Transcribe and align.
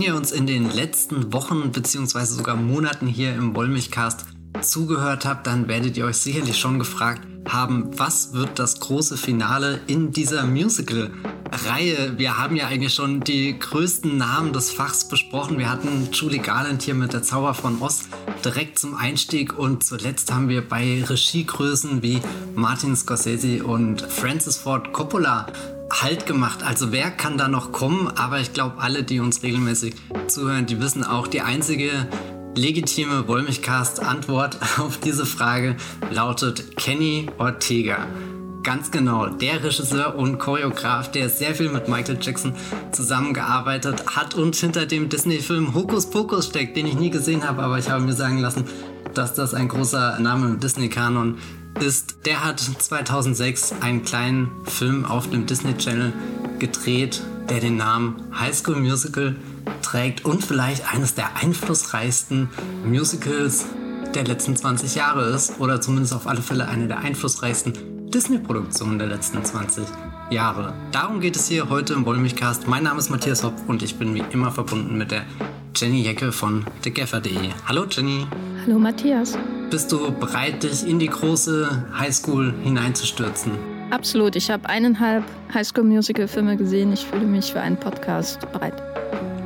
Wenn 0.00 0.06
ihr 0.06 0.16
uns 0.16 0.32
in 0.32 0.46
den 0.46 0.72
letzten 0.72 1.30
Wochen 1.34 1.72
bzw. 1.72 2.24
sogar 2.24 2.56
Monaten 2.56 3.06
hier 3.06 3.34
im 3.34 3.54
Wollmilchcast 3.54 4.24
zugehört 4.62 5.26
habt, 5.26 5.46
dann 5.46 5.68
werdet 5.68 5.98
ihr 5.98 6.06
euch 6.06 6.16
sicherlich 6.16 6.56
schon 6.56 6.78
gefragt 6.78 7.20
haben, 7.46 7.90
was 7.98 8.32
wird 8.32 8.58
das 8.58 8.80
große 8.80 9.18
Finale 9.18 9.78
in 9.88 10.10
dieser 10.10 10.46
Musical-Reihe? 10.46 12.14
Wir 12.16 12.38
haben 12.38 12.56
ja 12.56 12.68
eigentlich 12.68 12.94
schon 12.94 13.20
die 13.20 13.58
größten 13.58 14.16
Namen 14.16 14.54
des 14.54 14.70
Fachs 14.70 15.06
besprochen. 15.06 15.58
Wir 15.58 15.68
hatten 15.68 16.08
Julie 16.10 16.40
Garland 16.40 16.80
hier 16.80 16.94
mit 16.94 17.12
der 17.12 17.22
Zauber 17.22 17.52
von 17.52 17.82
Oz 17.82 18.04
direkt 18.42 18.78
zum 18.78 18.94
Einstieg 18.94 19.58
und 19.58 19.84
zuletzt 19.84 20.32
haben 20.32 20.48
wir 20.48 20.66
bei 20.66 21.04
Regiegrößen 21.04 22.00
wie 22.00 22.22
Martin 22.54 22.96
Scorsese 22.96 23.64
und 23.64 24.00
Francis 24.00 24.56
Ford 24.56 24.94
Coppola 24.94 25.46
Halt 25.90 26.24
gemacht. 26.24 26.62
Also 26.62 26.92
wer 26.92 27.10
kann 27.10 27.36
da 27.36 27.48
noch 27.48 27.72
kommen? 27.72 28.08
Aber 28.08 28.40
ich 28.40 28.52
glaube, 28.52 28.78
alle, 28.78 29.02
die 29.02 29.20
uns 29.20 29.42
regelmäßig 29.42 29.94
zuhören, 30.28 30.66
die 30.66 30.80
wissen 30.80 31.04
auch, 31.04 31.26
die 31.26 31.40
einzige 31.40 31.90
legitime 32.54 33.26
Wollmilchcast-Antwort 33.28 34.58
auf 34.78 34.98
diese 34.98 35.26
Frage 35.26 35.76
lautet 36.10 36.76
Kenny 36.76 37.26
Ortega. 37.38 38.06
Ganz 38.62 38.90
genau, 38.90 39.26
der 39.26 39.64
Regisseur 39.64 40.16
und 40.16 40.38
Choreograf, 40.38 41.10
der 41.10 41.30
sehr 41.30 41.54
viel 41.54 41.70
mit 41.70 41.88
Michael 41.88 42.18
Jackson 42.20 42.54
zusammengearbeitet 42.92 44.04
hat 44.14 44.34
und 44.34 44.54
hinter 44.54 44.84
dem 44.84 45.08
Disney-Film 45.08 45.74
Hokus 45.74 46.10
Pokus 46.10 46.46
steckt, 46.46 46.76
den 46.76 46.86
ich 46.86 46.94
nie 46.94 47.10
gesehen 47.10 47.48
habe, 47.48 47.62
aber 47.62 47.78
ich 47.78 47.88
habe 47.88 48.04
mir 48.04 48.12
sagen 48.12 48.38
lassen, 48.38 48.64
dass 49.14 49.34
das 49.34 49.54
ein 49.54 49.68
großer 49.68 50.20
Name 50.20 50.46
im 50.46 50.60
Disney-Kanon 50.60 51.36
ist. 51.36 51.59
Der 52.24 52.44
hat 52.44 52.60
2006 52.60 53.74
einen 53.80 54.04
kleinen 54.04 54.50
Film 54.66 55.04
auf 55.04 55.30
dem 55.30 55.46
Disney 55.46 55.76
Channel 55.76 56.12
gedreht, 56.58 57.22
der 57.48 57.60
den 57.60 57.76
Namen 57.76 58.22
High 58.38 58.54
School 58.54 58.76
Musical 58.76 59.36
trägt 59.82 60.24
und 60.24 60.44
vielleicht 60.44 60.92
eines 60.92 61.14
der 61.14 61.36
einflussreichsten 61.36 62.50
Musicals 62.84 63.66
der 64.14 64.24
letzten 64.24 64.56
20 64.56 64.94
Jahre 64.94 65.24
ist 65.30 65.58
oder 65.58 65.80
zumindest 65.80 66.14
auf 66.14 66.26
alle 66.26 66.42
Fälle 66.42 66.68
eine 66.68 66.86
der 66.86 66.98
einflussreichsten 66.98 68.10
Disney-Produktionen 68.10 68.98
der 68.98 69.08
letzten 69.08 69.44
20 69.44 69.84
Jahre. 70.30 70.74
Darum 70.92 71.20
geht 71.20 71.36
es 71.36 71.48
hier 71.48 71.68
heute 71.68 71.94
im 71.94 72.04
Wollmilchcast. 72.04 72.68
Mein 72.68 72.84
Name 72.84 72.98
ist 72.98 73.10
Matthias 73.10 73.42
Hopp 73.42 73.54
und 73.68 73.82
ich 73.82 73.96
bin 73.96 74.14
wie 74.14 74.24
immer 74.30 74.50
verbunden 74.52 74.98
mit 74.98 75.10
der 75.10 75.24
Jenny 75.74 76.02
Jecke 76.02 76.32
von 76.32 76.64
thegaffer.de. 76.82 77.50
Hallo 77.66 77.86
Jenny. 77.88 78.26
Hallo 78.66 78.78
Matthias. 78.78 79.38
Bist 79.70 79.92
du 79.92 80.10
bereit, 80.12 80.62
dich 80.62 80.86
in 80.86 80.98
die 80.98 81.06
große 81.08 81.86
Highschool 81.98 82.52
hineinzustürzen? 82.62 83.52
Absolut. 83.90 84.36
Ich 84.36 84.50
habe 84.50 84.68
eineinhalb 84.68 85.24
Highschool-Musical-Filme 85.52 86.56
gesehen. 86.56 86.92
Ich 86.92 87.06
fühle 87.06 87.26
mich 87.26 87.52
für 87.52 87.60
einen 87.60 87.76
Podcast 87.76 88.40
bereit. 88.52 88.74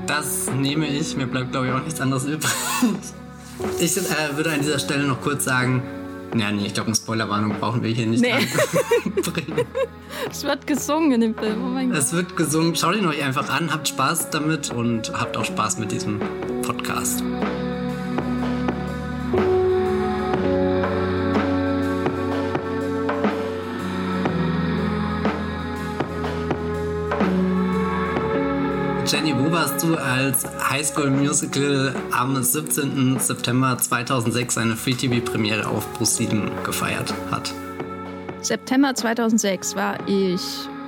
Das 0.06 0.50
nehme 0.52 0.86
ich. 0.86 1.16
Mir 1.16 1.26
bleibt, 1.26 1.52
glaube 1.52 1.68
ich, 1.68 1.72
auch 1.72 1.84
nichts 1.84 2.00
anderes 2.00 2.24
übrig. 2.24 2.52
Ich 3.78 3.96
äh, 3.96 4.36
würde 4.36 4.50
an 4.50 4.60
dieser 4.60 4.78
Stelle 4.78 5.04
noch 5.04 5.20
kurz 5.20 5.44
sagen, 5.44 5.82
ja, 6.34 6.50
nee, 6.50 6.66
ich 6.66 6.74
glaube, 6.74 6.88
eine 6.88 6.96
Spoilerwarnung 6.96 7.54
brauchen 7.58 7.82
wir 7.82 7.90
hier 7.90 8.06
nicht 8.06 8.22
nee. 8.22 8.32
bringen. 9.22 9.66
Es 10.30 10.44
wird 10.44 10.66
gesungen 10.66 11.12
in 11.12 11.20
dem 11.20 11.34
Film. 11.34 11.62
Oh 11.62 11.68
mein 11.68 11.90
Gott. 11.90 11.98
Es 11.98 12.12
wird 12.12 12.36
gesungen. 12.36 12.74
Schaut 12.76 12.96
ihn 12.96 13.06
euch 13.06 13.22
einfach 13.22 13.50
an, 13.50 13.72
habt 13.72 13.88
Spaß 13.88 14.30
damit 14.30 14.70
und 14.72 15.12
habt 15.12 15.36
auch 15.36 15.44
Spaß 15.44 15.78
mit 15.78 15.92
diesem 15.92 16.18
Podcast. 16.62 17.22
Jenny, 29.06 29.36
warst 29.54 29.84
du, 29.84 29.94
als 29.94 30.44
High 30.68 30.84
School 30.84 31.10
Musical 31.10 31.94
am 32.10 32.42
17. 32.42 33.20
September 33.20 33.78
2006 33.78 34.54
seine 34.54 34.74
Free-TV-Premiere 34.74 35.68
auf 35.68 35.86
Pro7 35.96 36.50
gefeiert 36.64 37.14
hat? 37.30 37.54
September 38.40 38.96
2006 38.96 39.76
war 39.76 39.96
ich 40.08 40.40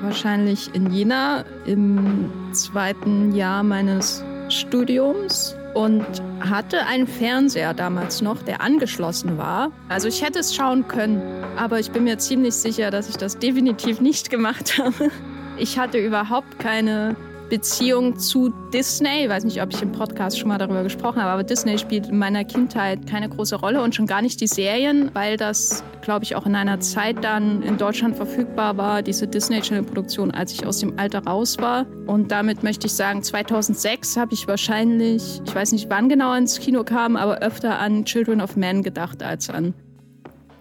wahrscheinlich 0.03 0.75
in 0.75 0.91
Jena 0.91 1.45
im 1.65 2.29
zweiten 2.51 3.37
Jahr 3.37 3.63
meines 3.63 4.25
Studiums 4.49 5.55
und 5.75 6.05
hatte 6.41 6.87
einen 6.87 7.07
Fernseher 7.07 7.73
damals 7.73 8.21
noch, 8.21 8.43
der 8.43 8.63
angeschlossen 8.63 9.39
war. 9.39 9.71
Also 9.89 10.09
ich 10.09 10.25
hätte 10.25 10.41
es 10.41 10.57
schauen 10.57 10.89
können, 10.89 11.23
aber 11.57 11.79
ich 11.79 11.93
bin 11.93 12.03
mir 12.03 12.19
ziemlich 12.19 12.57
sicher, 12.57 12.91
dass 12.91 13.09
ich 13.09 13.17
das 13.17 13.39
definitiv 13.39 14.01
nicht 14.01 14.29
gemacht 14.29 14.77
habe. 14.83 15.13
Ich 15.57 15.79
hatte 15.79 15.99
überhaupt 15.99 16.59
keine 16.59 17.15
Beziehung 17.49 18.19
zu 18.19 18.53
Disney. 18.73 19.25
Ich 19.25 19.29
weiß 19.29 19.45
nicht, 19.45 19.63
ob 19.63 19.73
ich 19.73 19.81
im 19.81 19.93
Podcast 19.93 20.39
schon 20.39 20.49
mal 20.49 20.59
darüber 20.59 20.83
gesprochen 20.83 21.21
habe, 21.23 21.31
aber 21.31 21.45
Disney 21.45 21.79
spielt 21.79 22.09
in 22.09 22.19
meiner 22.19 22.45
Kindheit 22.45 23.07
keine 23.07 23.29
große 23.29 23.57
Rolle 23.57 23.83
und 23.83 23.95
schon 23.95 24.07
gar 24.07 24.23
nicht 24.23 24.41
die 24.41 24.47
Serien, 24.47 25.11
weil 25.15 25.37
das, 25.37 25.85
glaube 26.03 26.25
ich, 26.25 26.35
auch 26.35 26.47
in 26.47 26.57
einer 26.57 26.81
Zeit 26.81 27.23
dann 27.23 27.63
in 27.63 27.79
Deutschland 27.79 28.17
verfügbar 28.17 28.77
war, 28.77 29.03
diese 29.03 29.27
Disney 29.27 29.61
Channel 29.61 29.85
Produktion, 29.85 30.33
als 30.33 30.53
ich 30.53 30.67
aus 30.67 30.79
dem 30.79 30.99
Alter 30.99 31.25
raus 31.25 31.59
war. 31.59 31.87
Und 32.07 32.33
damit 32.33 32.63
möchte 32.63 32.87
ich 32.87 32.95
sagen, 32.95 33.23
2006 33.23 34.17
habe 34.17 34.35
ich 34.35 34.49
wahrscheinlich, 34.49 35.41
ich 35.45 35.55
weiß 35.55 35.73
nicht 35.73 35.89
wann 35.89 36.09
genau 36.09 36.35
ins 36.35 36.59
Kino 36.59 36.83
kam, 36.83 37.17
aber 37.17 37.39
öfter 37.39 37.79
an 37.79 38.05
Children 38.05 38.41
of 38.41 38.57
Men 38.57 38.83
gedacht 38.83 39.23
als 39.23 39.51
an 39.51 39.73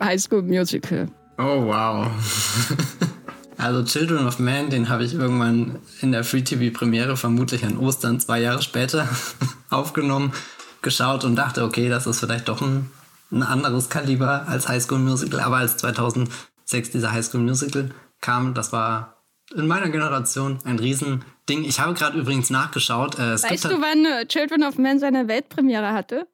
High 0.01 0.22
School 0.22 0.44
Musical. 0.44 1.07
Oh, 1.38 1.66
wow. 1.66 2.07
Also 3.66 3.84
Children 3.84 4.28
of 4.28 4.38
Man, 4.38 4.70
den 4.70 4.90
habe 4.90 5.03
ich 5.03 5.16
irgendwann 5.16 5.80
in 6.00 6.12
der 6.12 6.24
Free-TV-Premiere, 6.24 7.18
vermutlich 7.18 7.66
an 7.66 7.80
Ostern, 7.80 8.20
zwei 8.20 8.40
Jahre 8.40 8.62
später, 8.62 9.09
aufgenommen, 9.72 10.34
geschaut 10.84 11.24
und 11.24 11.36
dachte, 11.36 11.64
okay, 11.64 11.90
das 11.90 12.06
ist 12.06 12.20
vielleicht 12.20 12.48
doch 12.48 12.62
ein, 12.62 12.92
ein 13.31 13.42
anderes 13.42 13.90
Kaliber 13.90 14.48
als 14.48 14.68
High 14.68 14.84
School 14.84 15.00
Musical. 15.00 15.40
Aber 15.40 15.58
als 15.58 15.78
2006 15.78 16.92
dieser 16.92 17.12
High 17.12 17.25
School 17.25 17.42
Musical 17.42 17.90
kam, 18.22 18.54
das 18.54 18.72
war 18.72 19.24
in 19.56 19.66
meiner 19.66 19.90
Generation 19.90 20.59
ein 20.64 20.78
Riesending. 20.78 21.64
Ich 21.64 21.80
habe 21.80 21.96
gerade 21.96 22.20
übrigens 22.20 22.52
nachgeschaut. 22.52 23.16
Äh, 23.16 23.42
weißt 23.42 23.66
du, 23.66 23.81
wann 23.81 24.06
äh, 24.06 24.28
Children 24.28 24.64
of 24.64 24.78
Man 24.78 25.00
seine 25.00 25.28
Weltpremiere 25.28 25.92
hatte? 25.92 26.28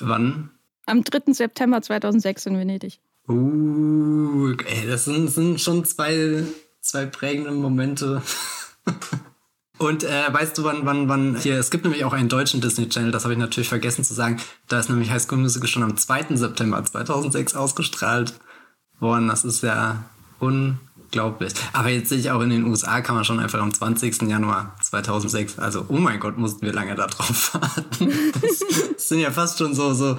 Wann? 0.00 0.50
Am 0.84 1.02
3. 1.02 1.32
September 1.32 1.80
2006 1.80 2.44
in 2.44 2.58
Venedig. 2.58 3.00
Uh, 3.26 4.52
ey, 4.66 4.86
das 4.86 5.06
sind, 5.06 5.30
sind 5.30 5.58
schon 5.58 5.86
zwei 5.86 6.44
zwei 6.84 7.06
prägende 7.06 7.50
Momente. 7.50 8.22
Und 9.78 10.04
äh, 10.04 10.32
weißt 10.32 10.56
du, 10.56 10.64
wann, 10.64 10.86
wann, 10.86 11.08
wann, 11.08 11.36
hier, 11.36 11.58
es 11.58 11.70
gibt 11.70 11.84
nämlich 11.84 12.04
auch 12.04 12.12
einen 12.12 12.28
deutschen 12.28 12.60
Disney 12.60 12.88
Channel, 12.88 13.10
das 13.10 13.24
habe 13.24 13.34
ich 13.34 13.40
natürlich 13.40 13.68
vergessen 13.68 14.04
zu 14.04 14.14
sagen. 14.14 14.40
Da 14.68 14.78
ist 14.78 14.88
nämlich 14.88 15.10
High 15.10 15.20
School 15.20 15.38
Musical 15.38 15.66
schon 15.68 15.82
am 15.82 15.96
2. 15.96 16.36
September 16.36 16.84
2006 16.84 17.56
ausgestrahlt 17.56 18.34
worden. 19.00 19.26
Das 19.26 19.44
ist 19.44 19.62
ja 19.62 20.04
unglaublich. 20.38 21.54
Aber 21.72 21.88
jetzt 21.88 22.10
sehe 22.10 22.18
ich 22.18 22.30
auch 22.30 22.40
in 22.40 22.50
den 22.50 22.64
USA 22.66 23.00
kann 23.00 23.16
man 23.16 23.24
schon 23.24 23.40
einfach 23.40 23.60
am 23.60 23.74
20. 23.74 24.22
Januar 24.22 24.76
2006, 24.80 25.58
also 25.58 25.86
oh 25.88 25.96
mein 25.96 26.20
Gott, 26.20 26.38
mussten 26.38 26.64
wir 26.64 26.72
lange 26.72 26.94
da 26.94 27.08
drauf 27.08 27.54
warten. 27.54 28.12
Das, 28.40 28.58
das 28.94 29.08
sind 29.08 29.18
ja 29.18 29.32
fast 29.32 29.58
schon 29.58 29.74
so, 29.74 29.92
so 29.92 30.16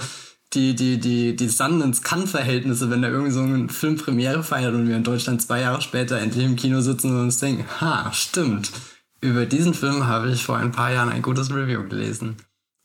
die, 0.56 0.76
die, 0.76 1.00
die, 1.00 1.36
die 1.36 1.48
Sundance-Kann-Verhältnisse, 1.50 2.90
wenn 2.90 3.02
da 3.02 3.10
irgendwie 3.10 3.32
so 3.32 3.42
ein 3.42 3.70
Film 3.70 3.98
Premiere 3.98 4.44
feiert 4.44 4.74
und 4.74 4.88
wir 4.88 4.96
in 4.96 5.04
Deutschland 5.04 5.42
zwei 5.42 5.62
Jahre 5.62 5.82
später 5.82 6.18
endlich 6.20 6.46
im 6.46 6.56
Kino 6.56 6.82
sitzen 6.82 7.12
und 7.12 7.22
uns 7.22 7.40
denken, 7.40 7.66
ha, 7.82 8.12
stimmt. 8.14 8.72
Über 9.22 9.46
diesen 9.46 9.74
Film 9.74 10.08
habe 10.08 10.32
ich 10.32 10.44
vor 10.44 10.58
ein 10.58 10.72
paar 10.72 10.92
Jahren 10.92 11.10
ein 11.10 11.22
gutes 11.22 11.52
Review 11.52 11.88
gelesen. 11.88 12.38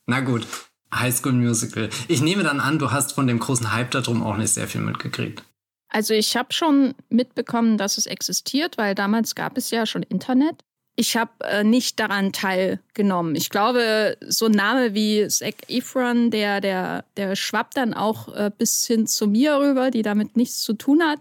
Na 0.07 0.19
gut, 0.19 0.45
High 0.93 1.15
School 1.15 1.33
Musical. 1.33 1.89
Ich 2.07 2.21
nehme 2.21 2.43
dann 2.43 2.59
an, 2.59 2.79
du 2.79 2.91
hast 2.91 3.13
von 3.13 3.27
dem 3.27 3.39
großen 3.39 3.71
Hype 3.71 3.91
darum 3.91 4.23
auch 4.23 4.37
nicht 4.37 4.53
sehr 4.53 4.67
viel 4.67 4.81
mitgekriegt. 4.81 5.43
Also 5.89 6.13
ich 6.13 6.37
habe 6.37 6.53
schon 6.53 6.95
mitbekommen, 7.09 7.77
dass 7.77 7.97
es 7.97 8.05
existiert, 8.05 8.77
weil 8.77 8.95
damals 8.95 9.35
gab 9.35 9.57
es 9.57 9.71
ja 9.71 9.85
schon 9.85 10.03
Internet 10.03 10.63
ich 10.95 11.17
habe 11.17 11.31
äh, 11.41 11.63
nicht 11.63 11.99
daran 11.99 12.33
teilgenommen. 12.33 13.35
Ich 13.35 13.49
glaube, 13.49 14.17
so 14.27 14.45
ein 14.45 14.51
Name 14.51 14.93
wie 14.93 15.27
Zac 15.27 15.69
Efron, 15.69 16.31
der, 16.31 16.61
der, 16.61 17.05
der 17.17 17.35
schwappt 17.35 17.77
dann 17.77 17.93
auch 17.93 18.33
äh, 18.35 18.51
bis 18.55 18.85
hin 18.85 19.07
zu 19.07 19.27
mir 19.27 19.59
rüber, 19.59 19.89
die 19.91 20.01
damit 20.01 20.35
nichts 20.35 20.61
zu 20.61 20.73
tun 20.73 21.01
hat. 21.01 21.19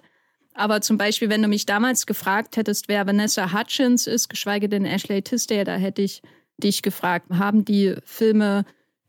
Aber 0.55 0.81
zum 0.81 0.99
Beispiel, 0.99 1.31
wenn 1.31 1.43
du 1.43 1.49
mich 1.49 1.67
damals 1.67 2.07
gefragt 2.07 2.57
hättest, 2.57 2.89
wer 2.89 3.07
Vanessa 3.07 3.53
Hutchins 3.53 4.07
ist, 4.07 4.29
geschweige 4.29 4.69
denn 4.69 4.85
Ashley 4.85 5.23
Tisdale, 5.23 5.65
da 5.65 5.77
hätte 5.77 6.03
ich 6.03 6.23
dich 6.59 6.83
gefragt, 6.83 7.27
haben 7.31 7.65
die 7.65 7.95
Filme 8.05 8.65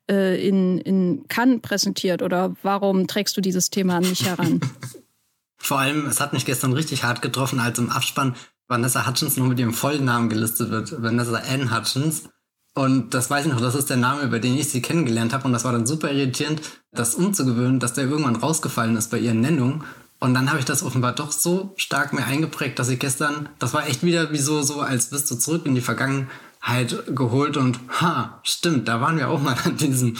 äh, 0.09 0.47
in, 0.47 0.77
in 0.77 1.25
Cannes 1.27 1.61
präsentiert 1.61 2.21
oder 2.21 2.55
warum 2.61 3.07
trägst 3.07 3.35
du 3.35 3.41
dieses 3.41 3.69
Thema 3.69 3.99
nicht 3.99 4.25
heran? 4.25 4.61
Vor 5.57 5.79
allem, 5.79 6.07
es 6.07 6.19
hat 6.19 6.33
mich 6.33 6.45
gestern 6.45 6.73
richtig 6.73 7.03
hart 7.03 7.21
getroffen, 7.21 7.59
als 7.59 7.77
im 7.77 7.89
Abspann 7.89 8.35
Vanessa 8.71 9.05
Hutchins 9.05 9.35
nur 9.35 9.47
mit 9.47 9.59
ihrem 9.59 9.73
vollen 9.73 10.05
Namen 10.05 10.29
gelistet 10.29 10.71
wird. 10.71 11.03
Vanessa 11.03 11.41
Ann 11.51 11.75
Hutchins. 11.75 12.29
Und 12.73 13.13
das 13.13 13.29
weiß 13.29 13.45
ich 13.45 13.51
noch, 13.51 13.59
das 13.59 13.75
ist 13.75 13.89
der 13.89 13.97
Name, 13.97 14.21
über 14.21 14.39
den 14.39 14.57
ich 14.57 14.69
sie 14.69 14.81
kennengelernt 14.81 15.33
habe. 15.33 15.43
Und 15.43 15.51
das 15.51 15.65
war 15.65 15.73
dann 15.73 15.85
super 15.85 16.09
irritierend, 16.09 16.61
das 16.93 17.15
umzugewöhnen, 17.15 17.81
dass 17.81 17.93
der 17.93 18.05
irgendwann 18.05 18.37
rausgefallen 18.37 18.95
ist 18.95 19.11
bei 19.11 19.19
ihren 19.19 19.41
Nennungen. 19.41 19.83
Und 20.21 20.33
dann 20.33 20.49
habe 20.49 20.59
ich 20.59 20.65
das 20.65 20.83
offenbar 20.83 21.11
doch 21.11 21.33
so 21.33 21.73
stark 21.75 22.13
mir 22.13 22.23
eingeprägt, 22.23 22.79
dass 22.79 22.87
ich 22.87 22.99
gestern, 22.99 23.49
das 23.59 23.73
war 23.73 23.87
echt 23.87 24.03
wieder 24.03 24.31
wie 24.31 24.37
so, 24.37 24.61
so 24.61 24.79
als 24.79 25.09
bist 25.09 25.29
du 25.29 25.35
zurück 25.35 25.65
in 25.65 25.75
die 25.75 25.81
Vergangenheit 25.81 27.03
geholt 27.13 27.57
und 27.57 27.77
ha, 27.99 28.39
stimmt, 28.43 28.87
da 28.87 29.01
waren 29.01 29.17
wir 29.17 29.27
auch 29.27 29.41
mal 29.41 29.57
an 29.65 29.75
diesem 29.75 30.15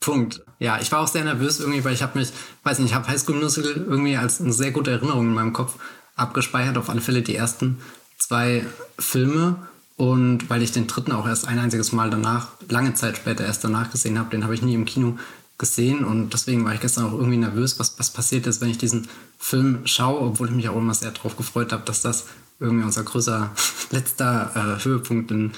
Punkt. 0.00 0.42
Ja, 0.58 0.80
ich 0.80 0.90
war 0.90 0.98
auch 0.98 1.08
sehr 1.08 1.22
nervös 1.22 1.60
irgendwie, 1.60 1.84
weil 1.84 1.94
ich 1.94 2.02
habe 2.02 2.18
mich, 2.18 2.32
weiß 2.64 2.80
nicht, 2.80 2.88
ich 2.90 2.94
habe 2.96 3.06
High 3.06 3.20
School 3.20 3.36
Musical 3.36 3.76
irgendwie 3.76 4.16
als 4.16 4.40
eine 4.40 4.52
sehr 4.52 4.72
gute 4.72 4.90
Erinnerung 4.90 5.28
in 5.28 5.34
meinem 5.34 5.52
Kopf 5.52 5.76
abgespeichert, 6.22 6.78
auf 6.78 6.88
alle 6.88 7.00
Fälle 7.00 7.22
die 7.22 7.36
ersten 7.36 7.78
zwei 8.18 8.64
Filme. 8.98 9.56
Und 9.96 10.48
weil 10.48 10.62
ich 10.62 10.72
den 10.72 10.86
dritten 10.86 11.12
auch 11.12 11.28
erst 11.28 11.46
ein 11.46 11.58
einziges 11.58 11.92
Mal 11.92 12.10
danach, 12.10 12.48
lange 12.68 12.94
Zeit 12.94 13.16
später 13.16 13.44
erst 13.44 13.62
danach 13.62 13.90
gesehen 13.90 14.18
habe, 14.18 14.30
den 14.30 14.42
habe 14.42 14.54
ich 14.54 14.62
nie 14.62 14.74
im 14.74 14.84
Kino 14.84 15.18
gesehen. 15.58 16.04
Und 16.04 16.32
deswegen 16.32 16.64
war 16.64 16.74
ich 16.74 16.80
gestern 16.80 17.04
auch 17.04 17.12
irgendwie 17.12 17.36
nervös, 17.36 17.78
was, 17.78 17.98
was 17.98 18.10
passiert 18.10 18.46
ist, 18.46 18.60
wenn 18.60 18.70
ich 18.70 18.78
diesen 18.78 19.08
Film 19.38 19.86
schaue, 19.86 20.20
obwohl 20.20 20.48
ich 20.48 20.54
mich 20.54 20.68
auch 20.68 20.76
immer 20.76 20.94
sehr 20.94 21.10
darauf 21.10 21.36
gefreut 21.36 21.72
habe, 21.72 21.84
dass 21.84 22.02
das 22.02 22.26
irgendwie 22.58 22.84
unser 22.84 23.04
größer 23.04 23.50
letzter 23.90 24.78
äh, 24.80 24.84
Höhepunkt 24.84 25.30
in 25.30 25.52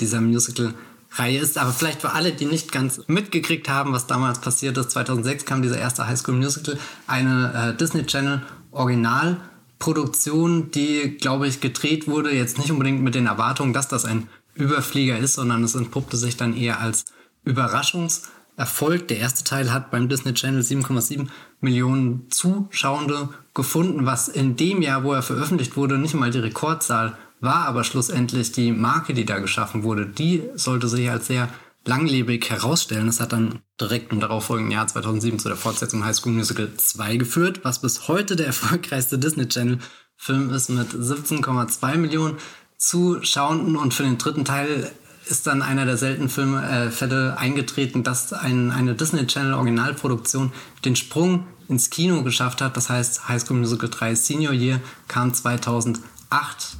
dieser 0.00 0.20
Musical-Reihe 0.20 1.38
ist. 1.38 1.58
Aber 1.58 1.72
vielleicht 1.72 2.02
für 2.02 2.12
alle, 2.12 2.32
die 2.32 2.46
nicht 2.46 2.70
ganz 2.70 3.00
mitgekriegt 3.06 3.68
haben, 3.68 3.92
was 3.92 4.06
damals 4.06 4.40
passiert 4.40 4.76
ist, 4.76 4.90
2006 4.90 5.44
kam 5.44 5.62
dieser 5.62 5.78
erste 5.78 6.06
High 6.06 6.18
School 6.18 6.36
Musical, 6.36 6.78
eine 7.06 7.72
äh, 7.72 7.76
Disney 7.76 8.04
Channel 8.04 8.42
Original 8.70 9.38
Produktion, 9.78 10.70
die, 10.70 11.16
glaube 11.20 11.46
ich, 11.46 11.60
gedreht 11.60 12.08
wurde, 12.08 12.34
jetzt 12.34 12.58
nicht 12.58 12.70
unbedingt 12.70 13.02
mit 13.02 13.14
den 13.14 13.26
Erwartungen, 13.26 13.72
dass 13.72 13.88
das 13.88 14.04
ein 14.04 14.28
Überflieger 14.54 15.18
ist, 15.18 15.34
sondern 15.34 15.62
es 15.62 15.74
entpuppte 15.74 16.16
sich 16.16 16.36
dann 16.36 16.56
eher 16.56 16.80
als 16.80 17.04
Überraschungserfolg. 17.44 19.06
Der 19.08 19.18
erste 19.18 19.44
Teil 19.44 19.72
hat 19.72 19.90
beim 19.90 20.08
Disney 20.08 20.34
Channel 20.34 20.62
7,7 20.62 21.28
Millionen 21.60 22.28
Zuschauende 22.30 23.28
gefunden, 23.54 24.04
was 24.04 24.28
in 24.28 24.56
dem 24.56 24.82
Jahr, 24.82 25.04
wo 25.04 25.12
er 25.12 25.22
veröffentlicht 25.22 25.76
wurde, 25.76 25.98
nicht 25.98 26.14
mal 26.14 26.30
die 26.30 26.40
Rekordzahl 26.40 27.16
war, 27.40 27.66
aber 27.66 27.84
schlussendlich 27.84 28.50
die 28.50 28.72
Marke, 28.72 29.14
die 29.14 29.24
da 29.24 29.38
geschaffen 29.38 29.84
wurde, 29.84 30.06
die 30.06 30.42
sollte 30.54 30.88
sich 30.88 31.08
als 31.08 31.28
sehr 31.28 31.48
langlebig 31.88 32.48
herausstellen. 32.50 33.08
Es 33.08 33.18
hat 33.18 33.32
dann 33.32 33.60
direkt 33.80 34.12
im 34.12 34.20
darauffolgenden 34.20 34.72
Jahr 34.72 34.86
2007 34.86 35.38
zu 35.38 35.48
der 35.48 35.56
Fortsetzung 35.56 36.04
High 36.04 36.14
School 36.14 36.32
Musical 36.32 36.70
2 36.76 37.16
geführt, 37.16 37.60
was 37.64 37.80
bis 37.80 38.06
heute 38.08 38.36
der 38.36 38.46
erfolgreichste 38.52 39.18
Disney 39.18 39.48
Channel 39.48 39.78
Film 40.16 40.50
ist 40.50 40.68
mit 40.68 40.88
17,2 40.92 41.96
Millionen 41.96 42.36
Zuschauenden 42.76 43.76
und 43.76 43.94
für 43.94 44.02
den 44.02 44.18
dritten 44.18 44.44
Teil 44.44 44.90
ist 45.26 45.46
dann 45.46 45.62
einer 45.62 45.84
der 45.84 45.96
seltenen 45.96 46.28
Filme, 46.28 46.62
äh, 46.68 46.90
Fälle 46.90 47.36
eingetreten, 47.38 48.02
dass 48.02 48.32
ein, 48.32 48.70
eine 48.70 48.94
Disney 48.94 49.26
Channel 49.26 49.54
Originalproduktion 49.54 50.52
den 50.84 50.96
Sprung 50.96 51.46
ins 51.68 51.90
Kino 51.90 52.22
geschafft 52.22 52.60
hat. 52.60 52.76
Das 52.76 52.88
heißt, 52.88 53.28
High 53.28 53.40
School 53.40 53.58
Musical 53.58 53.90
3 53.90 54.14
Senior 54.14 54.52
Year 54.52 54.80
kam 55.06 55.32
2008 55.34 56.02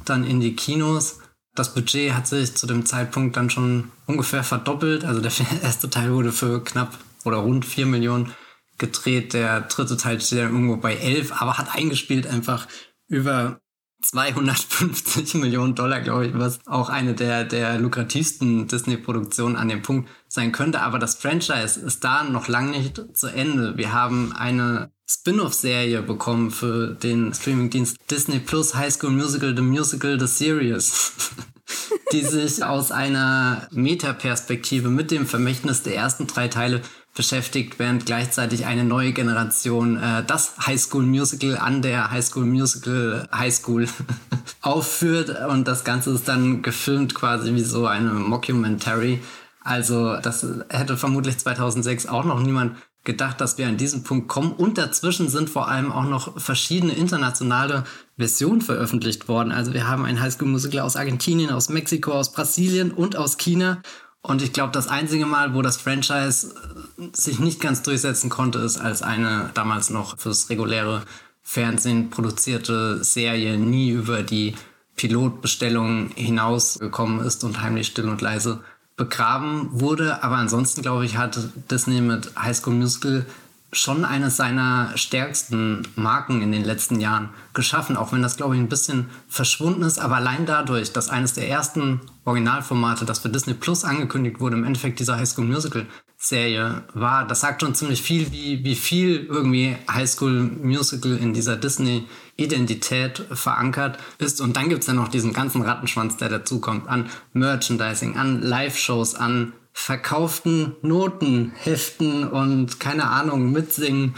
dann 0.05 0.23
in 0.23 0.39
die 0.39 0.55
Kinos 0.55 1.18
das 1.59 1.73
Budget 1.73 2.13
hat 2.13 2.25
sich 2.25 2.55
zu 2.55 2.65
dem 2.67 2.85
Zeitpunkt 2.85 3.35
dann 3.35 3.49
schon 3.49 3.91
ungefähr 4.05 4.43
verdoppelt. 4.43 5.03
Also 5.03 5.19
der 5.19 5.31
erste 5.61 5.89
Teil 5.89 6.13
wurde 6.13 6.31
für 6.31 6.63
knapp 6.63 6.97
oder 7.25 7.37
rund 7.37 7.65
4 7.65 7.85
Millionen 7.85 8.33
gedreht. 8.77 9.33
Der 9.33 9.61
dritte 9.61 9.97
Teil 9.97 10.21
steht 10.21 10.39
dann 10.39 10.53
irgendwo 10.53 10.77
bei 10.77 10.95
11, 10.95 11.33
aber 11.41 11.57
hat 11.57 11.75
eingespielt 11.75 12.27
einfach 12.27 12.67
über 13.07 13.59
250 14.01 15.33
Millionen 15.41 15.75
Dollar, 15.75 15.99
glaube 15.99 16.27
ich, 16.27 16.33
was 16.33 16.65
auch 16.65 16.87
eine 16.87 17.13
der, 17.13 17.43
der 17.43 17.77
lukrativsten 17.77 18.67
Disney-Produktionen 18.67 19.57
an 19.57 19.67
dem 19.67 19.81
Punkt 19.81 20.09
sein 20.29 20.51
könnte. 20.51 20.81
Aber 20.81 20.99
das 20.99 21.15
Franchise 21.15 21.79
ist 21.79 22.03
da 22.03 22.23
noch 22.23 22.47
lange 22.47 22.71
nicht 22.71 23.01
zu 23.13 23.27
Ende. 23.27 23.77
Wir 23.77 23.91
haben 23.93 24.33
eine 24.33 24.91
Spin-off-Serie 25.07 26.01
bekommen 26.01 26.51
für 26.51 26.93
den 26.93 27.33
Streamingdienst 27.33 27.97
Disney 28.09 28.39
Plus 28.39 28.75
High 28.75 28.93
School 28.93 29.11
Musical, 29.11 29.55
The 29.55 29.63
Musical, 29.63 30.19
The 30.19 30.27
Series. 30.27 31.11
die 32.11 32.23
sich 32.23 32.63
aus 32.63 32.91
einer 32.91 33.67
Metaperspektive 33.71 34.89
mit 34.89 35.11
dem 35.11 35.27
Vermächtnis 35.27 35.83
der 35.83 35.95
ersten 35.95 36.27
drei 36.27 36.47
Teile 36.47 36.81
beschäftigt, 37.15 37.79
während 37.79 38.05
gleichzeitig 38.05 38.65
eine 38.65 38.83
neue 38.83 39.11
Generation 39.11 39.97
äh, 39.97 40.23
das 40.25 40.53
High 40.65 40.79
School 40.79 41.03
Musical 41.03 41.57
an 41.57 41.81
der 41.81 42.11
High 42.11 42.25
School 42.25 42.45
Musical 42.45 43.27
High 43.31 43.53
School 43.53 43.87
aufführt 44.61 45.35
und 45.49 45.67
das 45.67 45.83
Ganze 45.83 46.11
ist 46.11 46.27
dann 46.27 46.61
gefilmt 46.61 47.15
quasi 47.15 47.53
wie 47.53 47.63
so 47.63 47.87
eine 47.87 48.11
Mockumentary. 48.13 49.21
Also 49.69 50.17
das 50.17 50.43
hätte 50.69 50.97
vermutlich 50.97 51.37
2006 51.37 52.07
auch 52.07 52.25
noch 52.25 52.39
niemand 52.41 52.75
gedacht, 53.03 53.39
dass 53.39 53.59
wir 53.59 53.67
an 53.67 53.77
diesen 53.77 54.03
Punkt 54.03 54.27
kommen. 54.27 54.51
Und 54.51 54.79
dazwischen 54.79 55.29
sind 55.29 55.47
vor 55.47 55.67
allem 55.67 55.91
auch 55.91 56.05
noch 56.05 56.41
verschiedene 56.41 56.93
internationale 56.93 57.83
Versionen 58.17 58.61
veröffentlicht 58.61 59.27
worden. 59.27 59.51
Also 59.51 59.71
wir 59.75 59.87
haben 59.87 60.05
ein 60.05 60.19
Highschool-Musical 60.19 60.79
aus 60.79 60.95
Argentinien, 60.95 61.51
aus 61.51 61.69
Mexiko, 61.69 62.13
aus 62.13 62.31
Brasilien 62.31 62.89
und 62.89 63.15
aus 63.15 63.37
China. 63.37 63.83
Und 64.23 64.41
ich 64.41 64.53
glaube, 64.53 64.71
das 64.71 64.87
einzige 64.87 65.27
Mal, 65.27 65.53
wo 65.53 65.61
das 65.61 65.77
Franchise 65.77 66.51
äh, 66.97 67.03
sich 67.13 67.37
nicht 67.37 67.61
ganz 67.61 67.83
durchsetzen 67.83 68.31
konnte, 68.31 68.57
ist, 68.57 68.77
als 68.77 69.03
eine 69.03 69.51
damals 69.53 69.91
noch 69.91 70.17
fürs 70.17 70.49
reguläre 70.49 71.03
Fernsehen 71.43 72.09
produzierte 72.09 73.03
Serie 73.03 73.59
nie 73.59 73.91
über 73.91 74.23
die 74.23 74.55
Pilotbestellung 74.95 76.09
hinausgekommen 76.15 77.23
ist 77.23 77.43
und 77.43 77.61
heimlich 77.61 77.85
still 77.85 78.09
und 78.09 78.21
leise 78.21 78.61
begraben 78.99 79.69
wurde. 79.71 80.21
Aber 80.23 80.35
ansonsten, 80.35 80.83
glaube 80.83 81.05
ich, 81.05 81.17
hat 81.17 81.39
Disney 81.71 82.01
mit 82.01 82.31
High 82.37 82.55
School 82.55 82.75
Musical 82.75 83.25
schon 83.71 84.03
eines 84.03 84.35
seiner 84.35 84.91
stärksten 84.95 85.87
Marken 85.95 86.41
in 86.41 86.51
den 86.51 86.63
letzten 86.63 86.99
Jahren 86.99 87.29
geschaffen, 87.53 87.97
auch 87.97 88.11
wenn 88.11 88.21
das, 88.21 88.35
glaube 88.35 88.55
ich, 88.55 88.61
ein 88.61 88.69
bisschen 88.69 89.09
verschwunden 89.27 89.83
ist. 89.83 89.99
Aber 89.99 90.17
allein 90.17 90.45
dadurch, 90.45 90.91
dass 90.91 91.09
eines 91.09 91.33
der 91.33 91.47
ersten 91.47 92.01
Originalformate, 92.25 93.05
das 93.05 93.19
für 93.19 93.29
Disney 93.29 93.53
Plus 93.53 93.85
angekündigt 93.85 94.39
wurde, 94.39 94.57
im 94.57 94.63
Endeffekt 94.63 94.99
dieser 94.99 95.17
High 95.17 95.29
School 95.29 95.45
Musical 95.45 95.85
Serie 96.21 96.83
war, 96.93 97.25
das 97.25 97.39
sagt 97.39 97.61
schon 97.61 97.73
ziemlich 97.73 98.01
viel, 98.01 98.29
wie, 98.33 98.65
wie 98.65 98.75
viel 98.75 99.25
irgendwie 99.25 99.77
High 99.89 100.09
School 100.09 100.51
Musical 100.61 101.15
in 101.15 101.33
dieser 101.33 101.55
Disney 101.55 102.07
Identität 102.35 103.25
verankert 103.31 103.97
ist. 104.17 104.41
Und 104.41 104.57
dann 104.57 104.67
gibt 104.67 104.81
es 104.81 104.87
ja 104.87 104.93
noch 104.93 105.07
diesen 105.07 105.31
ganzen 105.31 105.61
Rattenschwanz, 105.61 106.17
der 106.17 106.27
dazukommt, 106.27 106.89
an 106.89 107.09
Merchandising, 107.31 108.17
an 108.17 108.41
Live-Shows, 108.41 109.15
an 109.15 109.53
verkauften 109.71 110.75
Noten, 110.81 111.53
Heften 111.55 112.27
und 112.27 112.81
keine 112.81 113.05
Ahnung, 113.05 113.53
Mitsingen. 113.53 114.13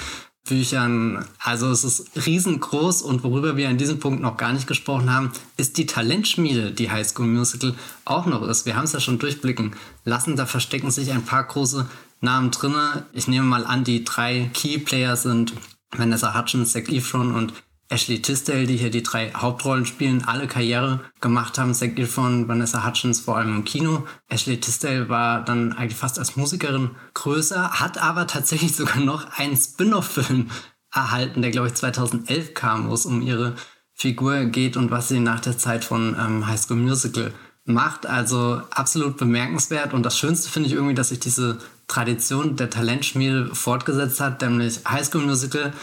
Büchern. 0.51 1.25
Also 1.39 1.71
es 1.71 1.85
ist 1.85 2.25
riesengroß 2.25 3.03
und 3.03 3.23
worüber 3.23 3.55
wir 3.55 3.69
an 3.69 3.77
diesem 3.77 3.99
Punkt 3.99 4.21
noch 4.21 4.35
gar 4.35 4.51
nicht 4.51 4.67
gesprochen 4.67 5.09
haben, 5.09 5.31
ist 5.55 5.77
die 5.77 5.85
Talentschmiede, 5.85 6.71
die 6.73 6.91
High 6.91 7.07
School 7.07 7.27
Musical 7.27 7.73
auch 8.03 8.25
noch 8.25 8.45
ist. 8.45 8.65
Wir 8.65 8.75
haben 8.75 8.83
es 8.83 8.91
ja 8.91 8.99
schon 8.99 9.17
durchblicken 9.17 9.77
lassen, 10.03 10.35
da 10.35 10.45
verstecken 10.45 10.91
sich 10.91 11.13
ein 11.13 11.23
paar 11.23 11.45
große 11.45 11.87
Namen 12.19 12.51
drin. 12.51 12.75
Ich 13.13 13.29
nehme 13.29 13.47
mal 13.47 13.65
an, 13.65 13.85
die 13.85 14.03
drei 14.03 14.49
Key 14.53 14.77
Player 14.77 15.15
sind 15.15 15.53
Vanessa 15.95 16.37
Hutchins, 16.37 16.73
Zac 16.73 16.91
Efron 16.91 17.33
und 17.33 17.53
Ashley 17.91 18.21
Tisdale, 18.21 18.65
die 18.65 18.77
hier 18.77 18.89
die 18.89 19.03
drei 19.03 19.31
Hauptrollen 19.33 19.85
spielen, 19.85 20.23
alle 20.25 20.47
Karriere 20.47 21.01
gemacht 21.19 21.57
haben. 21.57 21.73
Zac 21.73 21.99
Efron, 21.99 22.47
Vanessa 22.47 22.85
Hutchins 22.85 23.19
vor 23.19 23.37
allem 23.37 23.57
im 23.57 23.65
Kino. 23.65 24.05
Ashley 24.29 24.59
Tisdale 24.59 25.09
war 25.09 25.43
dann 25.43 25.73
eigentlich 25.73 25.97
fast 25.97 26.17
als 26.17 26.35
Musikerin 26.37 26.91
größer, 27.13 27.71
hat 27.79 28.01
aber 28.01 28.27
tatsächlich 28.27 28.75
sogar 28.75 28.99
noch 29.01 29.37
einen 29.37 29.57
Spin-off-Film 29.57 30.49
erhalten, 30.93 31.41
der 31.41 31.51
glaube 31.51 31.67
ich 31.67 31.73
2011 31.73 32.53
kam, 32.53 32.89
wo 32.89 32.93
es 32.93 33.05
um 33.05 33.21
ihre 33.21 33.55
Figur 33.93 34.45
geht 34.45 34.77
und 34.77 34.89
was 34.89 35.09
sie 35.09 35.19
nach 35.19 35.41
der 35.41 35.57
Zeit 35.57 35.85
von 35.85 36.15
ähm, 36.19 36.47
High 36.47 36.59
School 36.59 36.77
Musical 36.77 37.33
macht. 37.65 38.05
Also 38.05 38.61
absolut 38.71 39.17
bemerkenswert. 39.17 39.93
Und 39.93 40.03
das 40.03 40.17
Schönste 40.17 40.49
finde 40.49 40.67
ich 40.67 40.75
irgendwie, 40.75 40.95
dass 40.95 41.09
sich 41.09 41.19
diese 41.19 41.59
Tradition 41.87 42.55
der 42.55 42.69
Talentschmiede 42.69 43.53
fortgesetzt 43.53 44.19
hat, 44.19 44.41
nämlich 44.41 44.79
High 44.87 45.05
School 45.05 45.25
Musical 45.25 45.73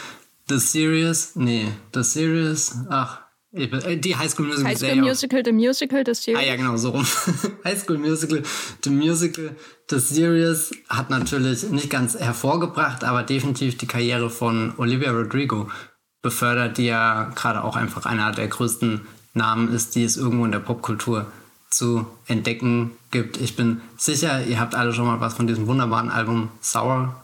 The 0.49 0.59
Series, 0.59 1.33
nee, 1.37 1.67
The 1.95 2.03
Series, 2.03 2.75
ach, 2.89 3.21
äh, 3.53 3.97
die 3.97 4.17
High 4.17 4.31
School 4.31 4.47
Musical. 4.47 4.71
High 4.71 4.79
School 4.79 4.97
Musical, 4.97 5.43
The 5.45 5.53
Musical, 5.53 6.05
The 6.05 6.15
Series. 6.15 6.41
Ah 6.41 6.47
ja, 6.47 6.57
genau, 6.57 6.77
so 6.77 6.91
rum. 6.91 7.07
High 7.65 7.79
School 7.79 7.99
Musical, 7.99 8.43
The 8.83 8.91
Musical, 8.91 9.57
The 9.91 9.99
Series 9.99 10.73
hat 10.89 11.11
natürlich 11.11 11.65
nicht 11.71 11.91
ganz 11.91 12.19
hervorgebracht, 12.19 13.05
aber 13.05 13.23
definitiv 13.23 13.77
die 13.79 13.87
Karriere 13.87 14.31
von 14.31 14.75
Olivia 14.77 15.11
Rodrigo 15.13 15.71
befördert, 16.23 16.79
die 16.79 16.87
ja 16.87 17.31
gerade 17.35 17.63
auch 17.65 17.77
einfach 17.77 18.07
einer 18.07 18.33
der 18.33 18.49
größten 18.49 19.03
Namen 19.35 19.73
ist, 19.73 19.95
die 19.95 20.05
es 20.05 20.17
irgendwo 20.17 20.45
in 20.45 20.53
der 20.53 20.59
Popkultur 20.59 21.27
zu 21.71 22.07
entdecken 22.27 22.93
gibt. 23.11 23.37
Ich 23.39 23.57
bin 23.57 23.81
sicher, 23.97 24.45
ihr 24.45 24.59
habt 24.59 24.75
alle 24.75 24.93
schon 24.93 25.07
mal 25.07 25.21
was 25.21 25.35
von 25.35 25.47
diesem 25.47 25.67
wunderbaren 25.67 26.11
Album 26.11 26.51
Sour 26.61 27.15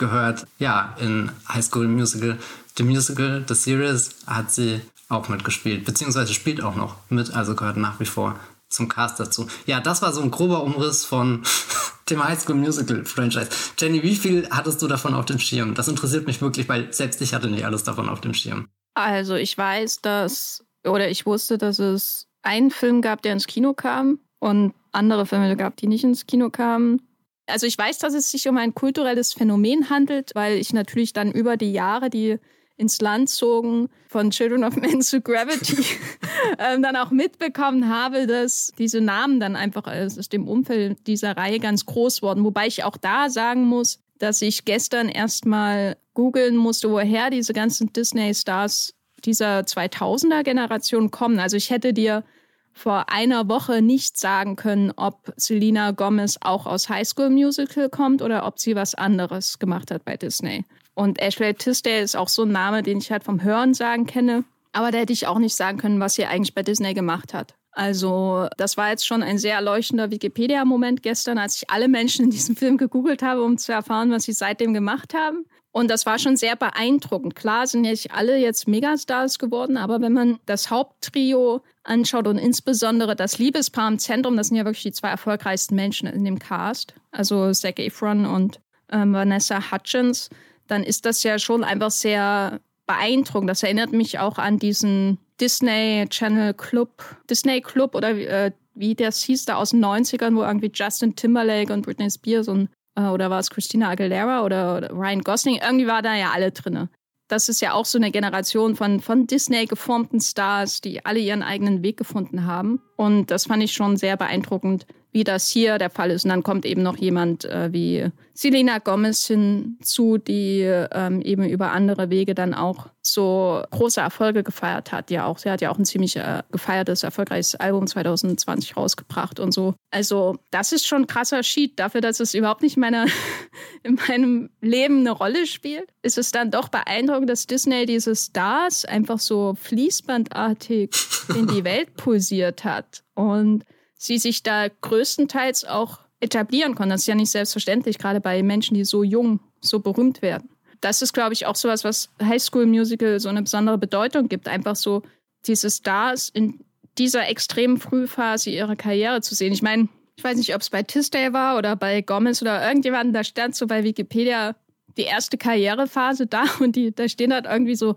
gehört. 0.00 0.48
Ja, 0.58 0.96
in 0.98 1.30
High 1.48 1.64
School 1.64 1.86
Musical, 1.86 2.36
The 2.76 2.82
Musical, 2.82 3.44
The 3.46 3.54
Series 3.54 4.16
hat 4.26 4.50
sie 4.50 4.80
auch 5.08 5.28
mitgespielt, 5.28 5.84
beziehungsweise 5.84 6.34
spielt 6.34 6.60
auch 6.60 6.74
noch 6.74 6.96
mit, 7.08 7.32
also 7.34 7.54
gehört 7.54 7.76
nach 7.76 8.00
wie 8.00 8.06
vor 8.06 8.40
zum 8.68 8.88
Cast 8.88 9.20
dazu. 9.20 9.46
Ja, 9.66 9.80
das 9.80 10.02
war 10.02 10.12
so 10.12 10.22
ein 10.22 10.30
grober 10.30 10.62
Umriss 10.62 11.04
von 11.04 11.42
dem 12.10 12.24
High 12.24 12.40
School 12.40 12.56
Musical 12.56 13.04
Franchise. 13.04 13.50
Jenny, 13.78 14.02
wie 14.02 14.16
viel 14.16 14.48
hattest 14.50 14.82
du 14.82 14.88
davon 14.88 15.14
auf 15.14 15.26
dem 15.26 15.38
Schirm? 15.38 15.74
Das 15.74 15.88
interessiert 15.88 16.26
mich 16.26 16.40
wirklich, 16.40 16.68
weil 16.68 16.92
selbst 16.92 17.20
ich 17.20 17.34
hatte 17.34 17.48
nicht 17.48 17.64
alles 17.64 17.84
davon 17.84 18.08
auf 18.08 18.20
dem 18.20 18.34
Schirm. 18.34 18.68
Also 18.94 19.34
ich 19.34 19.56
weiß, 19.56 20.00
dass, 20.00 20.64
oder 20.84 21.08
ich 21.08 21.26
wusste, 21.26 21.58
dass 21.58 21.78
es 21.78 22.26
einen 22.42 22.70
Film 22.70 23.02
gab, 23.02 23.22
der 23.22 23.32
ins 23.32 23.46
Kino 23.46 23.74
kam 23.74 24.18
und 24.38 24.74
andere 24.92 25.26
Filme 25.26 25.56
gab, 25.56 25.76
die 25.76 25.86
nicht 25.86 26.04
ins 26.04 26.26
Kino 26.26 26.50
kamen. 26.50 27.02
Also 27.50 27.66
ich 27.66 27.76
weiß, 27.76 27.98
dass 27.98 28.14
es 28.14 28.30
sich 28.30 28.48
um 28.48 28.56
ein 28.56 28.74
kulturelles 28.74 29.32
Phänomen 29.32 29.90
handelt, 29.90 30.30
weil 30.34 30.56
ich 30.56 30.72
natürlich 30.72 31.12
dann 31.12 31.32
über 31.32 31.56
die 31.56 31.72
Jahre, 31.72 32.10
die 32.10 32.38
ins 32.76 33.00
Land 33.00 33.28
zogen, 33.28 33.88
von 34.08 34.30
Children 34.30 34.64
of 34.64 34.74
Men 34.76 35.02
zu 35.02 35.20
Gravity, 35.20 35.84
ähm, 36.58 36.82
dann 36.82 36.96
auch 36.96 37.10
mitbekommen 37.10 37.88
habe, 37.88 38.26
dass 38.26 38.72
diese 38.78 39.00
Namen 39.00 39.38
dann 39.38 39.54
einfach 39.54 39.86
aus 39.86 40.28
dem 40.30 40.48
Umfeld 40.48 41.06
dieser 41.06 41.36
Reihe 41.36 41.60
ganz 41.60 41.84
groß 41.84 42.22
wurden. 42.22 42.42
Wobei 42.44 42.66
ich 42.66 42.82
auch 42.82 42.96
da 42.96 43.28
sagen 43.28 43.64
muss, 43.64 44.00
dass 44.18 44.42
ich 44.42 44.64
gestern 44.64 45.08
erstmal 45.08 45.96
googeln 46.14 46.56
musste, 46.56 46.90
woher 46.90 47.30
diese 47.30 47.52
ganzen 47.52 47.92
Disney-Stars 47.92 48.94
dieser 49.24 49.60
2000er-Generation 49.60 51.10
kommen. 51.10 51.38
Also 51.38 51.56
ich 51.56 51.70
hätte 51.70 51.92
dir 51.92 52.24
vor 52.72 53.10
einer 53.10 53.48
Woche 53.48 53.82
nicht 53.82 54.18
sagen 54.18 54.56
können, 54.56 54.92
ob 54.96 55.32
Selena 55.36 55.90
Gomez 55.90 56.38
auch 56.40 56.66
aus 56.66 56.88
High 56.88 57.06
School 57.06 57.30
Musical 57.30 57.88
kommt 57.88 58.22
oder 58.22 58.46
ob 58.46 58.58
sie 58.58 58.76
was 58.76 58.94
anderes 58.94 59.58
gemacht 59.58 59.90
hat 59.90 60.04
bei 60.04 60.16
Disney. 60.16 60.64
Und 60.94 61.20
Ashley 61.20 61.54
Tisdale 61.54 62.00
ist 62.00 62.16
auch 62.16 62.28
so 62.28 62.42
ein 62.42 62.52
Name, 62.52 62.82
den 62.82 62.98
ich 62.98 63.10
halt 63.10 63.24
vom 63.24 63.42
Hören 63.42 63.74
sagen 63.74 64.06
kenne. 64.06 64.44
Aber 64.72 64.90
da 64.90 64.98
hätte 64.98 65.12
ich 65.12 65.26
auch 65.26 65.38
nicht 65.38 65.54
sagen 65.54 65.78
können, 65.78 66.00
was 66.00 66.14
sie 66.14 66.26
eigentlich 66.26 66.54
bei 66.54 66.62
Disney 66.62 66.94
gemacht 66.94 67.34
hat. 67.34 67.54
Also, 67.72 68.48
das 68.56 68.76
war 68.76 68.90
jetzt 68.90 69.06
schon 69.06 69.22
ein 69.22 69.38
sehr 69.38 69.54
erleuchtender 69.54 70.10
Wikipedia-Moment 70.10 71.02
gestern, 71.02 71.38
als 71.38 71.56
ich 71.56 71.70
alle 71.70 71.88
Menschen 71.88 72.24
in 72.26 72.30
diesem 72.30 72.56
Film 72.56 72.76
gegoogelt 72.76 73.22
habe, 73.22 73.42
um 73.42 73.58
zu 73.58 73.72
erfahren, 73.72 74.10
was 74.10 74.24
sie 74.24 74.32
seitdem 74.32 74.74
gemacht 74.74 75.14
haben. 75.14 75.44
Und 75.72 75.88
das 75.88 76.04
war 76.04 76.18
schon 76.18 76.36
sehr 76.36 76.56
beeindruckend. 76.56 77.36
Klar 77.36 77.66
sind 77.66 77.82
nicht 77.82 78.10
alle 78.12 78.36
jetzt 78.36 78.66
Megastars 78.66 79.38
geworden, 79.38 79.76
aber 79.76 80.00
wenn 80.00 80.12
man 80.12 80.40
das 80.46 80.70
Haupttrio 80.70 81.62
anschaut 81.84 82.26
und 82.26 82.38
insbesondere 82.38 83.14
das 83.14 83.38
Liebespaar 83.38 83.88
im 83.88 83.98
Zentrum, 83.98 84.36
das 84.36 84.48
sind 84.48 84.56
ja 84.56 84.64
wirklich 84.64 84.82
die 84.82 84.92
zwei 84.92 85.10
erfolgreichsten 85.10 85.76
Menschen 85.76 86.08
in 86.08 86.24
dem 86.24 86.40
Cast, 86.40 86.94
also 87.12 87.52
Zac 87.52 87.78
Efron 87.78 88.26
und 88.26 88.60
ähm, 88.90 89.12
Vanessa 89.12 89.70
Hutchins, 89.70 90.28
dann 90.66 90.82
ist 90.82 91.06
das 91.06 91.22
ja 91.22 91.38
schon 91.38 91.62
einfach 91.62 91.92
sehr 91.92 92.60
beeindruckend. 92.86 93.50
Das 93.50 93.62
erinnert 93.62 93.92
mich 93.92 94.18
auch 94.18 94.38
an 94.38 94.58
diesen 94.58 95.18
Disney 95.40 96.04
Channel 96.08 96.52
Club, 96.54 97.04
Disney 97.28 97.60
Club 97.60 97.94
oder 97.94 98.10
äh, 98.10 98.50
wie 98.74 98.94
das 98.94 99.22
hieß 99.22 99.44
da 99.44 99.56
aus 99.56 99.70
den 99.70 99.84
90ern, 99.84 100.34
wo 100.34 100.42
irgendwie 100.42 100.70
Justin 100.72 101.14
Timberlake 101.14 101.72
und 101.72 101.82
Britney 101.82 102.10
Spears 102.10 102.48
und 102.48 102.68
oder 102.96 103.30
war 103.30 103.38
es 103.38 103.50
Christina 103.50 103.90
Aguilera 103.90 104.44
oder, 104.44 104.76
oder, 104.76 104.90
Ryan 104.90 105.20
Gosling, 105.20 105.60
irgendwie 105.62 105.86
war 105.86 106.02
da 106.02 106.14
ja 106.14 106.30
alle 106.30 106.52
drinne. 106.52 106.88
Das 107.28 107.48
ist 107.48 107.60
ja 107.60 107.74
auch 107.74 107.84
so 107.84 107.96
eine 107.96 108.10
Generation 108.10 108.74
von, 108.74 109.00
von 109.00 109.26
Disney 109.28 109.66
geformten 109.66 110.20
Stars, 110.20 110.80
die 110.80 111.04
alle 111.04 111.20
ihren 111.20 111.44
eigenen 111.44 111.82
Weg 111.84 111.96
gefunden 111.96 112.44
haben. 112.44 112.80
Und 112.96 113.30
das 113.30 113.46
fand 113.46 113.62
ich 113.62 113.72
schon 113.72 113.96
sehr 113.96 114.16
beeindruckend, 114.16 114.86
wie 115.12 115.24
das 115.24 115.48
hier 115.48 115.78
der 115.78 115.90
Fall 115.90 116.10
ist. 116.10 116.24
Und 116.24 116.30
dann 116.30 116.42
kommt 116.42 116.64
eben 116.64 116.82
noch 116.82 116.96
jemand 116.96 117.44
äh, 117.44 117.72
wie 117.72 118.10
Selena 118.40 118.78
Gomez 118.78 119.26
hinzu, 119.26 120.16
die 120.16 120.62
ähm, 120.62 121.20
eben 121.20 121.46
über 121.48 121.72
andere 121.72 122.10
Wege 122.10 122.34
dann 122.34 122.54
auch 122.54 122.86
so 123.02 123.62
große 123.70 124.00
Erfolge 124.00 124.42
gefeiert 124.42 124.92
hat. 124.92 125.10
Ja, 125.10 125.26
auch 125.26 125.38
sie 125.38 125.50
hat 125.50 125.60
ja 125.60 125.70
auch 125.70 125.78
ein 125.78 125.84
ziemlich 125.84 126.16
äh, 126.16 126.42
gefeiertes, 126.50 127.02
erfolgreiches 127.02 127.56
Album 127.56 127.86
2020 127.86 128.76
rausgebracht 128.76 129.40
und 129.40 129.52
so. 129.52 129.74
Also 129.90 130.38
das 130.50 130.72
ist 130.72 130.86
schon 130.86 131.02
ein 131.02 131.06
krasser 131.06 131.42
Sheet 131.42 131.78
dafür, 131.78 132.00
dass 132.00 132.20
es 132.20 132.32
überhaupt 132.32 132.62
nicht 132.62 132.76
meine, 132.76 133.06
in 133.82 133.98
meinem 134.08 134.50
Leben 134.60 135.00
eine 135.00 135.10
Rolle 135.10 135.46
spielt. 135.46 135.90
Ist 136.02 136.16
es 136.16 136.30
dann 136.30 136.50
doch 136.50 136.68
beeindruckend, 136.68 137.28
dass 137.28 137.46
Disney 137.46 137.84
diese 137.84 138.14
Stars 138.16 138.84
einfach 138.84 139.18
so 139.18 139.54
fließbandartig 139.60 140.90
in 141.34 141.46
die 141.46 141.64
Welt 141.64 141.94
pulsiert 141.96 142.64
hat 142.64 143.02
und 143.14 143.64
sie 144.00 144.16
sich 144.16 144.42
da 144.42 144.68
größtenteils 144.68 145.66
auch 145.66 146.00
etablieren 146.20 146.74
konnten. 146.74 146.90
Das 146.90 147.02
ist 147.02 147.06
ja 147.06 147.14
nicht 147.14 147.30
selbstverständlich, 147.30 147.98
gerade 147.98 148.20
bei 148.20 148.42
Menschen, 148.42 148.74
die 148.74 148.84
so 148.84 149.04
jung, 149.04 149.40
so 149.60 149.80
berühmt 149.80 150.22
werden. 150.22 150.48
Das 150.80 151.02
ist, 151.02 151.12
glaube 151.12 151.34
ich, 151.34 151.44
auch 151.44 151.54
sowas, 151.54 151.84
was 151.84 152.08
High 152.22 152.42
School 152.42 152.64
Musical 152.64 153.20
so 153.20 153.28
eine 153.28 153.42
besondere 153.42 153.76
Bedeutung 153.76 154.28
gibt. 154.28 154.48
Einfach 154.48 154.74
so 154.74 155.02
diese 155.46 155.70
Stars 155.70 156.30
in 156.30 156.60
dieser 156.96 157.28
extremen 157.28 157.76
Frühphase 157.76 158.48
ihrer 158.48 158.74
Karriere 158.74 159.20
zu 159.20 159.34
sehen. 159.34 159.52
Ich 159.52 159.60
meine, 159.60 159.88
ich 160.16 160.24
weiß 160.24 160.38
nicht, 160.38 160.54
ob 160.54 160.62
es 160.62 160.70
bei 160.70 160.82
Tisdale 160.82 161.34
war 161.34 161.58
oder 161.58 161.76
bei 161.76 162.00
Gomez 162.00 162.40
oder 162.40 162.66
irgendjemandem, 162.66 163.12
da 163.12 163.22
stand 163.22 163.54
so 163.54 163.66
bei 163.66 163.84
Wikipedia 163.84 164.56
die 164.96 165.02
erste 165.02 165.36
Karrierephase 165.36 166.26
da 166.26 166.44
und 166.60 166.74
die, 166.74 166.94
da 166.94 167.06
stehen 167.06 167.34
halt 167.34 167.44
irgendwie 167.44 167.76
so 167.76 167.96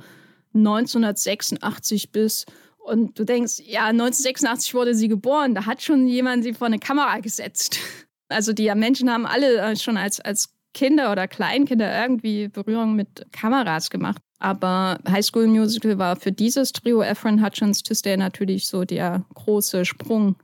1986 0.54 2.12
bis 2.12 2.46
und 2.84 3.18
du 3.18 3.24
denkst, 3.24 3.60
ja, 3.66 3.86
1986 3.86 4.74
wurde 4.74 4.96
sie 4.96 5.08
geboren, 5.08 5.56
da 5.56 5.66
hat 5.66 5.82
schon 5.82 6.08
jemand 6.08 6.44
sie 6.44 6.54
vor 6.54 6.68
eine 6.68 6.80
Kamera 6.80 7.20
gesetzt. 7.20 7.80
Also 8.30 8.52
die 8.52 8.74
Menschen 8.74 9.12
haben 9.12 9.28
alle 9.28 9.58
äh, 9.58 9.76
schon 9.76 9.96
als, 9.96 10.20
als 10.20 10.50
Kinder 10.74 11.12
oder 11.12 11.28
Kleinkinder 11.28 12.02
irgendwie 12.02 12.48
Berührung 12.48 12.96
mit 12.96 13.28
Kameras 13.32 13.92
gemacht. 13.92 14.22
Aber 14.40 14.98
High 15.08 15.24
School 15.24 15.46
Musical 15.46 16.00
war 16.00 16.16
für 16.16 16.32
dieses 16.32 16.72
Trio 16.72 17.04
Efron 17.04 17.46
Hutchins 17.46 17.84
Tisdale 17.84 18.18
natürlich 18.18 18.66
so 18.66 18.86
der 18.86 19.24
große 19.36 19.86
Sprung. 19.86 20.36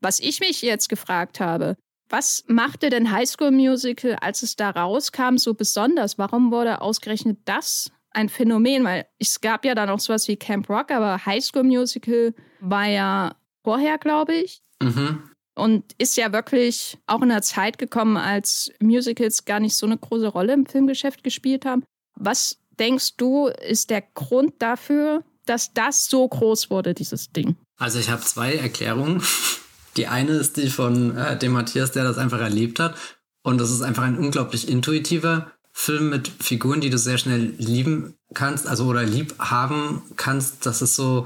Was 0.00 0.18
ich 0.18 0.40
mich 0.40 0.62
jetzt 0.62 0.88
gefragt 0.88 1.38
habe, 1.38 1.76
was 2.08 2.44
machte 2.48 2.90
denn 2.90 3.12
High 3.12 3.28
School 3.28 3.52
Musical, 3.52 4.16
als 4.16 4.42
es 4.42 4.56
da 4.56 4.70
rauskam, 4.70 5.36
so 5.36 5.54
besonders? 5.54 6.18
Warum 6.18 6.50
wurde 6.50 6.80
ausgerechnet 6.80 7.38
das 7.44 7.92
ein 8.18 8.28
Phänomen, 8.28 8.82
weil 8.82 9.06
es 9.20 9.40
gab 9.40 9.64
ja 9.64 9.76
dann 9.76 9.88
auch 9.88 10.00
sowas 10.00 10.26
wie 10.26 10.36
Camp 10.36 10.68
Rock, 10.68 10.90
aber 10.90 11.24
High 11.24 11.42
School 11.42 11.62
Musical 11.62 12.34
war 12.58 12.86
ja 12.86 13.36
vorher, 13.62 13.96
glaube 13.96 14.34
ich. 14.34 14.60
Mhm. 14.82 15.22
Und 15.54 15.84
ist 15.98 16.16
ja 16.16 16.32
wirklich 16.32 16.98
auch 17.06 17.22
in 17.22 17.30
einer 17.30 17.42
Zeit 17.42 17.78
gekommen, 17.78 18.16
als 18.16 18.72
Musicals 18.80 19.44
gar 19.44 19.60
nicht 19.60 19.76
so 19.76 19.86
eine 19.86 19.96
große 19.96 20.26
Rolle 20.26 20.52
im 20.52 20.66
Filmgeschäft 20.66 21.22
gespielt 21.22 21.64
haben. 21.64 21.84
Was 22.16 22.58
denkst 22.78 23.16
du, 23.16 23.46
ist 23.46 23.90
der 23.90 24.02
Grund 24.02 24.54
dafür, 24.58 25.22
dass 25.46 25.72
das 25.72 26.06
so 26.10 26.26
groß 26.26 26.70
wurde, 26.70 26.94
dieses 26.94 27.30
Ding? 27.30 27.56
Also 27.78 28.00
ich 28.00 28.10
habe 28.10 28.22
zwei 28.22 28.54
Erklärungen. 28.54 29.22
Die 29.96 30.06
eine 30.06 30.32
ist 30.32 30.58
die 30.58 30.70
von 30.70 31.16
äh, 31.16 31.36
dem 31.36 31.50
Matthias, 31.52 31.90
der 31.90 32.04
das 32.04 32.18
einfach 32.18 32.40
erlebt 32.40 32.78
hat. 32.78 32.94
Und 33.42 33.58
das 33.58 33.72
ist 33.72 33.82
einfach 33.82 34.04
ein 34.04 34.16
unglaublich 34.16 34.68
intuitiver 34.68 35.50
Film 35.80 36.10
mit 36.10 36.28
Figuren, 36.40 36.80
die 36.80 36.90
du 36.90 36.98
sehr 36.98 37.18
schnell 37.18 37.54
lieben 37.56 38.14
kannst, 38.34 38.66
also 38.66 38.86
oder 38.86 39.04
lieb 39.04 39.38
haben 39.38 40.02
kannst. 40.16 40.66
Das 40.66 40.82
ist 40.82 40.96
so, 40.96 41.24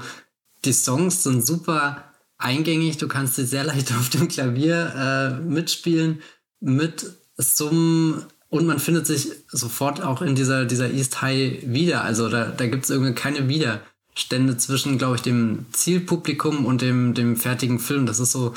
die 0.63 0.73
Songs 0.73 1.23
sind 1.23 1.43
super 1.43 2.03
eingängig, 2.37 2.97
du 2.97 3.07
kannst 3.07 3.33
sie 3.33 3.47
sehr 3.47 3.63
leicht 3.63 3.91
auf 3.97 4.09
dem 4.09 4.27
Klavier 4.27 4.93
äh, 4.95 5.41
mitspielen, 5.41 6.21
mit 6.59 7.03
Summen 7.35 8.25
und 8.49 8.67
man 8.67 8.77
findet 8.77 9.07
sich 9.07 9.31
sofort 9.47 10.03
auch 10.03 10.21
in 10.21 10.35
dieser, 10.35 10.65
dieser 10.65 10.91
East 10.91 11.23
High 11.23 11.63
wieder. 11.65 12.03
Also 12.03 12.29
da, 12.29 12.45
da 12.45 12.67
gibt 12.67 12.83
es 12.83 12.91
irgendwie 12.91 13.15
keine 13.15 13.47
Widerstände 13.49 14.55
zwischen, 14.57 14.99
glaube 14.99 15.15
ich, 15.15 15.23
dem 15.23 15.65
Zielpublikum 15.71 16.67
und 16.67 16.83
dem, 16.83 17.15
dem 17.15 17.37
fertigen 17.37 17.79
Film. 17.79 18.05
Das 18.05 18.19
ist 18.19 18.31
so, 18.31 18.53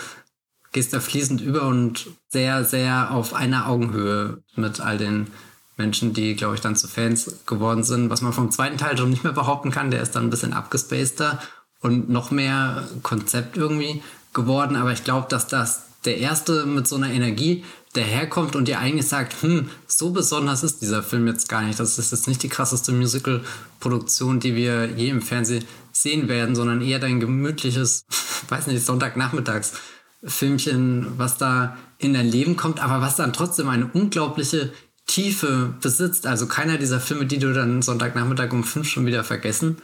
gehst 0.72 0.92
da 0.92 1.00
fließend 1.00 1.40
über 1.40 1.62
und 1.62 2.06
sehr, 2.28 2.66
sehr 2.66 3.12
auf 3.12 3.32
einer 3.32 3.66
Augenhöhe 3.66 4.42
mit 4.56 4.80
all 4.80 4.98
den 4.98 5.28
Menschen, 5.76 6.12
die, 6.12 6.34
glaube 6.34 6.54
ich, 6.54 6.60
dann 6.60 6.76
zu 6.76 6.88
Fans 6.88 7.40
geworden 7.46 7.84
sind, 7.84 8.10
was 8.10 8.22
man 8.22 8.32
vom 8.32 8.50
zweiten 8.50 8.78
Teil 8.78 8.96
schon 8.96 9.10
nicht 9.10 9.24
mehr 9.24 9.32
behaupten 9.32 9.70
kann. 9.70 9.90
Der 9.90 10.02
ist 10.02 10.12
dann 10.12 10.24
ein 10.24 10.30
bisschen 10.30 10.52
abgespaceder 10.52 11.40
und 11.80 12.08
noch 12.08 12.30
mehr 12.30 12.88
Konzept 13.02 13.56
irgendwie 13.56 14.02
geworden. 14.32 14.76
Aber 14.76 14.92
ich 14.92 15.04
glaube, 15.04 15.26
dass 15.28 15.46
das 15.46 15.82
der 16.04 16.18
erste 16.18 16.66
mit 16.66 16.88
so 16.88 16.96
einer 16.96 17.10
Energie 17.10 17.64
daherkommt 17.92 18.56
und 18.56 18.68
dir 18.68 18.78
eigentlich 18.78 19.08
sagt, 19.08 19.42
hm, 19.42 19.68
so 19.86 20.10
besonders 20.10 20.62
ist 20.62 20.80
dieser 20.82 21.02
Film 21.02 21.26
jetzt 21.26 21.48
gar 21.48 21.62
nicht. 21.62 21.80
Das 21.80 21.98
ist 21.98 22.12
jetzt 22.12 22.28
nicht 22.28 22.42
die 22.42 22.48
krasseste 22.48 22.92
Musical-Produktion, 22.92 24.40
die 24.40 24.54
wir 24.54 24.90
je 24.96 25.08
im 25.08 25.22
Fernsehen 25.22 25.64
sehen 25.92 26.28
werden, 26.28 26.54
sondern 26.54 26.82
eher 26.82 26.98
dein 26.98 27.20
gemütliches, 27.20 28.04
weiß 28.48 28.66
nicht, 28.68 28.84
Sonntagnachmittags-Filmchen, 28.84 31.12
was 31.16 31.38
da 31.38 31.76
in 31.98 32.14
dein 32.14 32.28
Leben 32.28 32.56
kommt, 32.56 32.82
aber 32.82 33.00
was 33.00 33.16
dann 33.16 33.32
trotzdem 33.32 33.70
eine 33.70 33.86
unglaubliche 33.86 34.72
Tiefe 35.06 35.74
besitzt. 35.80 36.26
Also 36.26 36.46
keiner 36.46 36.78
dieser 36.78 37.00
Filme, 37.00 37.26
die 37.26 37.38
du 37.38 37.52
dann 37.52 37.82
Sonntagnachmittag 37.82 38.52
um 38.52 38.64
fünf 38.64 38.88
schon 38.88 39.06
wieder 39.06 39.24
vergessen 39.24 39.78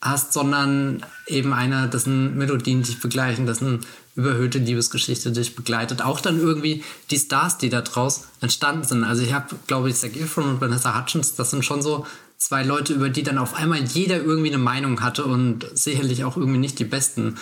hast, 0.00 0.32
sondern 0.32 1.04
eben 1.26 1.52
einer, 1.52 1.88
dessen 1.88 2.36
Melodien 2.38 2.82
dich 2.82 3.00
begleichen, 3.00 3.46
dessen 3.46 3.80
überhöhte 4.14 4.58
Liebesgeschichte 4.58 5.32
dich 5.32 5.56
begleitet. 5.56 6.02
Auch 6.02 6.20
dann 6.20 6.38
irgendwie 6.38 6.84
die 7.10 7.18
Stars, 7.18 7.58
die 7.58 7.68
da 7.68 7.82
draus 7.82 8.28
entstanden 8.40 8.84
sind. 8.84 9.04
Also 9.04 9.22
ich 9.22 9.32
habe, 9.32 9.56
glaube 9.66 9.90
ich, 9.90 9.96
Zac 9.96 10.16
Efron 10.16 10.48
und 10.48 10.60
Vanessa 10.60 10.98
Hutchins, 10.98 11.34
das 11.34 11.50
sind 11.50 11.64
schon 11.64 11.82
so 11.82 12.06
zwei 12.36 12.62
Leute, 12.62 12.94
über 12.94 13.10
die 13.10 13.24
dann 13.24 13.38
auf 13.38 13.54
einmal 13.54 13.82
jeder 13.82 14.22
irgendwie 14.22 14.50
eine 14.50 14.58
Meinung 14.58 15.00
hatte 15.02 15.24
und 15.24 15.66
sicherlich 15.74 16.24
auch 16.24 16.36
irgendwie 16.36 16.58
nicht 16.58 16.78
die 16.78 16.84
besten 16.84 17.36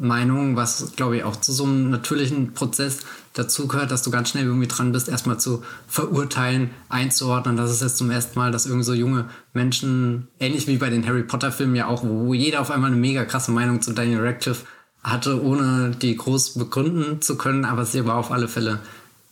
Meinung, 0.00 0.56
was 0.56 0.92
glaube 0.96 1.18
ich 1.18 1.24
auch 1.24 1.36
zu 1.36 1.52
so 1.52 1.64
einem 1.64 1.90
natürlichen 1.90 2.54
Prozess 2.54 3.00
dazugehört, 3.34 3.90
dass 3.90 4.02
du 4.02 4.10
ganz 4.10 4.30
schnell 4.30 4.44
irgendwie 4.44 4.66
dran 4.66 4.92
bist, 4.92 5.08
erstmal 5.08 5.38
zu 5.38 5.62
verurteilen, 5.86 6.70
einzuordnen. 6.88 7.56
Das 7.56 7.70
ist 7.70 7.82
jetzt 7.82 7.98
zum 7.98 8.10
ersten 8.10 8.38
Mal, 8.38 8.50
dass 8.50 8.66
irgendwie 8.66 8.84
so 8.84 8.94
junge 8.94 9.26
Menschen, 9.52 10.28
ähnlich 10.40 10.66
wie 10.66 10.78
bei 10.78 10.90
den 10.90 11.06
Harry 11.06 11.22
Potter 11.22 11.52
Filmen 11.52 11.76
ja 11.76 11.86
auch, 11.86 12.02
wo 12.02 12.34
jeder 12.34 12.60
auf 12.60 12.70
einmal 12.70 12.90
eine 12.90 13.00
mega 13.00 13.24
krasse 13.24 13.52
Meinung 13.52 13.82
zu 13.82 13.92
Daniel 13.92 14.26
Radcliffe 14.26 14.66
hatte, 15.02 15.42
ohne 15.42 15.90
die 15.90 16.16
groß 16.16 16.54
begründen 16.54 17.22
zu 17.22 17.36
können, 17.36 17.64
aber 17.64 17.84
sie 17.84 18.04
war 18.04 18.16
auf 18.16 18.30
alle 18.30 18.48
Fälle 18.48 18.80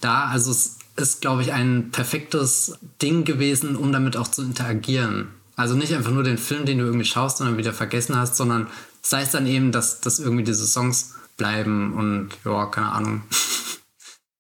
da. 0.01 0.27
Also 0.27 0.51
es 0.51 0.79
ist, 0.97 1.21
glaube 1.21 1.43
ich, 1.43 1.53
ein 1.53 1.91
perfektes 1.91 2.79
Ding 3.03 3.25
gewesen, 3.25 3.77
um 3.77 3.93
damit 3.93 4.17
auch 4.17 4.29
zu 4.29 4.43
interagieren. 4.43 5.29
Also 5.57 5.75
nicht 5.75 5.95
einfach 5.95 6.13
nur 6.13 6.23
den 6.23 6.39
Film, 6.39 6.67
den 6.67 6.79
du 6.79 6.85
irgendwie 6.85 7.05
schaust 7.05 7.41
und 7.41 7.49
dann 7.49 7.59
wieder 7.59 7.73
vergessen 7.73 8.17
hast, 8.17 8.37
sondern 8.37 8.69
sei 9.09 9.23
es 9.23 9.31
dann 9.31 9.47
eben, 9.47 9.73
dass, 9.73 10.03
dass 10.03 10.21
irgendwie 10.21 10.45
diese 10.45 10.67
Songs 10.67 11.15
bleiben 11.39 11.95
und 11.95 12.29
ja, 12.45 12.67
keine 12.67 12.93
Ahnung. 12.93 13.23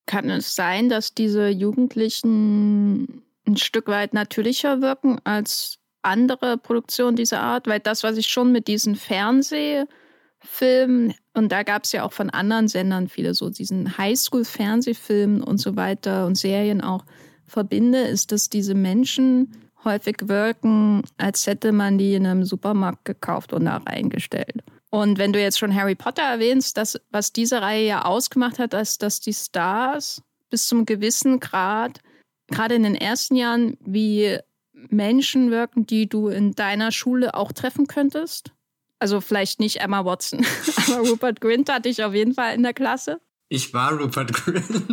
Kann 0.05 0.29
es 0.29 0.55
sein, 0.55 0.91
dass 0.91 1.15
diese 1.15 1.49
Jugendlichen 1.49 3.23
ein 3.47 3.57
Stück 3.57 3.89
weit 3.89 4.13
natürlicher 4.13 4.83
wirken 4.83 5.19
als 5.25 5.79
andere 6.03 6.59
Produktionen 6.59 7.17
dieser 7.17 7.41
Art? 7.41 7.67
Weil 7.67 7.81
das, 7.81 8.03
was 8.03 8.19
ich 8.19 8.29
schon 8.29 8.53
mit 8.53 8.69
diesen 8.69 8.95
Fernsehfilmen, 8.95 11.15
und 11.33 11.51
da 11.51 11.63
gab 11.63 11.85
es 11.85 11.93
ja 11.93 12.05
auch 12.05 12.13
von 12.13 12.29
anderen 12.29 12.69
Sendern 12.69 13.09
viele 13.09 13.33
so, 13.33 13.49
diesen 13.49 13.97
Highschool-Fernsehfilmen 13.97 15.43
und 15.43 15.57
so 15.59 15.77
weiter 15.77 16.27
und 16.27 16.37
Serien 16.37 16.83
auch 16.83 17.07
verbinde, 17.47 18.01
ist, 18.01 18.33
dass 18.33 18.51
diese 18.51 18.75
Menschen 18.75 19.68
häufig 19.85 20.16
wirken, 20.23 21.02
als 21.16 21.47
hätte 21.47 21.73
man 21.73 21.99
die 21.99 22.14
in 22.14 22.26
einem 22.26 22.44
Supermarkt 22.44 23.04
gekauft 23.04 23.52
und 23.52 23.66
da 23.66 23.78
reingestellt. 23.78 24.62
Und 24.90 25.18
wenn 25.18 25.32
du 25.32 25.40
jetzt 25.40 25.58
schon 25.58 25.75
Harry 25.75 25.94
Potter 25.94 26.23
erwähnst, 26.23 26.76
das, 26.76 27.00
was 27.11 27.32
diese 27.32 27.61
Reihe 27.61 27.87
ja 27.87 28.04
ausgemacht 28.04 28.58
hat, 28.58 28.75
ist, 28.75 29.02
dass 29.02 29.20
die 29.20 29.35
Stars 29.35 30.23
bis 30.50 30.66
zum 30.66 30.87
gewissen 30.87 31.40
Grad, 31.40 32.00
gerade 32.49 32.75
in 32.75 32.82
den 32.82 32.94
ersten 32.94 33.37
Jahren, 33.37 33.76
wie 33.80 34.38
Menschen 34.73 35.50
wirken, 35.50 35.87
die 35.87 36.08
du 36.08 36.28
in 36.28 36.54
deiner 36.54 36.92
Schule 36.92 37.35
auch 37.35 37.52
treffen 37.52 37.87
könntest. 37.87 38.52
Also 38.99 39.20
vielleicht 39.20 39.61
nicht 39.61 39.80
Emma 39.80 40.04
Watson, 40.04 40.44
aber 40.87 41.08
Rupert 41.08 41.40
Grint 41.40 41.70
hatte 41.70 41.88
ich 41.88 42.02
auf 42.02 42.14
jeden 42.14 42.35
Fall 42.35 42.54
in 42.54 42.62
der 42.62 42.75
Klasse. 42.75 43.20
Ich 43.49 43.73
war 43.75 43.92
Rupert 43.92 44.32
Grint. 44.32 44.85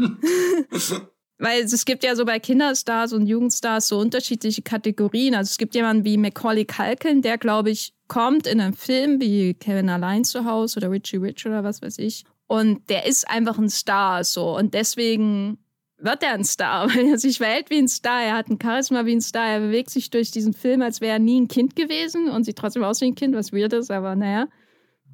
Weil 1.38 1.64
es 1.64 1.84
gibt 1.84 2.04
ja 2.04 2.16
so 2.16 2.24
bei 2.24 2.40
Kinderstars 2.40 3.12
und 3.12 3.28
Jugendstars 3.28 3.90
so 3.90 4.00
unterschiedliche 4.00 4.62
Kategorien. 4.62 5.36
Also 5.36 5.50
es 5.50 5.58
gibt 5.58 5.76
jemanden 5.76 6.06
wie 6.06 6.18
Macaulay 6.18 6.66
Culkin, 6.66 7.22
der, 7.22 7.38
glaube 7.38 7.72
ich, 7.72 7.94
kommt 8.08 8.48
in 8.48 8.62
einem 8.62 8.74
Film 8.74 9.20
wie 9.20 9.54
Kevin 9.54 9.90
Allein 9.90 10.24
zu 10.24 10.46
Hause 10.46 10.78
oder 10.78 10.92
Richie 10.92 11.18
Rich 11.18 11.46
oder 11.46 11.64
was 11.64 11.82
weiß 11.82 11.98
ich. 12.00 12.24
Und 12.48 12.90
der 12.90 13.06
ist 13.06 13.30
einfach 13.30 13.58
ein 13.58 13.70
Star 13.70 14.24
so. 14.24 14.56
Und 14.56 14.74
deswegen 14.74 15.58
wird 15.98 16.24
er 16.24 16.34
ein 16.34 16.46
Star, 16.46 16.88
weil 16.96 17.08
er 17.08 17.18
sich 17.18 17.40
verhält 17.40 17.70
wie 17.70 17.80
ein 17.80 17.90
Star. 17.90 18.24
Er 18.24 18.36
hat 18.36 18.50
ein 18.50 18.60
Charisma 18.62 19.06
wie 19.06 19.16
ein 19.16 19.22
Star. 19.22 19.48
Er 19.48 19.60
bewegt 19.60 19.90
sich 19.90 20.10
durch 20.12 20.32
diesen 20.32 20.54
Film, 20.54 20.82
als 20.82 21.02
wäre 21.02 21.14
er 21.14 21.20
nie 21.20 21.42
ein 21.42 21.50
Kind 21.50 21.76
gewesen 21.76 22.30
und 22.30 22.46
sieht 22.46 22.58
trotzdem 22.58 22.84
aus 22.84 23.02
wie 23.02 23.08
ein 23.08 23.16
Kind, 23.16 23.36
was 23.36 23.52
weird 23.52 23.74
ist, 23.74 23.92
aber 23.92 24.16
naja. 24.16 24.48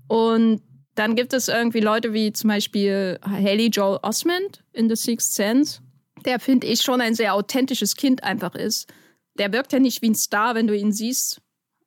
Und 0.07 0.61
dann 0.93 1.15
gibt 1.15 1.33
es 1.33 1.47
irgendwie 1.47 1.79
Leute 1.79 2.13
wie 2.13 2.33
zum 2.33 2.49
Beispiel 2.49 3.17
Haley 3.23 3.67
Joel 3.67 3.99
Osment 4.03 4.63
in 4.73 4.89
The 4.89 4.95
Sixth 4.95 5.33
Sense 5.33 5.81
der, 6.25 6.39
finde 6.39 6.67
ich, 6.67 6.81
schon 6.81 7.01
ein 7.01 7.15
sehr 7.15 7.33
authentisches 7.33 7.95
Kind 7.95 8.23
einfach 8.23 8.55
ist. 8.55 8.91
Der 9.37 9.51
wirkt 9.53 9.73
ja 9.73 9.79
nicht 9.79 10.01
wie 10.01 10.09
ein 10.09 10.15
Star, 10.15 10.55
wenn 10.55 10.67
du 10.67 10.75
ihn 10.75 10.91
siehst, 10.91 11.41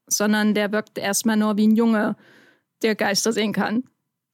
sondern 0.06 0.54
der 0.54 0.72
wirkt 0.72 0.98
erstmal 0.98 1.36
nur 1.36 1.56
wie 1.56 1.66
ein 1.66 1.76
Junge, 1.76 2.16
der 2.82 2.94
Geister 2.94 3.32
sehen 3.32 3.52
kann. 3.52 3.84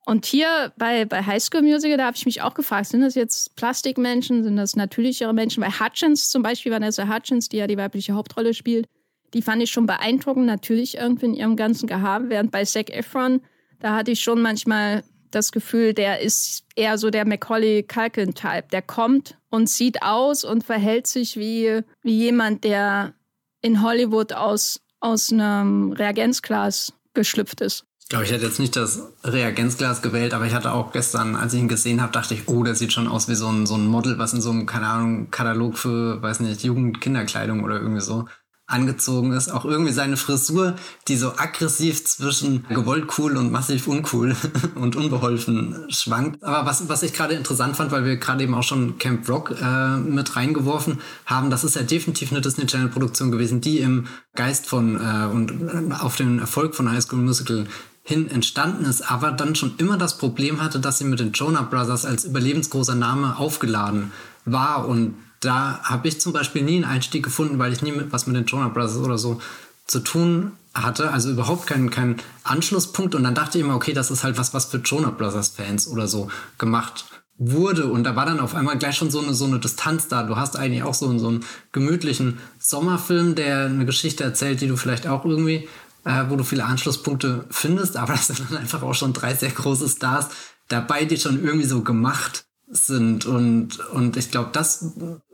Und 0.07 0.25
hier 0.27 0.73
bei, 0.77 1.05
bei 1.05 1.23
High 1.23 1.43
School 1.43 1.63
Musical, 1.63 1.97
da 1.97 2.07
habe 2.07 2.17
ich 2.17 2.27
mich 2.27 2.43
auch 2.43 2.55
gefragt, 2.55 2.87
sind 2.87 3.03
das 3.03 3.15
jetzt 3.15 3.55
Plastikmenschen, 3.55 4.43
sind 4.43 4.57
das 4.57 4.75
natürlichere 4.75 5.33
Menschen? 5.33 5.63
Bei 5.63 5.71
Hutchins 5.71 6.31
zum 6.31 6.43
Beispiel, 6.43 6.73
Vanessa 6.73 7.07
Hutchins, 7.07 7.49
die 7.49 7.59
ja 7.59 7.67
die 7.67 7.77
weibliche 7.77 8.15
Hauptrolle 8.15 8.55
spielt, 8.55 8.87
die 9.35 9.43
fand 9.43 9.63
ich 9.63 9.71
schon 9.71 9.87
beeindruckend, 9.87 10.47
natürlich 10.47 10.97
irgendwie 10.97 11.27
in 11.27 11.35
ihrem 11.35 11.57
ganzen 11.57 11.87
Gehabe, 11.87 12.31
während 12.31 12.51
bei 12.51 12.65
Zac 12.65 12.91
Efron, 12.91 13.41
da 13.79 13.95
hatte 13.95 14.11
ich 14.11 14.21
schon 14.21 14.43
manchmal 14.43 15.05
das 15.31 15.53
Gefühl, 15.53 15.95
der 15.95 16.21
ist 16.21 16.65
eher 16.77 16.99
so 16.99 17.11
der 17.11 17.27
Macaulay 17.27 17.83
Culkin-Type. 17.83 18.65
Der 18.73 18.83
kommt 18.83 19.39
und 19.51 19.69
sieht 19.69 20.03
aus 20.03 20.45
und 20.45 20.65
verhält 20.65 21.07
sich 21.07 21.37
wie, 21.37 21.83
wie 22.03 22.17
jemand, 22.17 22.65
der 22.65 23.15
in 23.63 23.83
Hollywood 23.83 24.33
aus, 24.33 24.81
aus 25.01 25.33
einem 25.33 25.93
Reagenzglas 25.93 26.93
geschlüpft 27.15 27.61
ist. 27.61 27.85
Ich 28.01 28.09
glaube, 28.09 28.25
ich 28.25 28.33
hätte 28.33 28.47
jetzt 28.47 28.59
nicht 28.59 28.75
das 28.75 29.03
Reagenzglas 29.23 30.03
gewählt, 30.03 30.35
aber 30.35 30.45
ich 30.45 30.53
hatte 30.53 30.73
auch 30.73 30.91
gestern, 30.91 31.37
als 31.37 31.55
ich 31.55 31.61
ihn 31.61 31.69
gesehen 31.69 32.03
habe, 32.03 32.13
dachte 32.13 32.35
ich, 32.35 32.49
oh, 32.49 32.65
der 32.65 32.75
sieht 32.75 32.93
schon 32.93 33.07
aus 33.07 33.29
wie 33.29 33.37
so 33.37 33.47
ein, 33.47 33.67
so 33.67 33.77
ein 33.77 33.87
Model, 33.87 34.19
was 34.19 34.35
in 34.35 34.41
so 34.41 34.51
einem, 34.51 34.67
keine 34.67 34.89
Ahnung, 34.89 35.31
Katalog 35.31 35.79
für, 35.79 36.21
weiß 36.21 36.41
nicht, 36.41 36.65
Jugend-Kinderkleidung 36.65 37.63
oder 37.63 37.81
irgendwie 37.81 38.01
so 38.01 38.25
angezogen 38.71 39.33
ist. 39.33 39.51
Auch 39.51 39.65
irgendwie 39.65 39.93
seine 39.93 40.17
Frisur, 40.17 40.77
die 41.09 41.17
so 41.17 41.33
aggressiv 41.37 42.05
zwischen 42.05 42.67
gewollt 42.69 43.07
cool 43.19 43.37
und 43.37 43.53
massiv 43.53 43.87
uncool 43.87 44.37
und 44.75 44.97
unbeholfen 44.97 45.87
schwankt. 45.89 46.43
Aber 46.43 46.67
was, 46.67 46.89
was 46.89 47.03
ich 47.03 47.13
gerade 47.13 47.35
interessant 47.35 47.77
fand, 47.77 47.93
weil 47.93 48.05
wir 48.05 48.17
gerade 48.17 48.43
eben 48.43 48.55
auch 48.55 48.63
schon 48.63 48.99
Camp 48.99 49.29
Rock 49.29 49.55
äh, 49.61 49.97
mit 49.97 50.37
reingeworfen 50.37 50.99
haben, 51.27 51.51
das 51.51 51.65
ist 51.65 51.77
ja 51.77 51.83
definitiv 51.83 52.31
eine 52.31 52.41
Disney 52.41 52.67
Channel 52.67 52.89
Produktion 52.89 53.31
gewesen, 53.31 53.61
die 53.61 53.79
im 53.79 54.07
Geist 54.35 54.67
von 54.67 54.97
äh, 54.97 55.27
und 55.27 55.51
äh, 55.51 55.95
auf 55.95 56.17
den 56.17 56.39
Erfolg 56.39 56.75
von 56.75 56.91
High 56.91 57.03
School 57.03 57.21
Musical 57.21 57.67
hin 58.03 58.31
entstanden 58.31 58.87
ist, 58.87 59.03
aber 59.11 59.31
dann 59.31 59.55
schon 59.55 59.75
immer 59.77 59.97
das 59.97 60.19
Problem 60.19 60.63
hatte, 60.63 60.81
dass 60.81 60.99
sie 60.99 61.05
mit 61.05 61.21
den 61.21 61.33
Jonah 61.33 61.63
Brothers 61.63 62.05
als 62.05 62.25
überlebensgroßer 62.25 62.95
Name 62.95 63.39
aufgeladen 63.39 64.13
war 64.45 64.89
und 64.89 65.15
da 65.41 65.81
habe 65.83 66.09
ich 66.09 66.21
zum 66.21 66.33
Beispiel 66.33 66.63
nie 66.63 66.77
einen 66.77 66.85
Einstieg 66.85 67.25
gefunden, 67.25 67.59
weil 67.59 67.73
ich 67.73 67.83
nie 67.83 67.93
mit, 67.93 68.13
was 68.13 68.27
mit 68.27 68.37
den 68.37 68.45
Jonah 68.45 68.69
Brothers 68.69 68.99
oder 68.99 69.19
so 69.19 69.41
zu 69.87 70.01
tun 70.01 70.53
hatte, 70.75 71.11
also 71.11 71.31
überhaupt 71.31 71.67
keinen 71.67 71.91
kein 71.91 72.17
Anschlusspunkt. 72.45 73.15
Und 73.15 73.25
dann 73.25 73.35
dachte 73.35 73.59
ich 73.59 73.65
immer, 73.65 73.75
okay, 73.75 73.93
das 73.93 74.11
ist 74.11 74.23
halt 74.23 74.39
was, 74.39 74.55
was 74.55 74.67
für 74.67 74.79
Jonah 74.79 75.11
Brothers 75.11 75.49
Fans 75.49 75.89
oder 75.89 76.07
so 76.07 76.29
gemacht 76.59 77.07
wurde. 77.39 77.87
Und 77.87 78.05
da 78.05 78.15
war 78.15 78.27
dann 78.27 78.39
auf 78.39 78.55
einmal 78.55 78.79
gleich 78.79 78.97
schon 78.97 79.11
so 79.11 79.21
eine, 79.21 79.35
so 79.35 79.47
eine 79.47 79.59
Distanz 79.59 80.09
da. 80.09 80.23
Du 80.23 80.37
hast 80.37 80.57
eigentlich 80.57 80.83
auch 80.83 80.95
so, 80.95 81.19
so 81.19 81.29
einen 81.29 81.45
gemütlichen 81.73 82.39
Sommerfilm, 82.59 83.35
der 83.35 83.65
eine 83.65 83.87
Geschichte 83.87 84.23
erzählt, 84.23 84.61
die 84.61 84.69
du 84.69 84.77
vielleicht 84.77 85.07
auch 85.07 85.25
irgendwie, 85.25 85.69
äh, 86.05 86.25
wo 86.29 86.37
du 86.37 86.45
viele 86.45 86.67
Anschlusspunkte 86.67 87.47
findest. 87.51 87.97
Aber 87.97 88.13
das 88.29 88.29
sind 88.29 88.51
dann 88.51 88.59
einfach 88.59 88.83
auch 88.83 88.95
schon 88.95 89.15
drei 89.15 89.35
sehr 89.35 89.51
große 89.51 89.89
Stars 89.89 90.29
dabei, 90.69 91.07
die 91.07 91.17
schon 91.17 91.43
irgendwie 91.43 91.67
so 91.67 91.83
gemacht 91.83 92.45
sind. 92.71 93.27
Und, 93.27 93.81
und 93.91 94.17
ich 94.17 94.31
glaube, 94.31 94.51
das 94.53 94.85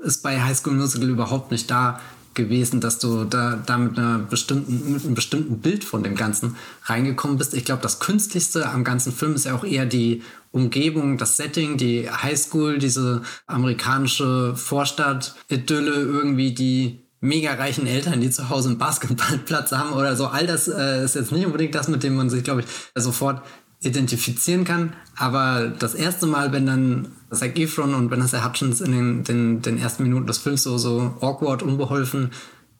ist 0.02 0.22
bei 0.22 0.40
High 0.40 0.56
School 0.56 0.74
Musical 0.74 1.08
überhaupt 1.08 1.50
nicht 1.50 1.70
da 1.70 2.00
gewesen, 2.36 2.80
dass 2.80 2.98
du 2.98 3.24
da, 3.24 3.58
da 3.64 3.78
mit, 3.78 3.98
einer 3.98 4.18
bestimmten, 4.18 4.92
mit 4.92 5.04
einem 5.04 5.14
bestimmten 5.14 5.58
Bild 5.58 5.82
von 5.82 6.02
dem 6.02 6.14
Ganzen 6.14 6.56
reingekommen 6.84 7.38
bist. 7.38 7.54
Ich 7.54 7.64
glaube, 7.64 7.82
das 7.82 7.98
Künstlichste 7.98 8.68
am 8.68 8.84
ganzen 8.84 9.12
Film 9.12 9.34
ist 9.34 9.46
ja 9.46 9.56
auch 9.56 9.64
eher 9.64 9.86
die 9.86 10.22
Umgebung, 10.52 11.18
das 11.18 11.36
Setting, 11.36 11.76
die 11.76 12.08
Highschool, 12.08 12.78
diese 12.78 13.22
amerikanische 13.46 14.54
Vorstadt-Idylle, 14.54 15.92
irgendwie 15.92 16.54
die 16.54 17.00
mega 17.20 17.54
reichen 17.54 17.86
Eltern, 17.86 18.20
die 18.20 18.30
zu 18.30 18.48
Hause 18.50 18.68
einen 18.68 18.78
Basketballplatz 18.78 19.72
haben 19.72 19.94
oder 19.94 20.14
so. 20.14 20.26
All 20.26 20.46
das 20.46 20.68
äh, 20.68 21.04
ist 21.04 21.14
jetzt 21.14 21.32
nicht 21.32 21.46
unbedingt 21.46 21.74
das, 21.74 21.88
mit 21.88 22.02
dem 22.02 22.14
man 22.14 22.30
sich, 22.30 22.44
glaube 22.44 22.60
ich, 22.60 22.66
sofort 22.94 23.42
identifizieren 23.80 24.64
kann. 24.64 24.94
Aber 25.16 25.68
das 25.68 25.94
erste 25.94 26.26
Mal, 26.26 26.52
wenn 26.52 26.66
dann 26.66 27.08
Zac 27.30 27.58
Efron 27.58 27.94
und 27.94 28.10
Vanessa 28.10 28.44
Hutchins 28.44 28.80
in 28.80 28.92
den, 28.92 29.24
den, 29.24 29.62
den 29.62 29.78
ersten 29.78 30.02
Minuten 30.02 30.26
des 30.26 30.38
Films 30.38 30.62
so, 30.62 30.78
so 30.78 31.16
awkward, 31.20 31.62
unbeholfen 31.62 32.30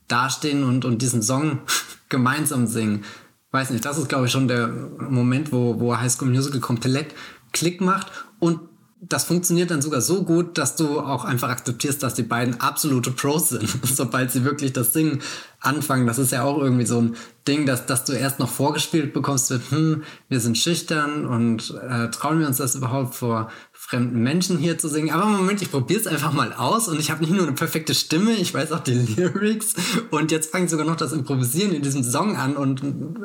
dastehen 0.09 0.65
und, 0.65 0.85
und 0.85 1.03
diesen 1.03 1.23
Song 1.23 1.61
gemeinsam 2.09 2.67
singen, 2.67 3.05
weiß 3.51 3.71
nicht, 3.71 3.85
das 3.85 3.99
ist, 3.99 4.09
glaube 4.09 4.27
ich, 4.27 4.33
schon 4.33 4.49
der 4.49 4.69
Moment, 4.69 5.53
wo, 5.53 5.81
wo 5.81 5.97
High 5.97 6.13
School 6.13 6.29
Musical 6.29 6.61
komplett 6.61 7.15
Klick 7.53 7.81
macht 7.81 8.13
und 8.39 8.61
das 8.99 9.25
funktioniert 9.25 9.71
dann 9.71 9.83
sogar 9.83 10.01
so 10.01 10.25
gut, 10.25 10.57
dass 10.57 10.75
du 10.75 11.01
auch 11.01 11.25
einfach 11.25 11.51
akzeptierst, 11.51 12.03
dass 12.03 12.15
die 12.15 12.23
beiden 12.23 12.61
absolute 12.61 13.11
Pros 13.11 13.51
sind, 13.51 13.69
sobald 13.83 14.33
sie 14.33 14.45
wirklich 14.45 14.73
das 14.73 14.95
Singen 14.95 15.21
anfangen. 15.61 16.07
Das 16.07 16.19
ist 16.19 16.33
ja 16.33 16.45
auch 16.45 16.59
irgendwie 16.59 16.87
so 16.87 17.01
ein 17.01 17.17
Ding, 17.47 17.67
dass, 17.67 17.85
dass 17.85 18.05
du 18.05 18.13
erst 18.13 18.39
noch 18.39 18.49
vorgespielt 18.49 19.13
bekommst 19.13 19.51
wird, 19.51 19.71
hm, 19.71 20.03
wir 20.29 20.41
sind 20.41 20.57
schüchtern 20.57 21.27
und 21.27 21.75
äh, 21.89 22.11
trauen 22.11 22.41
wir 22.41 22.47
uns 22.47 22.57
das 22.57 22.75
überhaupt 22.75 23.15
vor 23.15 23.51
fremden 23.73 24.23
Menschen 24.23 24.57
hier 24.59 24.79
zu 24.79 24.89
singen. 24.89 25.11
Aber 25.11 25.27
Moment, 25.27 25.61
ich 25.61 25.71
probiere 25.71 26.01
es 26.01 26.07
einfach 26.07 26.33
mal 26.33 26.55
aus 26.55 26.89
und 26.89 26.99
ich 26.99 27.11
habe 27.11 27.21
nicht 27.21 27.33
nur 27.33 27.43
eine 27.43 27.53
perfekte 27.53 27.95
Stimme, 27.95 28.33
ich 28.33 28.55
weiß 28.55 28.73
auch 28.73 28.81
die 28.81 28.95
Lyrics 29.17 29.75
und 30.11 30.33
jetzt 30.33 30.51
fange 30.51 30.65
ich 30.65 30.71
sogar 30.71 30.87
noch 30.87 30.97
das 30.97 31.13
Improvisieren 31.13 31.73
in 31.73 31.83
diesem 31.83 32.03
Song 32.03 32.37
an 32.37 32.57
und 32.57 32.83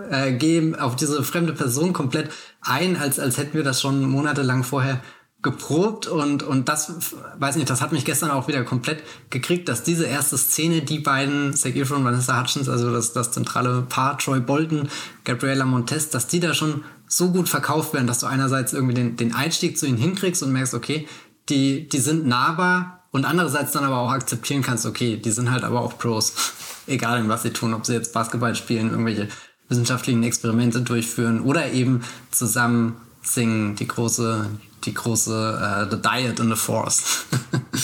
äh, 0.10 0.34
gehe 0.34 0.80
auf 0.82 0.98
diese 0.98 1.24
fremde 1.24 1.54
Person 1.54 1.94
komplett 1.94 2.30
ein, 2.62 2.98
als, 2.98 3.20
als 3.20 3.38
hätten 3.38 3.54
wir 3.54 3.64
das 3.64 3.82
schon 3.82 4.04
monatelang 4.04 4.64
vorher 4.64 5.02
geprobt 5.41 6.06
und, 6.06 6.43
und 6.43 6.69
das, 6.69 6.93
weiß 7.39 7.56
nicht, 7.56 7.69
das 7.69 7.82
hat 7.82 7.91
mich 7.91 8.06
gestern 8.06 8.30
auch 8.30 8.47
wieder 8.47 8.63
komplett 8.63 9.04
gekriegt, 9.32 9.67
dass 9.69 9.82
diese 9.82 10.06
erste 10.06 10.38
Szene, 10.38 10.82
die 10.82 10.99
beiden, 10.99 11.56
Zac 11.56 11.75
Efron 11.75 11.99
und 11.99 12.06
Vanessa 12.06 12.39
Hutchins, 12.39 12.69
also 12.69 12.91
das, 12.91 13.13
das 13.13 13.32
zentrale 13.32 13.82
Paar, 13.82 14.19
Troy 14.19 14.39
Bolton, 14.39 14.89
Gabriela 15.23 15.65
Montez, 15.65 16.10
dass 16.10 16.27
die 16.27 16.39
da 16.39 16.54
schon 16.54 16.84
so 17.08 17.32
gut 17.32 17.49
verkauft 17.49 17.93
werden, 17.93 18.08
dass 18.08 18.19
du 18.19 18.27
einerseits 18.27 18.71
irgendwie 18.73 18.93
den, 18.93 19.15
den 19.15 19.34
Einstieg 19.34 19.77
zu 19.77 19.88
ihnen 19.88 19.97
hinkriegst 19.97 20.43
und 20.43 20.51
merkst, 20.51 20.75
okay, 20.75 21.08
die, 21.49 21.89
die 21.89 21.99
sind 21.99 22.27
nahbar 22.27 23.04
und 23.12 23.25
andererseits 23.25 23.71
dann 23.71 23.84
aber 23.84 23.97
auch 23.97 24.12
akzeptieren 24.12 24.62
kannst, 24.62 24.86
okay, 24.86 25.17
die 25.17 25.32
sind 25.32 25.51
halt 25.51 25.63
aber 25.63 25.82
auch 25.82 25.97
Pros. 25.97 26.34
Egal 26.88 27.19
in 27.19 27.30
was 27.30 27.43
sie 27.43 27.51
tun, 27.51 27.73
ob 27.73 27.86
sie 27.86 27.93
jetzt 27.93 28.13
Basketball 28.13 28.56
spielen, 28.56 28.89
irgendwelche 28.91 29.27
wissenschaftlichen 29.69 30.23
Experimente 30.23 30.82
durchführen 30.82 31.41
oder 31.41 31.71
eben 31.71 32.01
zusammen 32.32 32.97
singen, 33.21 33.75
die 33.75 33.88
große, 33.88 34.47
die 34.86 34.94
große 34.94 35.32
uh, 35.32 35.89
The 35.89 36.02
Diet 36.02 36.39
in 36.39 36.50
the 36.50 36.56
Force. 36.56 37.26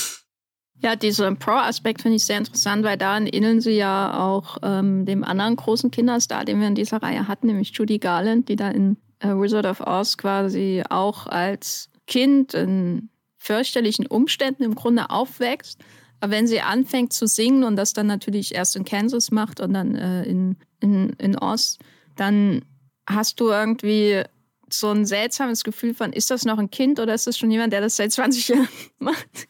ja, 0.80 0.96
dieser 0.96 1.34
Pro-Aspekt 1.36 2.02
finde 2.02 2.18
ich 2.18 2.26
sehr 2.26 2.38
interessant, 2.38 2.84
weil 2.84 2.98
da 2.98 3.18
ähneln 3.18 3.62
sie 3.62 3.72
ja 3.72 4.20
auch 4.20 4.58
ähm, 4.64 5.06
dem 5.06 5.24
anderen 5.24 5.56
großen 5.56 5.92
Kinderstar, 5.92 6.46
den 6.46 6.60
wir 6.60 6.68
in 6.68 6.76
dieser 6.76 7.02
Reihe 7.02 7.28
hatten, 7.28 7.48
nämlich 7.48 7.72
Judy 7.74 8.00
Garland, 8.00 8.50
die 8.50 8.56
da 8.56 8.70
in 8.70 8.98
uh, 9.24 9.42
Wizard 9.42 9.66
of 9.66 9.82
Oz 9.82 10.18
quasi 10.18 10.84
auch 10.90 11.28
als 11.28 11.90
Kind 12.06 12.54
in 12.54 13.10
fürchterlichen 13.38 14.08
Umständen 14.08 14.64
im 14.64 14.76
Grunde 14.76 15.10
aufwächst. 15.10 15.80
Aber 16.20 16.32
wenn 16.32 16.48
sie 16.48 16.62
anfängt 16.62 17.14
zu 17.14 17.28
singen 17.28 17.64
und 17.64 17.76
das 17.76 17.94
dann 17.94 18.08
natürlich 18.08 18.56
erst 18.56 18.76
in 18.76 18.86
Kansas 18.86 19.32
macht 19.32 19.60
und 19.60 19.74
dann 19.74 19.96
äh, 19.96 20.24
in, 20.24 20.58
in, 20.80 21.12
in 21.12 21.38
Oz, 21.38 21.78
dann 22.16 22.66
hast 23.08 23.40
du 23.40 23.50
irgendwie 23.50 24.24
so 24.70 24.90
ein 24.90 25.06
seltsames 25.06 25.64
Gefühl 25.64 25.94
von, 25.94 26.14
ist 26.14 26.30
das 26.30 26.46
noch 26.46 26.58
ein 26.58 26.70
Kind 26.70 27.00
oder 27.00 27.14
ist 27.14 27.28
das 27.28 27.38
schon 27.38 27.52
jemand, 27.52 27.74
der 27.74 27.82
das 27.82 27.96
seit 27.96 28.12
20 28.12 28.48
Jahren 28.50 28.68
macht? 29.00 29.48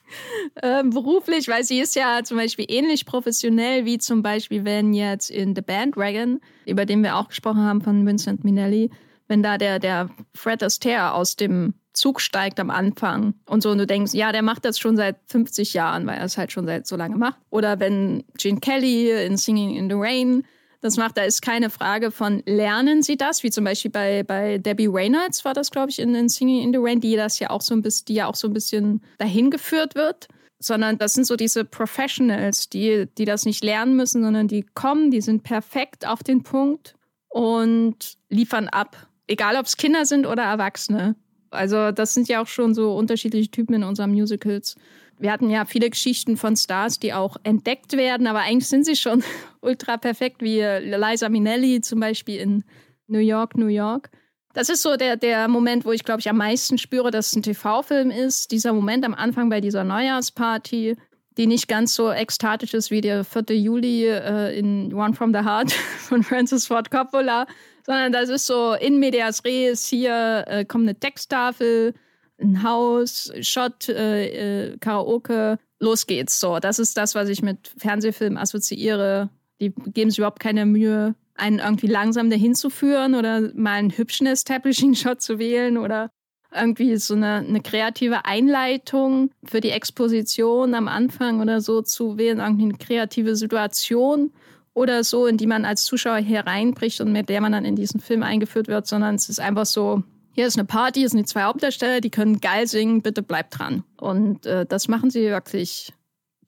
ähm, 0.61 0.91
beruflich, 0.91 1.47
weil 1.47 1.63
sie 1.63 1.79
ist 1.79 1.95
ja 1.95 2.23
zum 2.23 2.37
Beispiel 2.37 2.65
ähnlich 2.67 3.05
professionell 3.05 3.85
wie 3.85 3.97
zum 3.97 4.21
Beispiel, 4.21 4.65
wenn 4.65 4.93
jetzt 4.93 5.29
in 5.29 5.55
The 5.55 5.61
Bandwagon, 5.61 6.39
über 6.65 6.85
den 6.85 7.03
wir 7.03 7.15
auch 7.15 7.29
gesprochen 7.29 7.61
haben 7.61 7.81
von 7.81 8.05
Vincent 8.05 8.43
Minnelli, 8.43 8.91
wenn 9.27 9.43
da 9.43 9.57
der, 9.57 9.79
der 9.79 10.09
Fred 10.33 10.63
Astaire 10.63 11.13
aus 11.13 11.35
dem 11.35 11.73
Zug 11.93 12.21
steigt 12.21 12.59
am 12.59 12.69
Anfang 12.69 13.33
und 13.47 13.63
so 13.63 13.71
und 13.71 13.79
du 13.79 13.87
denkst, 13.87 14.13
ja, 14.13 14.31
der 14.31 14.43
macht 14.43 14.65
das 14.65 14.77
schon 14.77 14.95
seit 14.95 15.17
50 15.27 15.73
Jahren, 15.73 16.05
weil 16.05 16.17
er 16.19 16.25
es 16.25 16.37
halt 16.37 16.51
schon 16.51 16.67
seit 16.67 16.85
so 16.85 16.95
lange 16.95 17.17
macht. 17.17 17.39
Oder 17.49 17.79
wenn 17.79 18.23
Gene 18.37 18.59
Kelly 18.59 19.25
in 19.25 19.35
Singing 19.35 19.75
in 19.75 19.89
the 19.89 19.95
Rain 19.97 20.43
das 20.81 20.97
macht, 20.97 21.17
da 21.17 21.23
ist 21.23 21.41
keine 21.41 21.69
Frage 21.69 22.11
von, 22.11 22.43
lernen 22.45 23.01
sie 23.01 23.17
das? 23.17 23.43
Wie 23.43 23.49
zum 23.49 23.63
Beispiel 23.63 23.91
bei, 23.91 24.23
bei 24.23 24.57
Debbie 24.57 24.87
Reynolds 24.87 25.43
war 25.43 25.53
das, 25.53 25.71
glaube 25.71 25.89
ich, 25.89 25.99
in, 25.99 26.13
in 26.13 26.29
Singing 26.29 26.63
in 26.63 26.73
the 26.73 26.79
Rain, 26.79 26.99
die 26.99 27.15
das 27.15 27.39
ja 27.39 27.49
auch 27.49 27.61
so 27.61 27.73
ein 27.73 27.81
bisschen, 27.81 28.05
die 28.05 28.15
ja 28.15 28.27
auch 28.27 28.35
so 28.35 28.47
ein 28.47 28.53
bisschen 28.53 29.01
dahin 29.17 29.49
geführt 29.49 29.95
wird. 29.95 30.27
Sondern 30.59 30.97
das 30.97 31.13
sind 31.13 31.25
so 31.25 31.35
diese 31.35 31.65
Professionals, 31.65 32.69
die, 32.69 33.07
die 33.17 33.25
das 33.25 33.45
nicht 33.45 33.63
lernen 33.63 33.95
müssen, 33.95 34.23
sondern 34.23 34.47
die 34.47 34.65
kommen, 34.73 35.11
die 35.11 35.21
sind 35.21 35.43
perfekt 35.43 36.07
auf 36.07 36.23
den 36.23 36.41
Punkt 36.41 36.95
und 37.29 38.17
liefern 38.29 38.67
ab. 38.67 39.07
Egal, 39.27 39.55
ob 39.57 39.67
es 39.67 39.77
Kinder 39.77 40.05
sind 40.05 40.25
oder 40.25 40.43
Erwachsene. 40.43 41.15
Also 41.51 41.91
das 41.91 42.13
sind 42.13 42.27
ja 42.27 42.41
auch 42.41 42.47
schon 42.47 42.73
so 42.73 42.95
unterschiedliche 42.95 43.51
Typen 43.51 43.75
in 43.75 43.83
unseren 43.83 44.11
Musicals. 44.11 44.75
Wir 45.19 45.31
hatten 45.31 45.49
ja 45.49 45.65
viele 45.65 45.89
Geschichten 45.89 46.37
von 46.37 46.55
Stars, 46.55 46.99
die 46.99 47.13
auch 47.13 47.37
entdeckt 47.43 47.97
werden, 47.97 48.27
aber 48.27 48.39
eigentlich 48.39 48.67
sind 48.67 48.85
sie 48.85 48.95
schon 48.95 49.23
ultra 49.61 49.97
perfekt, 49.97 50.41
wie 50.41 50.61
Liza 50.61 51.29
Minnelli 51.29 51.81
zum 51.81 51.99
Beispiel 51.99 52.39
in 52.39 52.63
New 53.07 53.19
York, 53.19 53.57
New 53.57 53.67
York. 53.67 54.09
Das 54.53 54.69
ist 54.69 54.81
so 54.81 54.95
der, 54.95 55.17
der 55.17 55.47
Moment, 55.47 55.85
wo 55.85 55.91
ich, 55.91 56.03
glaube 56.03 56.19
ich, 56.19 56.29
am 56.29 56.37
meisten 56.37 56.77
spüre, 56.77 57.11
dass 57.11 57.27
es 57.27 57.35
ein 57.35 57.43
TV-Film 57.43 58.09
ist. 58.09 58.51
Dieser 58.51 58.73
Moment 58.73 59.05
am 59.05 59.13
Anfang 59.13 59.49
bei 59.49 59.61
dieser 59.61 59.83
Neujahrsparty, 59.83 60.95
die 61.37 61.47
nicht 61.47 61.67
ganz 61.67 61.93
so 61.93 62.11
ekstatisch 62.11 62.73
ist 62.73 62.89
wie 62.89 63.01
der 63.01 63.23
4. 63.23 63.55
Juli 63.55 64.07
äh, 64.07 64.57
in 64.57 64.93
One 64.93 65.13
from 65.13 65.33
the 65.33 65.41
Heart 65.41 65.71
von 65.99 66.23
Francis 66.23 66.65
Ford 66.65 66.89
Coppola, 66.89 67.45
sondern 67.85 68.11
das 68.11 68.29
ist 68.29 68.47
so 68.47 68.73
in 68.73 68.99
medias 68.99 69.45
res, 69.45 69.87
hier 69.87 70.43
äh, 70.47 70.65
kommt 70.65 70.85
eine 70.85 70.99
Texttafel, 70.99 71.93
ein 72.39 72.63
Haus, 72.63 73.31
Shot, 73.41 73.89
äh, 73.89 74.71
äh, 74.71 74.77
Karaoke, 74.77 75.59
los 75.79 76.07
geht's. 76.07 76.39
So, 76.39 76.59
das 76.59 76.79
ist 76.79 76.97
das, 76.97 77.15
was 77.15 77.29
ich 77.29 77.41
mit 77.41 77.71
Fernsehfilmen 77.77 78.37
assoziiere. 78.37 79.29
Die 79.59 79.71
geben 79.71 80.09
sich 80.09 80.19
überhaupt 80.19 80.39
keine 80.39 80.65
Mühe, 80.65 81.15
einen 81.35 81.59
irgendwie 81.59 81.87
langsam 81.87 82.29
dahin 82.29 82.55
zu 82.55 82.69
führen 82.69 83.15
oder 83.15 83.51
mal 83.53 83.73
einen 83.73 83.95
hübschen 83.95 84.27
Establishing-Shot 84.27 85.21
zu 85.21 85.39
wählen 85.39 85.77
oder 85.77 86.09
irgendwie 86.53 86.95
so 86.97 87.13
eine, 87.13 87.37
eine 87.37 87.61
kreative 87.61 88.25
Einleitung 88.25 89.31
für 89.43 89.59
die 89.59 89.71
Exposition 89.71 90.73
am 90.75 90.87
Anfang 90.87 91.41
oder 91.41 91.61
so 91.61 91.81
zu 91.81 92.17
wählen, 92.17 92.39
irgendwie 92.39 92.63
eine 92.65 92.77
kreative 92.77 93.35
Situation 93.35 94.31
oder 94.73 95.03
so, 95.03 95.25
in 95.25 95.37
die 95.37 95.47
man 95.47 95.65
als 95.65 95.83
Zuschauer 95.85 96.17
hereinbricht 96.17 97.01
und 97.01 97.11
mit 97.11 97.29
der 97.29 97.41
man 97.41 97.51
dann 97.51 97.65
in 97.65 97.75
diesen 97.75 97.99
Film 97.99 98.23
eingeführt 98.23 98.67
wird, 98.67 98.87
sondern 98.87 99.15
es 99.15 99.27
ist 99.27 99.39
einfach 99.39 99.65
so, 99.65 100.03
hier 100.37 100.45
ist 100.45 100.55
eine 100.55 100.65
Party, 100.65 100.99
hier 100.99 101.09
sind 101.09 101.17
die 101.17 101.25
zwei 101.25 101.45
Hauptdarsteller, 101.45 101.99
die 101.99 102.11
können 102.11 102.39
geil 102.39 102.67
singen, 102.67 103.01
bitte 103.01 103.23
bleibt 103.23 103.57
dran. 103.57 103.83
Und 103.99 104.45
äh, 104.45 104.67
das 104.67 104.87
machen 104.87 105.09
sie 105.09 105.23
wirklich 105.23 105.91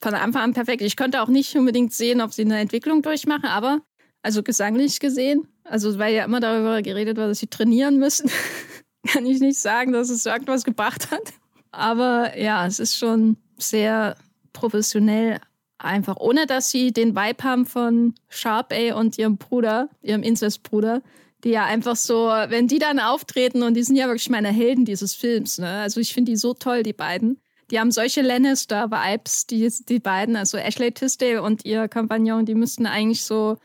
von 0.00 0.14
Anfang 0.14 0.42
an 0.42 0.54
perfekt. 0.54 0.80
Ich 0.82 0.94
könnte 0.94 1.20
auch 1.20 1.26
nicht 1.26 1.56
unbedingt 1.56 1.92
sehen, 1.92 2.20
ob 2.20 2.32
sie 2.32 2.42
eine 2.42 2.60
Entwicklung 2.60 3.02
durchmachen, 3.02 3.46
aber 3.46 3.80
also 4.22 4.44
gesanglich 4.44 5.00
gesehen, 5.00 5.48
also 5.64 5.98
weil 5.98 6.14
ja 6.14 6.24
immer 6.24 6.38
darüber 6.38 6.82
geredet 6.82 7.16
wird, 7.16 7.30
dass 7.30 7.40
sie 7.40 7.48
trainieren 7.48 7.98
müssen, 7.98 8.30
kann 9.08 9.26
ich 9.26 9.40
nicht 9.40 9.58
sagen, 9.58 9.90
dass 9.90 10.08
es 10.08 10.24
irgendwas 10.24 10.62
gebracht 10.62 11.10
hat. 11.10 11.32
Aber 11.72 12.38
ja, 12.38 12.68
es 12.68 12.78
ist 12.78 12.96
schon 12.96 13.38
sehr 13.58 14.16
professionell 14.52 15.40
einfach, 15.78 16.16
ohne 16.18 16.46
dass 16.46 16.70
sie 16.70 16.92
den 16.92 17.16
Vibe 17.16 17.42
haben 17.42 17.66
von 17.66 18.14
Sharp 18.28 18.72
A 18.72 18.94
und 18.94 19.18
ihrem 19.18 19.36
Bruder, 19.36 19.88
ihrem 20.00 20.22
Incest-Bruder, 20.22 21.02
die 21.44 21.50
ja 21.50 21.64
einfach 21.64 21.96
so, 21.96 22.26
wenn 22.26 22.68
die 22.68 22.78
dann 22.78 22.98
auftreten 22.98 23.62
und 23.62 23.74
die 23.74 23.82
sind 23.82 23.96
ja 23.96 24.06
wirklich 24.06 24.30
meine 24.30 24.48
Helden 24.48 24.84
dieses 24.84 25.14
Films, 25.14 25.58
ne? 25.58 25.80
Also 25.80 26.00
ich 26.00 26.12
finde 26.12 26.32
die 26.32 26.36
so 26.36 26.54
toll, 26.54 26.82
die 26.82 26.92
beiden. 26.92 27.38
Die 27.70 27.78
haben 27.78 27.92
solche 27.92 28.22
Lannister-Vibes, 28.22 29.46
die, 29.46 29.68
die 29.88 30.00
beiden, 30.00 30.36
also 30.36 30.58
Ashley 30.58 30.92
Tisdale 30.92 31.42
und 31.42 31.64
ihr 31.64 31.88
Kompagnon, 31.88 32.44
die 32.44 32.56
müssten 32.56 32.84
eigentlich 32.84 33.24
so 33.24 33.58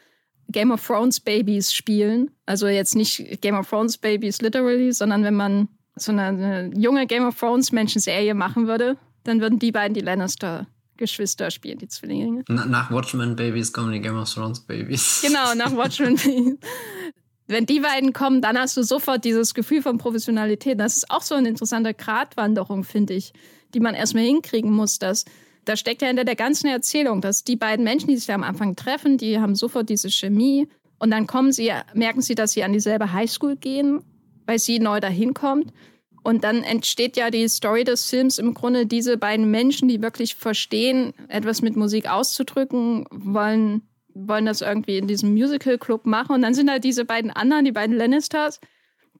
Game 0.50 0.72
of 0.72 0.86
Thrones 0.86 1.20
Babies 1.20 1.74
spielen. 1.74 2.32
Also 2.46 2.68
jetzt 2.68 2.96
nicht 2.96 3.42
Game 3.42 3.56
of 3.56 3.68
Thrones 3.68 3.98
Babies 3.98 4.42
literally, 4.42 4.92
sondern 4.94 5.24
wenn 5.24 5.34
man 5.34 5.70
so 5.96 6.12
eine, 6.12 6.28
eine 6.28 6.72
junge 6.76 7.08
Game 7.08 7.26
of 7.26 7.40
Thrones 7.40 7.72
Menschen-Serie 7.72 8.36
machen 8.36 8.68
würde, 8.68 8.98
dann 9.24 9.42
würden 9.42 9.58
die 9.58 9.72
beiden 9.72 9.96
die 9.96 10.02
Lannister 10.02 10.68
Geschwister 10.98 11.52
spielen, 11.52 11.78
die 11.80 11.88
Zwillinge. 11.88 12.44
Na, 12.48 12.66
nach 12.66 12.90
Watchmen 12.92 13.36
Babies 13.36 13.74
kommen 13.74 13.92
die 13.92 14.00
Game 14.00 14.18
of 14.18 14.34
Thrones 14.34 14.62
Babies. 14.62 15.22
Genau, 15.22 15.54
nach 15.56 15.72
Watchmen 15.76 16.16
Babies. 16.16 16.58
Wenn 17.47 17.65
die 17.65 17.79
beiden 17.79 18.12
kommen, 18.12 18.41
dann 18.41 18.58
hast 18.58 18.75
du 18.75 18.84
sofort 18.84 19.23
dieses 19.23 19.53
Gefühl 19.53 19.81
von 19.81 19.97
Professionalität. 19.97 20.79
Das 20.79 20.97
ist 20.97 21.12
auch 21.12 21.21
so 21.21 21.36
eine 21.36 21.49
interessante 21.49 21.93
Gratwanderung, 21.93 22.84
finde 22.84 23.13
ich, 23.13 23.34
die 23.73 23.79
man 23.79 23.93
erstmal 23.93 24.23
hinkriegen 24.23 24.71
muss. 24.71 24.97
Dass, 24.97 25.25
da 25.63 25.77
steckt 25.77 26.01
ja 26.01 26.08
hinter 26.08 26.25
der 26.25 26.36
ganzen 26.36 26.67
Erzählung, 26.67 27.21
dass 27.21 27.43
die 27.43 27.55
beiden 27.55 27.86
Menschen, 27.86 28.08
die 28.08 28.17
sich 28.17 28.31
am 28.34 28.43
Anfang 28.43 28.75
treffen, 28.75 29.17
die 29.17 29.39
haben 29.39 29.55
sofort 29.55 29.89
diese 29.89 30.10
Chemie. 30.10 30.67
Und 30.97 31.12
dann 31.12 31.27
kommen 31.27 31.51
sie, 31.51 31.71
merken 31.93 32.21
sie, 32.21 32.34
dass 32.34 32.53
sie 32.53 32.63
an 32.63 32.73
dieselbe 32.73 33.13
Highschool 33.13 33.58
gehen, 33.58 34.01
weil 34.47 34.58
sie 34.58 34.79
neu 34.79 34.99
dahin 34.99 35.36
kommt. 35.36 35.71
Und 36.23 36.43
dann 36.43 36.63
entsteht 36.63 37.17
ja 37.17 37.29
die 37.29 37.47
Story 37.47 37.84
des 37.84 38.10
Films 38.10 38.39
im 38.39 38.55
Grunde 38.55 38.88
diese 38.88 39.15
beiden 39.17 39.51
Menschen, 39.51 39.88
die 39.88 40.01
wirklich 40.01 40.34
verstehen, 40.34 41.13
etwas 41.27 41.62
mit 41.62 41.75
Musik 41.75 42.10
auszudrücken, 42.10 43.05
wollen, 43.12 43.84
wollen 44.15 44.45
das 44.45 44.62
irgendwie 44.62 44.97
in 44.97 45.08
diesem 45.08 45.34
Musical-Club 45.34 46.06
machen. 46.06 46.34
Und 46.34 46.41
dann 46.41 46.54
sind 46.54 46.69
halt 46.69 46.84
diese 46.84 47.06
beiden 47.06 47.32
anderen, 47.32 47.65
die 47.65 47.71
beiden 47.71 47.95
Lannisters, 47.95 48.60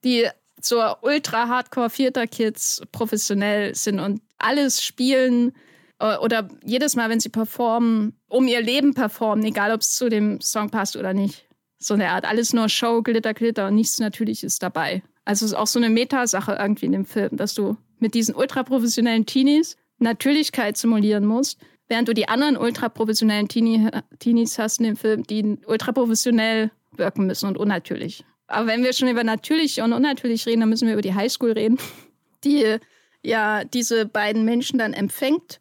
die 0.04 0.28
so 0.62 0.82
ultra 1.02 1.48
hardcore 1.48 1.90
Vierter 1.90 2.26
Kids 2.28 2.82
professionell 2.92 3.76
sind 3.76 4.00
und 4.00 4.22
alles 4.38 4.84
spielen 4.84 5.54
äh, 6.00 6.18
oder 6.18 6.48
jedes 6.64 6.96
Mal, 6.96 7.10
wenn 7.10 7.20
sie 7.20 7.30
performen, 7.30 8.18
um 8.28 8.48
ihr 8.48 8.62
Leben 8.62 8.94
performen, 8.94 9.46
egal 9.46 9.72
ob 9.74 9.82
es 9.82 9.94
zu 9.94 10.10
dem 10.10 10.40
Song 10.42 10.70
passt 10.70 10.96
oder 10.96 11.14
nicht. 11.14 11.48
So 11.78 11.94
eine 11.94 12.10
Art, 12.10 12.26
alles 12.26 12.54
nur 12.54 12.70
Show, 12.70 13.02
Glitter, 13.02 13.34
Glitter 13.34 13.68
und 13.68 13.76
nichts 13.76 14.00
Natürliches 14.00 14.60
dabei. 14.60 15.04
Also 15.26 15.46
es 15.46 15.52
ist 15.52 15.58
auch 15.58 15.68
so 15.68 15.78
eine 15.78 15.90
Metasache 15.90 16.54
irgendwie 16.60 16.86
in 16.86 16.94
dem 16.94 17.06
Film, 17.06 17.36
dass 17.36 17.54
du 17.54 17.78
mit 18.00 18.14
diesen 18.14 18.34
ultraprofessionellen 18.34 19.26
Teenies 19.26 19.76
Natürlichkeit 19.98 20.78
simulieren 20.78 21.26
musst, 21.26 21.60
während 21.88 22.08
du 22.08 22.14
die 22.14 22.28
anderen 22.28 22.58
ultraprofessionellen 22.58 23.48
Teenie, 23.48 23.90
Teenies 24.20 24.58
hast 24.58 24.80
in 24.80 24.86
dem 24.86 24.96
Film, 24.96 25.24
die 25.24 25.58
ultraprofessionell 25.66 26.72
wirken 26.92 27.28
müssen 27.28 27.48
und 27.48 27.58
unnatürlich. 27.58 28.26
Aber 28.48 28.68
wenn 28.68 28.84
wir 28.84 28.94
schon 28.94 29.08
über 29.08 29.24
natürlich 29.24 29.82
und 29.82 29.94
unnatürlich 29.94 30.46
reden, 30.46 30.62
dann 30.62 30.70
müssen 30.70 30.88
wir 30.88 30.94
über 30.94 31.02
die 31.02 31.16
Highschool 31.16 31.52
reden, 31.52 31.78
die 32.44 32.78
ja 33.24 33.64
diese 33.64 34.06
beiden 34.06 34.46
Menschen 34.46 34.80
dann 34.80 34.94
empfängt. 34.94 35.60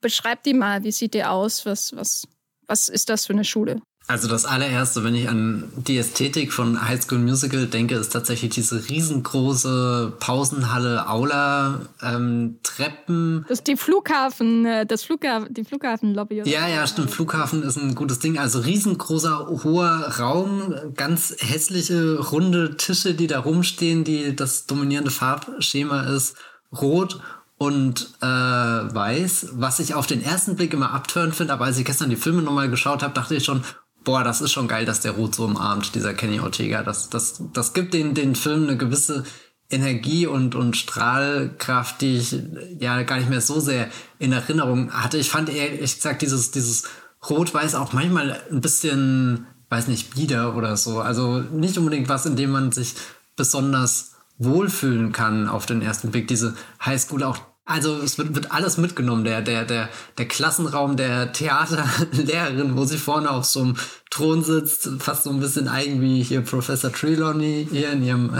Beschreib 0.00 0.42
die 0.42 0.54
mal, 0.54 0.84
wie 0.84 0.92
sieht 0.92 1.14
die 1.14 1.24
aus? 1.24 1.66
Was, 1.66 1.94
was, 1.96 2.26
was 2.66 2.88
ist 2.88 3.08
das 3.08 3.26
für 3.26 3.32
eine 3.32 3.44
Schule? 3.44 3.80
Also 4.08 4.28
das 4.28 4.44
allererste, 4.44 5.02
wenn 5.02 5.16
ich 5.16 5.28
an 5.28 5.64
die 5.76 5.98
Ästhetik 5.98 6.52
von 6.52 6.86
High 6.86 7.02
School 7.02 7.18
Musical 7.18 7.66
denke, 7.66 7.96
ist 7.96 8.12
tatsächlich 8.12 8.54
diese 8.54 8.88
riesengroße 8.88 10.12
Pausenhalle, 10.20 11.08
Aula, 11.08 11.80
ähm, 12.00 12.58
Treppen. 12.62 13.44
Das 13.48 13.58
ist 13.58 13.66
die 13.66 13.76
Flughafen, 13.76 14.64
äh, 14.64 14.86
das 14.86 15.02
Flughafen, 15.02 15.52
die 15.52 15.64
Flughafenlobby. 15.64 16.42
Ja, 16.44 16.68
ja, 16.68 16.86
stimmt. 16.86 17.10
Flughafen 17.10 17.64
ist 17.64 17.78
ein 17.78 17.96
gutes 17.96 18.20
Ding. 18.20 18.38
Also 18.38 18.60
riesengroßer, 18.60 19.48
hoher 19.64 20.14
Raum, 20.20 20.72
ganz 20.94 21.34
hässliche, 21.40 22.20
runde 22.30 22.76
Tische, 22.76 23.14
die 23.14 23.26
da 23.26 23.40
rumstehen, 23.40 24.04
die 24.04 24.36
das 24.36 24.66
dominierende 24.66 25.10
Farbschema 25.10 26.02
ist. 26.02 26.36
Rot 26.70 27.20
und 27.58 28.10
äh, 28.20 28.26
weiß, 28.26 29.48
was 29.54 29.80
ich 29.80 29.94
auf 29.94 30.06
den 30.06 30.22
ersten 30.22 30.56
Blick 30.56 30.74
immer 30.74 30.92
abtören 30.92 31.32
finde, 31.32 31.54
aber 31.54 31.64
als 31.64 31.78
ich 31.78 31.84
gestern 31.84 32.10
die 32.10 32.16
Filme 32.16 32.42
nochmal 32.42 32.68
geschaut 32.68 33.02
habe, 33.02 33.14
dachte 33.14 33.34
ich 33.34 33.44
schon, 33.44 33.62
boah, 34.06 34.22
das 34.22 34.40
ist 34.40 34.52
schon 34.52 34.68
geil, 34.68 34.86
dass 34.86 35.00
der 35.00 35.12
Rot 35.12 35.34
so 35.34 35.44
umarmt, 35.44 35.94
dieser 35.94 36.14
Kenny 36.14 36.40
Ortega. 36.40 36.82
Das, 36.82 37.10
das, 37.10 37.42
das 37.52 37.74
gibt 37.74 37.92
den, 37.92 38.14
den 38.14 38.36
Film 38.36 38.62
eine 38.62 38.76
gewisse 38.78 39.24
Energie 39.68 40.28
und, 40.28 40.54
und 40.54 40.76
Strahlkraft, 40.76 42.00
die 42.00 42.16
ich 42.18 42.36
ja 42.78 43.02
gar 43.02 43.18
nicht 43.18 43.28
mehr 43.28 43.40
so 43.40 43.58
sehr 43.58 43.88
in 44.20 44.32
Erinnerung 44.32 44.92
hatte. 44.92 45.18
Ich 45.18 45.28
fand 45.28 45.48
ehrlich 45.48 45.96
gesagt 45.96 46.22
dieses, 46.22 46.52
dieses 46.52 46.84
Rot-Weiß 47.28 47.74
auch 47.74 47.92
manchmal 47.92 48.40
ein 48.48 48.60
bisschen, 48.60 49.48
weiß 49.70 49.88
nicht, 49.88 50.14
bieder 50.14 50.56
oder 50.56 50.76
so. 50.76 51.00
Also 51.00 51.40
nicht 51.40 51.76
unbedingt 51.76 52.08
was, 52.08 52.26
in 52.26 52.36
dem 52.36 52.50
man 52.50 52.70
sich 52.70 52.94
besonders 53.34 54.12
wohlfühlen 54.38 55.10
kann 55.10 55.48
auf 55.48 55.66
den 55.66 55.82
ersten 55.82 56.12
Blick. 56.12 56.28
Diese 56.28 56.54
Highschool 56.84 57.24
auch 57.24 57.38
also 57.66 57.96
es 57.96 58.16
wird, 58.16 58.34
wird 58.34 58.52
alles 58.52 58.78
mitgenommen. 58.78 59.24
Der, 59.24 59.42
der, 59.42 59.64
der, 59.64 59.88
der 60.16 60.28
Klassenraum 60.28 60.96
der 60.96 61.32
Theaterlehrerin, 61.32 62.76
wo 62.76 62.84
sie 62.84 62.96
vorne 62.96 63.30
auf 63.30 63.44
so 63.44 63.60
einem 63.60 63.76
Thron 64.10 64.42
sitzt, 64.42 64.88
fast 65.00 65.24
so 65.24 65.30
ein 65.30 65.40
bisschen 65.40 65.68
eigen 65.68 66.00
wie 66.00 66.22
hier 66.22 66.42
Professor 66.42 66.92
Trelawney 66.92 67.66
hier 67.68 67.90
in 67.90 68.04
ihrem 68.04 68.34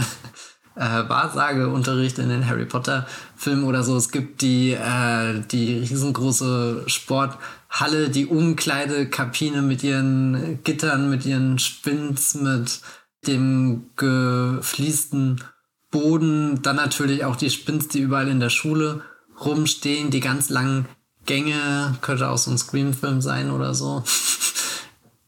äh, 0.75 0.79
Wahrsageunterricht 0.79 2.19
in 2.19 2.29
den 2.29 2.47
Harry 2.47 2.65
Potter 2.65 3.05
Filmen 3.35 3.65
oder 3.65 3.83
so. 3.83 3.97
Es 3.97 4.11
gibt 4.11 4.41
die, 4.41 4.71
äh, 4.71 5.41
die 5.51 5.79
riesengroße 5.79 6.83
Sporthalle, 6.87 8.09
die 8.09 8.27
Umkleidekabine 8.27 9.61
mit 9.61 9.83
ihren 9.83 10.63
Gittern, 10.63 11.09
mit 11.09 11.25
ihren 11.25 11.59
Spins, 11.59 12.33
mit 12.35 12.79
dem 13.27 13.89
gefliesten 13.97 15.43
Boden, 15.91 16.61
dann 16.61 16.77
natürlich 16.77 17.25
auch 17.25 17.35
die 17.35 17.49
Spins, 17.49 17.89
die 17.89 17.99
überall 17.99 18.29
in 18.29 18.39
der 18.39 18.49
Schule 18.49 19.01
rumstehen, 19.43 20.09
die 20.09 20.19
ganz 20.19 20.49
langen 20.49 20.85
Gänge, 21.25 21.97
könnte 22.01 22.29
auch 22.29 22.37
so 22.37 22.51
ein 22.51 22.57
Scream-Film 22.57 23.21
sein 23.21 23.51
oder 23.51 23.75
so. 23.75 24.03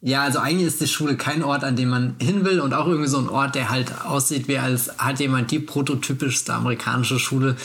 ja, 0.01 0.23
also 0.23 0.39
eigentlich 0.39 0.67
ist 0.67 0.81
die 0.81 0.87
Schule 0.87 1.17
kein 1.17 1.43
Ort, 1.43 1.63
an 1.63 1.75
dem 1.75 1.89
man 1.89 2.15
hin 2.19 2.45
will 2.45 2.59
und 2.59 2.73
auch 2.73 2.87
irgendwie 2.87 3.09
so 3.09 3.19
ein 3.19 3.29
Ort, 3.29 3.55
der 3.55 3.69
halt 3.69 4.01
aussieht, 4.05 4.47
wie 4.47 4.57
als 4.57 4.97
hat 4.97 5.19
jemand 5.19 5.51
die 5.51 5.59
prototypischste 5.59 6.53
amerikanische 6.53 7.19
Schule 7.19 7.55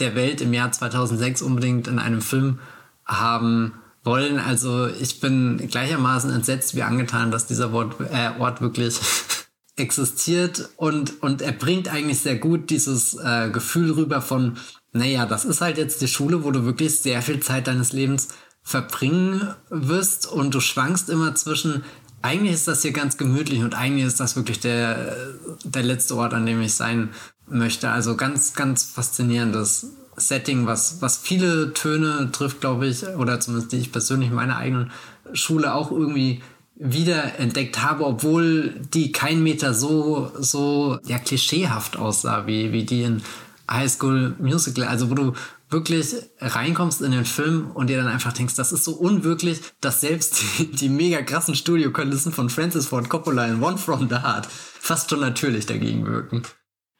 der 0.00 0.14
Welt 0.14 0.40
im 0.40 0.52
Jahr 0.52 0.72
2006 0.72 1.42
unbedingt 1.42 1.86
in 1.86 1.98
einem 1.98 2.20
Film 2.20 2.58
haben 3.06 3.72
wollen. 4.02 4.38
Also 4.38 4.88
ich 4.88 5.20
bin 5.20 5.68
gleichermaßen 5.68 6.30
entsetzt 6.30 6.74
wie 6.74 6.82
angetan, 6.82 7.30
dass 7.30 7.46
dieser 7.46 7.72
Wort, 7.72 7.96
äh, 8.12 8.30
Ort 8.38 8.60
wirklich 8.60 8.98
existiert 9.76 10.68
und, 10.76 11.22
und 11.22 11.42
er 11.42 11.52
bringt 11.52 11.88
eigentlich 11.88 12.20
sehr 12.20 12.36
gut 12.36 12.70
dieses 12.70 13.14
äh, 13.14 13.50
Gefühl 13.50 13.92
rüber 13.92 14.20
von, 14.20 14.56
naja, 14.94 15.26
das 15.26 15.44
ist 15.44 15.60
halt 15.60 15.76
jetzt 15.76 16.00
die 16.00 16.08
Schule, 16.08 16.44
wo 16.44 16.52
du 16.52 16.64
wirklich 16.64 17.00
sehr 17.00 17.20
viel 17.20 17.40
Zeit 17.40 17.66
deines 17.66 17.92
Lebens 17.92 18.28
verbringen 18.62 19.54
wirst 19.68 20.26
und 20.26 20.54
du 20.54 20.60
schwankst 20.60 21.10
immer 21.10 21.34
zwischen, 21.34 21.84
eigentlich 22.22 22.54
ist 22.54 22.68
das 22.68 22.82
hier 22.82 22.92
ganz 22.92 23.18
gemütlich 23.18 23.62
und 23.62 23.74
eigentlich 23.74 24.06
ist 24.06 24.20
das 24.20 24.36
wirklich 24.36 24.60
der, 24.60 25.16
der 25.64 25.82
letzte 25.82 26.16
Ort, 26.16 26.32
an 26.32 26.46
dem 26.46 26.62
ich 26.62 26.74
sein 26.74 27.10
möchte. 27.46 27.90
Also 27.90 28.16
ganz, 28.16 28.54
ganz 28.54 28.84
faszinierendes 28.84 29.88
Setting, 30.16 30.66
was, 30.66 31.02
was 31.02 31.18
viele 31.18 31.74
Töne 31.74 32.30
trifft, 32.30 32.60
glaube 32.60 32.86
ich, 32.86 33.04
oder 33.04 33.40
zumindest 33.40 33.72
die 33.72 33.78
ich 33.78 33.92
persönlich 33.92 34.28
in 34.30 34.36
meiner 34.36 34.56
eigenen 34.56 34.92
Schule 35.32 35.74
auch 35.74 35.90
irgendwie 35.90 36.40
wiederentdeckt 36.76 37.82
habe, 37.82 38.06
obwohl 38.06 38.74
die 38.94 39.10
kein 39.10 39.42
Meter 39.42 39.74
so, 39.74 40.30
so 40.38 40.98
ja, 41.04 41.18
klischeehaft 41.18 41.96
aussah, 41.96 42.46
wie, 42.46 42.72
wie 42.72 42.84
die 42.84 43.02
in 43.02 43.22
High 43.70 43.90
School 43.90 44.36
Musical. 44.38 44.84
Also 44.84 45.10
wo 45.10 45.14
du 45.14 45.32
wirklich 45.70 46.14
reinkommst 46.38 47.02
in 47.02 47.12
den 47.12 47.24
Film 47.24 47.70
und 47.72 47.88
dir 47.88 47.96
dann 47.96 48.08
einfach 48.08 48.32
denkst, 48.32 48.54
das 48.54 48.72
ist 48.72 48.84
so 48.84 48.92
unwirklich, 48.92 49.60
dass 49.80 50.00
selbst 50.00 50.42
die, 50.58 50.70
die 50.70 50.88
mega 50.88 51.22
krassen 51.22 51.54
Studiokulissen 51.54 52.32
von 52.32 52.50
Francis 52.50 52.86
Ford 52.86 53.08
Coppola 53.08 53.46
in 53.46 53.62
One 53.62 53.78
from 53.78 54.08
the 54.08 54.16
Heart 54.16 54.46
fast 54.46 55.10
schon 55.10 55.20
natürlich 55.20 55.66
dagegen 55.66 56.06
wirken. 56.06 56.42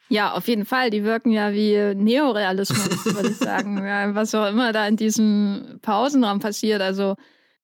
Ja, 0.09 0.33
auf 0.33 0.49
jeden 0.49 0.67
Fall. 0.67 0.91
Die 0.91 1.05
wirken 1.05 1.31
ja 1.31 1.53
wie 1.53 1.95
Neorealismus, 1.95 3.05
würde 3.15 3.31
ich 3.31 3.39
sagen. 3.39 3.79
Ja, 3.79 4.15
was 4.15 4.35
auch 4.35 4.49
immer 4.49 4.73
da 4.73 4.87
in 4.87 4.97
diesem 4.97 5.79
Pausenraum 5.83 6.41
passiert. 6.41 6.83
Also 6.83 7.17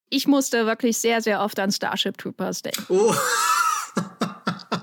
ich 0.08 0.26
musste 0.26 0.66
wirklich 0.66 0.98
sehr, 0.98 1.20
sehr 1.20 1.42
oft 1.42 1.58
an 1.58 1.70
Starship 1.70 2.16
Troopers 2.18 2.62
denken. 2.62 2.84
Oh. 2.88 3.14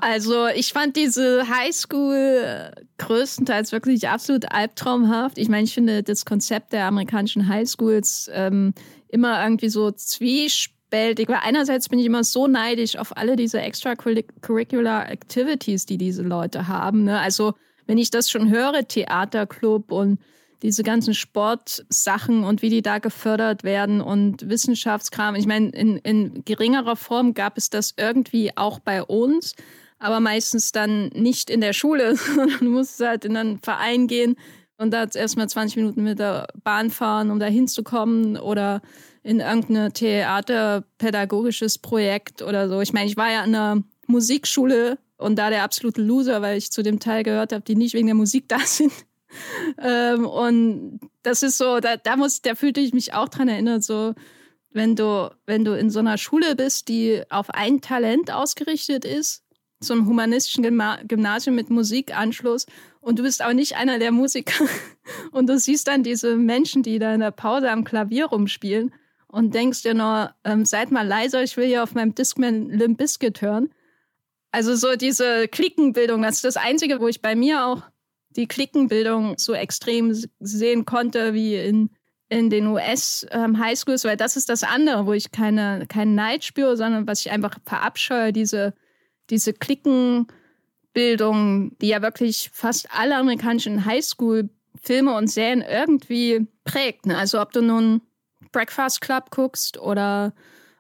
also 0.02 0.48
ich 0.48 0.74
fand 0.74 0.96
diese 0.96 1.48
Highschool 1.50 2.74
äh, 2.76 2.82
größtenteils 2.98 3.72
wirklich 3.72 4.08
absolut 4.08 4.52
albtraumhaft. 4.52 5.38
Ich 5.38 5.50
meine, 5.50 5.64
ich 5.64 5.74
finde 5.74 6.04
das 6.04 6.26
Konzept 6.26 6.74
der 6.74 6.86
amerikanischen 6.86 7.48
Highschools 7.48 8.30
ähm, 8.34 8.74
immer 9.10 9.44
irgendwie 9.44 9.70
so 9.70 9.92
zwiespältig. 9.92 11.28
Weil 11.28 11.40
einerseits 11.44 11.90
bin 11.90 12.00
ich 12.00 12.06
immer 12.06 12.24
so 12.24 12.48
neidisch 12.48 12.98
auf 12.98 13.16
alle 13.16 13.36
diese 13.36 13.62
extracurricular 13.62 15.10
Activities, 15.10 15.86
die 15.86 15.98
diese 15.98 16.24
Leute 16.24 16.68
haben. 16.68 17.04
Ne? 17.04 17.20
Also 17.20 17.54
wenn 17.86 17.98
ich 17.98 18.10
das 18.10 18.30
schon 18.30 18.50
höre, 18.50 18.88
Theaterclub 18.88 19.92
und 19.92 20.20
diese 20.62 20.84
ganzen 20.84 21.14
Sportsachen 21.14 22.44
und 22.44 22.62
wie 22.62 22.70
die 22.70 22.82
da 22.82 22.98
gefördert 23.00 23.64
werden 23.64 24.02
und 24.02 24.50
Wissenschaftskram. 24.50 25.36
Ich 25.36 25.46
meine, 25.46 25.70
in, 25.70 25.98
in 25.98 26.44
geringerer 26.46 26.96
Form 26.96 27.34
gab 27.34 27.58
es 27.58 27.70
das 27.70 27.94
irgendwie 27.96 28.56
auch 28.58 28.80
bei 28.80 29.04
uns, 29.04 29.54
aber 30.00 30.20
meistens 30.20 30.72
dann 30.72 31.08
nicht 31.10 31.50
in 31.50 31.62
der 31.62 31.74
Schule, 31.74 32.16
sondern 32.36 32.60
du 32.60 32.70
musst 32.70 33.00
halt 33.00 33.26
in 33.26 33.36
einen 33.38 33.60
Verein 33.60 34.08
gehen 34.08 34.36
und 34.78 34.92
da 34.92 35.06
erstmal 35.06 35.50
20 35.50 35.78
Minuten 35.78 36.04
mit 36.04 36.20
der 36.20 36.48
Bahn 36.64 36.92
fahren, 36.92 37.32
um 37.32 37.40
da 37.40 37.48
hinzukommen 37.48 38.38
oder 38.38 38.82
in 39.24 39.40
irgendein 39.40 39.92
theaterpädagogisches 39.92 41.80
Projekt 41.80 42.42
oder 42.42 42.70
so. 42.70 42.80
Ich 42.82 42.94
meine, 42.94 43.08
ich 43.08 43.18
war 43.18 43.32
ja 43.32 43.44
in 43.44 43.56
einer 43.56 43.84
Musikschule 44.06 45.00
und 45.18 45.38
da 45.38 45.50
der 45.50 45.64
absolute 45.64 46.02
Loser, 46.02 46.42
weil 46.42 46.58
ich 46.58 46.72
zu 46.72 46.84
dem 46.84 47.00
Teil 47.00 47.24
gehört 47.24 47.52
habe, 47.52 47.64
die 47.64 47.76
nicht 47.76 47.94
wegen 47.94 48.08
der 48.08 48.16
Musik 48.16 48.46
da 48.48 48.60
sind 48.60 48.94
ähm, 49.78 50.26
und 50.26 51.00
das 51.24 51.44
ist 51.44 51.58
so, 51.58 51.80
da, 51.80 51.98
da 51.98 52.16
muss, 52.16 52.42
da 52.42 52.56
fühlte 52.56 52.80
ich 52.80 52.94
mich 52.94 53.14
auch 53.14 53.30
dran 53.30 53.48
erinnert, 53.48 53.84
so, 53.84 54.14
wenn 54.72 54.96
du, 54.96 55.32
wenn 55.46 55.66
du 55.66 55.74
in 55.78 55.90
so 55.90 56.00
einer 56.00 56.18
Schule 56.18 56.56
bist, 56.56 56.88
die 56.88 57.24
auf 57.30 57.50
ein 57.50 57.82
Talent 57.82 58.32
ausgerichtet 58.32 59.06
ist, 59.06 59.44
einem 59.90 60.08
humanistischen 60.08 60.64
Gymnasium 61.08 61.56
mit 61.56 61.70
Musikanschluss 61.70 62.66
und 63.00 63.20
du 63.20 63.24
bist 63.24 63.44
auch 63.44 63.54
nicht 63.54 63.76
einer 63.76 64.00
der 64.00 64.12
Musiker 64.12 64.66
und 65.32 65.48
du 65.48 65.58
siehst 65.60 65.88
dann 65.88 66.04
diese 66.04 66.36
Menschen, 66.36 66.84
die 66.84 67.00
da 67.00 67.14
in 67.14 67.20
der 67.20 67.32
Pause 67.32 67.72
am 67.72 67.84
Klavier 67.84 68.26
rumspielen 68.26 68.94
und 69.28 69.54
denkst 69.54 69.84
dir 69.84 69.94
nur, 69.94 70.34
ähm, 70.44 70.66
seid 70.66 70.92
mal 70.92 71.06
leiser, 71.06 71.44
ich 71.44 71.58
will 71.58 71.68
hier 71.68 71.84
auf 71.84 71.94
meinem 71.94 72.16
Discman 72.16 72.70
Limp 72.70 72.98
Bizkit 72.98 73.42
hören. 73.42 73.70
Also 74.52 74.76
so 74.76 74.96
diese 74.96 75.48
Klickenbildung, 75.48 76.22
das 76.22 76.36
ist 76.36 76.46
das 76.46 76.58
Einzige, 76.58 77.00
wo 77.00 77.08
ich 77.08 77.22
bei 77.22 77.36
mir 77.36 77.66
auch 77.66 77.84
die 78.30 78.48
Klickenbildung 78.48 79.38
so 79.38 79.54
extrem 79.54 80.16
sehen 80.40 80.86
konnte 80.86 81.34
wie 81.34 81.56
in, 81.56 81.90
in 82.30 82.50
den 82.50 82.68
US-Highschools, 82.68 84.04
ähm, 84.04 84.10
weil 84.10 84.18
das 84.18 84.38
ist 84.38 84.50
das 84.50 84.64
andere, 84.64 85.06
wo 85.06 85.14
ich 85.14 85.32
keine, 85.32 85.86
keinen 85.88 86.16
Neid 86.16 86.44
spüre, 86.44 86.78
sondern 86.78 87.08
was 87.08 87.22
ich 87.22 87.32
einfach 87.32 87.58
verabscheue, 87.66 88.32
diese, 88.32 88.74
diese 89.30 89.54
Klickenbildung, 89.54 91.78
die 91.80 91.88
ja 91.88 92.02
wirklich 92.02 92.50
fast 92.54 92.90
alle 92.92 93.16
amerikanischen 93.16 93.86
Highschool-Filme 93.86 95.16
und 95.16 95.28
Serien 95.28 95.62
irgendwie 95.62 96.48
prägt. 96.64 97.06
Ne? 97.06 97.18
Also 97.18 97.42
ob 97.42 97.52
du 97.52 97.62
nun 97.62 98.02
Breakfast 98.52 99.02
Club 99.02 99.32
guckst 99.32 99.78
oder 99.78 100.34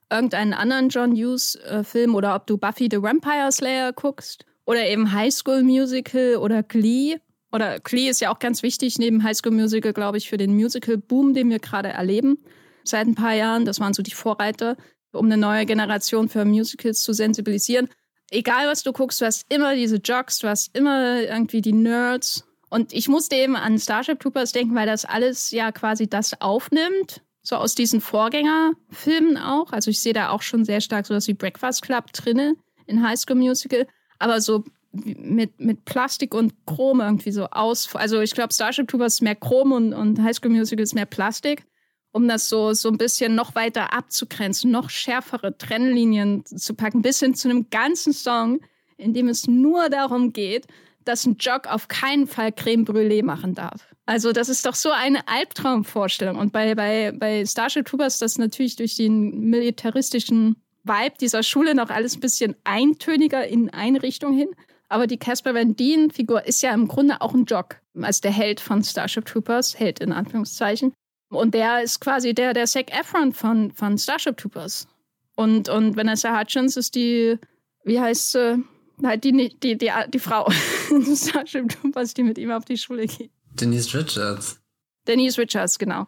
irgendeinen 0.10 0.54
anderen 0.54 0.90
John 0.90 1.16
Hughes-Film 1.16 2.12
äh, 2.12 2.16
oder 2.16 2.36
ob 2.36 2.48
du 2.48 2.58
Buffy 2.58 2.88
the 2.90 3.02
Vampire 3.02 3.52
Slayer 3.52 3.94
guckst 3.94 4.46
oder 4.66 4.88
eben 4.88 5.12
High 5.12 5.34
School 5.34 5.64
Musical 5.64 6.38
oder 6.38 6.64
Glee 6.64 7.18
oder 7.52 7.80
Glee 7.80 8.10
ist 8.10 8.22
ja 8.22 8.34
auch 8.34 8.40
ganz 8.40 8.64
wichtig 8.64 8.98
neben 9.00 9.24
High 9.24 9.38
School 9.38 9.54
Musical, 9.54 9.94
glaube 9.94 10.18
ich, 10.18 10.30
für 10.30 10.38
den 10.38 10.56
Musical-Boom, 10.56 11.34
den 11.34 11.50
wir 11.50 11.60
gerade 11.60 11.90
erleben 11.90 12.38
seit 12.84 13.08
ein 13.08 13.16
paar 13.16 13.34
Jahren. 13.34 13.66
Das 13.66 13.80
waren 13.80 13.94
so 13.94 14.04
die 14.04 14.14
Vorreiter, 14.14 14.78
um 15.12 15.26
eine 15.26 15.38
neue 15.38 15.66
Generation 15.66 16.30
für 16.30 16.46
Musicals 16.46 17.02
zu 17.02 17.14
sensibilisieren. 17.14 17.90
Egal, 18.30 18.68
was 18.68 18.84
du 18.84 18.92
guckst, 18.92 19.22
du 19.22 19.26
hast 19.26 19.46
immer 19.50 19.76
diese 19.76 19.98
Jocks, 19.98 20.40
du 20.40 20.50
hast 20.50 20.76
immer 20.76 21.22
irgendwie 21.22 21.62
die 21.62 21.74
Nerds. 21.74 22.44
Und 22.70 22.92
ich 22.92 23.08
musste 23.08 23.36
eben 23.36 23.56
an 23.56 23.80
Starship 23.80 24.20
Troopers 24.20 24.52
denken, 24.52 24.76
weil 24.76 24.88
das 24.88 25.06
alles 25.06 25.52
ja 25.52 25.72
quasi 25.72 26.08
das 26.08 26.42
aufnimmt, 26.42 27.22
so 27.42 27.56
aus 27.56 27.76
diesen 27.76 28.02
Vorgängerfilmen 28.02 29.38
auch. 29.38 29.72
Also 29.72 29.90
ich 29.90 30.00
sehe 30.00 30.12
da 30.12 30.30
auch 30.30 30.42
schon 30.42 30.66
sehr 30.66 30.82
stark 30.82 31.06
so 31.06 31.14
was 31.16 31.28
wie 31.28 31.34
Breakfast 31.34 31.82
Club 31.84 32.12
drinne 32.12 32.56
in 32.86 33.02
High 33.08 33.18
School 33.18 33.38
Musical. 33.38 33.88
Aber 34.20 34.42
so 34.42 34.66
mit, 34.92 35.60
mit 35.60 35.86
Plastik 35.86 36.34
und 36.34 36.54
Chrom 36.66 37.00
irgendwie 37.00 37.32
so 37.32 37.46
aus. 37.46 37.96
Also 37.96 38.20
ich 38.20 38.32
glaube, 38.32 38.54
Starship 38.54 38.88
Troopers 38.88 39.16
ist 39.16 39.22
mehr 39.22 39.36
Chrom 39.36 39.72
und, 39.72 39.94
und 39.94 40.22
High 40.22 40.36
School 40.36 40.52
Musical 40.52 40.84
ist 40.84 40.96
mehr 40.96 41.06
Plastik, 41.06 41.66
um 42.18 42.28
das 42.28 42.50
so, 42.50 42.74
so 42.74 42.90
ein 42.90 42.98
bisschen 42.98 43.36
noch 43.36 43.54
weiter 43.54 43.94
abzugrenzen, 43.94 44.72
noch 44.72 44.90
schärfere 44.90 45.56
Trennlinien 45.56 46.44
zu 46.46 46.74
packen, 46.74 47.04
bis 47.04 47.20
hin 47.20 47.36
zu 47.36 47.48
einem 47.48 47.70
ganzen 47.70 48.12
Song, 48.12 48.60
in 48.98 49.14
dem 49.14 49.28
es 49.28 49.48
nur 49.48 49.90
darum 49.90 50.34
geht, 50.34 50.66
dass 51.06 51.28
ein 51.28 51.38
Jock 51.40 51.68
auf 51.68 51.88
keinen 51.88 52.26
Fall 52.26 52.52
Creme 52.52 52.86
Brûlée 52.86 53.24
machen 53.24 53.54
darf. 53.54 53.88
Also 54.08 54.32
das 54.32 54.50
ist 54.50 54.66
doch 54.66 54.74
so 54.74 54.90
eine 54.90 55.28
Albtraumvorstellung. 55.28 56.38
Und 56.38 56.52
bei, 56.52 56.74
bei, 56.74 57.14
bei 57.16 57.46
Starship 57.46 57.86
Troopers 57.86 58.18
das 58.18 58.40
natürlich 58.40 58.76
durch 58.76 58.96
den 58.96 59.50
militaristischen 59.50 60.56
Vibe 60.86 61.18
dieser 61.22 61.44
Schule 61.44 61.76
noch 61.76 61.92
alles 61.92 62.18
ein 62.18 62.22
bisschen 62.22 62.56
eintöniger 62.64 63.48
in 63.48 63.70
eine 63.70 64.02
Richtung 64.02 64.36
hin. 64.36 64.50
Aber 64.90 65.06
die 65.06 65.18
Casper 65.18 65.54
Van 65.54 65.76
Dien-Figur 65.76 66.48
ist 66.48 66.64
ja 66.64 66.74
im 66.74 66.88
Grunde 66.88 67.22
auch 67.22 67.36
ein 67.36 67.46
Jock, 67.46 67.76
als 68.02 68.22
der 68.22 68.32
Held 68.32 68.60
von 68.60 68.84
Starship 68.84 69.26
Troopers, 69.26 69.78
Held 69.78 70.00
in 70.00 70.12
Anführungszeichen. 70.12 70.94
Und 71.30 71.54
der 71.54 71.84
ist 71.84 72.00
quasi 72.00 72.34
der, 72.34 72.54
der 72.54 72.66
Zac 72.66 72.92
Efron 72.92 73.34
von, 73.34 73.72
von 73.72 73.98
Starship 73.98 74.38
Troopers. 74.38 74.88
Und, 75.36 75.70
und 75.70 75.96
Vanessa 75.96 76.38
Hutchins 76.38 76.78
ist 76.78 76.96
die, 76.96 77.38
wie 77.84 78.00
heißt 78.00 78.32
sie? 78.32 78.64
Halt 79.04 79.24
die, 79.24 79.32
die, 79.32 79.78
die, 79.78 79.92
die 80.10 80.20
Frau 80.20 80.50
Starship 81.16 81.70
Troopers, 81.70 82.14
die 82.14 82.24
mit 82.24 82.38
ihm 82.38 82.52
auf 82.52 82.66
die 82.66 82.78
Schule 82.78 83.06
geht. 83.06 83.32
Denise 83.54 83.94
Richards. 83.94 84.60
Denise 85.08 85.38
Richards, 85.40 85.78
genau. 85.78 86.08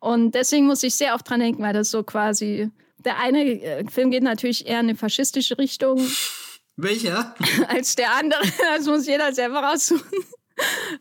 Und 0.00 0.32
deswegen 0.32 0.66
muss 0.66 0.82
ich 0.82 0.94
sehr 0.94 1.14
oft 1.14 1.28
dran 1.28 1.40
denken, 1.40 1.62
weil 1.62 1.72
das 1.72 1.90
so 1.90 2.02
quasi. 2.02 2.70
Der 2.98 3.18
eine 3.18 3.44
äh, 3.44 3.84
Film 3.88 4.10
geht 4.10 4.22
natürlich 4.22 4.66
eher 4.66 4.80
in 4.80 4.86
eine 4.86 4.96
faschistische 4.96 5.58
Richtung. 5.58 6.00
Welcher? 6.76 7.34
Als 7.68 7.96
der 7.96 8.14
andere. 8.14 8.42
Das 8.76 8.86
muss 8.86 9.06
jeder 9.06 9.32
selber 9.32 9.60
raussuchen. 9.60 10.18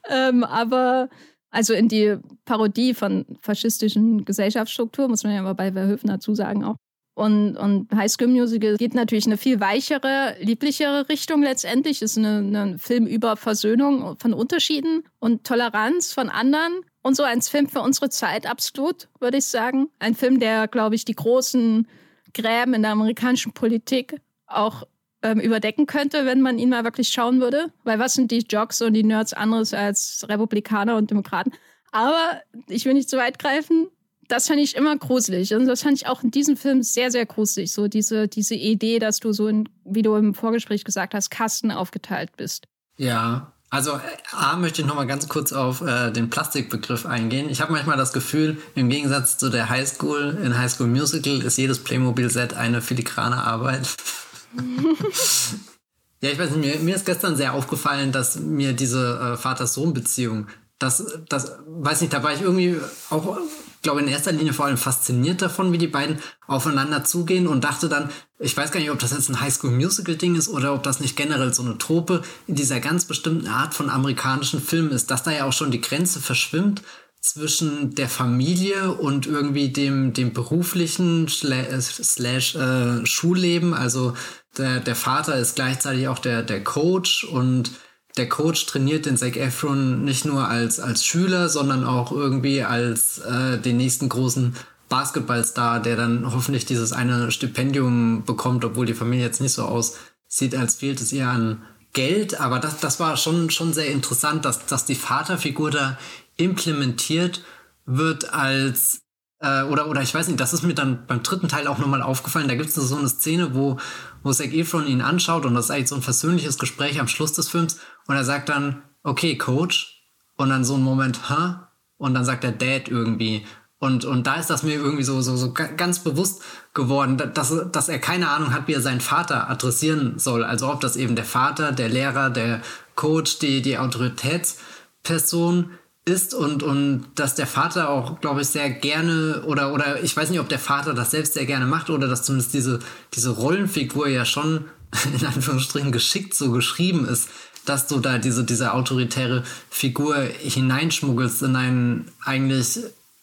ähm, 0.10 0.44
aber 0.44 1.10
also 1.58 1.74
in 1.74 1.88
die 1.88 2.18
Parodie 2.46 2.94
von 2.94 3.26
faschistischen 3.42 4.26
Gesellschaftsstrukturen, 4.26 5.10
muss 5.10 5.24
man 5.24 5.34
ja 5.34 5.42
mal 5.42 5.56
bei 5.56 5.72
Verhöfen 5.72 6.08
dazu 6.08 6.36
sagen 6.36 6.64
auch. 6.64 6.76
Und, 7.16 7.58
und 7.58 7.92
High 7.96 8.12
School 8.12 8.28
Musical 8.28 8.78
geht 8.78 8.94
natürlich 8.94 9.26
eine 9.26 9.38
viel 9.38 9.60
weichere, 9.60 10.36
lieblichere 10.40 11.10
Richtung 11.10 11.42
letztendlich. 11.42 12.04
Ist 12.04 12.16
ein 12.16 12.78
Film 12.78 13.08
über 13.08 13.38
Versöhnung 13.38 14.20
von 14.20 14.36
Unterschieden 14.36 15.02
und 15.18 15.48
Toleranz 15.48 16.14
von 16.14 16.30
anderen. 16.30 16.82
Und 17.02 17.16
so 17.16 17.24
ein 17.24 17.42
Film 17.42 17.68
für 17.70 17.82
unsere 17.82 18.12
Zeit, 18.12 18.46
absolut, 18.46 19.08
würde 19.20 19.38
ich 19.38 19.46
sagen. 19.46 19.90
Ein 19.98 20.14
Film, 20.14 20.40
der, 20.40 20.68
glaube 20.68 20.94
ich, 20.94 21.06
die 21.06 21.16
großen 21.16 21.88
Gräben 22.36 22.76
in 22.76 22.84
der 22.84 22.92
amerikanischen 22.92 23.52
Politik 23.54 24.22
auch 24.46 24.84
ähm, 25.22 25.40
überdecken 25.40 25.86
könnte, 25.86 26.26
wenn 26.26 26.42
man 26.42 26.60
ihn 26.60 26.70
mal 26.70 26.84
wirklich 26.84 27.10
schauen 27.10 27.42
würde. 27.42 27.72
Weil 27.84 28.00
was 28.00 28.14
sind 28.14 28.32
die 28.32 28.46
Jocks 28.50 28.82
und 28.82 28.94
die 28.94 29.04
Nerds 29.04 29.34
anderes 29.34 29.74
als 29.74 30.26
Republikaner 30.28 30.96
und 30.96 31.10
Demokraten? 31.10 31.52
Aber 31.92 32.42
ich 32.68 32.86
will 32.86 32.94
nicht 32.94 33.10
zu 33.10 33.18
weit 33.18 33.40
greifen 33.40 33.88
das 34.28 34.48
fand 34.48 34.60
ich 34.60 34.76
immer 34.76 34.98
gruselig. 34.98 35.54
Und 35.54 35.68
das 35.68 35.84
fand 35.84 35.98
ich 35.98 36.08
auch 36.08 36.24
in 36.24 36.32
diesem 36.32 36.58
Film 36.58 36.84
sehr, 36.84 37.12
sehr 37.12 37.26
gruselig. 37.26 37.72
So 37.72 37.88
diese, 37.88 38.28
diese 38.28 38.56
Idee, 38.56 39.00
dass 39.00 39.20
du 39.20 39.32
so, 39.32 39.48
in, 39.48 39.70
wie 39.86 40.02
du 40.02 40.16
im 40.16 40.34
Vorgespräch 40.34 40.84
gesagt 40.84 41.14
hast, 41.14 41.30
Kasten 41.30 41.72
aufgeteilt 41.72 42.32
bist. 42.38 42.68
Ja, 42.98 43.54
also 43.70 43.94
äh, 43.94 44.00
A 44.32 44.56
möchte 44.58 44.82
ich 44.82 44.88
nochmal 44.88 45.08
ganz 45.08 45.28
kurz 45.28 45.54
auf 45.54 45.82
äh, 45.82 46.12
den 46.12 46.30
Plastikbegriff 46.30 47.06
eingehen. 47.06 47.50
Ich 47.50 47.62
habe 47.62 47.74
manchmal 47.74 47.98
das 47.98 48.14
Gefühl, 48.14 48.58
im 48.76 48.90
Gegensatz 48.90 49.38
zu 49.38 49.50
der 49.50 49.70
Highschool, 49.70 50.38
in 50.44 50.58
Highschool 50.58 50.88
Musical 50.88 51.42
ist 51.42 51.58
jedes 51.58 51.84
Playmobil-Set 51.84 52.54
eine 52.54 52.82
filigrane 52.82 53.44
Arbeit. 53.44 53.88
ja, 56.22 56.30
ich 56.30 56.40
weiß 56.40 56.52
nicht, 56.52 56.76
mir, 56.76 56.84
mir, 56.84 56.96
ist 56.96 57.06
gestern 57.06 57.36
sehr 57.36 57.54
aufgefallen, 57.54 58.12
dass 58.12 58.40
mir 58.40 58.74
diese 58.74 59.34
äh, 59.34 59.38
Vater-Sohn-Beziehung, 59.38 60.48
das, 60.80 61.04
das, 61.30 61.58
weiß 61.66 62.02
nicht, 62.02 62.14
da 62.14 62.22
war 62.24 62.34
ich 62.34 62.42
irgendwie 62.42 62.78
auch 63.10 63.40
glaube 63.88 64.02
in 64.02 64.10
erster 64.10 64.34
Linie 64.34 64.52
vor 64.52 64.66
allem 64.66 64.78
fasziniert 64.78 65.42
davon, 65.42 65.72
wie 65.72 65.78
die 65.78 65.88
beiden 65.88 66.20
aufeinander 66.46 67.06
zugehen 67.06 67.48
und 67.48 67.64
dachte 67.64 67.88
dann, 67.88 68.10
ich 68.38 68.56
weiß 68.56 68.72
gar 68.72 68.82
nicht, 68.82 68.92
ob 68.92 69.00
das 69.00 69.12
jetzt 69.12 69.30
ein 69.30 69.40
Highschool-Musical-Ding 69.40 70.36
ist 70.36 70.50
oder 70.50 70.74
ob 70.74 70.84
das 70.84 71.00
nicht 71.00 71.16
generell 71.16 71.54
so 71.54 71.64
eine 71.64 71.78
Trope 71.78 72.22
in 72.48 72.56
dieser 72.56 72.82
ganz 72.82 73.06
bestimmten 73.06 73.48
Art 73.48 73.74
von 73.74 73.90
amerikanischen 73.90 74.62
Filmen 74.62 74.92
ist, 74.92 75.10
dass 75.10 75.24
da 75.24 75.32
ja 75.32 75.46
auch 75.46 75.54
schon 75.54 75.72
die 75.72 75.80
Grenze 75.80 76.20
verschwimmt 76.20 76.84
zwischen 77.28 77.94
der 77.96 78.10
Familie 78.10 78.92
und 78.94 79.28
irgendwie 79.28 79.70
dem, 79.70 80.14
dem 80.14 80.34
beruflichen 80.34 81.28
slash 81.28 82.56
äh, 82.56 83.06
Schulleben. 83.06 83.74
Also 83.74 84.14
der, 84.58 84.80
der 84.80 84.96
Vater 84.96 85.36
ist 85.36 85.56
gleichzeitig 85.56 86.08
auch 86.08 86.20
der, 86.20 86.44
der 86.44 86.64
Coach 86.64 87.26
und 87.26 87.72
der 88.18 88.30
Coach 88.30 88.66
trainiert 88.66 89.06
den 89.06 89.18
Zac 89.18 89.38
Efron 89.38 90.04
nicht 90.04 90.26
nur 90.26 90.48
als, 90.48 90.80
als 90.80 91.06
Schüler, 91.06 91.50
sondern 91.50 91.84
auch 91.84 92.12
irgendwie 92.12 92.64
als 92.64 93.20
äh, 93.20 93.60
den 93.60 93.78
nächsten 93.78 94.10
großen 94.10 94.56
Basketballstar, 94.90 95.82
der 95.82 95.98
dann 95.98 96.34
hoffentlich 96.34 96.66
dieses 96.66 96.94
eine 96.94 97.32
Stipendium 97.32 98.24
bekommt, 98.26 98.66
obwohl 98.66 98.86
die 98.86 98.94
Familie 98.94 99.26
jetzt 99.26 99.42
nicht 99.42 99.54
so 99.54 99.64
aussieht, 99.64 100.56
als 100.56 100.76
fehlt 100.76 101.02
es 101.02 101.14
ihr 101.14 101.28
an 101.28 101.62
Geld. 101.94 102.40
Aber 102.40 102.60
das, 102.60 102.80
das 102.80 103.00
war 103.00 103.18
schon, 103.18 103.50
schon 103.50 103.74
sehr 103.74 103.88
interessant, 103.88 104.46
dass, 104.46 104.66
dass 104.66 104.86
die 104.86 104.96
Vaterfigur 104.96 105.72
da 105.72 105.98
implementiert 106.38 107.44
wird 107.86 108.34
als 108.34 109.02
äh, 109.40 109.64
oder, 109.64 109.88
oder 109.88 110.02
ich 110.02 110.14
weiß 110.14 110.28
nicht, 110.28 110.40
das 110.40 110.54
ist 110.54 110.64
mir 110.64 110.74
dann 110.74 111.06
beim 111.06 111.24
dritten 111.24 111.48
Teil 111.48 111.68
auch 111.68 111.78
nochmal 111.78 112.02
aufgefallen. 112.02 112.48
Da 112.48 112.56
gibt 112.56 112.70
es 112.70 112.76
so 112.76 112.96
eine 112.96 113.10
Szene, 113.10 113.54
wo, 113.54 113.78
wo 114.24 114.32
Zac 114.32 114.54
Efron 114.54 114.88
ihn 114.88 115.02
anschaut 115.02 115.46
und 115.46 115.54
das 115.54 115.66
ist 115.66 115.72
eigentlich 115.72 115.90
so 115.90 115.96
ein 115.96 116.02
versöhnliches 116.02 116.58
Gespräch 116.58 117.00
am 117.00 117.08
Schluss 117.08 117.34
des 117.34 117.50
Films 117.50 117.80
und 118.08 118.16
er 118.16 118.24
sagt 118.24 118.50
dann, 118.50 118.82
okay, 119.04 119.38
Coach. 119.38 119.94
Und 120.36 120.50
dann 120.50 120.64
so 120.64 120.76
ein 120.76 120.84
Moment, 120.84 121.30
hä? 121.30 121.56
Und 121.98 122.14
dann 122.14 122.24
sagt 122.24 122.44
er 122.44 122.52
Dad 122.52 122.90
irgendwie. 122.90 123.44
Und, 123.80 124.06
und 124.06 124.28
da 124.28 124.36
ist 124.36 124.52
das 124.52 124.64
mir 124.64 124.76
irgendwie 124.76 125.04
so, 125.04 125.22
so, 125.22 125.36
so 125.36 125.52
ganz 125.54 126.00
bewusst 126.00 126.44
geworden, 126.74 127.18
dass, 127.34 127.54
dass 127.72 127.90
er 127.90 128.00
keine 128.00 128.30
Ahnung 128.30 128.54
hat, 128.54 128.68
wie 128.68 128.74
er 128.74 128.82
seinen 128.82 129.02
Vater 129.02 129.50
adressieren 129.50 130.20
soll. 130.20 130.44
Also 130.44 130.72
ob 130.72 130.82
das 130.82 130.96
eben 130.96 131.16
der 131.16 131.26
Vater, 131.26 131.72
der 131.72 131.90
Lehrer, 131.90 132.30
der 132.30 132.62
Coach, 132.96 133.40
die, 133.40 133.64
die 133.64 133.80
Autoritätsperson 133.80 135.72
ist 136.08 136.34
und, 136.34 136.64
und 136.64 137.06
dass 137.16 137.36
der 137.36 137.48
Vater 137.48 137.90
auch, 137.90 138.22
glaube 138.22 138.42
ich, 138.42 138.48
sehr 138.48 138.70
gerne 138.70 139.44
oder, 139.46 139.74
oder 139.74 140.02
ich 140.04 140.16
weiß 140.16 140.30
nicht, 140.30 140.40
ob 140.40 140.50
der 140.50 140.60
Vater 140.60 140.94
das 140.94 141.12
selbst 141.12 141.34
sehr 141.34 141.46
gerne 141.46 141.66
macht 141.66 141.90
oder 141.90 142.08
dass 142.08 142.24
zumindest 142.24 142.54
diese, 142.54 142.80
diese 143.14 143.32
Rollenfigur 143.32 144.08
ja 144.08 144.26
schon 144.26 144.66
in 145.20 145.26
Anführungsstrichen 145.26 145.92
geschickt 145.92 146.34
so 146.34 146.52
geschrieben 146.52 147.08
ist, 147.08 147.30
dass 147.66 147.88
du 147.88 148.00
da 148.00 148.18
diese, 148.18 148.44
diese 148.46 148.74
autoritäre 148.74 149.44
Figur 149.70 150.16
hineinschmuggelst 150.18 151.44
in 151.44 151.56
ein 151.56 152.06
eigentlich 152.24 152.80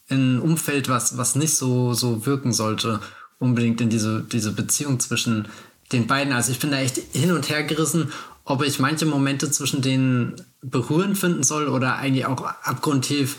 in 0.09 0.37
ein 0.37 0.41
Umfeld, 0.41 0.89
was, 0.89 1.17
was 1.17 1.35
nicht 1.35 1.55
so, 1.55 1.95
so 1.95 2.27
wirken 2.27 2.53
sollte, 2.53 3.01
unbedingt 3.39 3.81
in 3.81 3.89
diese, 3.89 4.21
diese 4.21 4.53
Beziehung 4.53 5.01
zwischen 5.01 5.49
den 5.93 6.07
beiden. 6.07 6.33
Also 6.33 6.53
ich 6.53 6.59
bin 6.59 6.71
da 6.71 6.79
echt 6.79 7.01
hin 7.13 7.33
und 7.33 7.49
her 7.49 7.63
gerissen, 7.63 8.13
ob 8.45 8.63
ich 8.63 8.79
manche 8.79 9.07
Momente 9.07 9.51
zwischen 9.51 9.81
denen 9.81 10.35
berührend 10.71 11.19
finden 11.19 11.43
soll 11.43 11.69
oder 11.69 11.97
eigentlich 11.97 12.27
auch 12.27 12.43
abgrundtief 12.43 13.37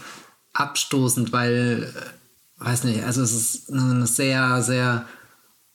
abstoßend, 0.53 1.33
weil, 1.33 1.91
äh, 1.93 2.63
weiß 2.63 2.85
nicht, 2.85 3.03
also 3.03 3.21
es 3.21 3.33
ist 3.33 3.73
eine 3.73 4.07
sehr, 4.07 4.61
sehr 4.61 5.05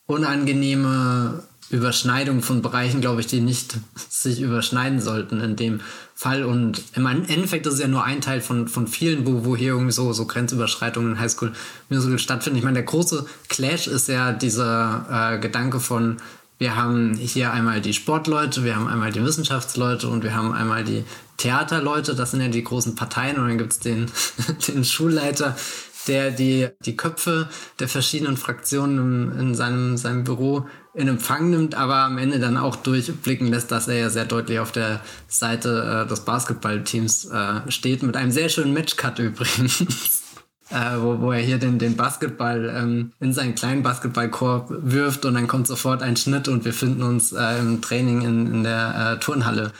unangenehme 0.07 1.43
Überschneidung 1.69 2.41
von 2.41 2.61
Bereichen, 2.61 2.99
glaube 2.99 3.21
ich, 3.21 3.27
die 3.27 3.39
nicht 3.39 3.77
sich 4.09 4.41
überschneiden 4.41 4.99
sollten 4.99 5.39
in 5.39 5.55
dem 5.55 5.79
Fall. 6.13 6.43
Und 6.43 6.83
im 6.95 7.05
Endeffekt 7.05 7.65
ist 7.65 7.75
es 7.75 7.79
ja 7.79 7.87
nur 7.87 8.03
ein 8.03 8.19
Teil 8.19 8.41
von, 8.41 8.67
von 8.67 8.87
vielen, 8.87 9.25
wo, 9.25 9.45
wo 9.45 9.55
hier 9.55 9.69
irgendwie 9.69 9.93
so, 9.93 10.11
so 10.11 10.25
Grenzüberschreitungen 10.25 11.13
in 11.13 11.19
Highschool 11.19 11.53
Musical 11.89 12.19
stattfinden. 12.19 12.57
Ich 12.57 12.65
meine, 12.65 12.75
der 12.75 12.83
große 12.83 13.25
Clash 13.47 13.87
ist 13.87 14.09
ja 14.09 14.33
dieser 14.33 15.35
äh, 15.35 15.39
Gedanke 15.39 15.79
von, 15.79 16.17
wir 16.57 16.75
haben 16.75 17.15
hier 17.15 17.53
einmal 17.53 17.81
die 17.81 17.93
Sportleute, 17.93 18.63
wir 18.63 18.75
haben 18.75 18.87
einmal 18.87 19.11
die 19.11 19.23
Wissenschaftsleute 19.23 20.09
und 20.09 20.23
wir 20.23 20.35
haben 20.35 20.51
einmal 20.51 20.83
die 20.83 21.05
Theaterleute, 21.41 22.13
das 22.13 22.31
sind 22.31 22.41
ja 22.41 22.49
die 22.49 22.63
großen 22.63 22.95
Parteien 22.95 23.37
und 23.37 23.47
dann 23.47 23.57
gibt 23.57 23.73
es 23.73 23.79
den, 23.79 24.11
den 24.67 24.85
Schulleiter, 24.85 25.55
der 26.07 26.31
die, 26.31 26.67
die 26.85 26.95
Köpfe 26.95 27.49
der 27.79 27.87
verschiedenen 27.87 28.37
Fraktionen 28.37 29.37
in 29.39 29.55
seinem, 29.55 29.97
seinem 29.97 30.23
Büro 30.23 30.67
in 30.93 31.07
Empfang 31.07 31.49
nimmt, 31.49 31.73
aber 31.73 31.97
am 31.97 32.17
Ende 32.17 32.39
dann 32.39 32.57
auch 32.57 32.75
durchblicken 32.75 33.47
lässt, 33.47 33.71
dass 33.71 33.87
er 33.87 33.97
ja 33.97 34.09
sehr 34.09 34.25
deutlich 34.25 34.59
auf 34.59 34.71
der 34.71 35.01
Seite 35.27 36.03
äh, 36.05 36.09
des 36.09 36.21
Basketballteams 36.21 37.25
äh, 37.25 37.71
steht, 37.71 38.03
mit 38.03 38.15
einem 38.15 38.31
sehr 38.31 38.49
schönen 38.49 38.73
Matchcut 38.73 39.19
übrigens. 39.19 40.21
äh, 40.69 40.97
wo, 40.99 41.19
wo 41.21 41.31
er 41.31 41.41
hier 41.41 41.57
den, 41.57 41.79
den 41.79 41.97
Basketball 41.97 42.71
ähm, 42.75 43.13
in 43.19 43.33
seinen 43.33 43.55
kleinen 43.55 43.83
Basketballkorb 43.83 44.69
wirft 44.69 45.25
und 45.25 45.33
dann 45.33 45.47
kommt 45.47 45.67
sofort 45.67 46.03
ein 46.03 46.17
Schnitt 46.17 46.47
und 46.47 46.65
wir 46.65 46.73
finden 46.73 47.03
uns 47.03 47.31
äh, 47.31 47.59
im 47.59 47.81
Training 47.81 48.21
in, 48.21 48.47
in 48.53 48.63
der 48.63 49.13
äh, 49.13 49.19
Turnhalle 49.19 49.71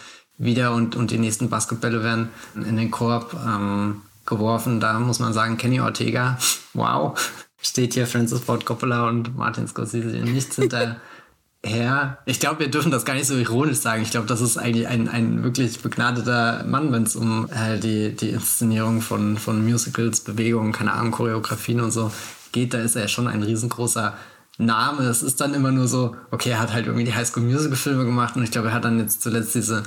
wieder 0.41 0.73
und, 0.73 0.95
und 0.95 1.11
die 1.11 1.19
nächsten 1.19 1.49
Basketbälle 1.49 2.03
werden 2.03 2.29
in 2.55 2.77
den 2.77 2.91
Korb 2.91 3.35
ähm, 3.45 4.01
geworfen. 4.25 4.79
Da 4.79 4.99
muss 4.99 5.19
man 5.19 5.33
sagen, 5.33 5.57
Kenny 5.57 5.79
Ortega, 5.79 6.37
wow, 6.73 7.19
steht 7.61 7.93
hier 7.93 8.07
Francis 8.07 8.41
Ford 8.41 8.65
Coppola 8.65 9.07
und 9.07 9.37
Martin 9.37 9.67
Scorsese 9.67 10.17
in 10.17 10.33
nichts 10.33 10.55
hinter 10.55 10.97
ja, 11.63 12.17
ich 12.25 12.39
glaube, 12.39 12.61
wir 12.61 12.71
dürfen 12.71 12.89
das 12.91 13.05
gar 13.05 13.13
nicht 13.13 13.27
so 13.27 13.35
ironisch 13.35 13.77
sagen. 13.77 14.01
Ich 14.01 14.09
glaube, 14.09 14.25
das 14.25 14.41
ist 14.41 14.57
eigentlich 14.57 14.87
ein, 14.87 15.07
ein 15.07 15.43
wirklich 15.43 15.79
begnadeter 15.81 16.63
Mann, 16.63 16.91
wenn 16.91 17.03
es 17.03 17.15
um 17.15 17.47
äh, 17.51 17.77
die, 17.77 18.15
die 18.15 18.31
Inszenierung 18.31 19.01
von, 19.01 19.37
von 19.37 19.63
Musicals, 19.63 20.21
Bewegungen, 20.21 20.71
keine 20.71 20.93
Ahnung, 20.93 21.11
Choreografien 21.11 21.81
und 21.81 21.91
so 21.91 22.11
geht. 22.51 22.73
Da 22.73 22.79
ist 22.79 22.95
er 22.95 23.07
schon 23.07 23.27
ein 23.27 23.43
riesengroßer 23.43 24.15
Name. 24.57 25.03
Es 25.03 25.21
ist 25.21 25.39
dann 25.39 25.53
immer 25.53 25.71
nur 25.71 25.87
so, 25.87 26.15
okay, 26.31 26.49
er 26.49 26.59
hat 26.59 26.73
halt 26.73 26.87
irgendwie 26.87 27.05
die 27.05 27.13
Highschool 27.13 27.43
Musical 27.43 27.77
Filme 27.77 28.05
gemacht 28.05 28.35
und 28.35 28.43
ich 28.43 28.49
glaube, 28.49 28.69
er 28.69 28.73
hat 28.73 28.85
dann 28.85 28.97
jetzt 28.97 29.21
zuletzt 29.21 29.53
diese 29.53 29.83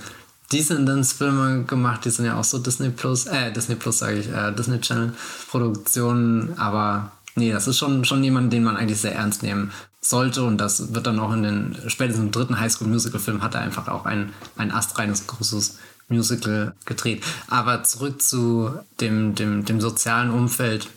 Descendants-Filme 0.54 1.64
gemacht, 1.64 2.04
die 2.04 2.10
sind 2.10 2.26
ja 2.26 2.38
auch 2.38 2.44
so 2.44 2.58
Disney 2.58 2.90
Plus, 2.90 3.26
äh, 3.26 3.52
Disney 3.52 3.74
Plus 3.74 3.98
sage 3.98 4.18
ich, 4.18 4.28
äh, 4.28 4.52
Disney 4.52 4.80
Channel 4.80 5.12
Produktionen, 5.50 6.54
aber 6.56 7.10
nee, 7.34 7.52
das 7.52 7.66
ist 7.66 7.78
schon, 7.78 8.04
schon 8.04 8.22
jemand, 8.22 8.52
den 8.52 8.62
man 8.62 8.76
eigentlich 8.76 9.00
sehr 9.00 9.14
ernst 9.14 9.42
nehmen 9.42 9.72
sollte. 10.00 10.44
Und 10.44 10.58
das 10.58 10.94
wird 10.94 11.06
dann 11.06 11.18
auch 11.18 11.32
in 11.32 11.42
den 11.42 11.76
spätestens 11.88 12.26
im 12.26 12.30
dritten 12.30 12.60
Highschool-Musical-Film 12.60 13.42
hat 13.42 13.54
er 13.54 13.62
einfach 13.62 13.88
auch 13.88 14.06
ein, 14.06 14.32
ein 14.56 14.70
astreines 14.70 15.26
großes 15.26 15.78
Musical 16.08 16.74
gedreht. 16.84 17.24
Aber 17.48 17.82
zurück 17.82 18.22
zu 18.22 18.70
dem, 19.00 19.34
dem, 19.34 19.64
dem 19.64 19.80
sozialen 19.80 20.30
Umfeld 20.30 20.88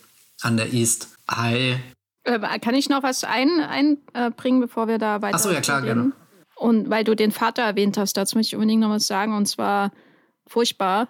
an 0.41 0.57
der 0.57 0.71
East 0.71 1.09
High. 1.31 1.79
Äh, 2.25 2.59
kann 2.59 2.75
ich 2.75 2.89
noch 2.89 3.01
was 3.01 3.23
einbringen, 3.23 3.97
ein, 4.13 4.29
äh, 4.29 4.59
bevor 4.59 4.87
wir 4.87 4.99
da 4.99 5.21
weiter? 5.21 5.35
Achso, 5.35 5.49
ja 5.49 5.61
klar, 5.61 5.81
gerne. 5.81 6.11
Und 6.57 6.89
weil 6.89 7.03
du 7.03 7.15
den 7.15 7.31
Vater 7.31 7.61
erwähnt 7.63 7.97
hast, 7.97 8.17
dazu 8.17 8.37
möchte 8.37 8.49
ich 8.49 8.55
unbedingt 8.55 8.81
noch 8.81 8.89
was 8.89 9.07
sagen. 9.07 9.35
Und 9.35 9.45
zwar 9.47 9.91
furchtbar. 10.47 11.09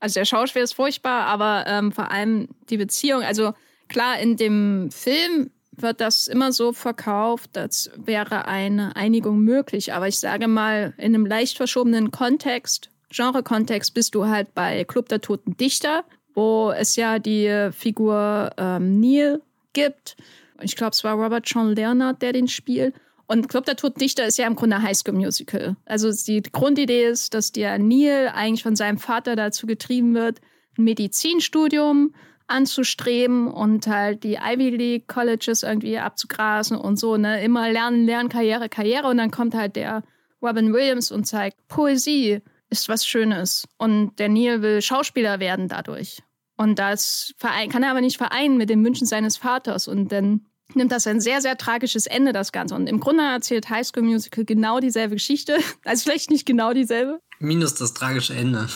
Also 0.00 0.20
der 0.20 0.24
Schauspieler 0.24 0.64
ist 0.64 0.74
furchtbar, 0.74 1.26
aber 1.26 1.64
ähm, 1.66 1.92
vor 1.92 2.10
allem 2.10 2.48
die 2.68 2.76
Beziehung. 2.76 3.22
Also 3.22 3.52
klar, 3.88 4.18
in 4.18 4.36
dem 4.36 4.90
Film 4.90 5.50
wird 5.72 6.00
das 6.00 6.26
immer 6.26 6.52
so 6.52 6.72
verkauft, 6.72 7.56
als 7.56 7.90
wäre 7.96 8.46
eine 8.46 8.96
Einigung 8.96 9.40
möglich. 9.40 9.92
Aber 9.92 10.08
ich 10.08 10.18
sage 10.18 10.48
mal, 10.48 10.94
in 10.96 11.14
einem 11.14 11.26
leicht 11.26 11.56
verschobenen 11.56 12.10
Kontext, 12.10 12.90
Genre-Kontext, 13.10 13.94
bist 13.94 14.14
du 14.14 14.26
halt 14.26 14.54
bei 14.54 14.84
Club 14.84 15.08
der 15.08 15.20
Toten 15.20 15.56
Dichter, 15.56 16.04
wo 16.34 16.70
es 16.70 16.96
ja 16.96 17.18
die 17.18 17.70
Figur 17.72 18.50
ähm, 18.56 19.00
Neil 19.00 19.42
gibt. 19.72 20.16
Ich 20.62 20.76
glaube, 20.76 20.92
es 20.92 21.04
war 21.04 21.14
Robert 21.14 21.44
John 21.46 21.74
Leonard, 21.74 22.22
der 22.22 22.32
den 22.32 22.48
spielt. 22.48 22.94
Und 23.30 23.48
Club 23.48 23.64
der 23.64 23.76
Toten 23.76 24.00
Dichter 24.00 24.26
ist 24.26 24.38
ja 24.38 24.46
im 24.48 24.56
Grunde 24.56 24.74
ein 24.74 24.82
Highschool-Musical. 24.82 25.76
Also 25.84 26.10
die 26.10 26.42
Grundidee 26.42 27.04
ist, 27.06 27.32
dass 27.32 27.52
der 27.52 27.78
Neil 27.78 28.32
eigentlich 28.34 28.64
von 28.64 28.74
seinem 28.74 28.98
Vater 28.98 29.36
dazu 29.36 29.68
getrieben 29.68 30.14
wird, 30.14 30.40
ein 30.76 30.82
Medizinstudium 30.82 32.12
anzustreben 32.48 33.46
und 33.46 33.86
halt 33.86 34.24
die 34.24 34.34
Ivy 34.34 34.70
League 34.70 35.06
Colleges 35.06 35.62
irgendwie 35.62 35.96
abzugrasen 35.96 36.76
und 36.76 36.98
so, 36.98 37.16
ne? 37.16 37.40
Immer 37.44 37.70
lernen, 37.70 38.04
lernen, 38.04 38.30
Karriere, 38.30 38.68
Karriere. 38.68 39.06
Und 39.06 39.18
dann 39.18 39.30
kommt 39.30 39.54
halt 39.54 39.76
der 39.76 40.02
Robin 40.42 40.72
Williams 40.72 41.12
und 41.12 41.22
zeigt, 41.22 41.68
Poesie 41.68 42.40
ist 42.68 42.88
was 42.88 43.06
Schönes. 43.06 43.68
Und 43.78 44.18
der 44.18 44.28
Neil 44.28 44.60
will 44.60 44.82
Schauspieler 44.82 45.38
werden 45.38 45.68
dadurch. 45.68 46.20
Und 46.56 46.80
das 46.80 47.32
kann 47.38 47.84
er 47.84 47.92
aber 47.92 48.00
nicht 48.00 48.16
vereinen 48.16 48.56
mit 48.56 48.70
den 48.70 48.84
Wünschen 48.84 49.06
seines 49.06 49.36
Vaters. 49.36 49.86
Und 49.86 50.10
dann 50.10 50.46
nimmt 50.76 50.92
das 50.92 51.06
ein 51.06 51.20
sehr, 51.20 51.40
sehr 51.40 51.56
tragisches 51.56 52.06
Ende, 52.06 52.32
das 52.32 52.52
Ganze. 52.52 52.74
Und 52.74 52.86
im 52.86 53.00
Grunde 53.00 53.24
erzählt 53.24 53.70
High 53.70 53.86
School 53.86 54.02
Musical 54.02 54.44
genau 54.44 54.80
dieselbe 54.80 55.16
Geschichte. 55.16 55.58
Also 55.84 56.04
vielleicht 56.04 56.30
nicht 56.30 56.46
genau 56.46 56.72
dieselbe. 56.72 57.20
Minus 57.38 57.74
das 57.74 57.94
tragische 57.94 58.34
Ende. 58.34 58.68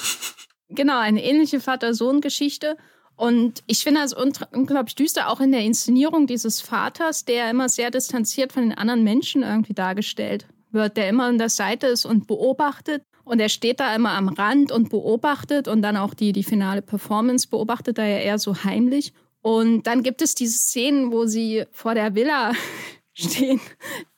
Genau, 0.68 0.98
eine 0.98 1.22
ähnliche 1.22 1.60
Vater-Sohn-Geschichte. 1.60 2.76
Und 3.16 3.62
ich 3.66 3.84
finde 3.84 4.00
das 4.00 4.12
unglaublich 4.12 4.94
düster, 4.96 5.28
auch 5.28 5.40
in 5.40 5.52
der 5.52 5.60
Inszenierung 5.60 6.26
dieses 6.26 6.60
Vaters, 6.60 7.24
der 7.24 7.50
immer 7.50 7.68
sehr 7.68 7.90
distanziert 7.90 8.52
von 8.52 8.62
den 8.62 8.76
anderen 8.76 9.04
Menschen 9.04 9.42
irgendwie 9.42 9.74
dargestellt 9.74 10.46
wird, 10.72 10.96
der 10.96 11.08
immer 11.08 11.24
an 11.24 11.38
der 11.38 11.50
Seite 11.50 11.86
ist 11.86 12.04
und 12.04 12.26
beobachtet. 12.26 13.02
Und 13.24 13.40
er 13.40 13.48
steht 13.48 13.80
da 13.80 13.94
immer 13.94 14.10
am 14.10 14.28
Rand 14.28 14.72
und 14.72 14.90
beobachtet 14.90 15.68
und 15.68 15.80
dann 15.82 15.96
auch 15.96 16.12
die, 16.12 16.32
die 16.32 16.42
finale 16.42 16.82
Performance 16.82 17.48
beobachtet 17.48 17.98
er 17.98 18.06
ja 18.06 18.18
eher 18.18 18.38
so 18.38 18.64
heimlich. 18.64 19.12
Und 19.44 19.82
dann 19.82 20.02
gibt 20.02 20.22
es 20.22 20.34
diese 20.34 20.56
Szenen, 20.56 21.12
wo 21.12 21.26
sie 21.26 21.64
vor 21.70 21.94
der 21.94 22.14
Villa 22.14 22.52
stehen, 23.12 23.60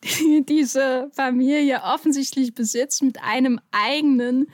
die 0.05 0.47
diese 0.47 1.11
Familie 1.13 1.83
offensichtlich 1.83 2.55
besitzt 2.55 3.03
mit 3.03 3.21
einem 3.25 3.59
eigenen 3.73 4.47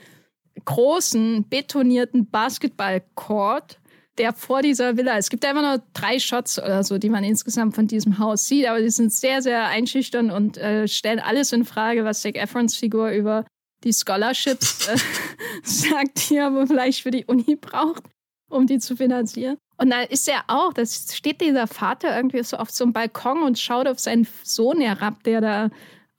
großen 0.65 1.47
betonierten 1.47 2.27
Basketballcourt 2.29 3.79
der 4.17 4.33
vor 4.33 4.61
dieser 4.61 4.95
Villa 4.95 5.17
ist. 5.17 5.25
Es 5.25 5.29
gibt 5.31 5.43
ja 5.43 5.51
immer 5.51 5.61
nur 5.63 5.83
drei 5.93 6.19
Shots 6.19 6.59
oder 6.59 6.83
so, 6.83 6.99
die 6.99 7.09
man 7.09 7.23
insgesamt 7.23 7.73
von 7.73 7.87
diesem 7.87 8.19
Haus 8.19 8.47
sieht, 8.47 8.67
aber 8.67 8.79
die 8.79 8.91
sind 8.91 9.11
sehr, 9.11 9.41
sehr 9.41 9.67
einschüchtern 9.67 10.29
und 10.29 10.57
äh, 10.57 10.87
stellen 10.87 11.19
alles 11.19 11.51
in 11.51 11.65
Frage, 11.65 12.05
was 12.05 12.21
Zac 12.21 12.35
Efrons 12.35 12.75
Figur 12.75 13.09
über 13.09 13.43
die 13.83 13.91
Scholarships 13.91 14.87
äh, 14.87 14.97
sagt, 15.63 16.29
die 16.29 16.35
er 16.35 16.67
vielleicht 16.67 17.01
für 17.01 17.09
die 17.09 17.25
Uni 17.25 17.55
braucht, 17.55 18.03
um 18.49 18.67
die 18.67 18.77
zu 18.77 18.95
finanzieren. 18.95 19.57
Und 19.77 19.89
da 19.89 20.01
ist 20.01 20.27
er 20.27 20.43
auch, 20.47 20.73
da 20.73 20.85
steht 20.85 21.41
dieser 21.41 21.67
Vater 21.67 22.15
irgendwie 22.15 22.43
so 22.43 22.57
auf 22.57 22.69
so 22.69 22.83
einem 22.83 22.93
Balkon 22.93 23.43
und 23.43 23.59
schaut 23.59 23.87
auf 23.87 23.99
seinen 23.99 24.27
Sohn 24.43 24.79
herab, 24.79 25.23
der 25.23 25.41
da 25.41 25.69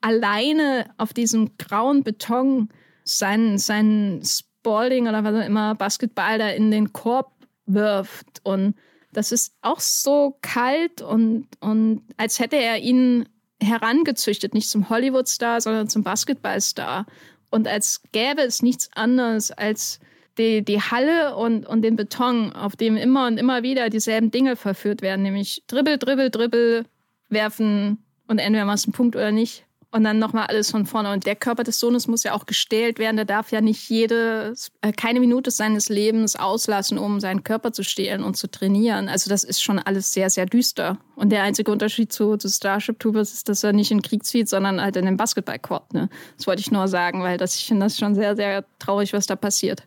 alleine 0.01 0.91
auf 0.99 1.13
diesem 1.13 1.57
grauen 1.57 2.03
Beton 2.03 2.69
seinen, 3.05 3.59
seinen 3.59 4.23
Spalding 4.25 5.09
oder 5.09 5.25
was 5.25 5.35
auch 5.35 5.47
immer, 5.47 5.75
Basketball 5.75 6.39
da 6.39 6.49
in 6.51 6.71
den 6.71 6.93
Korb 6.93 7.33
wirft. 7.67 8.41
Und 8.43 8.75
das 9.13 9.33
ist 9.33 9.55
auch 9.63 9.81
so 9.81 10.37
kalt 10.43 11.01
und, 11.01 11.47
und 11.61 12.03
als 12.17 12.41
hätte 12.41 12.57
er 12.57 12.79
ihn 12.79 13.29
herangezüchtet, 13.63 14.53
nicht 14.53 14.69
zum 14.69 14.89
Hollywood-Star, 14.89 15.61
sondern 15.61 15.89
zum 15.89 16.03
Basketball-Star. 16.03 17.07
Und 17.51 17.69
als 17.69 18.03
gäbe 18.13 18.43
es 18.43 18.63
nichts 18.63 18.91
anderes 18.95 19.53
als 19.53 20.01
die, 20.39 20.64
die 20.64 20.80
Halle 20.80 21.37
und, 21.37 21.66
und 21.66 21.82
den 21.82 21.97
Beton, 21.97 22.53
auf 22.53 22.76
dem 22.76 22.97
immer 22.97 23.26
und 23.26 23.39
immer 23.39 23.62
wieder 23.62 23.91
dieselben 23.91 24.30
Dinge 24.30 24.57
verführt 24.57 25.03
werden, 25.03 25.22
nämlich 25.22 25.62
Dribbel, 25.66 25.99
Dribbel, 25.99 26.30
Dribbel, 26.30 26.85
werfen 27.28 27.99
und 28.28 28.39
entweder 28.39 28.64
machst 28.64 28.87
du 28.87 28.89
einen 28.89 28.95
Punkt 28.95 29.16
oder 29.16 29.32
nicht 29.32 29.64
und 29.95 30.03
dann 30.03 30.18
nochmal 30.18 30.47
alles 30.47 30.72
von 30.72 30.87
vorne. 30.87 31.12
Und 31.12 31.24
der 31.24 31.37
Körper 31.37 31.62
des 31.62 31.78
Sohnes 31.78 32.09
muss 32.09 32.24
ja 32.24 32.32
auch 32.32 32.47
gestählt 32.47 32.99
werden. 32.99 33.14
Der 33.14 33.24
darf 33.24 33.53
ja 33.53 33.61
nicht 33.61 33.89
jede, 33.89 34.55
äh, 34.80 34.91
keine 34.91 35.20
Minute 35.20 35.53
seines 35.53 35.89
Lebens 35.89 36.35
auslassen, 36.35 36.99
um 36.99 37.20
seinen 37.20 37.45
Körper 37.45 37.72
zu 37.72 37.85
stehlen 37.85 38.24
und 38.24 38.37
zu 38.37 38.51
trainieren. 38.51 39.09
Also 39.09 39.30
das 39.30 39.45
ist 39.45 39.62
schon 39.62 39.78
alles 39.78 40.12
sehr, 40.12 40.30
sehr 40.30 40.47
düster. 40.47 40.99
Und 41.14 41.30
der 41.30 41.45
einzige 41.45 41.70
Unterschied 41.70 42.12
zu, 42.12 42.37
zu 42.37 42.49
Starship 42.49 42.99
Troopers 42.99 43.32
ist, 43.35 43.49
dass 43.49 43.62
er 43.62 43.72
nicht 43.72 43.93
in 43.93 44.03
Krieg 44.03 44.24
zieht, 44.24 44.49
sondern 44.49 44.80
halt 44.80 44.97
in 44.97 45.05
den 45.05 45.16
Basketballcourt. 45.16 45.95
Ne? 45.95 46.09
Das 46.37 46.49
wollte 46.49 46.61
ich 46.61 46.72
nur 46.72 46.89
sagen, 46.89 47.22
weil 47.22 47.39
das, 47.39 47.55
ich 47.55 47.66
finde 47.66 47.87
das 47.87 47.97
schon 47.97 48.16
sehr, 48.16 48.35
sehr 48.35 48.64
traurig, 48.80 49.12
was 49.12 49.26
da 49.26 49.37
passiert. 49.37 49.85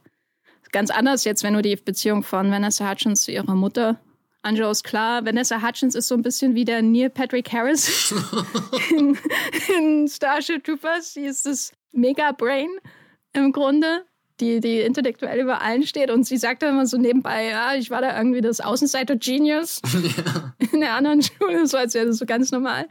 Ganz 0.72 0.90
anders 0.90 1.24
jetzt, 1.24 1.44
wenn 1.44 1.54
du 1.54 1.62
die 1.62 1.76
Beziehung 1.76 2.24
von 2.24 2.52
Vanessa 2.52 2.90
Hutchins 2.90 3.24
zu 3.24 3.32
ihrer 3.32 3.56
Mutter 3.56 4.00
ist 4.72 4.84
klar, 4.84 5.26
Vanessa 5.26 5.62
Hutchins 5.62 5.96
ist 5.96 6.08
so 6.08 6.16
ein 6.16 6.22
bisschen 6.22 6.56
wie 6.56 6.64
der 6.64 6.82
Neil 6.82 7.10
Patrick 7.10 7.52
Harris 7.52 8.14
in, 8.90 9.18
in, 9.78 10.08
Starship 10.08 10.64
Troopers. 10.64 11.14
Sie 11.14 11.26
ist 11.26 11.46
das 11.46 11.74
Mega-Brain 11.92 12.70
im 13.34 13.52
Grunde, 13.52 14.06
die, 14.40 14.62
die 14.62 14.80
intellektuell 14.80 15.42
über 15.42 15.62
allen 15.62 15.84
steht. 15.84 16.10
Und 16.10 16.26
sie 16.26 16.38
sagt 16.38 16.64
dann 16.64 16.76
immer 16.76 16.86
so 16.86 16.98
nebenbei, 16.98 17.50
ja, 17.50 17.76
ich 17.76 17.90
war 17.90 18.02
da 18.02 18.18
irgendwie 18.18 18.42
das 18.42 18.62
Außenseiter-Genius 18.62 19.82
ja. 20.18 20.54
in 20.72 20.80
der 20.80 20.96
anderen 20.96 21.22
Schule, 21.22 21.68
so 21.68 21.78
als 21.78 21.94
wäre 21.94 22.06
das 22.06 22.18
so 22.18 22.26
ganz 22.26 22.52
normal 22.52 22.88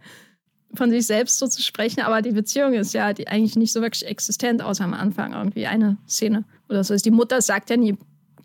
von 0.75 0.91
sich 0.91 1.07
selbst 1.07 1.39
so 1.39 1.47
zu 1.47 1.63
sprechen, 1.63 2.03
aber 2.03 2.21
die 2.21 2.33
Beziehung 2.33 2.75
ist 2.75 2.93
ja 2.93 3.15
die 3.15 3.29
eigentlich 3.29 3.57
nicht 3.57 3.73
so 3.73 3.81
wirklich 3.81 4.05
existent, 4.05 4.61
außer 4.61 4.85
am 4.85 4.93
Anfang 4.93 5.33
irgendwie 5.33 5.67
eine 5.67 5.97
Szene 6.07 6.45
oder 6.69 6.85
so. 6.85 6.95
Die 6.97 7.11
Mutter 7.11 7.41
sagt 7.41 7.71
ja 7.71 7.77
nie 7.77 7.97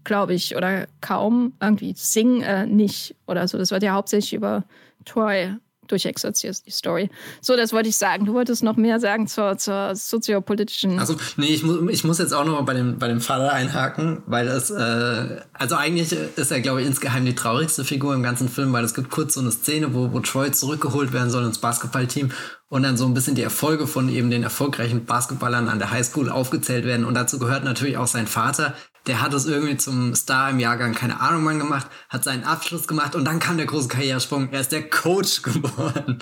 glaube 0.04 0.34
ich, 0.34 0.56
oder 0.56 0.88
kaum 1.02 1.54
irgendwie 1.62 1.94
Sing 1.96 2.42
äh, 2.42 2.66
nicht 2.66 3.16
oder 3.28 3.48
so. 3.48 3.58
Das 3.58 3.72
wird 3.72 3.84
ja 3.84 3.94
hauptsächlich 3.94 4.34
über 4.34 4.64
Troy 5.06 5.56
durchexerziert, 5.92 6.66
die 6.66 6.72
Story. 6.72 7.10
So, 7.42 7.56
das 7.56 7.74
wollte 7.74 7.90
ich 7.90 7.98
sagen. 7.98 8.26
Du 8.26 8.34
wolltest 8.34 8.64
noch 8.64 8.78
mehr 8.78 9.00
sagen 9.00 9.28
zur, 9.28 9.58
zur 9.58 9.96
soziopolitischen. 9.96 11.00
Also, 11.00 11.16
nee, 11.38 11.48
ich, 11.48 11.64
mu 11.64 11.90
ich 11.90 12.04
muss 12.04 12.18
jetzt 12.18 12.34
auch 12.34 12.46
noch 12.46 12.54
mal 12.54 12.62
bei 12.62 12.74
dem, 12.74 12.98
bei 12.98 13.08
dem 13.08 13.22
Vater 13.22 13.52
einhaken, 13.52 14.24
weil 14.26 14.46
das, 14.46 14.72
äh, 14.72 15.42
also 15.54 15.76
eigentlich 15.76 16.12
ist 16.12 16.52
er, 16.52 16.62
glaube 16.62 16.82
ich, 16.82 16.88
insgeheim 16.88 17.26
die 17.26 17.36
traurigste 17.36 17.84
Figur 17.84 18.14
im 18.14 18.24
ganzen 18.24 18.50
Film, 18.50 18.74
weil 18.74 18.84
es 18.84 18.94
gibt 18.94 19.10
kurz 19.10 19.34
so 19.34 19.42
eine 19.42 19.52
Szene, 19.52 19.94
wo, 19.94 20.12
wo 20.14 20.20
Troy 20.20 20.52
zurückgeholt 20.52 21.14
werden 21.14 21.30
soll 21.30 21.46
ins 21.46 21.60
Basketballteam 21.60 22.32
und 22.72 22.84
dann 22.84 22.96
so 22.96 23.06
ein 23.06 23.14
bisschen 23.14 23.36
die 23.36 23.44
Erfolge 23.44 23.86
von 23.86 24.08
eben 24.08 24.30
den 24.30 24.44
erfolgreichen 24.44 25.04
Basketballern 25.04 25.68
an 25.68 25.80
der 25.80 25.92
Highschool 25.92 26.30
aufgezählt 26.30 26.86
werden. 26.86 27.06
Und 27.06 27.16
dazu 27.16 27.38
gehört 27.38 27.66
natürlich 27.66 27.98
auch 27.98 28.08
sein 28.08 28.28
Vater, 28.28 28.74
der 29.08 29.22
hat 29.22 29.34
es 29.34 29.48
irgendwie 29.48 29.78
zum 29.78 30.14
Star 30.14 30.52
im 30.52 30.60
Jahrgang, 30.60 30.94
keine 30.94 31.20
Ahnung 31.20 31.44
wann 31.46 31.58
gemacht, 31.58 31.88
hat 32.10 32.24
seinen 32.24 32.44
Abschluss 32.44 32.88
gemacht 32.88 33.16
und 33.16 33.26
dann 33.26 33.40
kam 33.40 33.58
der 33.58 33.66
große 33.66 33.88
Karrieresprung. 33.88 34.50
Er 34.52 34.62
ist 34.62 34.72
der 34.72 34.90
Coach 34.90 35.42
geworden. 35.42 36.20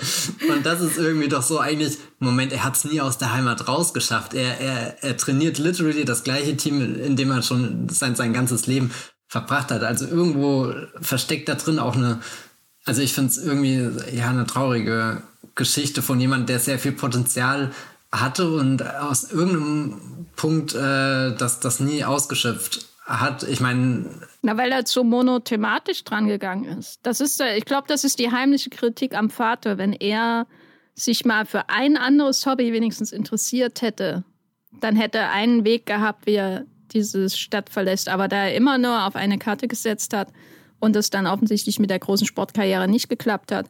Und 0.49 0.65
das 0.65 0.80
ist 0.80 0.97
irgendwie 0.97 1.27
doch 1.27 1.43
so 1.43 1.59
eigentlich, 1.59 1.97
Moment, 2.19 2.53
er 2.53 2.63
hat 2.63 2.77
es 2.77 2.86
nie 2.86 3.01
aus 3.01 3.17
der 3.17 3.34
Heimat 3.34 3.67
rausgeschafft. 3.67 4.34
Er, 4.34 4.59
er, 4.61 5.03
er 5.03 5.17
trainiert 5.17 5.57
literally 5.57 6.05
das 6.05 6.23
gleiche 6.23 6.55
Team, 6.55 7.01
in 7.03 7.17
dem 7.17 7.32
er 7.32 7.41
schon 7.41 7.89
sein, 7.89 8.15
sein 8.15 8.34
ganzes 8.34 8.65
Leben 8.65 8.91
verbracht 9.27 9.71
hat. 9.71 9.84
Also 9.84 10.07
irgendwo 10.07 10.73
versteckt 11.01 11.49
da 11.49 11.55
drin 11.55 11.80
auch 11.80 11.95
eine, 11.95 12.21
also 12.86 13.01
ich 13.01 13.13
finde 13.13 13.30
es 13.30 13.38
irgendwie, 13.38 13.89
ja, 14.15 14.30
eine 14.30 14.47
traurige 14.47 15.21
Geschichte 15.55 16.01
von 16.01 16.19
jemandem, 16.19 16.47
der 16.47 16.59
sehr 16.59 16.80
viel 16.80 16.93
Potenzial 16.93 17.71
hatte 18.12 18.51
und 18.51 18.84
aus 18.84 19.32
irgendeinem 19.32 20.28
Punkt 20.36 20.74
äh, 20.74 21.36
das, 21.36 21.60
das 21.60 21.80
nie 21.80 22.03
ausgeschöpft 22.03 22.88
hat. 23.05 23.43
Ich 23.43 23.60
meine. 23.60 24.05
Na, 24.41 24.57
weil 24.57 24.72
er 24.72 24.86
so 24.86 25.03
monothematisch 25.03 26.03
dran 26.03 26.28
gegangen 26.28 26.66
ist. 26.66 26.99
Das 27.03 27.22
ist, 27.22 27.41
ich 27.41 27.66
glaube, 27.66 27.88
das 27.88 28.03
ist 28.03 28.20
die 28.20 28.32
heimliche 28.32 28.70
Kritik 28.70 29.16
am 29.16 29.30
Vater, 29.30 29.78
wenn 29.78 29.93
er 29.93 30.47
sich 30.95 31.26
mal 31.26 31.45
für 31.45 31.70
ein 31.70 31.97
anderes 31.97 32.45
Hobby 32.45 32.74
wenigstens 32.74 33.12
interessiert 33.12 33.82
hätte, 33.82 34.24
dann 34.82 34.95
hätte 34.95 35.18
er 35.18 35.32
einen 35.32 35.64
Weg 35.64 35.86
gehabt, 35.86 36.26
wie 36.26 36.36
er 36.36 36.66
diese 36.91 37.30
Stadt 37.30 37.70
verlässt. 37.70 38.10
Aber 38.10 38.28
da 38.28 38.45
er 38.45 38.55
immer 38.55 38.78
nur 38.78 39.05
auf 39.05 39.16
eine 39.16 39.38
Karte 39.38 39.68
gesetzt 39.68 40.14
hat 40.14 40.30
und 40.80 40.95
es 40.95 41.10
dann 41.10 41.28
offensichtlich 41.28 41.80
mit 41.80 41.89
der 41.89 41.99
großen 41.99 42.28
Sportkarriere 42.28 42.88
nicht 42.88 43.10
geklappt 43.10 43.51
hat, 43.51 43.68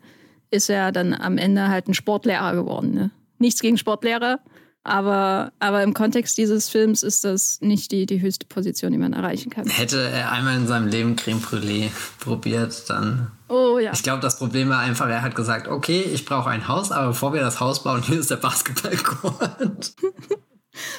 ist 0.52 0.70
er 0.70 0.92
dann 0.92 1.14
am 1.14 1.38
Ende 1.38 1.68
halt 1.68 1.88
ein 1.88 1.94
Sportlehrer 1.94 2.56
geworden. 2.56 2.94
Ne? 2.94 3.12
Nichts 3.40 3.62
gegen 3.62 3.78
Sportlehrer, 3.78 4.40
aber, 4.84 5.52
aber 5.60 5.84
im 5.84 5.94
Kontext 5.94 6.38
dieses 6.38 6.70
Films 6.70 7.04
ist 7.04 7.24
das 7.24 7.60
nicht 7.62 7.92
die, 7.92 8.06
die 8.06 8.22
höchste 8.22 8.46
Position, 8.46 8.92
die 8.92 8.98
man 8.98 9.14
erreichen 9.14 9.50
kann. 9.50 9.68
Hätte 9.68 10.02
er 10.02 10.32
einmal 10.32 10.56
in 10.58 10.68
seinem 10.68 10.88
Leben 10.88 11.16
Creme 11.16 11.40
Brûlée 11.40 11.90
probiert, 12.20 12.90
dann. 12.90 13.32
Oh 13.50 13.78
ja. 13.78 13.92
Ich 13.94 14.04
glaube, 14.04 14.22
das 14.22 14.38
Problem 14.38 14.70
war 14.70 14.80
einfach, 14.80 15.08
er 15.10 15.22
hat 15.22 15.36
gesagt, 15.36 15.68
okay, 15.68 16.02
ich 16.02 16.26
brauche 16.26 16.50
ein 16.50 16.68
Haus, 16.68 16.92
aber 16.92 17.08
bevor 17.08 17.34
wir 17.34 17.42
das 17.42 17.60
Haus 17.60 17.84
bauen, 17.84 18.04
hier 18.08 18.20
ist 18.20 18.32
der 18.32 18.38
Basketballcourt. 18.38 19.94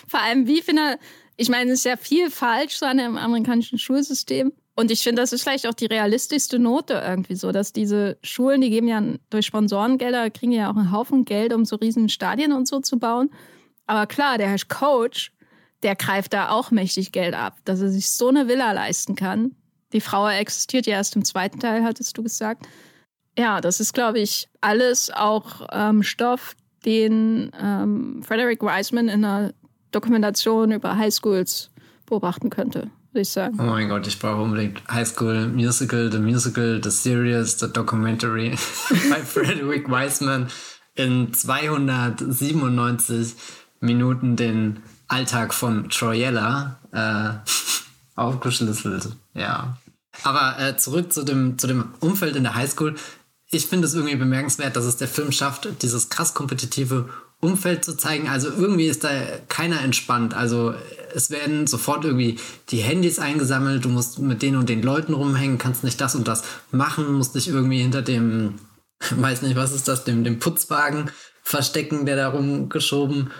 Vor 0.07 0.20
allem, 0.20 0.47
wie 0.47 0.62
finde 0.62 0.99
ich 1.41 1.49
meine, 1.49 1.72
es 1.72 1.78
ist 1.78 1.84
ja 1.86 1.97
viel 1.97 2.30
falsch 2.30 2.76
so 2.76 2.84
an 2.84 2.99
dem 2.99 3.16
amerikanischen 3.16 3.78
Schulsystem. 3.78 4.53
Und 4.80 4.90
ich 4.90 5.02
finde, 5.02 5.20
das 5.20 5.34
ist 5.34 5.42
vielleicht 5.42 5.66
auch 5.66 5.74
die 5.74 5.84
realistischste 5.84 6.58
Note 6.58 7.02
irgendwie 7.06 7.34
so, 7.34 7.52
dass 7.52 7.74
diese 7.74 8.16
Schulen, 8.22 8.62
die 8.62 8.70
geben 8.70 8.88
ja 8.88 9.02
durch 9.28 9.44
Sponsorengelder, 9.44 10.30
kriegen 10.30 10.52
ja 10.52 10.70
auch 10.70 10.76
einen 10.76 10.90
Haufen 10.90 11.26
Geld, 11.26 11.52
um 11.52 11.66
so 11.66 11.76
riesen 11.76 12.08
Stadien 12.08 12.50
und 12.54 12.66
so 12.66 12.80
zu 12.80 12.98
bauen. 12.98 13.28
Aber 13.86 14.06
klar, 14.06 14.38
der 14.38 14.48
Herr 14.48 14.56
Coach, 14.68 15.32
der 15.82 15.96
greift 15.96 16.32
da 16.32 16.48
auch 16.48 16.70
mächtig 16.70 17.12
Geld 17.12 17.34
ab, 17.34 17.58
dass 17.66 17.82
er 17.82 17.90
sich 17.90 18.10
so 18.10 18.28
eine 18.28 18.48
Villa 18.48 18.72
leisten 18.72 19.16
kann. 19.16 19.54
Die 19.92 20.00
Frau 20.00 20.26
existiert 20.30 20.86
ja 20.86 20.94
erst 20.94 21.14
im 21.14 21.26
zweiten 21.26 21.60
Teil, 21.60 21.84
hattest 21.84 22.16
du 22.16 22.22
gesagt. 22.22 22.66
Ja, 23.38 23.60
das 23.60 23.80
ist, 23.80 23.92
glaube 23.92 24.20
ich, 24.20 24.48
alles 24.62 25.10
auch 25.10 25.68
ähm, 25.72 26.02
Stoff, 26.02 26.56
den 26.86 27.52
ähm, 27.60 28.22
Frederick 28.22 28.62
Wiseman 28.62 29.08
in 29.08 29.26
einer 29.26 29.52
Dokumentation 29.92 30.72
über 30.72 30.96
Highschools 30.96 31.70
beobachten 32.06 32.48
könnte, 32.48 32.90
würde 33.12 33.22
ich 33.22 33.30
sagen. 33.30 33.56
Oh 33.58 33.64
mein 33.64 33.88
Gott, 33.88 34.06
ich 34.06 34.18
brauche 34.18 34.42
unbedingt 34.42 34.82
Highschool 34.90 35.48
Musical, 35.48 36.11
The 36.11 36.18
Musical, 36.18 36.80
The 36.82 36.90
Series, 36.90 37.58
The 37.58 37.72
Documentary 37.72 38.50
bei 39.11 39.22
Frederick 39.22 39.88
Wiseman 39.88 40.48
in 40.94 41.32
297 41.32 43.34
Minuten 43.80 44.36
den 44.36 44.80
Alltag 45.08 45.54
von 45.54 45.88
Troyella 45.88 46.78
äh, 46.92 47.30
aufgeschlüsselt. 48.16 49.16
Ja. 49.34 49.78
Aber 50.22 50.58
äh, 50.58 50.76
zurück 50.76 51.12
zu 51.12 51.24
dem, 51.24 51.58
zu 51.58 51.66
dem 51.66 51.94
Umfeld 52.00 52.36
in 52.36 52.44
der 52.44 52.54
Highschool. 52.54 52.94
Ich 53.50 53.66
finde 53.66 53.86
es 53.86 53.94
irgendwie 53.94 54.16
bemerkenswert, 54.16 54.76
dass 54.76 54.84
es 54.84 54.96
der 54.96 55.08
Film 55.08 55.32
schafft, 55.32 55.82
dieses 55.82 56.08
krass 56.08 56.34
kompetitive 56.34 57.08
Umfeld 57.40 57.84
zu 57.84 57.96
zeigen. 57.96 58.28
Also 58.28 58.48
irgendwie 58.48 58.86
ist 58.86 59.02
da 59.02 59.11
keiner 59.48 59.80
entspannt. 59.80 60.34
Also 60.34 60.74
es 61.14 61.30
werden 61.30 61.66
sofort 61.66 62.04
irgendwie 62.04 62.38
die 62.70 62.78
Handys 62.78 63.18
eingesammelt, 63.18 63.84
du 63.84 63.88
musst 63.88 64.18
mit 64.18 64.42
den 64.42 64.56
und 64.56 64.68
den 64.68 64.82
Leuten 64.82 65.14
rumhängen, 65.14 65.58
kannst 65.58 65.84
nicht 65.84 66.00
das 66.00 66.14
und 66.14 66.28
das 66.28 66.42
machen, 66.70 67.12
musst 67.12 67.34
dich 67.34 67.48
irgendwie 67.48 67.80
hinter 67.80 68.02
dem, 68.02 68.54
weiß 69.11 69.42
nicht, 69.42 69.56
was 69.56 69.72
ist 69.72 69.88
das, 69.88 70.04
dem, 70.04 70.24
dem 70.24 70.38
Putzwagen 70.38 71.11
verstecken, 71.42 72.06
der 72.06 72.16
da 72.16 72.28
rumgeschoben 72.28 73.30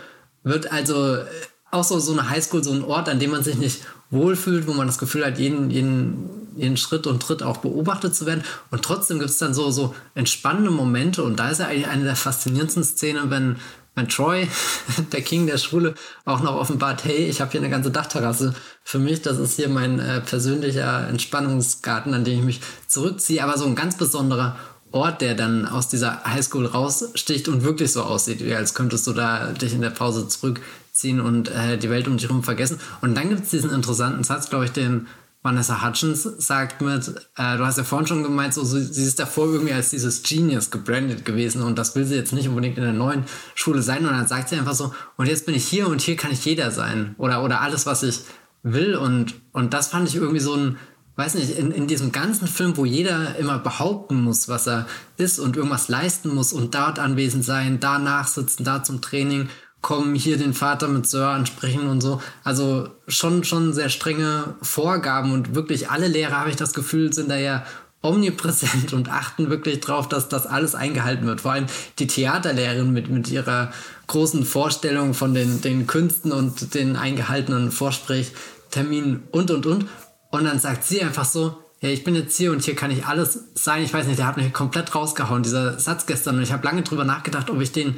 wird 0.43 0.71
also 0.71 1.15
äh, 1.15 1.25
auch 1.71 1.83
so, 1.83 1.99
so 1.99 2.11
eine 2.11 2.29
Highschool, 2.29 2.63
so 2.63 2.71
ein 2.71 2.83
Ort, 2.83 3.07
an 3.07 3.19
dem 3.19 3.31
man 3.31 3.43
sich 3.43 3.55
nicht 3.55 3.81
wohlfühlt, 4.09 4.67
wo 4.67 4.73
man 4.73 4.87
das 4.87 4.97
Gefühl 4.97 5.25
hat, 5.25 5.39
jeden, 5.39 5.69
jeden, 5.69 6.29
jeden 6.57 6.75
Schritt 6.75 7.07
und 7.07 7.21
Tritt 7.21 7.43
auch 7.43 7.57
beobachtet 7.57 8.13
zu 8.13 8.25
werden. 8.25 8.43
Und 8.71 8.83
trotzdem 8.83 9.19
gibt 9.19 9.29
es 9.29 9.37
dann 9.37 9.53
so, 9.53 9.71
so 9.71 9.95
entspannende 10.13 10.69
Momente. 10.69 11.23
Und 11.23 11.39
da 11.39 11.49
ist 11.49 11.59
ja 11.59 11.67
eigentlich 11.67 11.87
eine 11.87 12.03
der 12.03 12.17
faszinierendsten 12.17 12.83
Szenen, 12.83 13.29
wenn, 13.29 13.55
wenn 13.95 14.07
Troy, 14.07 14.47
der 15.11 15.21
King 15.21 15.47
der 15.47 15.57
Schule, 15.57 15.95
auch 16.25 16.41
noch 16.41 16.55
offenbart, 16.55 17.03
hey, 17.03 17.27
ich 17.27 17.41
habe 17.41 17.51
hier 17.51 17.61
eine 17.61 17.69
ganze 17.69 17.91
Dachterrasse 17.91 18.55
für 18.83 18.99
mich. 18.99 19.21
Das 19.21 19.37
ist 19.37 19.55
hier 19.55 19.69
mein 19.69 19.99
äh, 19.99 20.21
persönlicher 20.21 21.07
Entspannungsgarten, 21.07 22.13
an 22.13 22.23
den 22.23 22.39
ich 22.39 22.45
mich 22.45 22.61
zurückziehe. 22.87 23.43
Aber 23.43 23.57
so 23.57 23.65
ein 23.65 23.75
ganz 23.75 23.97
besonderer 23.97 24.57
Ort, 24.91 25.21
der 25.21 25.35
dann 25.35 25.65
aus 25.65 25.87
dieser 25.87 26.23
Highschool 26.25 26.65
raussticht 26.65 27.47
und 27.47 27.63
wirklich 27.63 27.91
so 27.93 28.03
aussieht, 28.03 28.43
wie 28.43 28.53
als 28.53 28.73
könntest 28.73 29.07
du 29.07 29.13
da 29.13 29.47
dich 29.53 29.73
in 29.73 29.81
der 29.81 29.89
Pause 29.89 30.27
zurückziehen 30.27 31.21
und 31.21 31.49
äh, 31.49 31.77
die 31.77 31.89
Welt 31.89 32.07
um 32.07 32.17
dich 32.17 32.27
herum 32.27 32.43
vergessen. 32.43 32.79
Und 33.01 33.15
dann 33.15 33.29
gibt 33.29 33.43
es 33.43 33.49
diesen 33.49 33.71
interessanten 33.71 34.23
Satz, 34.23 34.49
glaube 34.49 34.65
ich, 34.65 34.71
den 34.71 35.07
Vanessa 35.43 35.83
Hutchins 35.83 36.21
sagt 36.23 36.81
mit, 36.81 37.07
äh, 37.35 37.57
du 37.57 37.65
hast 37.65 37.77
ja 37.77 37.83
vorhin 37.83 38.07
schon 38.07 38.23
gemeint, 38.23 38.53
so, 38.53 38.63
sie 38.63 39.03
ist 39.03 39.19
davor 39.19 39.47
irgendwie 39.47 39.73
als 39.73 39.89
dieses 39.89 40.21
Genius 40.21 40.69
gebrandet 40.69 41.25
gewesen 41.25 41.63
und 41.63 41.79
das 41.79 41.95
will 41.95 42.05
sie 42.05 42.15
jetzt 42.15 42.31
nicht 42.33 42.47
unbedingt 42.47 42.77
in 42.77 42.83
der 42.83 42.93
neuen 42.93 43.23
Schule 43.55 43.81
sein. 43.81 44.05
Und 44.05 44.11
dann 44.11 44.27
sagt 44.27 44.49
sie 44.49 44.55
einfach 44.55 44.75
so, 44.75 44.93
und 45.17 45.25
jetzt 45.25 45.47
bin 45.47 45.55
ich 45.55 45.65
hier 45.65 45.87
und 45.87 46.01
hier 46.01 46.15
kann 46.15 46.31
ich 46.31 46.45
jeder 46.45 46.69
sein. 46.69 47.15
Oder, 47.17 47.43
oder 47.43 47.61
alles, 47.61 47.87
was 47.87 48.03
ich 48.03 48.19
will. 48.61 48.95
Und, 48.95 49.33
und 49.51 49.73
das 49.73 49.87
fand 49.87 50.07
ich 50.07 50.15
irgendwie 50.15 50.39
so 50.39 50.53
ein, 50.53 50.77
weiß 51.15 51.33
nicht, 51.35 51.57
in, 51.57 51.71
in 51.71 51.87
diesem 51.87 52.11
ganzen 52.11 52.47
Film, 52.47 52.77
wo 52.77 52.85
jeder 52.85 53.35
immer 53.37 53.57
behaupten 53.57 54.21
muss, 54.21 54.47
was 54.47 54.67
er 54.67 54.85
ist 55.17 55.39
und 55.39 55.55
irgendwas 55.55 55.89
leisten 55.89 56.33
muss 56.33 56.53
und 56.53 56.75
dort 56.75 56.99
anwesend 56.99 57.43
sein, 57.43 57.79
da 57.79 57.97
nachsitzen, 57.97 58.63
da 58.63 58.83
zum 58.83 59.01
Training 59.01 59.49
kommen, 59.81 60.15
hier 60.15 60.37
den 60.37 60.53
Vater 60.53 60.87
mit 60.87 61.07
Sir 61.07 61.27
ansprechen 61.27 61.87
und 61.87 62.01
so. 62.01 62.21
Also 62.43 62.89
schon, 63.07 63.43
schon 63.43 63.73
sehr 63.73 63.89
strenge 63.89 64.55
Vorgaben 64.61 65.31
und 65.31 65.55
wirklich 65.55 65.89
alle 65.89 66.07
Lehrer, 66.07 66.39
habe 66.39 66.51
ich 66.51 66.55
das 66.55 66.73
Gefühl, 66.73 67.11
sind 67.13 67.29
da 67.29 67.37
ja 67.37 67.65
omnipräsent 68.03 68.93
und 68.93 69.09
achten 69.09 69.49
wirklich 69.49 69.79
drauf, 69.79 70.09
dass 70.09 70.29
das 70.29 70.47
alles 70.47 70.75
eingehalten 70.75 71.27
wird. 71.27 71.41
Vor 71.41 71.51
allem 71.51 71.67
die 71.99 72.07
Theaterlehrerin 72.07 72.91
mit, 72.91 73.09
mit 73.09 73.29
ihrer 73.29 73.71
großen 74.07 74.45
Vorstellung 74.45 75.13
von 75.13 75.33
den, 75.33 75.61
den 75.61 75.87
Künsten 75.87 76.31
und 76.31 76.73
den 76.73 76.95
eingehaltenen 76.95 77.71
Vorsprechterminen 77.71 79.23
und, 79.31 79.51
und, 79.51 79.65
und. 79.65 79.85
Und 80.31 80.45
dann 80.45 80.59
sagt 80.59 80.85
sie 80.85 81.01
einfach 81.01 81.25
so, 81.25 81.57
ja, 81.81 81.89
ich 81.89 82.03
bin 82.03 82.15
jetzt 82.15 82.37
hier 82.37 82.51
und 82.51 82.63
hier 82.63 82.75
kann 82.75 82.91
ich 82.91 83.07
alles 83.07 83.39
sein. 83.55 83.83
Ich 83.83 83.93
weiß 83.93 84.05
nicht, 84.05 84.19
der 84.19 84.27
hat 84.27 84.37
mich 84.37 84.53
komplett 84.53 84.93
rausgehauen, 84.93 85.41
dieser 85.41 85.79
Satz 85.79 86.05
gestern. 86.05 86.37
Und 86.37 86.43
ich 86.43 86.51
habe 86.51 86.63
lange 86.63 86.83
drüber 86.83 87.05
nachgedacht, 87.05 87.49
ob 87.49 87.59
ich 87.59 87.71
den, 87.71 87.95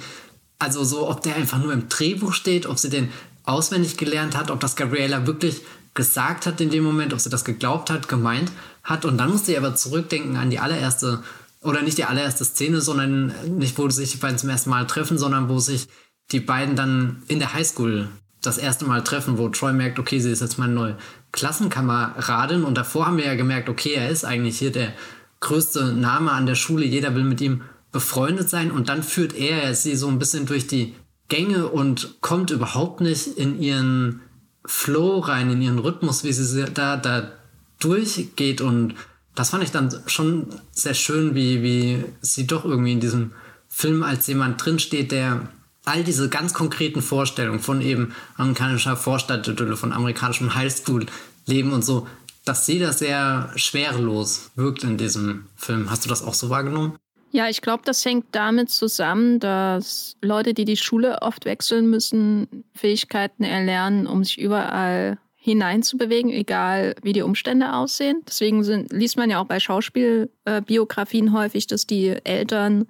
also 0.64 0.84
so, 0.84 1.10
ob 1.10 1.22
der 1.22 1.36
einfach 1.36 1.60
nur 1.60 1.74
im 1.74 1.90
Drehbuch 1.90 2.34
steht, 2.34 2.66
ob 2.66 2.80
sie 2.80 2.90
den 2.90 3.10
auswendig 3.44 3.98
gelernt 3.98 4.38
hat, 4.38 4.50
ob 4.50 4.60
das 4.62 4.76
Gabriela 4.76 5.28
wirklich 5.28 5.62
gesagt 5.94 6.46
hat 6.46 6.62
in 6.62 6.70
dem 6.70 6.84
Moment, 6.84 7.14
ob 7.14 7.20
sie 7.20 7.30
das 7.30 7.44
geglaubt 7.44 7.90
hat, 7.90 8.08
gemeint 8.08 8.52
hat. 8.84 9.06
Und 9.06 9.18
dann 9.18 9.32
musste 9.32 9.52
ich 9.52 9.58
aber 9.58 9.76
zurückdenken 9.76 10.38
an 10.38 10.50
die 10.50 10.60
allererste, 10.60 11.22
oder 11.62 11.82
nicht 11.82 11.98
die 11.98 12.06
allererste 12.06 12.46
Szene, 12.46 12.82
sondern 12.82 13.34
nicht, 13.58 13.78
wo 13.78 13.90
sich 13.90 14.12
die 14.12 14.18
beiden 14.18 14.38
zum 14.38 14.50
ersten 14.50 14.70
Mal 14.70 14.88
treffen, 14.88 15.18
sondern 15.18 15.50
wo 15.50 15.60
sich 15.60 15.88
die 16.32 16.40
beiden 16.40 16.76
dann 16.76 17.22
in 17.28 17.40
der 17.40 17.54
Highschool 17.54 18.08
das 18.42 18.58
erste 18.58 18.86
Mal 18.86 19.04
treffen, 19.04 19.38
wo 19.38 19.50
Troy 19.50 19.74
merkt, 19.74 20.00
okay, 20.00 20.20
sie 20.20 20.32
ist 20.32 20.42
jetzt 20.42 20.58
meine 20.58 20.74
neue 20.74 20.98
Klassenkameradin 21.32 22.64
und 22.64 22.76
davor 22.76 23.06
haben 23.06 23.18
wir 23.18 23.26
ja 23.26 23.36
gemerkt, 23.36 23.70
okay, 23.70 23.94
er 23.94 24.10
ist 24.10 24.26
eigentlich 24.26 24.60
hier 24.60 24.72
der 24.72 24.94
größte 25.40 25.94
Name 25.94 26.32
an 26.32 26.46
der 26.46 26.56
Schule, 26.56 26.86
jeder 26.86 27.16
will 27.16 27.24
mit 27.24 27.42
ihm 27.42 27.62
befreundet 27.94 28.50
sein 28.50 28.72
und 28.72 28.90
dann 28.90 29.04
führt 29.04 29.34
er 29.34 29.74
sie 29.74 29.96
so 29.96 30.10
ein 30.10 30.20
bisschen 30.20 30.46
durch 30.46 30.68
die 30.68 30.96
Gänge 31.30 31.70
und 31.70 32.18
kommt 32.20 32.52
überhaupt 32.52 33.00
nicht 33.00 33.28
in 33.28 33.62
ihren 33.62 34.22
Flow 34.66 35.20
rein, 35.20 35.50
in 35.50 35.62
ihren 35.62 35.80
Rhythmus, 35.80 36.26
wie 36.26 36.34
sie 36.34 36.66
da, 36.66 36.98
da 36.98 37.32
durchgeht 37.80 38.60
und 38.60 38.96
das 39.36 39.52
fand 39.52 39.64
ich 39.64 39.72
dann 39.72 39.94
schon 40.08 40.48
sehr 40.72 40.94
schön, 40.94 41.36
wie, 41.36 41.64
wie 41.64 42.04
sie 42.22 42.46
doch 42.46 42.66
irgendwie 42.66 42.92
in 42.92 43.00
diesem 43.00 43.32
Film 43.68 44.04
als 44.04 44.28
jemand 44.28 44.64
drinsteht, 44.64 45.12
der 45.12 45.48
all 45.86 46.04
diese 46.04 46.30
ganz 46.30 46.54
konkreten 46.54 47.02
Vorstellungen 47.02 47.60
von 47.60 47.82
eben 47.82 48.14
amerikanischer 48.38 48.96
Vorstadtidylle, 48.96 49.76
von 49.76 49.92
amerikanischem 49.92 50.56
Highschool-Leben 50.56 51.74
und 51.74 51.84
so, 51.84 52.08
dass 52.46 52.66
sie 52.66 52.80
das 52.80 53.00
sehr 53.00 53.52
schwerelos 53.56 54.52
wirkt 54.56 54.84
in 54.84 54.98
diesem 54.98 55.48
Film. 55.56 55.90
Hast 55.90 56.06
du 56.06 56.10
das 56.10 56.24
auch 56.24 56.34
so 56.34 56.50
wahrgenommen? 56.50 56.98
Ja, 57.34 57.50
ich 57.50 57.62
glaube, 57.62 57.84
das 57.84 58.06
hängt 58.06 58.28
damit 58.32 58.70
zusammen, 58.70 59.40
dass 59.40 60.16
Leute, 60.22 60.54
die 60.54 60.66
die 60.66 60.78
Schule 60.78 61.22
oft 61.22 61.46
wechseln 61.46 61.90
müssen, 61.90 62.64
Fähigkeiten 62.74 63.44
erlernen, 63.44 64.08
um 64.08 64.24
sich 64.24 64.40
überall 64.40 65.18
hineinzubewegen, 65.36 66.32
egal 66.32 66.96
wie 67.02 67.12
die 67.12 67.24
Umstände 67.24 67.74
aussehen. 67.74 68.22
Deswegen 68.28 68.64
sind, 68.64 68.94
liest 68.94 69.18
man 69.18 69.30
ja 69.30 69.42
auch 69.42 69.48
bei 69.48 69.60
Schauspielbiografien 69.60 71.34
häufig, 71.34 71.68
dass 71.68 71.86
die 71.86 72.16
Eltern 72.24 72.86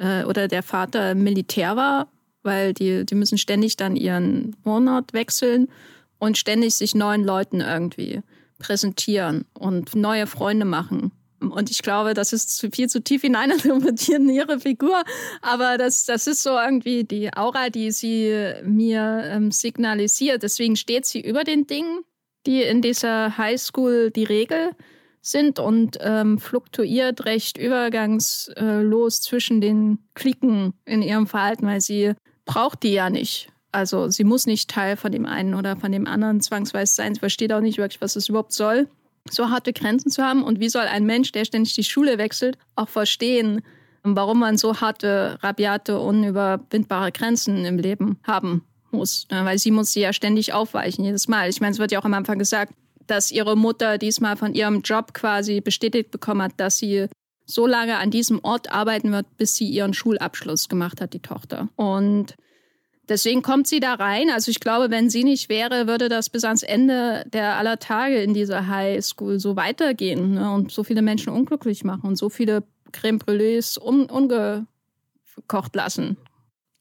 äh, 0.00 0.24
oder 0.24 0.48
der 0.48 0.64
Vater 0.64 1.14
Militär 1.14 1.76
war 1.76 2.08
weil 2.44 2.74
die, 2.74 3.04
die 3.04 3.14
müssen 3.16 3.38
ständig 3.38 3.76
dann 3.76 3.96
ihren 3.96 4.54
Wohnort 4.62 5.12
wechseln 5.12 5.68
und 6.18 6.38
ständig 6.38 6.76
sich 6.76 6.94
neuen 6.94 7.24
Leuten 7.24 7.60
irgendwie 7.60 8.20
präsentieren 8.58 9.46
und 9.54 9.96
neue 9.96 10.28
Freunde 10.28 10.64
machen. 10.64 11.10
Und 11.52 11.70
ich 11.70 11.82
glaube, 11.82 12.14
das 12.14 12.32
ist 12.32 12.56
zu 12.56 12.70
viel 12.70 12.88
zu 12.88 13.02
tief 13.02 13.22
hineininterpretieren 13.22 14.28
in 14.28 14.34
ihre 14.34 14.60
Figur. 14.60 15.02
Aber 15.42 15.78
das, 15.78 16.04
das 16.04 16.26
ist 16.26 16.42
so 16.42 16.50
irgendwie 16.50 17.04
die 17.04 17.34
Aura, 17.34 17.70
die 17.70 17.90
sie 17.90 18.52
mir 18.62 19.22
ähm, 19.24 19.50
signalisiert. 19.50 20.42
Deswegen 20.42 20.76
steht 20.76 21.06
sie 21.06 21.20
über 21.20 21.44
den 21.44 21.66
Dingen, 21.66 22.00
die 22.46 22.62
in 22.62 22.82
dieser 22.82 23.36
Highschool 23.38 24.10
die 24.10 24.24
Regel 24.24 24.70
sind 25.20 25.58
und 25.58 25.96
ähm, 26.00 26.38
fluktuiert 26.38 27.24
recht 27.24 27.56
übergangslos 27.56 29.22
zwischen 29.22 29.60
den 29.60 29.98
Klicken 30.14 30.74
in 30.84 31.00
ihrem 31.00 31.26
Verhalten, 31.26 31.66
weil 31.66 31.80
sie 31.80 32.12
braucht 32.44 32.82
die 32.82 32.92
ja 32.92 33.08
nicht. 33.08 33.48
Also 33.72 34.08
sie 34.08 34.24
muss 34.24 34.46
nicht 34.46 34.70
Teil 34.70 34.96
von 34.96 35.10
dem 35.10 35.26
einen 35.26 35.54
oder 35.54 35.76
von 35.76 35.90
dem 35.90 36.06
anderen 36.06 36.40
zwangsweise 36.40 36.94
sein. 36.94 37.14
Sie 37.14 37.20
versteht 37.20 37.52
auch 37.52 37.60
nicht 37.60 37.78
wirklich, 37.78 38.00
was 38.00 38.16
es 38.16 38.28
überhaupt 38.28 38.52
soll, 38.52 38.88
so 39.30 39.50
harte 39.50 39.72
Grenzen 39.72 40.10
zu 40.10 40.22
haben. 40.22 40.42
Und 40.42 40.60
wie 40.60 40.68
soll 40.68 40.82
ein 40.82 41.04
Mensch, 41.04 41.32
der 41.32 41.44
ständig 41.44 41.74
die 41.74 41.84
Schule 41.84 42.18
wechselt, 42.18 42.58
auch 42.76 42.88
verstehen, 42.88 43.62
warum 44.02 44.38
man 44.38 44.58
so 44.58 44.80
harte, 44.80 45.38
rabiate, 45.40 45.98
unüberwindbare 45.98 47.10
Grenzen 47.12 47.64
im 47.64 47.78
Leben 47.78 48.18
haben 48.22 48.64
muss. 48.90 49.26
Ne? 49.30 49.44
Weil 49.44 49.58
sie 49.58 49.70
muss 49.70 49.92
sie 49.92 50.00
ja 50.00 50.12
ständig 50.12 50.52
aufweichen, 50.52 51.04
jedes 51.04 51.28
Mal. 51.28 51.48
Ich 51.48 51.60
meine, 51.60 51.72
es 51.72 51.78
wird 51.78 51.92
ja 51.92 52.00
auch 52.00 52.04
am 52.04 52.14
Anfang 52.14 52.38
gesagt, 52.38 52.74
dass 53.06 53.30
ihre 53.30 53.56
Mutter 53.56 53.98
diesmal 53.98 54.36
von 54.36 54.54
ihrem 54.54 54.80
Job 54.82 55.14
quasi 55.14 55.60
bestätigt 55.60 56.10
bekommen 56.10 56.42
hat, 56.42 56.52
dass 56.56 56.78
sie 56.78 57.06
so 57.46 57.66
lange 57.66 57.98
an 57.98 58.10
diesem 58.10 58.42
Ort 58.42 58.72
arbeiten 58.72 59.12
wird, 59.12 59.36
bis 59.36 59.56
sie 59.56 59.68
ihren 59.68 59.92
Schulabschluss 59.92 60.68
gemacht 60.68 61.00
hat, 61.00 61.12
die 61.12 61.20
Tochter. 61.20 61.68
Und 61.76 62.34
deswegen 63.08 63.42
kommt 63.42 63.66
sie 63.66 63.80
da 63.80 63.94
rein. 63.94 64.30
Also 64.30 64.50
ich 64.50 64.60
glaube, 64.60 64.90
wenn 64.90 65.10
sie 65.10 65.24
nicht 65.24 65.48
wäre, 65.48 65.86
würde 65.86 66.08
das 66.08 66.30
bis 66.30 66.44
ans 66.44 66.62
Ende 66.62 67.24
der 67.32 67.56
aller 67.56 67.78
Tage 67.78 68.22
in 68.22 68.34
dieser 68.34 68.66
High 68.66 69.04
School 69.04 69.38
so 69.38 69.56
weitergehen 69.56 70.34
ne? 70.34 70.52
und 70.52 70.70
so 70.70 70.84
viele 70.84 71.02
Menschen 71.02 71.32
unglücklich 71.32 71.84
machen 71.84 72.06
und 72.06 72.16
so 72.16 72.28
viele 72.28 72.62
Creme 72.92 73.18
Brûlées 73.18 73.78
un 73.78 74.06
ungekocht 74.06 75.74
lassen. 75.74 76.16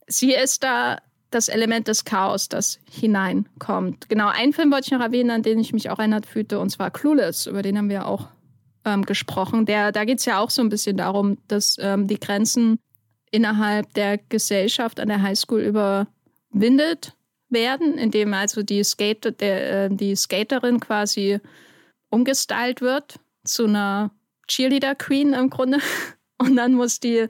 Sie 0.08 0.34
ist 0.34 0.64
da 0.64 0.98
das 1.32 1.50
Element 1.50 1.88
des 1.88 2.06
Chaos, 2.06 2.48
das 2.48 2.80
hineinkommt. 2.90 4.08
Genau, 4.08 4.28
einen 4.28 4.54
Film 4.54 4.72
wollte 4.72 4.86
ich 4.86 4.92
noch 4.92 5.02
erwähnen, 5.02 5.32
an 5.32 5.42
den 5.42 5.60
ich 5.60 5.74
mich 5.74 5.90
auch 5.90 5.98
erinnert 5.98 6.28
fühlte, 6.28 6.60
und 6.60 6.70
zwar 6.70 6.92
Clueless, 6.92 7.48
über 7.48 7.64
den 7.64 7.78
haben 7.78 7.90
wir 7.90 8.06
auch 8.06 8.28
ähm, 8.86 9.04
gesprochen. 9.04 9.66
Der, 9.66 9.92
da 9.92 10.06
geht 10.06 10.20
es 10.20 10.26
ja 10.26 10.40
auch 10.40 10.50
so 10.50 10.62
ein 10.62 10.70
bisschen 10.70 10.98
darum, 10.98 11.38
dass 11.48 11.78
ähm, 11.80 12.08
die 12.08 12.20
Grenzen 12.20 12.80
innerhalb 13.34 13.94
der 13.96 14.20
Gesellschaft 14.30 15.00
an 15.00 15.08
der 15.08 15.24
Highschool 15.24 15.62
überwindet 15.62 17.16
werden, 17.50 17.98
indem 17.98 18.34
also 18.34 18.62
die, 18.62 18.84
Skate, 18.84 19.40
der, 19.42 19.86
äh, 19.86 19.90
die 19.92 20.16
Skaterin 20.16 20.80
quasi 20.80 21.40
umgestylt 22.10 22.82
wird 22.82 23.16
zu 23.44 23.66
einer 23.66 24.12
Cheerleader 24.48 24.94
Queen 24.94 25.34
im 25.34 25.50
Grunde. 25.50 25.80
Und 26.38 26.56
dann 26.56 26.74
muss 26.74 27.00
die 27.00 27.28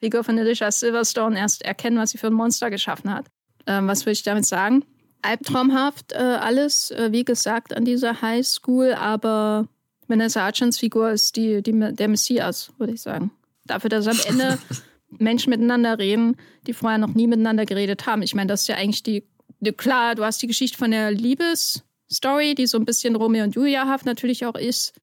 Figur 0.00 0.24
von 0.24 0.38
Alicia 0.38 0.72
Silverstone 0.72 1.38
erst 1.38 1.62
erkennen, 1.62 1.98
was 1.98 2.10
sie 2.10 2.18
für 2.18 2.26
ein 2.26 2.32
Monster 2.32 2.68
geschaffen 2.68 3.14
hat. 3.14 3.26
Ähm, 3.66 3.86
was 3.86 4.04
will 4.06 4.12
ich 4.12 4.24
damit 4.24 4.46
sagen? 4.46 4.84
Albtraumhaft 5.22 6.12
äh, 6.12 6.16
alles, 6.16 6.90
äh, 6.90 7.12
wie 7.12 7.24
gesagt, 7.24 7.76
an 7.76 7.84
dieser 7.84 8.20
Highschool, 8.22 8.92
aber 8.92 9.68
Vanessa 10.08 10.44
Archens 10.44 10.78
Figur 10.78 11.10
ist 11.10 11.36
die, 11.36 11.62
die, 11.62 11.72
der 11.94 12.08
Messias, 12.08 12.72
würde 12.76 12.92
ich 12.92 13.02
sagen. 13.02 13.30
Dafür, 13.64 13.88
dass 13.88 14.08
am 14.08 14.18
Ende 14.28 14.58
Menschen 15.18 15.50
miteinander 15.50 15.98
reden, 15.98 16.36
die 16.66 16.72
vorher 16.72 16.98
noch 16.98 17.14
nie 17.14 17.26
miteinander 17.26 17.66
geredet 17.66 18.06
haben. 18.06 18.22
Ich 18.22 18.34
meine, 18.34 18.48
das 18.48 18.62
ist 18.62 18.68
ja 18.68 18.76
eigentlich 18.76 19.02
die, 19.02 19.24
die, 19.60 19.72
klar, 19.72 20.14
du 20.14 20.24
hast 20.24 20.42
die 20.42 20.46
Geschichte 20.46 20.78
von 20.78 20.90
der 20.90 21.10
Liebesstory, 21.10 22.54
die 22.54 22.66
so 22.66 22.78
ein 22.78 22.84
bisschen 22.84 23.16
Romeo 23.16 23.44
und 23.44 23.54
Julia-haft 23.54 24.06
natürlich 24.06 24.46
auch 24.46 24.56
ist, 24.56 24.94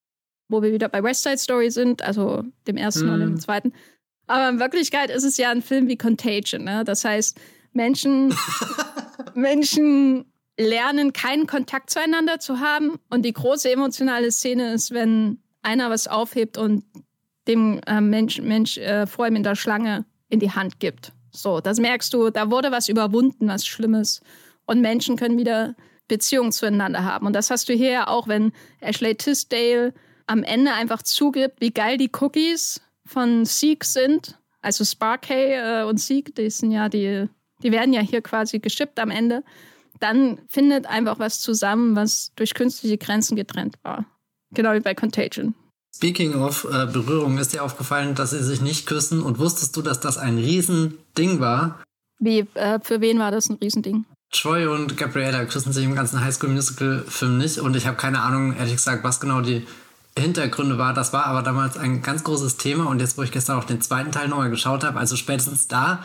wo 0.49 0.61
wir 0.61 0.71
wieder 0.71 0.89
bei 0.89 1.03
West 1.03 1.23
Side 1.23 1.37
Story 1.37 1.71
sind, 1.71 2.01
also 2.01 2.43
dem 2.67 2.77
ersten 2.77 3.07
mm. 3.07 3.13
und 3.13 3.19
dem 3.19 3.29
hm. 3.29 3.39
zweiten. 3.39 3.73
Aber 4.27 4.49
in 4.49 4.59
Wirklichkeit 4.59 5.09
ist 5.09 5.23
es 5.23 5.37
ja 5.37 5.51
ein 5.51 5.61
Film 5.61 5.87
wie 5.87 5.97
Contagion. 5.97 6.63
Ne? 6.63 6.83
Das 6.85 7.03
heißt, 7.03 7.39
Menschen, 7.73 8.33
Menschen 9.33 10.25
lernen, 10.57 11.13
keinen 11.13 11.47
Kontakt 11.47 11.89
zueinander 11.89 12.39
zu 12.39 12.59
haben. 12.59 12.99
Und 13.09 13.23
die 13.23 13.33
große 13.33 13.71
emotionale 13.71 14.31
Szene 14.31 14.73
ist, 14.73 14.91
wenn 14.91 15.41
einer 15.61 15.89
was 15.89 16.07
aufhebt 16.07 16.57
und 16.57 16.83
dem 17.47 17.79
äh, 17.87 18.01
Mensch, 18.01 18.39
Mensch 18.41 18.77
äh, 18.77 19.07
vor 19.07 19.27
ihm 19.27 19.35
in 19.35 19.43
der 19.43 19.55
Schlange 19.55 20.05
in 20.29 20.39
die 20.39 20.51
Hand 20.51 20.79
gibt. 20.79 21.13
So, 21.31 21.59
das 21.61 21.79
merkst 21.79 22.13
du, 22.13 22.29
da 22.29 22.51
wurde 22.51 22.71
was 22.71 22.89
überwunden, 22.89 23.47
was 23.47 23.65
Schlimmes. 23.65 24.21
Und 24.65 24.81
Menschen 24.81 25.15
können 25.15 25.37
wieder 25.37 25.75
Beziehungen 26.07 26.51
zueinander 26.51 27.03
haben. 27.03 27.25
Und 27.25 27.33
das 27.33 27.49
hast 27.49 27.69
du 27.69 27.73
hier 27.73 27.91
ja 27.91 28.07
auch, 28.07 28.27
wenn 28.27 28.51
Ashley 28.79 29.15
Tisdale 29.15 29.93
am 30.27 30.43
Ende 30.43 30.73
einfach 30.73 31.01
zugibt, 31.01 31.61
wie 31.61 31.71
geil 31.71 31.97
die 31.97 32.11
Cookies 32.19 32.81
von 33.05 33.45
Seek 33.45 33.83
sind. 33.83 34.37
Also 34.61 34.83
Sparkay 34.83 35.81
äh, 35.81 35.83
und 35.83 35.99
Seek, 35.99 36.35
die 36.35 36.49
sind 36.49 36.71
ja 36.71 36.89
die, 36.89 37.27
die 37.63 37.71
werden 37.71 37.93
ja 37.93 38.01
hier 38.01 38.21
quasi 38.21 38.59
geschippt 38.59 38.99
am 38.99 39.09
Ende 39.09 39.43
dann 40.01 40.39
findet 40.47 40.87
einfach 40.87 41.19
was 41.19 41.39
zusammen, 41.39 41.95
was 41.95 42.33
durch 42.35 42.53
künstliche 42.53 42.97
Grenzen 42.97 43.35
getrennt 43.35 43.75
war. 43.83 44.05
Genau 44.51 44.73
wie 44.73 44.79
bei 44.79 44.93
Contagion. 44.93 45.55
Speaking 45.93 46.35
of 46.35 46.65
äh, 46.71 46.85
Berührung, 46.85 47.37
ist 47.37 47.53
dir 47.53 47.63
aufgefallen, 47.63 48.15
dass 48.15 48.31
sie 48.31 48.43
sich 48.43 48.61
nicht 48.61 48.85
küssen 48.85 49.21
und 49.21 49.39
wusstest 49.39 49.75
du, 49.75 49.81
dass 49.81 49.99
das 49.99 50.17
ein 50.17 50.37
Riesending 50.37 51.39
war? 51.39 51.81
Wie, 52.19 52.47
äh, 52.53 52.79
für 52.81 53.01
wen 53.01 53.19
war 53.19 53.31
das 53.31 53.49
ein 53.49 53.57
Riesending? 53.61 54.05
Troy 54.31 54.65
und 54.65 54.95
Gabriella 54.95 55.43
küssen 55.45 55.73
sich 55.73 55.83
im 55.83 55.95
ganzen 55.95 56.23
Highschool 56.23 56.49
Musical 56.49 57.03
Film 57.07 57.37
nicht 57.37 57.59
und 57.59 57.75
ich 57.75 57.85
habe 57.85 57.97
keine 57.97 58.21
Ahnung, 58.21 58.55
ehrlich 58.55 58.75
gesagt, 58.75 59.03
was 59.03 59.19
genau 59.19 59.41
die 59.41 59.67
Hintergründe 60.17 60.77
war. 60.77 60.93
Das 60.93 61.11
war 61.11 61.25
aber 61.25 61.41
damals 61.41 61.77
ein 61.77 62.01
ganz 62.01 62.23
großes 62.23 62.57
Thema 62.57 62.85
und 62.85 63.01
jetzt, 63.01 63.17
wo 63.17 63.23
ich 63.23 63.31
gestern 63.31 63.57
auch 63.57 63.65
den 63.65 63.81
zweiten 63.81 64.11
Teil 64.11 64.29
nochmal 64.29 64.49
geschaut 64.49 64.85
habe, 64.85 64.97
also 64.99 65.17
spätestens 65.17 65.67
da 65.67 66.03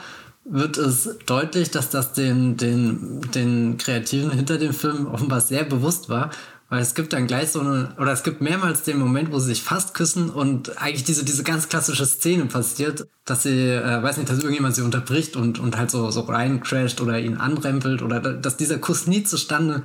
wird 0.49 0.77
es 0.77 1.19
deutlich, 1.27 1.71
dass 1.71 1.91
das 1.91 2.13
den, 2.13 2.57
den, 2.57 3.21
den 3.33 3.79
Kreativen 3.79 4.31
hinter 4.31 4.59
dem 4.59 4.73
Film 4.73 5.07
offenbar 5.07 5.41
sehr 5.41 5.65
bewusst 5.65 6.09
war. 6.09 6.31
Weil 6.69 6.83
es 6.83 6.95
gibt 6.95 7.13
dann 7.13 7.29
gleich 7.29 7.53
so 7.53 7.61
eine, 7.61 7.95
oder 7.99 8.11
es 8.11 8.25
gibt 8.25 8.41
mehrmals 8.41 8.83
den 8.83 8.99
Moment, 8.99 9.31
wo 9.31 9.39
sie 9.39 9.49
sich 9.49 9.63
fast 9.63 9.95
küssen 9.95 10.31
und 10.31 10.83
eigentlich 10.83 11.05
diese, 11.05 11.25
diese 11.25 11.45
ganz 11.45 11.69
klassische 11.69 12.07
Szene 12.07 12.47
passiert, 12.47 13.07
dass 13.25 13.45
sie, 13.45 13.71
äh, 13.71 14.03
weiß 14.03 14.17
nicht, 14.17 14.29
dass 14.29 14.39
irgendjemand 14.39 14.75
sie 14.75 14.83
unterbricht 14.83 15.37
und, 15.37 15.61
und 15.61 15.77
halt 15.77 15.93
so, 15.93 16.11
so 16.11 16.23
reincrasht 16.23 17.01
oder 17.01 17.21
ihn 17.21 17.37
anrempelt 17.37 18.03
oder 18.03 18.21
dass 18.21 18.57
dieser 18.57 18.79
Kuss 18.79 19.07
nie 19.07 19.23
zustande 19.23 19.85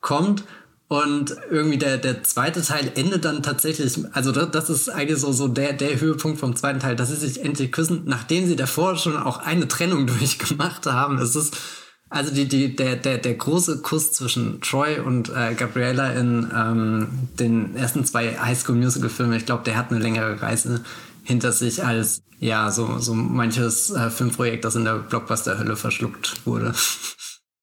kommt. 0.00 0.44
Und 0.86 1.36
irgendwie 1.50 1.78
der, 1.78 1.98
der 1.98 2.24
zweite 2.24 2.62
Teil 2.62 2.90
endet 2.96 3.24
dann 3.24 3.44
tatsächlich, 3.44 3.96
also 4.12 4.32
das, 4.32 4.50
das 4.50 4.70
ist 4.70 4.88
eigentlich 4.88 5.20
so, 5.20 5.30
so 5.30 5.46
der, 5.46 5.72
der 5.72 6.00
Höhepunkt 6.00 6.40
vom 6.40 6.56
zweiten 6.56 6.80
Teil, 6.80 6.96
dass 6.96 7.10
sie 7.10 7.16
sich 7.16 7.44
endlich 7.44 7.70
küssen, 7.70 8.02
nachdem 8.06 8.46
sie 8.48 8.56
davor 8.56 8.96
schon 8.96 9.16
auch 9.16 9.38
eine 9.38 9.68
Trennung 9.68 10.06
durchgemacht 10.08 10.86
haben. 10.86 11.18
Es 11.18 11.36
ist, 11.36 11.56
also 12.10 12.34
die, 12.34 12.48
die, 12.48 12.74
der, 12.74 12.96
der, 12.96 13.18
der 13.18 13.34
große 13.34 13.82
Kuss 13.82 14.12
zwischen 14.12 14.60
Troy 14.60 14.98
und 14.98 15.28
äh, 15.30 15.54
Gabriella 15.54 16.12
in 16.12 16.50
ähm, 16.54 17.28
den 17.38 17.76
ersten 17.76 18.04
zwei 18.04 18.36
Highschool 18.36 18.74
Musical 18.74 19.08
Filmen, 19.08 19.34
ich 19.34 19.46
glaube, 19.46 19.62
der 19.62 19.76
hat 19.76 19.90
eine 19.90 20.00
längere 20.00 20.42
Reise 20.42 20.84
hinter 21.22 21.52
sich 21.52 21.84
als 21.84 22.22
ja 22.40 22.70
so, 22.72 22.98
so 22.98 23.14
manches 23.14 23.90
äh, 23.90 24.10
Filmprojekt, 24.10 24.64
das 24.64 24.74
in 24.74 24.84
der 24.84 24.96
Blockbuster-Hölle 24.96 25.76
verschluckt 25.76 26.44
wurde. 26.46 26.74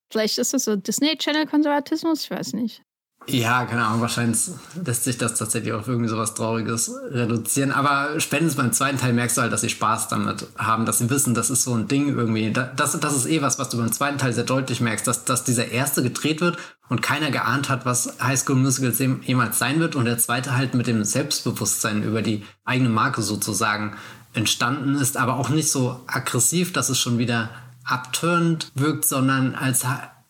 Vielleicht 0.10 0.38
ist 0.38 0.54
es 0.54 0.64
so 0.64 0.78
Disney 0.78 1.18
Channel 1.18 1.46
Konservatismus, 1.46 2.24
ich 2.24 2.32
weiß 2.32 2.54
nicht. 2.54 2.84
Ja, 3.30 3.66
keine 3.66 3.86
Ahnung, 3.86 4.00
wahrscheinlich 4.00 4.40
lässt 4.86 5.04
sich 5.04 5.18
das 5.18 5.38
tatsächlich 5.38 5.74
auf 5.74 5.86
irgendwie 5.90 6.08
sowas 6.08 6.34
Trauriges 6.34 6.90
reduzieren. 7.12 7.74
Aber 7.74 8.22
spätestens 8.22 8.56
beim 8.56 8.72
zweiten 8.72 8.98
Teil 8.98 9.12
merkst 9.12 9.36
du 9.36 9.42
halt, 9.42 9.52
dass 9.52 9.62
sie 9.62 9.70
Spaß 9.70 10.08
damit 10.08 10.48
haben, 10.58 10.86
dass 10.86 11.00
sie 11.00 11.10
wissen, 11.10 11.34
das 11.34 11.50
ist 11.50 11.64
so 11.64 11.74
ein 11.74 11.90
Ding 11.90 12.08
irgendwie. 12.16 12.54
Das, 12.54 12.98
das 12.98 13.16
ist 13.16 13.26
eh 13.26 13.42
was, 13.42 13.60
was 13.60 13.68
du 13.68 13.78
beim 13.78 13.92
zweiten 13.92 14.18
Teil 14.18 14.32
sehr 14.32 14.46
deutlich 14.46 14.80
merkst, 14.80 15.06
dass, 15.06 15.26
dass 15.26 15.44
dieser 15.44 15.68
erste 15.68 16.04
gedreht 16.04 16.40
wird 16.40 16.58
und 16.88 17.02
keiner 17.02 17.30
geahnt 17.30 17.68
hat, 17.68 17.86
was 17.86 18.14
High 18.22 18.40
School 18.40 18.56
Musicals 18.56 19.00
jemals 19.00 19.60
sein 19.60 19.82
wird 19.82 19.98
und 19.98 20.06
der 20.06 20.20
zweite 20.20 20.56
halt 20.56 20.74
mit 20.74 20.88
dem 20.88 21.04
Selbstbewusstsein 21.04 22.04
über 22.04 22.22
die 22.22 22.46
eigene 22.64 22.90
Marke 22.90 23.22
sozusagen 23.22 23.98
entstanden 24.36 24.96
ist, 24.96 25.18
aber 25.18 25.36
auch 25.36 25.50
nicht 25.50 25.70
so 25.70 26.00
aggressiv, 26.08 26.72
dass 26.72 26.88
es 26.88 26.98
schon 26.98 27.18
wieder 27.18 27.50
abturnt 27.84 28.72
wirkt, 28.76 29.04
sondern 29.04 29.54
als 29.56 29.86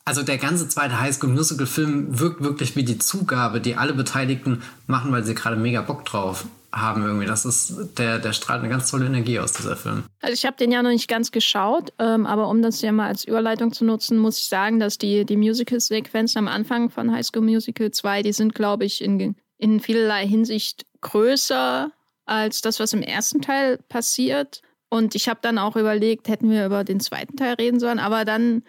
also 0.08 0.24
der 0.24 0.38
ganze 0.38 0.70
zweite 0.70 1.02
Highschool 1.02 1.30
Musical 1.30 1.68
Film 1.68 2.18
wirkt 2.18 2.42
wirklich 2.42 2.78
wie 2.78 2.86
die 2.86 2.98
Zugabe, 2.98 3.60
die 3.60 3.76
alle 3.76 3.94
Beteiligten 3.94 4.64
machen, 4.86 5.12
weil 5.12 5.26
sie 5.26 5.36
gerade 5.36 5.58
mega 5.58 5.82
Bock 5.82 6.06
drauf 6.06 6.46
haben 6.72 7.04
irgendwie. 7.04 7.26
Das 7.26 7.44
ist, 7.44 7.76
der, 7.98 8.18
der 8.18 8.32
strahlt 8.32 8.62
eine 8.62 8.70
ganz 8.70 8.90
tolle 8.90 9.06
Energie 9.06 9.38
aus, 9.38 9.52
dieser 9.52 9.76
Film. 9.76 10.06
Also 10.22 10.34
ich 10.34 10.46
habe 10.46 10.56
den 10.56 10.72
ja 10.72 10.82
noch 10.82 10.92
nicht 10.92 11.10
ganz 11.10 11.32
geschaut, 11.32 11.92
ähm, 12.00 12.26
aber 12.26 12.48
um 12.48 12.62
das 12.62 12.82
ja 12.82 12.94
mal 12.94 13.08
als 13.08 13.26
Überleitung 13.26 13.74
zu 13.74 13.84
nutzen, 13.84 14.18
muss 14.18 14.40
ich 14.40 14.46
sagen, 14.46 14.80
dass 14.80 14.98
die, 14.98 15.26
die 15.26 15.36
Musical-Sequenzen 15.36 16.40
am 16.40 16.48
Anfang 16.48 16.90
von 16.90 17.12
High 17.12 17.26
School 17.26 17.44
Musical 17.44 17.92
2, 17.92 18.24
die 18.24 18.32
sind, 18.32 18.56
glaube 18.56 18.86
ich, 18.86 19.04
in, 19.04 19.36
in 19.58 19.82
vielerlei 19.82 20.26
Hinsicht 20.26 20.86
größer 21.02 21.92
als 22.26 22.62
das, 22.62 22.80
was 22.80 22.94
im 22.94 23.02
ersten 23.02 23.42
Teil 23.42 23.78
passiert. 23.90 24.62
Und 24.88 25.16
ich 25.16 25.28
habe 25.28 25.40
dann 25.42 25.58
auch 25.58 25.76
überlegt, 25.76 26.30
hätten 26.30 26.50
wir 26.50 26.66
über 26.66 26.86
den 26.86 27.02
zweiten 27.02 27.36
Teil 27.36 27.56
reden 27.56 27.82
sollen, 27.82 28.00
aber 28.00 28.24
dann 28.24 28.64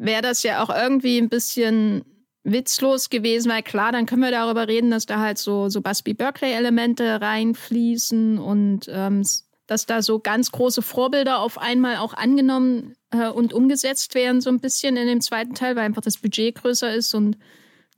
wäre 0.00 0.22
das 0.22 0.42
ja 0.42 0.62
auch 0.62 0.70
irgendwie 0.70 1.18
ein 1.18 1.28
bisschen 1.28 2.04
witzlos 2.42 3.10
gewesen, 3.10 3.50
weil 3.50 3.62
klar, 3.62 3.92
dann 3.92 4.06
können 4.06 4.22
wir 4.22 4.30
darüber 4.30 4.66
reden, 4.66 4.90
dass 4.90 5.04
da 5.06 5.20
halt 5.20 5.38
so, 5.38 5.68
so 5.68 5.82
Busby 5.82 6.14
Berkeley-Elemente 6.14 7.20
reinfließen 7.20 8.38
und 8.38 8.86
ähm, 8.88 9.22
dass 9.66 9.84
da 9.86 10.02
so 10.02 10.18
ganz 10.18 10.50
große 10.50 10.82
Vorbilder 10.82 11.40
auf 11.40 11.58
einmal 11.58 11.98
auch 11.98 12.14
angenommen 12.14 12.96
äh, 13.10 13.28
und 13.28 13.52
umgesetzt 13.52 14.14
werden, 14.14 14.40
so 14.40 14.48
ein 14.50 14.60
bisschen 14.60 14.96
in 14.96 15.06
dem 15.06 15.20
zweiten 15.20 15.54
Teil, 15.54 15.76
weil 15.76 15.84
einfach 15.84 16.02
das 16.02 16.16
Budget 16.16 16.56
größer 16.56 16.92
ist 16.94 17.14
und 17.14 17.36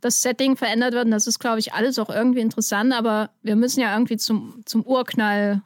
das 0.00 0.20
Setting 0.20 0.56
verändert 0.56 0.92
wird. 0.92 1.04
Und 1.04 1.12
das 1.12 1.28
ist, 1.28 1.38
glaube 1.38 1.60
ich, 1.60 1.72
alles 1.72 2.00
auch 2.00 2.10
irgendwie 2.10 2.40
interessant, 2.40 2.92
aber 2.92 3.30
wir 3.42 3.56
müssen 3.56 3.80
ja 3.80 3.94
irgendwie 3.94 4.16
zum, 4.16 4.62
zum 4.66 4.82
Urknall 4.82 5.62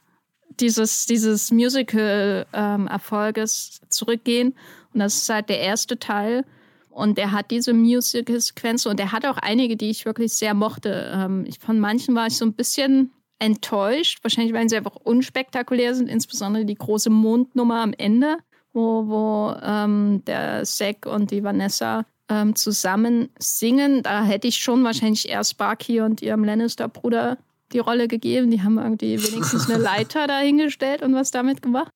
dieses, 0.60 1.06
dieses 1.06 1.50
Musical-Erfolges 1.50 3.80
ähm, 3.82 3.90
zurückgehen. 3.90 4.54
Und 4.96 5.00
das 5.00 5.16
ist 5.16 5.28
halt 5.28 5.50
der 5.50 5.60
erste 5.60 5.98
Teil. 5.98 6.42
Und 6.88 7.18
er 7.18 7.32
hat 7.32 7.50
diese 7.50 7.74
Musical-Sequenz 7.74 8.86
und 8.86 8.98
er 8.98 9.12
hat 9.12 9.26
auch 9.26 9.36
einige, 9.36 9.76
die 9.76 9.90
ich 9.90 10.06
wirklich 10.06 10.32
sehr 10.32 10.54
mochte. 10.54 11.12
Ähm, 11.14 11.44
ich, 11.46 11.58
von 11.58 11.78
manchen 11.78 12.14
war 12.14 12.28
ich 12.28 12.38
so 12.38 12.46
ein 12.46 12.54
bisschen 12.54 13.12
enttäuscht. 13.38 14.20
Wahrscheinlich, 14.22 14.54
weil 14.54 14.66
sie 14.70 14.78
einfach 14.78 14.96
unspektakulär 14.96 15.94
sind, 15.94 16.08
insbesondere 16.08 16.64
die 16.64 16.76
große 16.76 17.10
Mondnummer 17.10 17.82
am 17.82 17.92
Ende, 17.92 18.38
wo, 18.72 19.06
wo 19.06 19.54
ähm, 19.62 20.22
der 20.26 20.64
Zack 20.64 21.04
und 21.04 21.30
die 21.30 21.44
Vanessa 21.44 22.06
ähm, 22.30 22.56
zusammen 22.56 23.28
singen. 23.38 24.02
Da 24.02 24.24
hätte 24.24 24.48
ich 24.48 24.56
schon 24.56 24.82
wahrscheinlich 24.82 25.28
eher 25.28 25.44
Sparky 25.44 26.00
und 26.00 26.22
ihrem 26.22 26.42
Lannister-Bruder 26.42 27.36
die 27.74 27.80
Rolle 27.80 28.08
gegeben. 28.08 28.50
Die 28.50 28.62
haben 28.62 28.78
irgendwie 28.78 29.22
wenigstens 29.22 29.68
eine 29.68 29.78
Leiter 29.82 30.26
dahingestellt 30.26 31.02
und 31.02 31.14
was 31.14 31.30
damit 31.32 31.60
gemacht. 31.60 31.90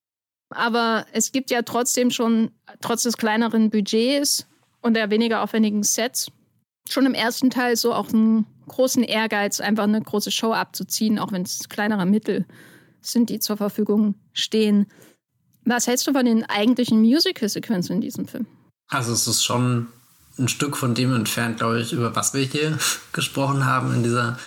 Aber 0.51 1.07
es 1.13 1.33
gibt 1.33 1.51
ja 1.51 1.63
trotzdem 1.63 2.11
schon, 2.11 2.51
trotz 2.81 3.05
des 3.05 3.17
kleineren 3.17 3.71
Budgets 3.71 4.47
und 4.83 4.95
der 4.95 5.11
weniger 5.11 5.43
aufwendigen 5.43 5.83
Sets, 5.83 6.31
schon 6.89 7.07
im 7.07 7.15
ersten 7.15 7.51
Teil 7.51 7.77
so 7.77 7.95
auch 7.95 8.09
einen 8.13 8.47
großen 8.67 9.03
Ehrgeiz, 9.03 9.61
einfach 9.61 9.85
eine 9.85 10.01
große 10.01 10.31
Show 10.31 10.53
abzuziehen, 10.53 11.19
auch 11.19 11.33
wenn 11.33 11.43
es 11.43 11.69
kleinere 11.69 12.07
Mittel 12.07 12.47
sind, 13.01 13.31
die 13.31 13.39
zur 13.39 13.57
Verfügung 13.57 14.15
stehen. 14.33 14.87
Was 15.65 15.87
hältst 15.87 16.07
du 16.07 16.13
von 16.13 16.25
den 16.25 16.45
eigentlichen 16.45 17.01
Musical-Sequenzen 17.01 17.97
in 17.97 18.01
diesem 18.01 18.27
Film? 18.27 18.47
Also 18.89 19.13
es 19.13 19.27
ist 19.27 19.45
schon 19.45 19.89
ein 20.39 20.49
Stück 20.49 20.77
von 20.77 20.95
dem 20.95 21.15
entfernt, 21.15 21.59
glaube 21.59 21.81
ich, 21.81 21.93
über 21.93 22.17
was 22.17 22.35
wir 22.35 22.43
hier 22.43 22.79
gesprochen 23.13 23.67
haben 23.67 23.95
in 23.95 24.03
dieser 24.03 24.39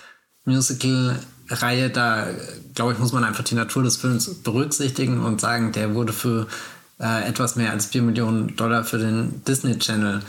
Musical-Reihe. 1.48 1.90
Da, 1.90 2.26
glaube 2.74 2.92
ich, 2.92 2.98
muss 2.98 3.12
man 3.12 3.24
einfach 3.24 3.44
die 3.44 3.54
Natur 3.54 3.82
des 3.82 3.96
Films 3.96 4.42
berücksichtigen 4.42 5.20
und 5.20 5.40
sagen, 5.40 5.72
der 5.72 5.94
wurde 5.94 6.12
für 6.12 6.46
äh, 7.00 7.28
etwas 7.28 7.56
mehr 7.56 7.72
als 7.72 7.86
4 7.86 8.02
Millionen 8.02 8.56
Dollar 8.56 8.84
für 8.84 8.98
den 8.98 9.42
Disney 9.44 9.78
Channel 9.78 10.20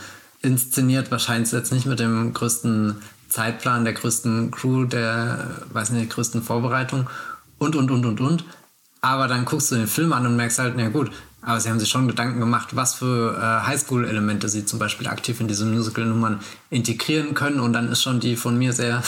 inszeniert. 0.42 1.10
Wahrscheinlich 1.10 1.52
jetzt 1.52 1.72
nicht 1.72 1.86
mit 1.86 2.00
dem 2.00 2.32
größten 2.32 2.96
Zeitplan, 3.28 3.84
der 3.84 3.94
größten 3.94 4.50
Crew, 4.50 4.84
der, 4.84 5.50
weiß 5.72 5.90
nicht, 5.90 6.10
größten 6.10 6.42
Vorbereitung 6.42 7.08
und, 7.58 7.76
und, 7.76 7.90
und, 7.90 8.06
und, 8.06 8.20
und. 8.20 8.44
Aber 9.00 9.28
dann 9.28 9.44
guckst 9.44 9.70
du 9.70 9.76
den 9.76 9.86
Film 9.86 10.12
an 10.12 10.26
und 10.26 10.36
merkst 10.36 10.58
halt, 10.58 10.74
na 10.76 10.88
gut, 10.88 11.10
aber 11.42 11.60
sie 11.60 11.68
haben 11.70 11.78
sich 11.78 11.88
schon 11.88 12.08
Gedanken 12.08 12.40
gemacht, 12.40 12.74
was 12.74 12.94
für 12.94 13.36
äh, 13.36 13.66
Highschool-Elemente 13.66 14.48
sie 14.48 14.64
zum 14.64 14.80
Beispiel 14.80 15.06
aktiv 15.06 15.40
in 15.40 15.46
diese 15.46 15.64
Musical-Nummern 15.64 16.40
integrieren 16.70 17.34
können. 17.34 17.60
Und 17.60 17.72
dann 17.72 17.88
ist 17.92 18.02
schon 18.02 18.18
die 18.18 18.34
von 18.34 18.58
mir 18.58 18.72
sehr 18.72 19.02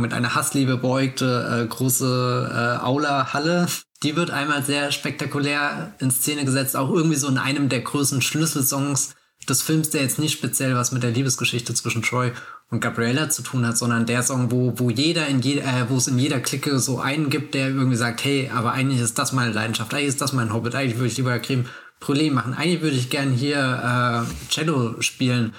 mit 0.00 0.12
einer 0.12 0.34
Hassliebe 0.34 0.76
beugte 0.76 1.62
äh, 1.62 1.66
große 1.66 2.78
äh, 2.80 2.84
Aula-Halle. 2.84 3.66
Die 4.02 4.16
wird 4.16 4.30
einmal 4.30 4.62
sehr 4.62 4.92
spektakulär 4.92 5.94
in 5.98 6.10
Szene 6.10 6.44
gesetzt, 6.44 6.76
auch 6.76 6.90
irgendwie 6.90 7.16
so 7.16 7.28
in 7.28 7.38
einem 7.38 7.68
der 7.68 7.80
größten 7.80 8.20
Schlüsselsongs 8.20 9.14
des 9.48 9.62
Films, 9.62 9.90
der 9.90 10.02
jetzt 10.02 10.18
nicht 10.18 10.32
speziell 10.32 10.74
was 10.74 10.92
mit 10.92 11.02
der 11.02 11.10
Liebesgeschichte 11.10 11.74
zwischen 11.74 12.02
Troy 12.02 12.32
und 12.70 12.80
Gabriella 12.80 13.28
zu 13.28 13.42
tun 13.42 13.66
hat, 13.66 13.78
sondern 13.78 14.06
der 14.06 14.22
Song, 14.22 14.50
wo, 14.50 14.72
wo 14.76 14.90
jeder 14.90 15.26
in 15.26 15.40
jeder, 15.40 15.62
äh, 15.62 15.88
wo 15.88 15.96
es 15.96 16.08
in 16.08 16.18
jeder 16.18 16.40
Clique 16.40 16.78
so 16.78 16.98
einen 16.98 17.30
gibt, 17.30 17.54
der 17.54 17.68
irgendwie 17.68 17.96
sagt, 17.96 18.24
hey, 18.24 18.50
aber 18.52 18.72
eigentlich 18.72 19.00
ist 19.00 19.18
das 19.18 19.32
meine 19.32 19.52
Leidenschaft, 19.52 19.92
eigentlich 19.92 20.08
ist 20.08 20.20
das 20.20 20.32
mein 20.32 20.52
Hobbit, 20.52 20.74
eigentlich 20.74 20.96
würde 20.96 21.08
ich 21.08 21.16
lieber 21.16 21.38
Creme 21.38 21.66
Brûlée 22.00 22.32
machen, 22.32 22.54
eigentlich 22.54 22.82
würde 22.82 22.96
ich 22.96 23.10
gern 23.10 23.32
hier 23.32 24.26
äh, 24.28 24.50
Cello 24.52 25.00
spielen 25.00 25.52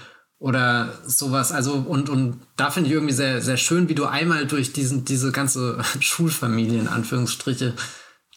oder 0.46 0.94
sowas. 1.08 1.52
Also, 1.52 1.74
und, 1.74 2.08
und 2.08 2.40
da 2.56 2.70
finde 2.70 2.88
ich 2.88 2.94
irgendwie 2.94 3.16
sehr, 3.16 3.42
sehr 3.42 3.58
schön, 3.58 3.90
wie 3.90 3.96
du 3.96 4.06
einmal 4.06 4.46
durch 4.46 4.74
diesen, 4.74 5.04
diese 5.04 5.32
ganze 5.32 5.80
Schulfamilie 6.00 6.80
in 6.80 6.88
Anführungsstriche 6.88 7.74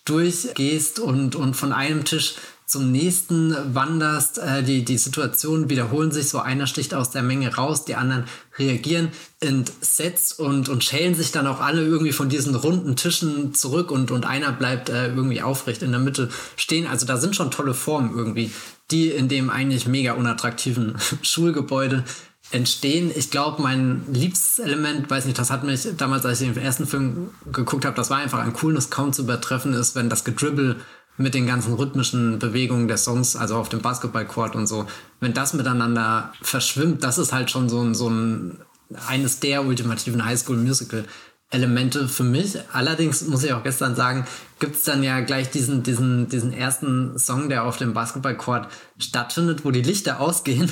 durchgehst 0.07 1.01
und, 1.01 1.37
und 1.37 1.53
von 1.53 1.75
einem 1.75 2.07
Tisch 2.07 2.37
zum 2.65 2.93
nächsten 2.93 3.55
wanderst. 3.75 4.39
Äh, 4.39 4.63
die, 4.63 4.87
die 4.87 4.97
Situationen 4.97 5.69
wiederholen 5.69 6.11
sich. 6.11 6.31
So 6.31 6.39
einer 6.39 6.67
sticht 6.67 6.95
aus 6.95 7.11
der 7.11 7.23
Menge 7.23 7.55
raus, 7.55 7.85
die 7.85 7.95
anderen 7.95 8.25
reagieren 8.59 9.11
entsetzt 9.41 10.41
und, 10.41 10.71
und 10.71 10.85
schälen 10.85 11.15
sich 11.15 11.31
dann 11.31 11.47
auch 11.47 11.61
alle 11.61 11.83
irgendwie 11.83 12.13
von 12.13 12.31
diesen 12.31 12.55
runden 12.55 12.97
Tischen 12.97 13.53
zurück 13.53 13.91
und, 13.91 14.11
und 14.11 14.25
einer 14.25 14.53
bleibt 14.53 14.89
äh, 14.89 15.09
irgendwie 15.09 15.43
aufrecht 15.43 15.83
in 15.83 15.91
der 15.91 16.01
Mitte 16.01 16.31
stehen. 16.57 16.87
Also 16.87 17.05
da 17.05 17.19
sind 17.19 17.37
schon 17.37 17.51
tolle 17.51 17.75
Formen 17.75 18.17
irgendwie, 18.17 18.51
die 18.91 19.09
in 19.09 19.29
dem 19.29 19.51
eigentlich 19.51 19.87
mega 19.87 20.15
unattraktiven 20.15 20.97
Schulgebäude 21.23 22.05
entstehen. 22.51 23.11
Ich 23.15 23.31
glaube, 23.31 23.63
mein 23.63 24.03
liebstes 24.13 24.59
Element, 24.59 25.11
weiß 25.11 25.27
nicht, 25.27 25.39
das 25.39 25.51
hat 25.51 25.65
mich 25.65 25.87
damals, 25.97 26.25
als 26.25 26.41
ich 26.41 26.53
den 26.53 26.63
ersten 26.63 26.87
Film 26.87 27.31
geguckt 27.53 27.85
habe, 27.85 27.97
das 27.97 28.11
war 28.11 28.19
einfach 28.19 28.39
ein 28.39 28.55
Coolness 28.55 28.91
kaum 28.91 29.13
zu 29.13 29.23
übertreffen 29.23 29.75
ist, 29.75 29.95
wenn 29.95 30.09
das 30.09 30.25
Gedribbel 30.25 30.77
mit 31.19 31.35
den 31.35 31.47
ganzen 31.47 31.75
rhythmischen 31.75 32.39
Bewegungen 32.39 32.89
der 32.89 32.97
Songs, 32.97 33.37
also 33.37 33.57
auf 33.57 33.69
dem 33.69 33.81
Basketballcourt 33.83 34.55
und 34.55 34.67
so, 34.67 34.87
wenn 35.21 35.35
das 35.35 35.53
miteinander 35.53 36.33
verschwimmt, 36.41 37.03
das 37.03 37.19
ist 37.19 37.33
halt 37.33 37.51
schon 37.51 37.69
so 37.69 37.83
ein, 37.83 37.95
so 37.95 38.09
ein 38.09 38.59
eines 39.07 39.41
der 39.41 39.67
ultimativen 39.67 40.25
Highschool-Musical-Elemente 40.25 41.11
für 41.51 42.25
mich. 42.25 42.59
Allerdings 42.73 43.27
muss 43.27 43.45
ich 43.45 43.53
auch 43.53 43.63
gestern 43.63 43.95
sagen, 43.95 44.27
gibt 44.59 44.77
es 44.77 44.85
dann 44.85 45.03
ja 45.03 45.21
gleich 45.21 45.51
diesen, 45.51 45.83
diesen, 45.83 46.29
diesen 46.29 46.53
ersten 46.53 47.19
Song, 47.19 47.49
der 47.49 47.65
auf 47.65 47.79
dem 47.79 47.95
Basketballcourt 47.95 48.69
stattfindet, 48.99 49.65
wo 49.65 49.71
die 49.71 49.83
Lichter 49.83 50.21
ausgehen 50.21 50.71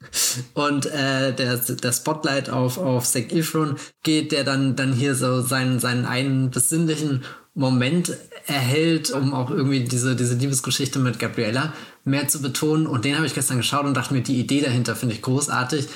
und 0.54 0.86
äh, 0.86 1.32
der, 1.34 1.56
der 1.56 1.92
Spotlight 1.92 2.50
auf, 2.50 2.78
auf 2.78 3.06
Zac 3.06 3.32
Efron 3.32 3.76
geht, 4.02 4.32
der 4.32 4.44
dann, 4.44 4.76
dann 4.76 4.92
hier 4.92 5.14
so 5.14 5.42
seinen, 5.42 5.78
seinen 5.78 6.04
einen 6.04 6.50
besinnlichen 6.50 7.24
Moment 7.54 8.14
erhält, 8.46 9.10
um 9.12 9.32
auch 9.32 9.50
irgendwie 9.50 9.84
diese, 9.84 10.14
diese 10.14 10.34
Liebesgeschichte 10.34 10.98
mit 10.98 11.18
Gabriella 11.18 11.72
mehr 12.04 12.28
zu 12.28 12.42
betonen. 12.42 12.86
Und 12.86 13.06
den 13.06 13.16
habe 13.16 13.26
ich 13.26 13.34
gestern 13.34 13.56
geschaut 13.56 13.86
und 13.86 13.96
dachte 13.96 14.12
mir, 14.12 14.22
die 14.22 14.38
Idee 14.38 14.60
dahinter 14.60 14.94
finde 14.94 15.14
ich 15.14 15.22
großartig. 15.22 15.88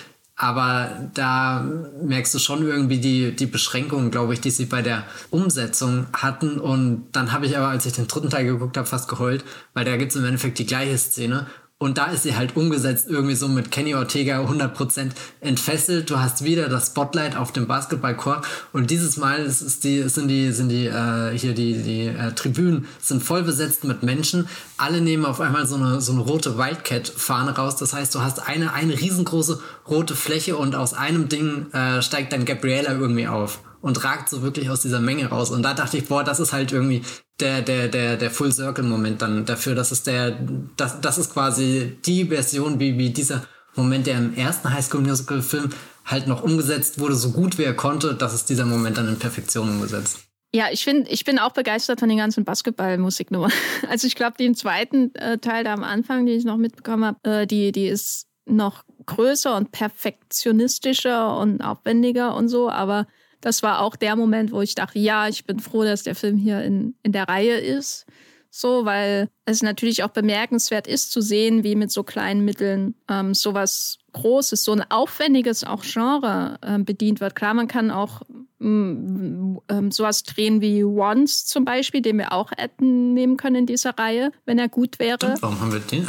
Aber 0.43 1.11
da 1.13 1.63
merkst 2.03 2.33
du 2.33 2.39
schon 2.39 2.67
irgendwie 2.67 2.97
die, 2.97 3.37
die 3.37 3.45
Beschränkungen, 3.45 4.11
glaube 4.11 4.33
ich, 4.33 4.41
die 4.41 4.51
sie 4.51 4.65
bei 4.65 4.81
der 4.81 5.05
Umsetzung 5.29 6.07
hatten. 6.15 6.59
Und 6.59 7.09
dann 7.13 7.33
habe 7.33 7.45
ich 7.45 7.59
aber, 7.59 7.69
als 7.69 7.85
ich 7.85 7.93
den 7.93 8.07
dritten 8.07 8.31
Teil 8.31 8.47
geguckt 8.47 8.79
habe, 8.79 8.87
fast 8.87 9.07
geheult, 9.07 9.45
weil 9.75 9.85
da 9.85 9.99
gibt 9.99 10.13
es 10.13 10.17
im 10.17 10.25
Endeffekt 10.25 10.59
die 10.59 10.65
gleiche 10.65 10.97
Szene. 10.97 11.47
Und 11.83 11.97
da 11.97 12.11
ist 12.11 12.25
sie 12.25 12.37
halt 12.37 12.57
umgesetzt 12.57 13.07
irgendwie 13.09 13.35
so 13.35 13.49
mit 13.49 13.71
Kenny 13.71 13.95
Ortega 13.95 14.45
100% 14.45 15.13
entfesselt. 15.41 16.11
Du 16.11 16.19
hast 16.21 16.45
wieder 16.45 16.69
das 16.69 16.89
Spotlight 16.89 17.39
auf 17.39 17.53
dem 17.53 17.67
Basketballcourt 17.67 18.47
und 18.75 18.91
dieses 18.91 19.17
Mal 19.17 19.39
ist 19.39 19.83
die, 19.83 20.03
sind 20.03 20.29
die, 20.29 20.53
sind 20.53 20.69
die 20.69 20.89
äh, 20.89 21.31
hier 21.39 21.55
die, 21.55 21.83
die 21.83 22.09
äh, 22.09 22.33
Tribünen 22.33 22.87
sind 23.01 23.23
voll 23.23 23.45
besetzt 23.45 23.85
mit 23.85 24.03
Menschen. 24.03 24.47
Alle 24.77 25.01
nehmen 25.01 25.25
auf 25.25 25.41
einmal 25.41 25.67
so 25.67 25.77
eine, 25.77 26.03
so 26.03 26.13
eine 26.13 26.21
rote 26.21 26.59
Wildcat-Fahne 26.59 27.57
raus. 27.57 27.77
Das 27.77 27.95
heißt, 27.95 28.15
du 28.15 28.21
hast 28.21 28.47
eine, 28.47 28.75
eine 28.75 29.01
riesengroße 29.01 29.59
rote 29.89 30.15
Fläche 30.15 30.59
und 30.59 30.75
aus 30.75 30.93
einem 30.93 31.31
Ding 31.31 31.73
äh, 31.73 32.03
steigt 32.03 32.35
dann 32.35 32.45
Gabriella 32.45 32.93
irgendwie 32.93 33.27
auf 33.27 33.59
und 33.81 34.05
ragt 34.05 34.29
so 34.29 34.43
wirklich 34.43 34.71
aus 34.71 34.83
dieser 34.83 35.01
Menge 35.01 35.27
raus. 35.27 35.51
Und 35.51 35.63
da 35.63 35.75
dachte 35.75 35.97
ich, 35.97 36.07
boah, 36.07 36.25
das 36.25 36.41
ist 36.41 36.53
halt 36.53 36.73
irgendwie 36.73 37.03
der, 37.41 37.63
der, 37.63 37.89
der, 37.89 38.17
der 38.17 38.31
Full 38.31 38.53
Circle 38.53 38.85
Moment 38.85 39.23
dann 39.23 39.45
dafür. 39.47 39.75
Das 39.75 39.93
ist 39.93 40.07
der, 40.07 40.39
das, 40.77 41.01
das 41.01 41.19
ist 41.19 41.33
quasi 41.33 41.97
die 42.05 42.27
Version, 42.27 42.79
wie, 42.81 42.99
wie 42.99 43.11
dieser 43.11 43.45
Moment, 43.75 44.07
der 44.07 44.19
im 44.19 44.35
ersten 44.35 44.73
High 44.73 44.85
School 44.85 45.01
Musical 45.01 45.43
Film 45.43 45.71
halt 46.05 46.27
noch 46.27 46.43
umgesetzt 46.43 46.99
wurde, 46.99 47.15
so 47.15 47.31
gut 47.31 47.59
wie 47.59 47.65
er 47.65 47.75
konnte. 47.75 48.15
Das 48.15 48.35
ist 48.35 48.49
dieser 48.49 48.67
Moment 48.67 48.99
dann 48.99 49.09
in 49.09 49.19
Perfektion 49.19 49.69
umgesetzt. 49.69 50.21
Ja, 50.53 50.67
ich 50.73 50.83
finde, 50.83 51.09
ich 51.11 51.25
bin 51.25 51.39
auch 51.39 51.53
begeistert 51.53 52.01
von 52.01 52.09
den 52.09 52.19
ganzen 52.19 52.45
Basketball-Musiknummern. 52.45 53.53
Also 53.89 54.07
ich 54.07 54.17
glaube, 54.17 54.37
den 54.37 54.55
zweiten 54.55 55.15
äh, 55.15 55.39
Teil 55.39 55.65
da 55.65 55.73
am 55.73 55.85
Anfang, 55.85 56.27
den 56.27 56.37
ich 56.37 56.45
noch 56.45 56.57
mitbekommen 56.57 57.05
habe, 57.05 57.43
äh, 57.43 57.47
die, 57.47 57.73
die 57.73 57.87
ist 57.87 58.27
noch 58.47 58.85
größer 59.07 59.57
und 59.57 59.71
perfektionistischer 59.71 61.37
und 61.39 61.61
aufwendiger 61.63 62.35
und 62.35 62.49
so, 62.49 62.69
aber 62.69 63.07
das 63.41 63.63
war 63.63 63.81
auch 63.81 63.97
der 63.97 64.17
Moment, 64.17 64.53
wo 64.53 64.61
ich 64.61 64.75
dachte, 64.75 64.99
ja, 64.99 65.29
ich 65.29 65.45
bin 65.45 65.61
froh, 65.61 65.85
dass 65.85 66.03
der 66.03 66.15
Film 66.15 66.37
hier 66.37 66.63
in, 66.63 66.95
in 67.03 67.13
der 67.13 67.29
Reihe 67.29 67.59
ist. 67.59 68.07
So, 68.53 68.85
weil 68.85 69.29
es 69.45 69.63
natürlich 69.63 70.03
auch 70.03 70.11
bemerkenswert 70.11 70.89
ist 70.89 71.13
zu 71.13 71.21
sehen, 71.21 71.63
wie 71.63 71.77
mit 71.77 71.93
so 71.93 72.03
kleinen 72.03 72.45
Mitteln 72.45 72.97
ähm, 73.09 73.33
sowas 73.33 73.99
Großes, 74.13 74.65
so 74.65 74.73
ein 74.73 74.85
aufwendiges 74.91 75.63
auch 75.63 75.85
Genre 75.85 76.59
äh, 76.63 76.79
bedient 76.81 77.21
wird. 77.21 77.37
Klar, 77.37 77.55
man 77.55 77.69
kann 77.69 77.93
auch 77.93 78.23
ähm, 78.29 78.40
sowas 78.61 80.23
drehen 80.25 80.61
wie 80.61 80.85
Once 80.85 81.47
zum 81.47 81.65
Beispiel, 81.65 82.03
den 82.03 82.19
wir 82.19 82.33
auch 82.33 82.51
hätten 82.57 83.15
nehmen 83.15 83.39
können 83.39 83.57
in 83.57 83.67
dieser 83.67 83.99
Reihe, 83.99 84.33
wenn 84.45 84.59
er 84.59 84.69
gut 84.69 84.99
wäre. 84.99 85.17
Stimmt, 85.17 85.43
warum 85.43 85.61
haben 85.61 85.73
wir 85.73 85.81
den? 85.81 86.07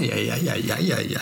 Ja, 0.00 0.16
ja, 0.16 0.36
ja, 0.36 0.54
ja, 0.54 0.78
ja, 0.78 1.00
ja. 1.00 1.20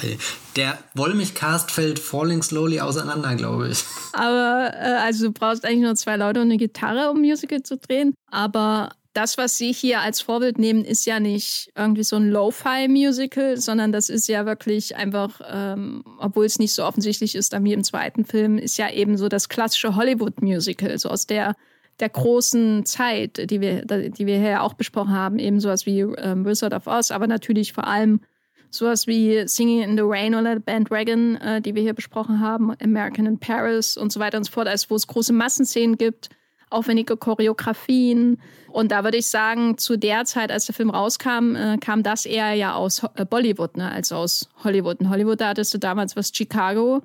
Der 0.56 0.78
Wollmilchcast 0.94 1.70
fällt 1.70 2.00
falling 2.00 2.42
slowly 2.42 2.80
auseinander, 2.80 3.34
glaube 3.36 3.68
ich. 3.68 3.84
Aber 4.12 4.72
äh, 4.74 4.98
also 5.04 5.26
du 5.26 5.32
brauchst 5.32 5.64
eigentlich 5.64 5.82
nur 5.82 5.94
zwei 5.94 6.16
Leute 6.16 6.40
und 6.40 6.46
eine 6.46 6.56
Gitarre, 6.56 7.10
um 7.10 7.20
Musical 7.20 7.62
zu 7.62 7.78
drehen. 7.78 8.14
Aber 8.30 8.90
das, 9.12 9.36
was 9.36 9.58
Sie 9.58 9.72
hier 9.72 10.00
als 10.00 10.20
Vorbild 10.20 10.58
nehmen, 10.58 10.84
ist 10.84 11.04
ja 11.04 11.20
nicht 11.20 11.70
irgendwie 11.76 12.02
so 12.02 12.16
ein 12.16 12.30
Lo-Fi-Musical, 12.30 13.58
sondern 13.58 13.92
das 13.92 14.08
ist 14.08 14.26
ja 14.28 14.46
wirklich 14.46 14.96
einfach, 14.96 15.40
ähm, 15.46 16.02
obwohl 16.18 16.46
es 16.46 16.58
nicht 16.58 16.72
so 16.72 16.84
offensichtlich 16.84 17.34
ist, 17.34 17.52
dann 17.52 17.64
wie 17.64 17.74
im 17.74 17.84
zweiten 17.84 18.24
Film, 18.24 18.56
ist 18.56 18.78
ja 18.78 18.90
eben 18.90 19.18
so 19.18 19.28
das 19.28 19.48
klassische 19.48 19.96
Hollywood-Musical, 19.96 20.98
so 20.98 21.10
aus 21.10 21.26
der, 21.26 21.56
der 22.00 22.08
großen 22.08 22.86
Zeit, 22.86 23.50
die 23.50 23.60
wir, 23.60 23.84
die 23.84 24.26
wir 24.26 24.38
hier 24.38 24.62
auch 24.62 24.74
besprochen 24.74 25.12
haben, 25.12 25.38
eben 25.38 25.60
sowas 25.60 25.84
wie 25.84 26.00
ähm, 26.00 26.46
Wizard 26.46 26.72
of 26.72 26.86
Oz, 26.86 27.10
aber 27.10 27.26
natürlich 27.26 27.74
vor 27.74 27.86
allem 27.86 28.20
sowas 28.70 29.06
wie 29.06 29.46
Singing 29.46 29.82
in 29.82 29.96
the 29.98 30.04
Rain 30.04 30.34
oder 30.34 30.58
Bandwagon, 30.58 31.36
äh, 31.36 31.60
die 31.60 31.74
wir 31.74 31.82
hier 31.82 31.92
besprochen 31.92 32.40
haben, 32.40 32.72
American 32.82 33.26
in 33.26 33.38
Paris 33.38 33.98
und 33.98 34.10
so 34.10 34.20
weiter 34.20 34.38
und 34.38 34.44
so 34.44 34.52
fort, 34.52 34.68
also 34.68 34.88
wo 34.88 34.94
es 34.94 35.06
große 35.06 35.34
Massenszenen 35.34 35.98
gibt, 35.98 36.30
aufwendige 36.72 37.16
Choreografien. 37.16 38.40
Und 38.68 38.90
da 38.92 39.04
würde 39.04 39.18
ich 39.18 39.26
sagen, 39.26 39.78
zu 39.78 39.96
der 39.96 40.24
Zeit, 40.24 40.50
als 40.50 40.66
der 40.66 40.74
Film 40.74 40.90
rauskam, 40.90 41.54
äh, 41.54 41.78
kam 41.78 42.02
das 42.02 42.26
eher 42.26 42.54
ja 42.54 42.74
aus 42.74 43.02
äh, 43.14 43.24
Bollywood, 43.24 43.76
ne, 43.76 43.90
als 43.90 44.12
aus 44.12 44.48
Hollywood. 44.64 45.00
In 45.00 45.10
Hollywood, 45.10 45.40
da 45.40 45.48
hattest 45.48 45.74
du 45.74 45.78
damals 45.78 46.16
was 46.16 46.32
Chicago. 46.34 47.02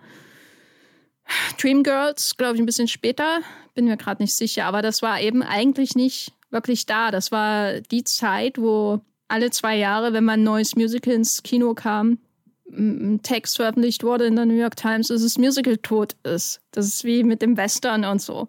Dreamgirls, 1.59 2.37
glaube 2.37 2.55
ich, 2.55 2.61
ein 2.61 2.65
bisschen 2.65 2.87
später, 2.87 3.41
bin 3.75 3.85
mir 3.85 3.97
gerade 3.97 4.23
nicht 4.23 4.33
sicher, 4.33 4.65
aber 4.65 4.81
das 4.81 5.01
war 5.01 5.19
eben 5.19 5.43
eigentlich 5.43 5.95
nicht 5.95 6.31
wirklich 6.49 6.85
da. 6.85 7.11
Das 7.11 7.31
war 7.31 7.81
die 7.81 8.05
Zeit, 8.05 8.57
wo 8.57 9.01
alle 9.27 9.51
zwei 9.51 9.75
Jahre, 9.77 10.13
wenn 10.13 10.23
man 10.23 10.39
ein 10.39 10.43
neues 10.43 10.75
Musical 10.75 11.13
ins 11.13 11.43
Kino 11.43 11.73
kam, 11.73 12.19
ein 12.69 13.21
Text 13.23 13.57
veröffentlicht 13.57 14.03
wurde 14.03 14.25
in 14.25 14.35
der 14.35 14.45
New 14.45 14.55
York 14.55 14.75
Times, 14.75 15.07
dass 15.07 15.21
das 15.21 15.37
Musical 15.37 15.77
tot 15.77 16.15
ist. 16.23 16.61
Das 16.71 16.85
ist 16.85 17.03
wie 17.03 17.23
mit 17.23 17.41
dem 17.41 17.57
Western 17.57 18.03
und 18.05 18.21
so. 18.21 18.47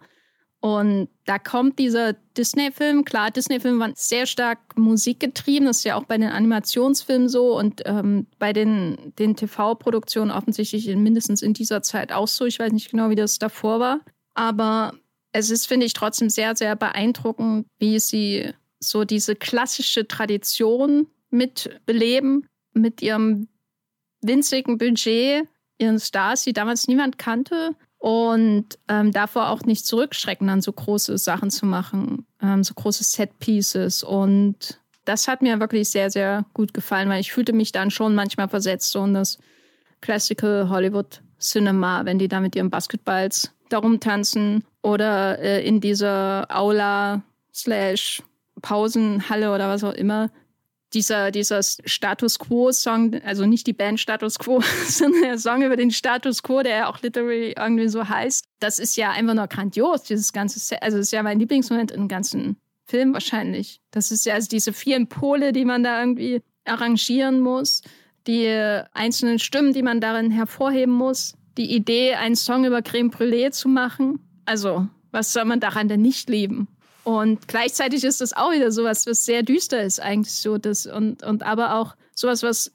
Und 0.60 1.08
da 1.24 1.38
kommt 1.38 1.78
dieser 1.78 2.14
Disney-Film. 2.36 3.04
Klar, 3.04 3.30
Disney-Filme 3.30 3.78
waren 3.78 3.92
sehr 3.94 4.26
stark 4.26 4.76
musikgetrieben. 4.76 5.66
Das 5.66 5.78
ist 5.78 5.84
ja 5.84 5.94
auch 5.94 6.04
bei 6.04 6.18
den 6.18 6.30
Animationsfilmen 6.30 7.28
so 7.28 7.56
und 7.56 7.82
ähm, 7.84 8.26
bei 8.40 8.52
den, 8.52 9.12
den 9.18 9.36
TV-Produktionen 9.36 10.32
offensichtlich 10.32 10.88
mindestens 10.96 11.42
in 11.42 11.54
dieser 11.54 11.82
Zeit 11.82 12.10
auch 12.10 12.26
so. 12.26 12.44
Ich 12.44 12.58
weiß 12.58 12.72
nicht 12.72 12.90
genau, 12.90 13.08
wie 13.08 13.14
das 13.14 13.38
davor 13.38 13.78
war. 13.78 14.00
Aber 14.34 14.94
es 15.30 15.50
ist, 15.50 15.66
finde 15.66 15.86
ich, 15.86 15.92
trotzdem 15.92 16.28
sehr, 16.28 16.56
sehr 16.56 16.74
beeindruckend, 16.74 17.66
wie 17.78 18.00
sie 18.00 18.52
so 18.80 19.04
diese 19.04 19.36
klassische 19.36 20.08
Tradition 20.08 21.06
mitbeleben, 21.30 22.48
mit 22.72 23.00
ihrem 23.00 23.48
winzigen 24.22 24.78
Budget, 24.78 25.46
ihren 25.78 26.00
Stars, 26.00 26.42
die 26.42 26.52
damals 26.52 26.88
niemand 26.88 27.18
kannte 27.18 27.76
und 27.98 28.78
ähm, 28.88 29.12
davor 29.12 29.50
auch 29.50 29.62
nicht 29.62 29.86
zurückschrecken, 29.86 30.46
dann 30.46 30.62
so 30.62 30.72
große 30.72 31.18
Sachen 31.18 31.50
zu 31.50 31.66
machen, 31.66 32.26
ähm, 32.40 32.62
so 32.62 32.74
große 32.74 33.04
Set-Pieces. 33.04 34.04
Und 34.04 34.80
das 35.04 35.26
hat 35.26 35.42
mir 35.42 35.58
wirklich 35.58 35.90
sehr, 35.90 36.10
sehr 36.10 36.44
gut 36.54 36.72
gefallen, 36.74 37.08
weil 37.08 37.20
ich 37.20 37.32
fühlte 37.32 37.52
mich 37.52 37.72
dann 37.72 37.90
schon 37.90 38.14
manchmal 38.14 38.48
versetzt 38.48 38.92
so 38.92 39.04
in 39.04 39.14
das 39.14 39.38
Classical 40.00 40.68
Hollywood 40.68 41.22
Cinema, 41.40 42.04
wenn 42.04 42.18
die 42.18 42.28
da 42.28 42.40
mit 42.40 42.54
ihren 42.54 42.70
Basketballs 42.70 43.52
darum 43.68 44.00
tanzen 44.00 44.64
oder 44.82 45.38
äh, 45.38 45.66
in 45.66 45.80
dieser 45.80 46.46
Aula 46.50 47.22
slash 47.52 48.22
Pausenhalle 48.62 49.52
oder 49.52 49.68
was 49.68 49.84
auch 49.84 49.92
immer 49.92 50.30
dieser, 50.94 51.30
dieser 51.30 51.60
Status 51.62 52.38
Quo-Song, 52.38 53.20
also 53.22 53.46
nicht 53.46 53.66
die 53.66 53.72
Band 53.72 54.00
Status 54.00 54.38
Quo, 54.38 54.62
sondern 54.88 55.22
der 55.22 55.38
Song 55.38 55.62
über 55.62 55.76
den 55.76 55.90
Status 55.90 56.42
Quo, 56.42 56.62
der 56.62 56.76
ja 56.76 56.88
auch 56.88 57.02
literally 57.02 57.54
irgendwie 57.56 57.88
so 57.88 58.08
heißt, 58.08 58.44
das 58.60 58.78
ist 58.78 58.96
ja 58.96 59.10
einfach 59.10 59.34
nur 59.34 59.46
grandios, 59.46 60.04
dieses 60.04 60.32
ganze 60.32 60.58
Set. 60.58 60.82
Also, 60.82 60.96
das 60.96 61.06
ist 61.06 61.12
ja 61.12 61.22
mein 61.22 61.38
Lieblingsmoment 61.38 61.90
im 61.90 62.08
ganzen 62.08 62.56
Film 62.86 63.12
wahrscheinlich. 63.12 63.80
Das 63.90 64.10
ist 64.10 64.24
ja 64.24 64.34
also 64.34 64.48
diese 64.48 64.72
vielen 64.72 65.08
Pole, 65.08 65.52
die 65.52 65.64
man 65.64 65.82
da 65.82 66.00
irgendwie 66.00 66.42
arrangieren 66.64 67.40
muss, 67.40 67.82
die 68.26 68.48
einzelnen 68.92 69.38
Stimmen, 69.38 69.72
die 69.72 69.82
man 69.82 70.00
darin 70.00 70.30
hervorheben 70.30 70.94
muss, 70.94 71.34
die 71.56 71.74
Idee, 71.74 72.14
einen 72.14 72.36
Song 72.36 72.64
über 72.64 72.82
Creme 72.82 73.10
Brûlée 73.10 73.50
zu 73.50 73.68
machen. 73.68 74.20
Also, 74.44 74.86
was 75.10 75.32
soll 75.32 75.44
man 75.44 75.60
daran 75.60 75.88
denn 75.88 76.02
nicht 76.02 76.28
lieben? 76.30 76.68
Und 77.08 77.48
gleichzeitig 77.48 78.04
ist 78.04 78.20
das 78.20 78.34
auch 78.34 78.52
wieder 78.52 78.70
sowas, 78.70 79.06
was 79.06 79.24
sehr 79.24 79.42
düster 79.42 79.82
ist 79.82 79.98
eigentlich 79.98 80.34
so. 80.34 80.58
Das, 80.58 80.84
und, 80.84 81.22
und 81.22 81.42
aber 81.42 81.76
auch 81.76 81.96
sowas, 82.14 82.42
was, 82.42 82.70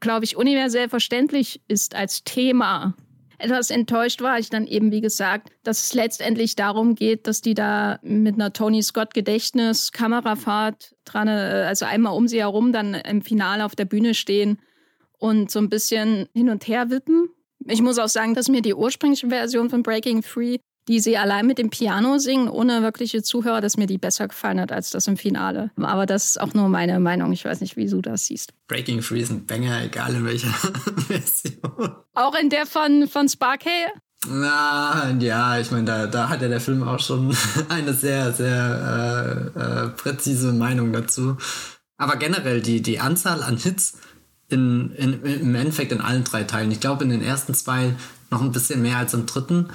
glaube 0.00 0.26
ich, 0.26 0.36
universell 0.36 0.90
verständlich 0.90 1.62
ist 1.66 1.94
als 1.94 2.22
Thema. 2.22 2.94
Etwas 3.38 3.70
enttäuscht 3.70 4.20
war 4.20 4.38
ich 4.38 4.50
dann 4.50 4.66
eben, 4.66 4.92
wie 4.92 5.00
gesagt, 5.00 5.48
dass 5.62 5.82
es 5.82 5.94
letztendlich 5.94 6.56
darum 6.56 6.94
geht, 6.94 7.26
dass 7.26 7.40
die 7.40 7.54
da 7.54 7.98
mit 8.02 8.34
einer 8.34 8.52
Tony 8.52 8.82
Scott 8.82 9.14
Gedächtnis 9.14 9.92
Kamerafahrt 9.92 10.94
dran, 11.06 11.28
äh, 11.28 11.64
also 11.66 11.86
einmal 11.86 12.14
um 12.14 12.28
sie 12.28 12.40
herum, 12.40 12.74
dann 12.74 12.92
im 12.92 13.22
Finale 13.22 13.64
auf 13.64 13.74
der 13.74 13.86
Bühne 13.86 14.12
stehen 14.12 14.58
und 15.16 15.50
so 15.50 15.58
ein 15.58 15.70
bisschen 15.70 16.28
hin 16.34 16.50
und 16.50 16.68
her 16.68 16.90
wippen. 16.90 17.30
Ich 17.66 17.80
muss 17.80 17.98
auch 17.98 18.10
sagen, 18.10 18.34
dass 18.34 18.50
mir 18.50 18.60
die 18.60 18.74
ursprüngliche 18.74 19.30
Version 19.30 19.70
von 19.70 19.82
Breaking 19.82 20.22
Free 20.22 20.58
die 20.90 20.98
sie 20.98 21.16
allein 21.16 21.46
mit 21.46 21.58
dem 21.58 21.70
Piano 21.70 22.18
singen, 22.18 22.48
ohne 22.48 22.82
wirkliche 22.82 23.22
Zuhörer, 23.22 23.60
dass 23.60 23.76
mir 23.76 23.86
die 23.86 23.96
besser 23.96 24.26
gefallen 24.26 24.60
hat 24.60 24.72
als 24.72 24.90
das 24.90 25.06
im 25.06 25.16
Finale. 25.16 25.70
Aber 25.80 26.04
das 26.04 26.30
ist 26.30 26.40
auch 26.40 26.52
nur 26.52 26.68
meine 26.68 26.98
Meinung. 26.98 27.32
Ich 27.32 27.44
weiß 27.44 27.60
nicht, 27.60 27.76
wie 27.76 27.86
du 27.86 28.02
das 28.02 28.26
siehst. 28.26 28.52
Breaking 28.66 29.00
Free 29.00 29.20
ist 29.20 29.30
ein 29.30 29.46
Banger, 29.46 29.84
egal 29.84 30.16
in 30.16 30.26
welcher 30.26 30.48
Version. 31.06 31.94
Auch 32.14 32.34
in 32.34 32.50
der 32.50 32.66
von, 32.66 33.06
von 33.06 33.28
Sparkay? 33.28 33.86
Na, 34.28 35.16
ja, 35.20 35.60
ich 35.60 35.70
meine, 35.70 35.84
da, 35.84 36.06
da 36.08 36.28
hat 36.28 36.42
ja 36.42 36.48
der 36.48 36.60
Film 36.60 36.82
auch 36.82 36.98
schon 36.98 37.36
eine 37.68 37.94
sehr, 37.94 38.32
sehr 38.32 39.52
äh, 39.54 39.60
äh, 39.60 39.88
präzise 39.90 40.52
Meinung 40.52 40.92
dazu. 40.92 41.36
Aber 41.98 42.16
generell 42.16 42.62
die, 42.62 42.82
die 42.82 42.98
Anzahl 42.98 43.44
an 43.44 43.58
Hits 43.58 43.96
in, 44.48 44.90
in, 44.96 45.22
im 45.22 45.54
Endeffekt 45.54 45.92
in 45.92 46.00
allen 46.00 46.24
drei 46.24 46.42
Teilen. 46.42 46.72
Ich 46.72 46.80
glaube, 46.80 47.04
in 47.04 47.10
den 47.10 47.22
ersten 47.22 47.54
zwei 47.54 47.94
noch 48.32 48.42
ein 48.42 48.50
bisschen 48.50 48.82
mehr 48.82 48.96
als 48.96 49.14
im 49.14 49.26
dritten. 49.26 49.68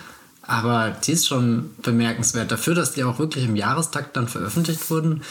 Aber 0.47 0.95
die 1.05 1.13
ist 1.13 1.27
schon 1.27 1.75
bemerkenswert. 1.81 2.51
Dafür, 2.51 2.75
dass 2.75 2.93
die 2.93 3.03
auch 3.03 3.19
wirklich 3.19 3.45
im 3.45 3.55
Jahrestakt 3.55 4.15
dann 4.15 4.27
veröffentlicht 4.27 4.89
wurden, 4.89 5.23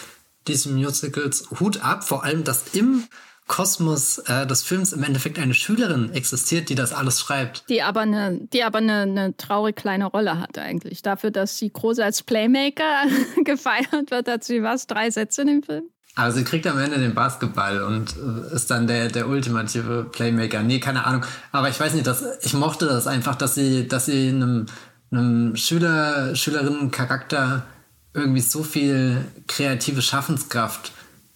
diese 0.46 0.68
Musicals. 0.70 1.48
Hut 1.58 1.82
ab, 1.82 2.04
vor 2.04 2.24
allem, 2.24 2.44
dass 2.44 2.74
im 2.74 3.04
Kosmos 3.46 4.18
äh, 4.18 4.46
des 4.46 4.62
Films 4.62 4.92
im 4.92 5.02
Endeffekt 5.02 5.38
eine 5.38 5.52
Schülerin 5.52 6.12
existiert, 6.12 6.70
die 6.70 6.74
das 6.74 6.92
alles 6.92 7.20
schreibt. 7.20 7.68
Die 7.68 7.82
aber 7.82 8.00
eine, 8.00 8.40
die 8.52 8.64
aber 8.64 8.78
eine, 8.78 9.02
eine 9.02 9.36
traurige 9.36 9.80
kleine 9.80 10.06
Rolle 10.06 10.40
hat 10.40 10.58
eigentlich. 10.58 11.02
Dafür, 11.02 11.30
dass 11.30 11.58
sie 11.58 11.70
groß 11.70 11.98
als 11.98 12.22
Playmaker 12.22 13.04
gefeiert 13.44 14.10
wird, 14.10 14.28
hat 14.28 14.44
sie 14.44 14.62
was, 14.62 14.86
drei 14.86 15.10
Sätze 15.10 15.42
in 15.42 15.48
dem 15.48 15.62
Film? 15.62 15.84
Aber 16.16 16.30
sie 16.30 16.44
kriegt 16.44 16.66
am 16.66 16.78
Ende 16.78 16.98
den 16.98 17.14
Basketball 17.14 17.82
und 17.82 18.14
äh, 18.16 18.54
ist 18.54 18.70
dann 18.70 18.86
der, 18.86 19.08
der 19.08 19.28
ultimative 19.28 20.04
Playmaker. 20.10 20.62
Nee, 20.62 20.78
keine 20.78 21.04
Ahnung. 21.04 21.26
Aber 21.52 21.68
ich 21.68 21.78
weiß 21.78 21.92
nicht, 21.92 22.06
dass, 22.06 22.24
ich 22.42 22.54
mochte 22.54 22.86
das 22.86 23.06
einfach, 23.06 23.34
dass 23.34 23.54
sie, 23.54 23.88
dass 23.88 24.06
sie 24.06 24.28
in 24.28 24.42
einem 24.42 24.66
einem 25.16 25.56
Schüler, 25.56 26.34
Schülerinnencharakter 26.34 27.64
irgendwie 28.12 28.40
so 28.40 28.62
viel 28.62 29.24
kreative 29.48 30.02
Schaffenskraft 30.02 30.92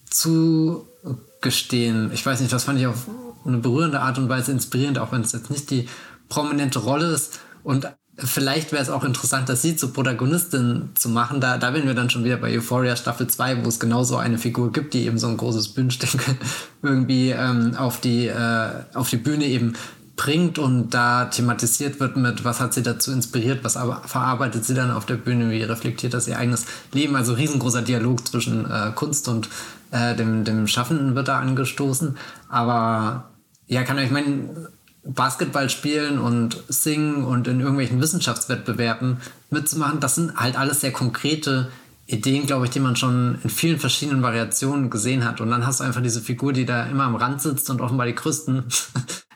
zugestehen. 0.08 2.10
Ich 2.12 2.24
weiß 2.24 2.40
nicht, 2.40 2.52
das 2.52 2.64
fand 2.64 2.78
ich 2.78 2.86
auf 2.86 3.06
eine 3.44 3.58
berührende 3.58 4.00
Art 4.00 4.18
und 4.18 4.28
Weise 4.28 4.52
inspirierend, 4.52 4.98
auch 4.98 5.12
wenn 5.12 5.22
es 5.22 5.32
jetzt 5.32 5.50
nicht 5.50 5.70
die 5.70 5.88
prominente 6.28 6.78
Rolle 6.78 7.06
ist. 7.06 7.40
Und 7.64 7.88
vielleicht 8.16 8.72
wäre 8.72 8.82
es 8.82 8.90
auch 8.90 9.04
interessant, 9.04 9.48
das 9.48 9.62
sie 9.62 9.76
zur 9.76 9.92
Protagonistin 9.92 10.90
zu 10.94 11.08
machen. 11.08 11.40
Da, 11.40 11.58
da 11.58 11.72
wären 11.72 11.86
wir 11.86 11.94
dann 11.94 12.10
schon 12.10 12.24
wieder 12.24 12.36
bei 12.36 12.56
Euphoria 12.56 12.96
Staffel 12.96 13.26
2, 13.26 13.64
wo 13.64 13.68
es 13.68 13.80
genauso 13.80 14.16
eine 14.16 14.38
Figur 14.38 14.72
gibt, 14.72 14.94
die 14.94 15.06
eben 15.06 15.18
so 15.18 15.28
ein 15.28 15.36
großes 15.36 15.68
Bühnenstück 15.68 16.20
irgendwie 16.82 17.30
ähm, 17.30 17.74
auf, 17.76 18.00
die, 18.00 18.26
äh, 18.26 18.70
auf 18.94 19.10
die 19.10 19.16
Bühne 19.16 19.46
eben 19.46 19.74
bringt 20.18 20.58
und 20.58 20.90
da 20.90 21.24
thematisiert 21.24 21.98
wird 22.00 22.18
mit, 22.18 22.44
was 22.44 22.60
hat 22.60 22.74
sie 22.74 22.82
dazu 22.82 23.10
inspiriert, 23.12 23.64
was 23.64 23.78
aber 23.78 24.02
verarbeitet 24.04 24.66
sie 24.66 24.74
dann 24.74 24.90
auf 24.90 25.06
der 25.06 25.14
Bühne, 25.14 25.50
wie 25.50 25.62
reflektiert 25.62 26.12
das 26.12 26.28
ihr 26.28 26.38
eigenes 26.38 26.66
Leben. 26.92 27.16
Also 27.16 27.32
riesengroßer 27.32 27.80
Dialog 27.80 28.28
zwischen 28.28 28.70
äh, 28.70 28.92
Kunst 28.94 29.28
und 29.28 29.48
äh, 29.90 30.14
dem, 30.14 30.44
dem 30.44 30.66
Schaffenden 30.66 31.14
wird 31.14 31.28
da 31.28 31.38
angestoßen. 31.38 32.18
Aber 32.50 33.30
ja, 33.66 33.84
kann 33.84 33.98
euch 33.98 34.10
meinen, 34.10 34.68
Basketball 35.08 35.70
spielen 35.70 36.18
und 36.18 36.62
singen 36.68 37.24
und 37.24 37.48
in 37.48 37.60
irgendwelchen 37.60 38.00
Wissenschaftswettbewerben 38.00 39.18
mitzumachen, 39.48 40.00
das 40.00 40.16
sind 40.16 40.36
halt 40.36 40.58
alles 40.58 40.82
sehr 40.82 40.92
konkrete 40.92 41.70
Ideen, 42.06 42.46
glaube 42.46 42.66
ich, 42.66 42.70
die 42.70 42.80
man 42.80 42.96
schon 42.96 43.38
in 43.42 43.48
vielen 43.48 43.78
verschiedenen 43.78 44.22
Variationen 44.22 44.90
gesehen 44.90 45.24
hat. 45.24 45.40
Und 45.40 45.50
dann 45.50 45.66
hast 45.66 45.80
du 45.80 45.84
einfach 45.84 46.02
diese 46.02 46.20
Figur, 46.20 46.52
die 46.52 46.66
da 46.66 46.86
immer 46.86 47.04
am 47.04 47.16
Rand 47.16 47.40
sitzt 47.40 47.70
und 47.70 47.80
offenbar 47.80 48.06
die 48.06 48.14
größten 48.14 48.64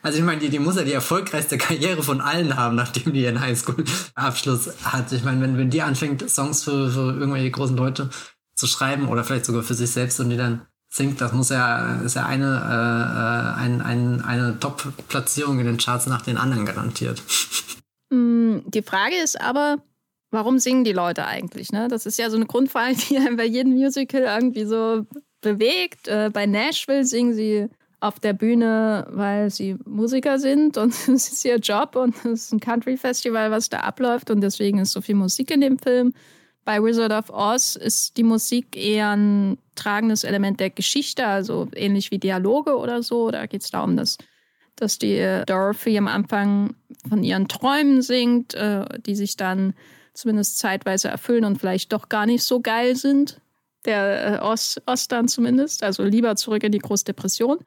Also 0.02 0.18
ich 0.18 0.24
meine, 0.24 0.40
die, 0.40 0.48
die 0.48 0.58
muss 0.58 0.76
ja 0.76 0.82
die 0.82 0.92
erfolgreichste 0.92 1.58
Karriere 1.58 2.02
von 2.02 2.20
allen 2.20 2.56
haben, 2.56 2.74
nachdem 2.74 3.12
die 3.12 3.22
ihren 3.22 3.40
Highschool-Abschluss 3.40 4.84
hat. 4.84 5.12
Ich 5.12 5.22
meine, 5.22 5.40
wenn, 5.40 5.56
wenn 5.56 5.70
die 5.70 5.82
anfängt, 5.82 6.28
Songs 6.28 6.64
für, 6.64 6.90
für 6.90 7.12
irgendwelche 7.12 7.50
großen 7.50 7.76
Leute 7.76 8.10
zu 8.54 8.66
schreiben 8.66 9.08
oder 9.08 9.24
vielleicht 9.24 9.44
sogar 9.44 9.62
für 9.62 9.74
sich 9.74 9.90
selbst 9.90 10.18
und 10.20 10.30
die 10.30 10.36
dann 10.36 10.66
singt, 10.88 11.20
das 11.20 11.32
muss 11.32 11.48
ja, 11.48 12.00
ist 12.02 12.16
ja 12.16 12.26
eine, 12.26 12.44
äh, 12.44 13.60
ein, 13.60 13.80
ein, 13.80 14.20
eine 14.22 14.58
Top-Platzierung 14.60 15.58
in 15.60 15.66
den 15.66 15.78
Charts 15.78 16.06
nach 16.06 16.22
den 16.22 16.36
anderen 16.36 16.66
garantiert. 16.66 17.22
Mm, 18.10 18.58
die 18.66 18.82
Frage 18.82 19.14
ist 19.16 19.40
aber, 19.40 19.78
warum 20.30 20.58
singen 20.58 20.84
die 20.84 20.92
Leute 20.92 21.26
eigentlich? 21.26 21.72
Ne? 21.72 21.88
Das 21.88 22.04
ist 22.06 22.18
ja 22.18 22.28
so 22.28 22.36
eine 22.36 22.46
Grundfrage, 22.46 22.94
die 23.08 23.16
einen 23.16 23.36
bei 23.36 23.46
jedem 23.46 23.72
Musical 23.72 24.22
irgendwie 24.22 24.64
so 24.64 25.06
bewegt. 25.40 26.08
Äh, 26.08 26.30
bei 26.32 26.46
Nashville 26.46 27.04
singen 27.04 27.34
sie 27.34 27.68
auf 28.02 28.18
der 28.18 28.32
Bühne, 28.32 29.06
weil 29.10 29.48
sie 29.48 29.76
Musiker 29.84 30.38
sind 30.38 30.76
und 30.76 30.90
es 31.08 31.08
ist 31.08 31.44
ihr 31.44 31.58
Job 31.58 31.94
und 31.94 32.16
es 32.24 32.44
ist 32.44 32.52
ein 32.52 32.60
Country-Festival, 32.60 33.50
was 33.50 33.68
da 33.68 33.80
abläuft 33.80 34.30
und 34.30 34.40
deswegen 34.40 34.78
ist 34.78 34.92
so 34.92 35.00
viel 35.00 35.14
Musik 35.14 35.50
in 35.50 35.60
dem 35.60 35.78
Film. 35.78 36.12
Bei 36.64 36.82
Wizard 36.82 37.12
of 37.12 37.30
Oz 37.30 37.76
ist 37.76 38.16
die 38.16 38.24
Musik 38.24 38.76
eher 38.76 39.10
ein 39.10 39.58
tragendes 39.74 40.24
Element 40.24 40.60
der 40.60 40.70
Geschichte, 40.70 41.26
also 41.26 41.68
ähnlich 41.74 42.10
wie 42.10 42.18
Dialoge 42.18 42.76
oder 42.76 43.02
so. 43.02 43.30
Da 43.30 43.46
geht 43.46 43.62
es 43.62 43.70
darum, 43.70 43.96
dass, 43.96 44.18
dass 44.76 44.98
die 44.98 45.42
Dorothy 45.46 45.96
am 45.98 46.06
Anfang 46.06 46.74
von 47.08 47.22
ihren 47.24 47.48
Träumen 47.48 48.02
singt, 48.02 48.54
äh, 48.54 48.84
die 49.06 49.16
sich 49.16 49.36
dann 49.36 49.74
zumindest 50.14 50.58
zeitweise 50.58 51.08
erfüllen 51.08 51.44
und 51.44 51.58
vielleicht 51.58 51.92
doch 51.92 52.08
gar 52.08 52.26
nicht 52.26 52.44
so 52.44 52.60
geil 52.60 52.94
sind. 52.94 53.40
Der 53.84 54.40
äh, 54.40 54.44
Oz, 54.44 54.80
Oz 54.86 55.08
dann 55.08 55.26
zumindest. 55.26 55.82
Also 55.82 56.04
lieber 56.04 56.36
zurück 56.36 56.62
in 56.62 56.72
die 56.72 56.78
Großdepression 56.78 57.58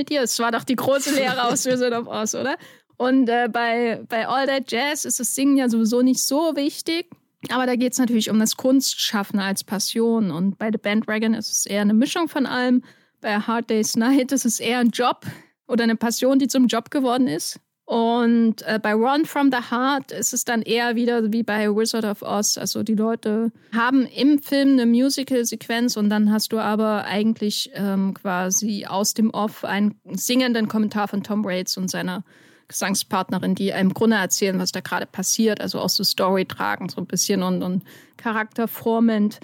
mit 0.00 0.08
dir. 0.08 0.22
Es 0.22 0.38
war 0.38 0.50
doch 0.50 0.64
die 0.64 0.76
große 0.76 1.14
Lehre 1.14 1.44
aus 1.44 1.66
Wizard 1.66 1.92
of 1.92 2.08
Oz, 2.08 2.34
oder? 2.34 2.56
Und 2.96 3.28
äh, 3.28 3.48
bei, 3.50 4.02
bei 4.08 4.26
All 4.26 4.46
That 4.46 4.70
Jazz 4.70 5.04
ist 5.04 5.20
das 5.20 5.34
Singen 5.34 5.56
ja 5.56 5.68
sowieso 5.68 6.02
nicht 6.02 6.22
so 6.22 6.56
wichtig. 6.56 7.10
Aber 7.48 7.66
da 7.66 7.74
geht 7.74 7.92
es 7.92 7.98
natürlich 7.98 8.28
um 8.28 8.38
das 8.38 8.56
Kunstschaffen 8.56 9.40
als 9.40 9.64
Passion. 9.64 10.30
Und 10.30 10.58
bei 10.58 10.70
The 10.70 10.78
Bandwagon 10.78 11.34
ist 11.34 11.50
es 11.50 11.66
eher 11.66 11.80
eine 11.82 11.94
Mischung 11.94 12.28
von 12.28 12.46
allem. 12.46 12.82
Bei 13.20 13.38
Hard 13.38 13.70
Day's 13.70 13.96
Night 13.96 14.32
ist 14.32 14.44
es 14.44 14.60
eher 14.60 14.78
ein 14.78 14.90
Job 14.90 15.26
oder 15.66 15.84
eine 15.84 15.96
Passion, 15.96 16.38
die 16.38 16.48
zum 16.48 16.66
Job 16.66 16.90
geworden 16.90 17.26
ist. 17.26 17.58
Und 17.90 18.62
äh, 18.68 18.78
bei 18.80 18.94
Run 18.94 19.24
from 19.24 19.50
the 19.50 19.58
Heart 19.68 20.12
ist 20.12 20.32
es 20.32 20.44
dann 20.44 20.62
eher 20.62 20.94
wieder 20.94 21.32
wie 21.32 21.42
bei 21.42 21.68
Wizard 21.68 22.04
of 22.04 22.22
Oz. 22.22 22.56
Also 22.56 22.84
die 22.84 22.94
Leute 22.94 23.50
haben 23.74 24.06
im 24.06 24.38
Film 24.38 24.74
eine 24.74 24.86
Musical-Sequenz 24.86 25.96
und 25.96 26.08
dann 26.08 26.30
hast 26.30 26.52
du 26.52 26.60
aber 26.60 27.04
eigentlich 27.06 27.68
ähm, 27.74 28.14
quasi 28.14 28.86
aus 28.86 29.14
dem 29.14 29.30
Off 29.30 29.64
einen 29.64 30.00
singenden 30.04 30.68
Kommentar 30.68 31.08
von 31.08 31.24
Tom 31.24 31.44
Waits 31.44 31.76
und 31.78 31.90
seiner 31.90 32.22
Gesangspartnerin, 32.68 33.56
die 33.56 33.70
im 33.70 33.92
Grunde 33.92 34.18
erzählen, 34.18 34.60
was 34.60 34.70
da 34.70 34.78
gerade 34.78 35.06
passiert, 35.06 35.60
also 35.60 35.80
auch 35.80 35.88
so 35.88 36.04
Story 36.04 36.44
tragen, 36.44 36.90
so 36.90 37.00
ein 37.00 37.08
bisschen 37.08 37.42
und, 37.42 37.64
und 37.64 37.82
charakterformend. 38.18 39.40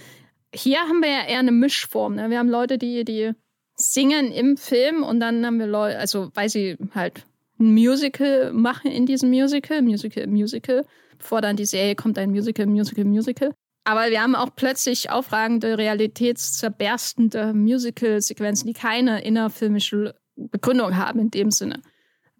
Hier 0.54 0.78
haben 0.78 1.02
wir 1.02 1.10
ja 1.10 1.24
eher 1.26 1.40
eine 1.40 1.50
Mischform. 1.50 2.14
Ne? 2.14 2.30
Wir 2.30 2.38
haben 2.38 2.48
Leute, 2.48 2.78
die, 2.78 3.04
die 3.04 3.32
singen 3.74 4.30
im 4.30 4.56
Film 4.56 5.02
und 5.02 5.18
dann 5.18 5.44
haben 5.44 5.58
wir 5.58 5.66
Leute, 5.66 5.98
also 5.98 6.30
weil 6.34 6.48
sie 6.48 6.76
halt 6.94 7.26
ein 7.58 7.74
Musical 7.74 8.52
machen 8.52 8.90
in 8.90 9.06
diesem 9.06 9.30
Musical, 9.30 9.82
Musical, 9.82 10.26
Musical, 10.26 10.84
bevor 11.18 11.40
dann 11.40 11.56
die 11.56 11.64
Serie 11.64 11.94
kommt, 11.94 12.18
ein 12.18 12.30
Musical, 12.30 12.66
Musical, 12.66 13.04
Musical. 13.04 13.52
Aber 13.84 14.10
wir 14.10 14.20
haben 14.20 14.34
auch 14.34 14.50
plötzlich 14.54 15.10
aufragende, 15.10 15.78
realitätszerberstende 15.78 17.54
Musical-Sequenzen, 17.54 18.66
die 18.66 18.72
keine 18.72 19.22
innerfilmische 19.22 20.16
Begründung 20.34 20.96
haben 20.96 21.20
in 21.20 21.30
dem 21.30 21.50
Sinne. 21.50 21.80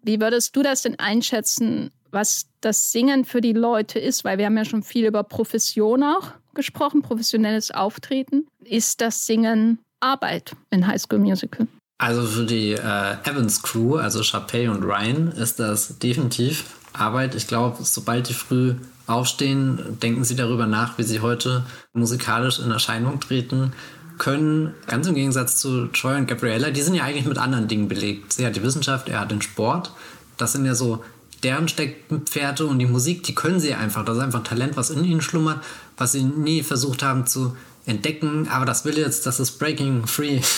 Wie 0.03 0.19
würdest 0.19 0.55
du 0.55 0.61
das 0.61 0.81
denn 0.81 0.99
einschätzen, 0.99 1.91
was 2.11 2.49
das 2.61 2.91
Singen 2.91 3.25
für 3.25 3.41
die 3.41 3.53
Leute 3.53 3.97
ist? 3.97 4.23
Weil 4.25 4.37
wir 4.37 4.45
haben 4.45 4.57
ja 4.57 4.65
schon 4.65 4.83
viel 4.83 5.05
über 5.05 5.23
Profession 5.23 6.03
auch 6.03 6.33
gesprochen, 6.53 7.01
professionelles 7.01 7.71
Auftreten. 7.71 8.47
Ist 8.63 8.99
das 8.99 9.25
Singen 9.25 9.79
Arbeit 9.99 10.53
in 10.69 10.85
High 10.85 11.01
School 11.01 11.19
Musical? 11.19 11.67
Also 11.97 12.23
für 12.23 12.45
die 12.45 12.73
äh, 12.73 13.15
Evans 13.23 13.63
Crew, 13.63 13.95
also 13.95 14.21
Chapey 14.21 14.67
und 14.67 14.83
Ryan, 14.83 15.31
ist 15.31 15.59
das 15.59 15.97
definitiv 15.97 16.65
Arbeit. 16.93 17.33
Ich 17.35 17.47
glaube, 17.47 17.77
sobald 17.83 18.29
die 18.29 18.33
früh 18.33 18.75
aufstehen, 19.07 19.97
denken 20.01 20.23
sie 20.23 20.35
darüber 20.35 20.67
nach, 20.67 20.97
wie 20.97 21.03
sie 21.03 21.21
heute 21.21 21.65
musikalisch 21.93 22.59
in 22.59 22.71
Erscheinung 22.71 23.19
treten 23.19 23.73
können, 24.17 24.73
ganz 24.87 25.07
im 25.07 25.15
Gegensatz 25.15 25.57
zu 25.57 25.87
Troy 25.87 26.17
und 26.17 26.27
Gabriella, 26.27 26.71
die 26.71 26.81
sind 26.81 26.95
ja 26.95 27.03
eigentlich 27.03 27.25
mit 27.25 27.37
anderen 27.37 27.67
Dingen 27.67 27.87
belegt. 27.87 28.33
Sie 28.33 28.45
hat 28.45 28.55
die 28.55 28.63
Wissenschaft, 28.63 29.09
er 29.09 29.19
hat 29.19 29.31
den 29.31 29.41
Sport. 29.41 29.91
Das 30.37 30.51
sind 30.51 30.65
ja 30.65 30.75
so 30.75 31.03
deren 31.43 31.67
Steckpferde 31.67 32.65
und 32.65 32.79
die 32.79 32.85
Musik, 32.85 33.23
die 33.23 33.35
können 33.35 33.59
sie 33.59 33.73
einfach. 33.73 34.03
Das 34.03 34.17
ist 34.17 34.23
einfach 34.23 34.39
ein 34.39 34.45
Talent, 34.45 34.75
was 34.75 34.89
in 34.89 35.03
ihnen 35.03 35.21
schlummert, 35.21 35.63
was 35.97 36.11
sie 36.11 36.23
nie 36.23 36.63
versucht 36.63 37.03
haben 37.03 37.27
zu 37.27 37.55
entdecken. 37.85 38.47
Aber 38.49 38.65
das 38.65 38.85
will 38.85 38.97
jetzt, 38.97 39.25
das 39.25 39.39
ist 39.39 39.59
Breaking 39.59 40.05
Free. 40.07 40.41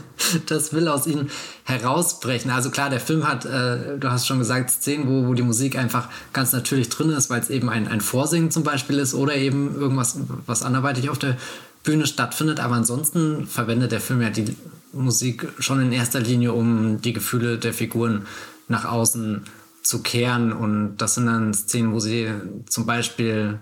das 0.46 0.72
will 0.72 0.88
aus 0.88 1.06
ihnen 1.06 1.30
herausbrechen. 1.64 2.50
Also 2.50 2.70
klar, 2.70 2.90
der 2.90 3.00
Film 3.00 3.26
hat, 3.26 3.44
äh, 3.44 3.98
du 3.98 4.10
hast 4.10 4.26
schon 4.26 4.38
gesagt, 4.38 4.70
Szenen, 4.70 5.08
wo, 5.08 5.28
wo 5.28 5.34
die 5.34 5.42
Musik 5.42 5.76
einfach 5.76 6.08
ganz 6.32 6.52
natürlich 6.52 6.88
drin 6.88 7.10
ist, 7.10 7.30
weil 7.30 7.40
es 7.40 7.50
eben 7.50 7.68
ein, 7.68 7.88
ein 7.88 8.00
Vorsingen 8.00 8.50
zum 8.50 8.62
Beispiel 8.62 8.98
ist 8.98 9.14
oder 9.14 9.34
eben 9.34 9.74
irgendwas, 9.74 10.18
was 10.46 10.62
anderweitig 10.62 11.10
auf 11.10 11.18
der 11.18 11.36
Bühne 11.82 12.06
stattfindet. 12.06 12.60
Aber 12.60 12.74
ansonsten 12.74 13.46
verwendet 13.46 13.92
der 13.92 14.00
Film 14.00 14.22
ja 14.22 14.30
die 14.30 14.56
Musik 14.92 15.48
schon 15.58 15.80
in 15.80 15.92
erster 15.92 16.20
Linie, 16.20 16.52
um 16.52 17.00
die 17.00 17.12
Gefühle 17.12 17.58
der 17.58 17.72
Figuren 17.72 18.26
nach 18.68 18.84
außen 18.84 19.42
zu 19.82 20.02
kehren. 20.02 20.52
Und 20.52 20.96
das 20.98 21.14
sind 21.14 21.26
dann 21.26 21.54
Szenen, 21.54 21.92
wo 21.92 22.00
sie 22.00 22.28
zum 22.68 22.86
Beispiel 22.86 23.58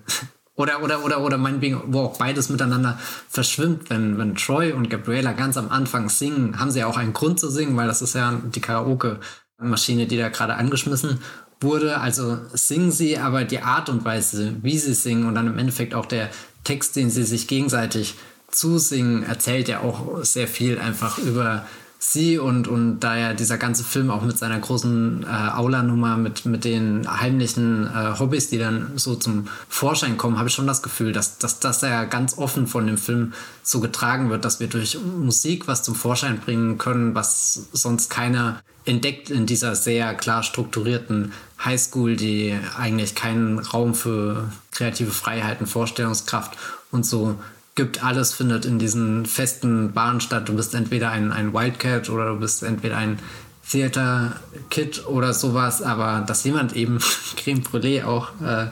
oder, 0.61 0.83
oder, 0.83 1.05
oder, 1.05 1.21
oder 1.23 1.39
meinetwegen, 1.39 1.81
wo 1.87 2.01
auch 2.01 2.19
beides 2.19 2.51
miteinander 2.51 2.99
verschwimmt. 3.29 3.89
Wenn, 3.89 4.19
wenn 4.19 4.35
Troy 4.35 4.73
und 4.73 4.91
Gabriela 4.91 5.33
ganz 5.33 5.57
am 5.57 5.71
Anfang 5.71 6.11
singen, 6.11 6.61
haben 6.61 6.71
sie 6.71 6.81
ja 6.81 6.87
auch 6.87 6.99
einen 6.99 7.15
Grund 7.15 7.41
zu 7.41 7.49
singen, 7.49 7.77
weil 7.77 7.87
das 7.87 8.03
ist 8.03 8.15
ja 8.15 8.41
die 8.55 8.61
Karaoke-Maschine, 8.61 10.07
die 10.07 10.19
da 10.19 10.29
gerade 10.29 10.55
angeschmissen 10.55 11.21
wurde. 11.61 12.01
Also 12.01 12.39
singen 12.53 12.93
sie, 12.93 13.19
aber 13.19 13.45
die 13.45 13.61
Art 13.61 13.89
und 13.89 14.05
Weise, 14.05 14.55
wie 14.63 14.79
sie 14.79 14.95
singen 14.95 15.27
und 15.27 15.35
dann 15.35 15.47
im 15.47 15.59
Endeffekt 15.59 15.95
auch 15.95 16.07
der 16.07 16.29
Text, 16.63 16.95
den 16.95 17.11
sie 17.11 17.25
sich 17.25 17.49
gegenseitig 17.49 18.17
zusingen, 18.51 19.23
erzählt 19.23 19.69
ja 19.69 19.81
auch 19.81 20.23
sehr 20.25 20.49
viel 20.49 20.79
einfach 20.79 21.19
über 21.19 21.65
sie 22.03 22.39
und, 22.39 22.67
und 22.67 23.01
da 23.01 23.17
ja 23.17 23.35
dieser 23.35 23.59
ganze 23.59 23.85
Film 23.85 24.11
auch 24.11 24.23
mit 24.23 24.39
seiner 24.39 24.59
großen 24.59 25.23
äh, 25.23 25.27
Aula-Nummer, 25.27 26.17
mit, 26.17 26.47
mit 26.47 26.65
den 26.65 27.07
heimlichen 27.21 27.87
äh, 27.87 28.19
Hobbys, 28.19 28.49
die 28.49 28.59
dann 28.59 28.93
so 28.97 29.15
zum 29.15 29.49
Vorschein 29.69 30.17
kommen, 30.17 30.39
habe 30.39 30.49
ich 30.49 30.55
schon 30.55 30.67
das 30.67 30.83
Gefühl, 30.83 31.13
dass, 31.13 31.37
dass 31.37 31.61
das 31.61 31.83
ja 31.83 32.05
ganz 32.05 32.39
offen 32.39 32.67
von 32.67 32.87
dem 32.87 32.97
Film 32.97 33.35
so 33.63 33.81
getragen 33.81 34.31
wird, 34.31 34.47
dass 34.47 34.61
wir 34.61 34.67
durch 34.67 34.99
Musik 34.99 35.69
was 35.69 35.83
zum 35.83 35.95
Vorschein 35.95 36.41
bringen 36.41 36.79
können, 36.79 37.15
was 37.15 37.69
sonst 37.73 38.09
keiner 38.09 38.63
entdeckt 38.87 39.29
in 39.29 39.45
dieser 39.45 39.75
sehr 39.75 40.15
klar 40.15 40.43
strukturierten 40.43 41.33
Highschool, 41.63 42.17
die 42.17 42.59
eigentlich 42.79 43.15
keinen 43.15 43.59
Raum 43.59 43.95
für 43.95 44.51
kreative 44.71 45.11
Freiheiten, 45.11 45.67
Vorstellungskraft 45.67 46.57
und 46.91 47.05
so 47.05 47.37
gibt. 47.81 48.05
Alles 48.05 48.35
findet 48.35 48.67
in 48.67 48.79
diesen 48.79 49.25
festen 49.25 49.93
Bahnen 49.93 50.21
statt. 50.21 50.51
Du 50.51 50.55
bist 50.55 50.75
entweder 50.75 51.11
ein, 51.11 51.33
ein 51.33 51.55
Wildcat 51.55 52.11
oder 52.11 52.35
du 52.35 52.41
bist 52.41 52.63
entweder 52.63 52.99
ein 52.99 53.19
Theater 53.67 54.37
Kid 54.69 55.07
oder 55.07 55.33
sowas, 55.33 55.81
aber 55.81 56.23
dass 56.27 56.45
jemand 56.45 56.77
eben 56.77 56.99
Creme 57.37 57.63
Brûlée 57.63 58.05
auch 58.05 58.29
äh, 58.43 58.67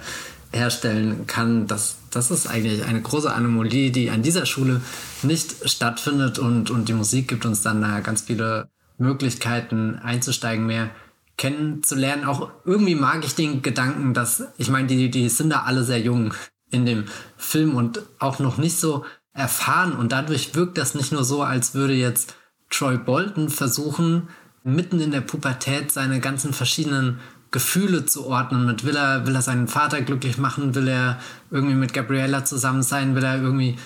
herstellen 0.52 1.26
kann, 1.26 1.66
das, 1.66 1.96
das 2.10 2.30
ist 2.30 2.48
eigentlich 2.48 2.84
eine 2.84 3.00
große 3.00 3.32
Anomalie, 3.32 3.90
die 3.90 4.10
an 4.10 4.22
dieser 4.22 4.44
Schule 4.44 4.82
nicht 5.22 5.68
stattfindet 5.70 6.38
und, 6.38 6.70
und 6.70 6.88
die 6.88 6.94
Musik 6.94 7.28
gibt 7.28 7.46
uns 7.46 7.62
dann 7.62 7.80
da 7.80 8.00
ganz 8.00 8.22
viele 8.22 8.68
Möglichkeiten 8.98 9.98
einzusteigen, 10.02 10.66
mehr 10.66 10.90
kennenzulernen. 11.38 12.26
Auch 12.26 12.50
irgendwie 12.66 12.94
mag 12.94 13.24
ich 13.24 13.34
den 13.34 13.62
Gedanken, 13.62 14.12
dass, 14.12 14.42
ich 14.58 14.68
meine, 14.68 14.88
die, 14.88 15.10
die 15.10 15.30
sind 15.30 15.50
da 15.50 15.62
alle 15.62 15.84
sehr 15.84 16.00
jung 16.00 16.34
in 16.70 16.86
dem 16.86 17.04
Film 17.36 17.74
und 17.74 18.02
auch 18.18 18.38
noch 18.38 18.58
nicht 18.58 18.78
so 18.78 19.04
erfahren. 19.32 19.92
Und 19.92 20.12
dadurch 20.12 20.54
wirkt 20.54 20.78
das 20.78 20.94
nicht 20.94 21.12
nur 21.12 21.24
so, 21.24 21.42
als 21.42 21.74
würde 21.74 21.94
jetzt 21.94 22.34
Troy 22.70 22.98
Bolton 22.98 23.48
versuchen, 23.48 24.28
mitten 24.64 25.00
in 25.00 25.10
der 25.10 25.20
Pubertät 25.20 25.90
seine 25.92 26.20
ganzen 26.20 26.52
verschiedenen 26.52 27.20
Gefühle 27.50 28.04
zu 28.04 28.26
ordnen. 28.26 28.66
Mit 28.66 28.84
will 28.84 28.96
er, 28.96 29.26
will 29.26 29.34
er 29.34 29.42
seinen 29.42 29.68
Vater 29.68 30.02
glücklich 30.02 30.36
machen, 30.36 30.74
will 30.74 30.88
er 30.88 31.18
irgendwie 31.50 31.74
mit 31.74 31.94
Gabriella 31.94 32.44
zusammen 32.44 32.82
sein, 32.82 33.14
will 33.14 33.24
er 33.24 33.40
irgendwie 33.40 33.78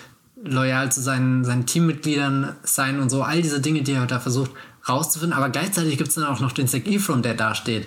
loyal 0.45 0.91
zu 0.91 1.01
seinen, 1.01 1.45
seinen 1.45 1.67
Teammitgliedern 1.67 2.57
sein 2.65 2.99
und 2.99 3.11
so. 3.11 3.23
All 3.23 3.41
diese 3.41 3.61
Dinge, 3.61 3.83
die 3.83 3.93
er 3.93 4.07
da 4.07 4.19
versucht 4.19 4.51
rauszufinden. 4.89 5.37
Aber 5.37 5.51
gleichzeitig 5.51 5.97
gibt 5.99 6.09
es 6.09 6.17
dann 6.17 6.25
auch 6.25 6.41
noch 6.41 6.51
den 6.51 6.67
Zac 6.67 6.89
Efron, 6.89 7.23
der 7.23 7.35
da 7.35 7.55
steht 7.55 7.87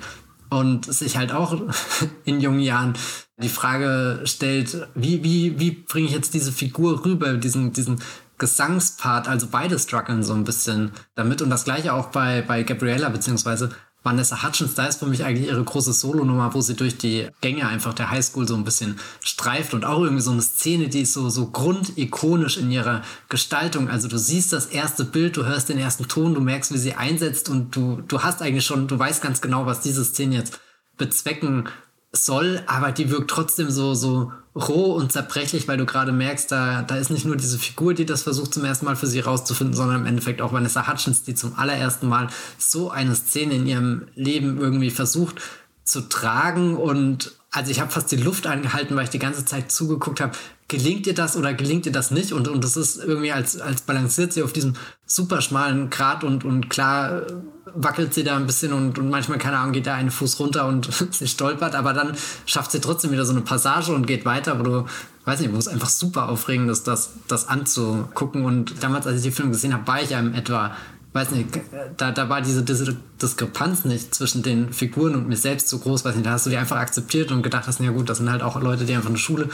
und 0.49 0.85
sich 0.85 1.17
halt 1.17 1.31
auch 1.31 1.61
in 2.25 2.41
jungen 2.41 2.59
Jahren 2.59 2.93
die 3.37 3.49
Frage 3.49 4.21
stellt, 4.25 4.87
wie, 4.95 5.23
wie, 5.23 5.59
wie 5.59 5.71
bringe 5.71 6.07
ich 6.07 6.13
jetzt 6.13 6.33
diese 6.33 6.51
Figur 6.51 7.03
rüber, 7.03 7.33
diesen, 7.33 7.73
diesen 7.73 8.01
Gesangspart, 8.37 9.27
also 9.27 9.47
beide 9.49 9.79
strugglen 9.79 10.23
so 10.23 10.33
ein 10.33 10.43
bisschen 10.43 10.91
damit. 11.15 11.41
Und 11.41 11.49
das 11.49 11.63
gleiche 11.63 11.93
auch 11.93 12.07
bei, 12.07 12.41
bei 12.41 12.63
Gabriella, 12.63 13.09
beziehungsweise 13.09 13.69
Vanessa 14.05 14.43
Hutchins, 14.43 14.75
da 14.75 14.85
ist 14.85 14.99
für 14.99 15.07
mich 15.07 15.23
eigentlich 15.23 15.47
ihre 15.47 15.63
große 15.63 15.91
Solonummer, 15.91 16.53
wo 16.53 16.61
sie 16.61 16.75
durch 16.75 16.95
die 16.95 17.27
Gänge 17.41 17.67
einfach 17.67 17.93
der 17.93 18.11
Highschool 18.11 18.47
so 18.47 18.53
ein 18.53 18.63
bisschen 18.63 18.99
streift 19.19 19.73
und 19.73 19.83
auch 19.83 20.01
irgendwie 20.03 20.21
so 20.21 20.29
eine 20.29 20.43
Szene, 20.43 20.89
die 20.89 21.01
ist 21.01 21.13
so, 21.13 21.27
so 21.29 21.47
grundikonisch 21.47 22.57
in 22.57 22.69
ihrer 22.69 23.01
Gestaltung. 23.29 23.89
Also 23.89 24.07
du 24.07 24.19
siehst 24.19 24.53
das 24.53 24.67
erste 24.67 25.05
Bild, 25.05 25.37
du 25.37 25.45
hörst 25.45 25.69
den 25.69 25.79
ersten 25.79 26.07
Ton, 26.07 26.35
du 26.35 26.39
merkst, 26.39 26.71
wie 26.71 26.77
sie 26.77 26.93
einsetzt 26.93 27.49
und 27.49 27.75
du, 27.75 28.03
du 28.07 28.21
hast 28.21 28.43
eigentlich 28.43 28.65
schon, 28.65 28.87
du 28.87 28.97
weißt 28.97 29.23
ganz 29.23 29.41
genau, 29.41 29.65
was 29.65 29.81
diese 29.81 30.05
Szene 30.05 30.35
jetzt 30.35 30.59
bezwecken 30.97 31.67
soll, 32.11 32.61
aber 32.67 32.91
die 32.91 33.09
wirkt 33.09 33.31
trotzdem 33.31 33.71
so, 33.71 33.95
so 33.95 34.31
roh 34.55 34.93
und 34.93 35.11
zerbrechlich, 35.11 35.67
weil 35.67 35.77
du 35.77 35.85
gerade 35.85 36.13
merkst, 36.13 36.51
da, 36.51 36.81
da 36.81 36.95
ist 36.95 37.11
nicht 37.11 37.25
nur 37.25 37.35
diese 37.35 37.59
Figur, 37.59 37.93
die 37.93 38.05
das 38.05 38.23
versucht 38.23 38.53
zum 38.53 38.63
ersten 38.63 38.85
Mal 38.85 38.95
für 38.95 39.07
sie 39.07 39.19
rauszufinden, 39.19 39.75
sondern 39.75 40.01
im 40.01 40.05
Endeffekt 40.05 40.41
auch 40.41 40.53
Vanessa 40.53 40.87
Hutchins, 40.87 41.23
die 41.23 41.35
zum 41.35 41.57
allerersten 41.57 42.07
Mal 42.07 42.29
so 42.57 42.89
eine 42.89 43.15
Szene 43.15 43.55
in 43.55 43.67
ihrem 43.67 44.07
Leben 44.15 44.57
irgendwie 44.57 44.91
versucht 44.91 45.41
zu 45.83 46.01
tragen 46.01 46.77
und 46.77 47.33
also 47.55 47.71
ich 47.71 47.79
habe 47.79 47.89
fast 47.89 48.11
die 48.11 48.17
Luft 48.17 48.47
angehalten, 48.47 48.97
weil 48.97 49.05
ich 49.05 49.09
die 49.09 49.19
ganze 49.19 49.45
Zeit 49.45 49.71
zugeguckt 49.71 50.19
habe, 50.19 50.33
gelingt 50.67 51.05
dir 51.05 51.13
das 51.13 51.37
oder 51.37 51.53
gelingt 51.53 51.85
dir 51.85 51.91
das 51.93 52.11
nicht? 52.11 52.33
Und, 52.33 52.49
und 52.49 52.63
das 52.63 52.75
ist 52.75 52.97
irgendwie 52.97 53.31
als, 53.31 53.61
als 53.61 53.81
balanciert 53.81 54.33
sie 54.33 54.43
auf 54.43 54.51
diesem 54.51 54.73
super 55.05 55.41
schmalen 55.41 55.89
Grat 55.89 56.25
und, 56.25 56.43
und 56.43 56.69
klar 56.69 57.21
äh, 57.21 57.33
wackelt 57.73 58.13
sie 58.13 58.25
da 58.25 58.35
ein 58.35 58.45
bisschen 58.45 58.73
und, 58.73 58.99
und 58.99 59.09
manchmal, 59.09 59.37
keine 59.37 59.57
Ahnung, 59.57 59.71
geht 59.71 59.87
da 59.87 59.95
ein 59.95 60.11
Fuß 60.11 60.37
runter 60.39 60.67
und 60.67 60.89
sie 61.11 61.27
stolpert, 61.27 61.75
aber 61.75 61.93
dann 61.93 62.17
schafft 62.45 62.71
sie 62.71 62.81
trotzdem 62.81 63.11
wieder 63.11 63.25
so 63.25 63.31
eine 63.31 63.41
Passage 63.41 63.93
und 63.93 64.05
geht 64.05 64.25
weiter, 64.25 64.59
wo 64.59 64.63
du, 64.63 64.85
weiß 65.23 65.39
nicht, 65.39 65.53
wo 65.53 65.57
es 65.57 65.69
einfach 65.69 65.89
super 65.89 66.27
aufregend 66.27 66.69
ist, 66.69 66.87
das, 66.87 67.11
das 67.29 67.47
anzugucken. 67.47 68.43
Und 68.43 68.83
damals, 68.83 69.07
als 69.07 69.17
ich 69.17 69.23
den 69.23 69.31
Film 69.31 69.51
gesehen 69.51 69.73
habe, 69.73 69.87
war 69.87 70.01
ich 70.01 70.13
einem 70.13 70.33
etwa 70.33 70.75
weiß 71.15 71.31
nicht, 71.31 71.61
da, 71.95 72.11
da 72.11 72.27
war 72.27 72.41
diese, 72.41 72.61
diese 72.61 72.93
Diskrepanz 73.21 73.85
nicht 73.85 74.13
zwischen 74.13 74.43
den 74.43 74.73
Figuren 74.73 75.15
und 75.15 75.29
mir 75.29 75.37
selbst 75.37 75.69
so 75.69 75.79
groß, 75.79 76.03
weiß 76.03 76.15
nicht, 76.15 76.25
da 76.25 76.31
hast 76.31 76.45
du 76.45 76.49
die 76.49 76.57
einfach 76.57 76.75
akzeptiert 76.75 77.31
und 77.31 77.41
gedacht 77.41 77.67
hast, 77.67 77.79
ja 77.79 77.91
gut, 77.91 78.09
das 78.09 78.17
sind 78.17 78.29
halt 78.29 78.43
auch 78.43 78.61
Leute, 78.61 78.83
die 78.83 78.93
einfach 78.93 79.09
eine 79.09 79.17
Schule 79.17 79.47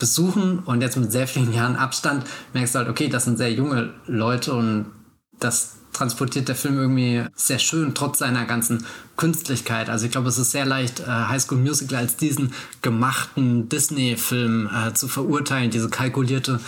besuchen 0.00 0.58
und 0.58 0.80
jetzt 0.80 0.96
mit 0.96 1.12
sehr 1.12 1.28
vielen 1.28 1.52
Jahren 1.52 1.76
Abstand 1.76 2.24
merkst 2.52 2.74
du 2.74 2.80
halt, 2.80 2.88
okay, 2.88 3.08
das 3.08 3.24
sind 3.24 3.38
sehr 3.38 3.52
junge 3.52 3.90
Leute 4.06 4.54
und 4.54 4.86
das 5.38 5.76
transportiert 5.92 6.48
der 6.48 6.56
Film 6.56 6.78
irgendwie 6.78 7.24
sehr 7.36 7.60
schön, 7.60 7.94
trotz 7.94 8.18
seiner 8.18 8.44
ganzen 8.44 8.84
Künstlichkeit. 9.16 9.88
Also 9.88 10.06
ich 10.06 10.10
glaube, 10.10 10.28
es 10.28 10.38
ist 10.38 10.50
sehr 10.50 10.66
leicht, 10.66 10.98
äh, 10.98 11.04
High 11.06 11.40
School 11.40 11.58
Musical 11.58 11.98
als 11.98 12.16
diesen 12.16 12.52
gemachten 12.82 13.68
Disney-Film 13.68 14.68
äh, 14.68 14.92
zu 14.94 15.06
verurteilen, 15.06 15.70
diese 15.70 15.88
kalkulierte 15.88 16.58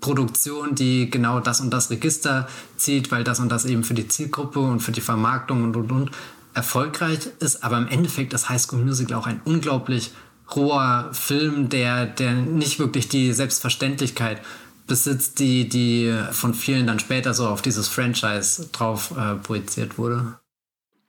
Produktion, 0.00 0.74
die 0.74 1.10
genau 1.10 1.40
das 1.40 1.60
und 1.60 1.70
das 1.70 1.90
Register 1.90 2.48
zieht, 2.76 3.10
weil 3.10 3.24
das 3.24 3.40
und 3.40 3.48
das 3.48 3.64
eben 3.64 3.84
für 3.84 3.94
die 3.94 4.08
Zielgruppe 4.08 4.60
und 4.60 4.80
für 4.80 4.92
die 4.92 5.00
Vermarktung 5.00 5.64
und 5.64 5.76
und 5.76 5.92
und 5.92 6.10
erfolgreich 6.54 7.20
ist. 7.40 7.64
Aber 7.64 7.78
im 7.78 7.88
Endeffekt 7.88 8.32
ist 8.32 8.48
High 8.48 8.60
School 8.60 8.84
Musical 8.84 9.18
auch 9.18 9.26
ein 9.26 9.40
unglaublich 9.44 10.12
roher 10.54 11.08
Film, 11.12 11.68
der, 11.68 12.06
der 12.06 12.32
nicht 12.32 12.78
wirklich 12.78 13.08
die 13.08 13.32
Selbstverständlichkeit 13.32 14.40
besitzt, 14.86 15.38
die, 15.38 15.68
die 15.68 16.14
von 16.32 16.54
vielen 16.54 16.86
dann 16.86 16.98
später 16.98 17.32
so 17.32 17.48
auf 17.48 17.62
dieses 17.62 17.88
Franchise 17.88 18.68
drauf 18.72 19.14
äh, 19.16 19.36
projiziert 19.36 19.96
wurde. 19.96 20.38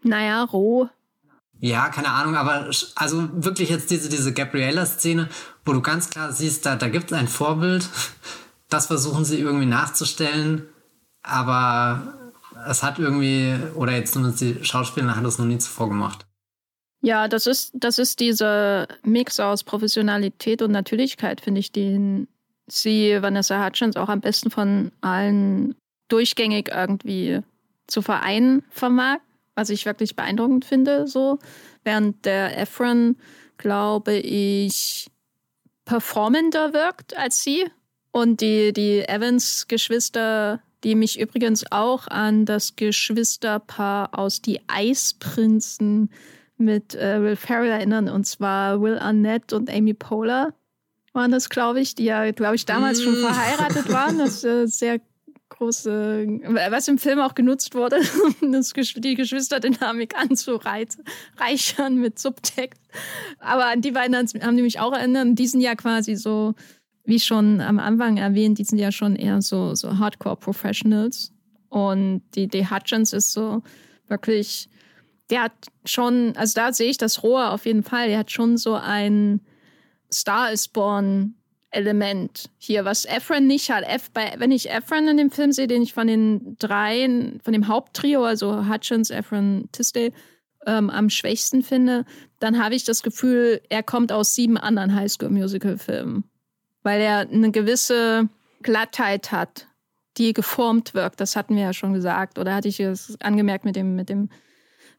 Naja, 0.03 0.43
roh. 0.43 0.89
Ja, 1.59 1.89
keine 1.89 2.09
Ahnung, 2.09 2.35
aber 2.35 2.69
also 2.95 3.29
wirklich 3.33 3.69
jetzt 3.69 3.89
diese, 3.89 4.09
diese 4.09 4.33
Gabriella-Szene, 4.33 5.29
wo 5.63 5.73
du 5.73 5.81
ganz 5.81 6.09
klar 6.09 6.31
siehst, 6.31 6.65
da, 6.65 6.75
da 6.75 6.89
gibt 6.89 7.11
es 7.11 7.17
ein 7.17 7.27
Vorbild, 7.27 7.89
das 8.69 8.87
versuchen 8.87 9.25
sie 9.25 9.39
irgendwie 9.39 9.65
nachzustellen, 9.65 10.67
aber 11.21 12.31
es 12.67 12.83
hat 12.83 12.99
irgendwie, 12.99 13.55
oder 13.75 13.93
jetzt 13.93 14.13
zumindest 14.13 14.41
die 14.41 14.63
Schauspieler 14.63 15.15
hat 15.15 15.25
es 15.25 15.37
noch 15.37 15.45
nie 15.45 15.57
zuvor 15.57 15.89
gemacht. 15.89 16.25
Ja, 17.01 17.27
das 17.27 17.45
ist, 17.45 17.71
das 17.75 17.99
ist 17.99 18.19
dieser 18.19 18.87
Mix 19.03 19.39
aus 19.39 19.63
Professionalität 19.63 20.61
und 20.61 20.71
Natürlichkeit, 20.71 21.41
finde 21.41 21.59
ich, 21.59 21.71
den 21.71 22.27
sie, 22.67 23.21
Vanessa 23.21 23.63
Hutchins, 23.63 23.95
auch 23.95 24.09
am 24.09 24.21
besten 24.21 24.49
von 24.49 24.91
allen 25.01 25.75
durchgängig 26.07 26.69
irgendwie 26.69 27.41
zu 27.87 28.01
vereinen 28.01 28.63
vermag, 28.71 29.17
was 29.53 29.69
ich 29.69 29.85
wirklich 29.85 30.15
beeindruckend 30.15 30.65
finde, 30.65 31.07
so. 31.07 31.37
Während 31.83 32.25
der 32.25 32.57
Efron, 32.57 33.17
glaube 33.57 34.13
ich, 34.13 35.11
performender 35.85 36.73
wirkt 36.73 37.15
als 37.15 37.43
sie. 37.43 37.69
Und 38.15 38.39
die, 38.39 38.71
die 38.71 39.05
Evans-Geschwister, 39.05 40.61
die 40.85 40.95
mich 40.95 41.19
übrigens 41.19 41.69
auch 41.69 42.07
an 42.07 42.45
das 42.45 42.77
Geschwisterpaar 42.77 44.17
aus 44.17 44.41
Die 44.41 44.61
Eisprinzen 44.69 46.09
mit 46.55 46.95
äh, 46.95 47.21
Will 47.21 47.35
Ferrell 47.35 47.71
erinnern, 47.71 48.07
und 48.07 48.25
zwar 48.25 48.81
Will 48.81 48.97
Arnett 48.97 49.51
und 49.51 49.69
Amy 49.69 49.93
Poehler 49.93 50.53
waren 51.11 51.31
das, 51.31 51.49
glaube 51.49 51.81
ich, 51.81 51.95
die 51.95 52.05
ja, 52.05 52.31
glaube 52.31 52.55
ich, 52.55 52.65
damals 52.65 53.03
schon 53.03 53.19
mm. 53.19 53.25
verheiratet 53.25 53.91
waren. 53.91 54.17
Das 54.17 54.45
äh, 54.45 54.65
sehr 54.65 55.01
große, 55.49 56.25
was 56.69 56.87
im 56.87 56.97
Film 56.97 57.19
auch 57.19 57.35
genutzt 57.35 57.75
wurde, 57.75 57.99
um 58.41 58.53
das, 58.53 58.71
die 58.71 59.15
Geschwisterdynamik 59.15 60.15
anzureichern 60.17 61.95
mit 61.95 62.17
Subtext. 62.17 62.81
Aber 63.39 63.65
an 63.65 63.81
die 63.81 63.91
beiden 63.91 64.15
haben 64.15 64.55
die 64.55 64.63
mich 64.63 64.79
auch 64.79 64.93
erinnert. 64.93 65.37
Die 65.37 65.47
sind 65.47 65.59
ja 65.59 65.75
quasi 65.75 66.15
so 66.15 66.55
wie 67.05 67.19
schon 67.19 67.61
am 67.61 67.79
Anfang 67.79 68.17
erwähnt, 68.17 68.57
die 68.57 68.63
sind 68.63 68.79
ja 68.79 68.91
schon 68.91 69.15
eher 69.15 69.41
so, 69.41 69.75
so 69.75 69.97
Hardcore-Professionals. 69.97 71.31
Und 71.69 72.21
die, 72.35 72.47
die 72.47 72.69
Hutchins 72.69 73.13
ist 73.13 73.31
so 73.31 73.61
wirklich, 74.07 74.69
der 75.29 75.43
hat 75.43 75.53
schon, 75.85 76.33
also 76.35 76.53
da 76.55 76.73
sehe 76.73 76.89
ich 76.89 76.97
das 76.97 77.23
Rohr 77.23 77.51
auf 77.51 77.65
jeden 77.65 77.83
Fall, 77.83 78.07
der 78.07 78.19
hat 78.19 78.31
schon 78.31 78.57
so 78.57 78.75
ein 78.75 79.41
Star 80.11 80.51
is 80.51 80.67
Born 80.67 81.35
Element 81.71 82.49
hier, 82.57 82.85
was 82.85 83.05
Efren 83.05 83.47
nicht 83.47 83.69
hat. 83.69 83.83
F, 83.83 84.09
bei, 84.11 84.35
wenn 84.37 84.51
ich 84.51 84.69
Efren 84.69 85.07
in 85.07 85.17
dem 85.17 85.31
Film 85.31 85.51
sehe, 85.51 85.67
den 85.67 85.81
ich 85.81 85.93
von 85.93 86.07
den 86.07 86.55
dreien, 86.57 87.41
von 87.43 87.51
dem 87.51 87.67
Haupttrio, 87.67 88.23
also 88.23 88.69
Hutchins, 88.69 89.09
Efren, 89.09 89.67
Tisdale, 89.71 90.13
ähm, 90.65 90.89
am 90.89 91.09
schwächsten 91.09 91.61
finde, 91.61 92.05
dann 92.39 92.63
habe 92.63 92.75
ich 92.75 92.85
das 92.85 93.03
Gefühl, 93.03 93.61
er 93.69 93.83
kommt 93.83 94.11
aus 94.11 94.33
sieben 94.33 94.57
anderen 94.57 94.95
Highschool-Musical-Filmen 94.95 96.23
weil 96.85 97.01
er 97.01 97.21
eine 97.21 97.51
gewisse 97.51 98.29
Glattheit 98.61 99.31
hat, 99.31 99.67
die 100.17 100.33
geformt 100.33 100.93
wirkt. 100.93 101.19
Das 101.19 101.35
hatten 101.35 101.55
wir 101.55 101.63
ja 101.63 101.73
schon 101.73 101.93
gesagt. 101.93 102.37
Oder 102.37 102.53
hatte 102.53 102.67
ich 102.67 102.79
es 102.79 103.19
angemerkt 103.21 103.65
mit 103.65 103.75
dem, 103.75 103.95
mit 103.95 104.07
dem 104.07 104.29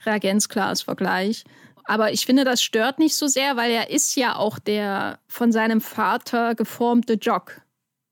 Reagenzglas-Vergleich. 0.05 1.45
Aber 1.85 2.13
ich 2.13 2.27
finde, 2.27 2.45
das 2.45 2.61
stört 2.61 2.99
nicht 2.99 3.15
so 3.15 3.29
sehr, 3.29 3.57
weil 3.57 3.71
er 3.71 3.91
ist 3.91 4.17
ja 4.17 4.35
auch 4.35 4.59
der 4.59 5.21
von 5.29 5.53
seinem 5.53 5.81
Vater 5.81 6.57
geformte 6.57 7.15
Jock. 7.15 7.63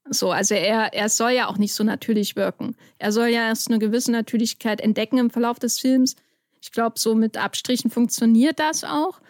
So, 0.09 0.31
also 0.31 0.55
er, 0.55 0.95
er 0.95 1.09
soll 1.09 1.33
ja 1.33 1.49
auch 1.49 1.59
nicht 1.59 1.75
so 1.75 1.83
natürlich 1.83 2.37
wirken. 2.37 2.77
Er 2.99 3.11
soll 3.11 3.29
ja 3.29 3.49
erst 3.49 3.69
eine 3.69 3.81
gewisse 3.81 4.13
Natürlichkeit 4.13 4.81
entdecken 4.81 5.19
im 5.19 5.31
Verlauf 5.31 5.59
des 5.59 5.81
Films. 5.81 6.15
Ich 6.63 6.71
glaube, 6.71 6.99
so 6.99 7.17
mit 7.17 7.37
Abstrichen 7.37 7.91
funktioniert 7.91 8.61
das 8.61 8.85
auch. 8.85 9.21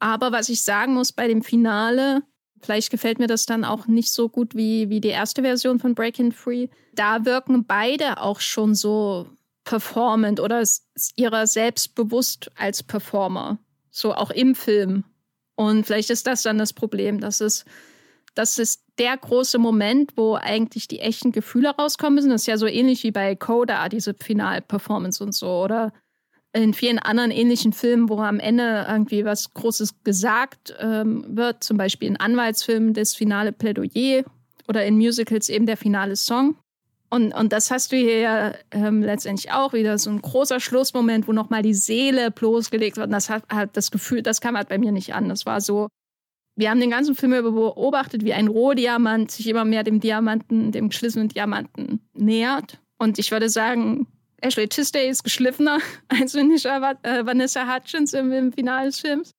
Aber 0.00 0.32
was 0.32 0.50
ich 0.50 0.62
sagen 0.62 0.92
muss 0.92 1.12
bei 1.12 1.28
dem 1.28 1.42
Finale, 1.42 2.22
Vielleicht 2.62 2.90
gefällt 2.90 3.18
mir 3.18 3.26
das 3.26 3.46
dann 3.46 3.64
auch 3.64 3.86
nicht 3.86 4.12
so 4.12 4.28
gut 4.28 4.54
wie, 4.54 4.90
wie 4.90 5.00
die 5.00 5.08
erste 5.08 5.42
Version 5.42 5.78
von 5.78 5.94
Breaking 5.94 6.32
Free. 6.32 6.68
Da 6.94 7.24
wirken 7.24 7.64
beide 7.64 8.20
auch 8.20 8.40
schon 8.40 8.74
so 8.74 9.26
performant 9.64 10.40
oder 10.40 10.62
ihrer 11.16 11.46
selbst 11.46 11.94
bewusst 11.94 12.50
als 12.56 12.82
Performer. 12.82 13.58
So 13.90 14.14
auch 14.14 14.30
im 14.30 14.54
Film. 14.54 15.04
Und 15.56 15.84
vielleicht 15.86 16.10
ist 16.10 16.26
das 16.26 16.42
dann 16.42 16.58
das 16.58 16.72
Problem, 16.72 17.20
dass 17.20 17.40
es, 17.40 17.64
das 18.34 18.58
ist 18.58 18.82
der 18.98 19.16
große 19.16 19.58
Moment, 19.58 20.12
wo 20.16 20.34
eigentlich 20.34 20.88
die 20.88 21.00
echten 21.00 21.32
Gefühle 21.32 21.70
rauskommen 21.70 22.14
müssen. 22.14 22.30
Das 22.30 22.42
ist 22.42 22.46
ja 22.46 22.56
so 22.56 22.66
ähnlich 22.66 23.02
wie 23.02 23.10
bei 23.10 23.34
Coda, 23.34 23.88
diese 23.88 24.14
Final-Performance 24.14 25.22
und 25.22 25.34
so, 25.34 25.62
oder? 25.62 25.92
In 26.52 26.74
vielen 26.74 26.98
anderen 26.98 27.30
ähnlichen 27.30 27.72
Filmen, 27.72 28.08
wo 28.08 28.18
am 28.18 28.40
Ende 28.40 28.86
irgendwie 28.88 29.24
was 29.24 29.54
Großes 29.54 30.02
gesagt 30.02 30.74
ähm, 30.80 31.24
wird, 31.28 31.62
zum 31.62 31.76
Beispiel 31.76 32.08
in 32.08 32.16
Anwaltsfilmen 32.16 32.92
das 32.92 33.14
finale 33.14 33.52
Plädoyer 33.52 34.24
oder 34.68 34.84
in 34.84 34.96
Musicals 34.96 35.48
eben 35.48 35.66
der 35.66 35.76
finale 35.76 36.16
Song. 36.16 36.56
Und, 37.08 37.34
und 37.34 37.52
das 37.52 37.70
hast 37.70 37.90
du 37.90 37.96
hier 37.96 38.18
ja 38.20 38.54
ähm, 38.70 39.02
letztendlich 39.02 39.52
auch 39.52 39.72
wieder 39.72 39.98
so 39.98 40.10
ein 40.10 40.22
großer 40.22 40.60
Schlussmoment, 40.60 41.26
wo 41.26 41.32
nochmal 41.32 41.62
die 41.62 41.74
Seele 41.74 42.30
bloßgelegt 42.30 42.96
wird. 42.96 43.06
Und 43.06 43.12
das 43.12 43.28
hat 43.30 43.42
halt 43.52 43.70
das 43.76 43.90
Gefühl, 43.90 44.22
das 44.22 44.40
kam 44.40 44.56
halt 44.56 44.68
bei 44.68 44.78
mir 44.78 44.92
nicht 44.92 45.12
an. 45.12 45.28
Das 45.28 45.44
war 45.44 45.60
so, 45.60 45.88
wir 46.56 46.70
haben 46.70 46.78
den 46.78 46.90
ganzen 46.90 47.16
Film 47.16 47.34
über 47.34 47.50
beobachtet, 47.50 48.24
wie 48.24 48.32
ein 48.32 48.46
Rohdiamant 48.46 49.30
sich 49.30 49.48
immer 49.48 49.64
mehr 49.64 49.82
dem 49.82 49.98
Diamanten, 49.98 50.70
dem 50.70 50.90
geschlissenen 50.90 51.28
Diamanten 51.28 52.00
nähert. 52.14 52.78
Und 52.96 53.18
ich 53.18 53.32
würde 53.32 53.48
sagen, 53.48 54.06
Ashley 54.40 54.68
Tisdale 54.68 55.08
ist 55.08 55.24
geschliffener 55.24 55.78
als 56.08 56.34
äh, 56.34 57.26
Vanessa 57.26 57.72
Hutchins 57.72 58.12
im, 58.12 58.32
im 58.32 58.52
Finale 58.52 58.86
des 58.86 59.00
Films, 59.00 59.32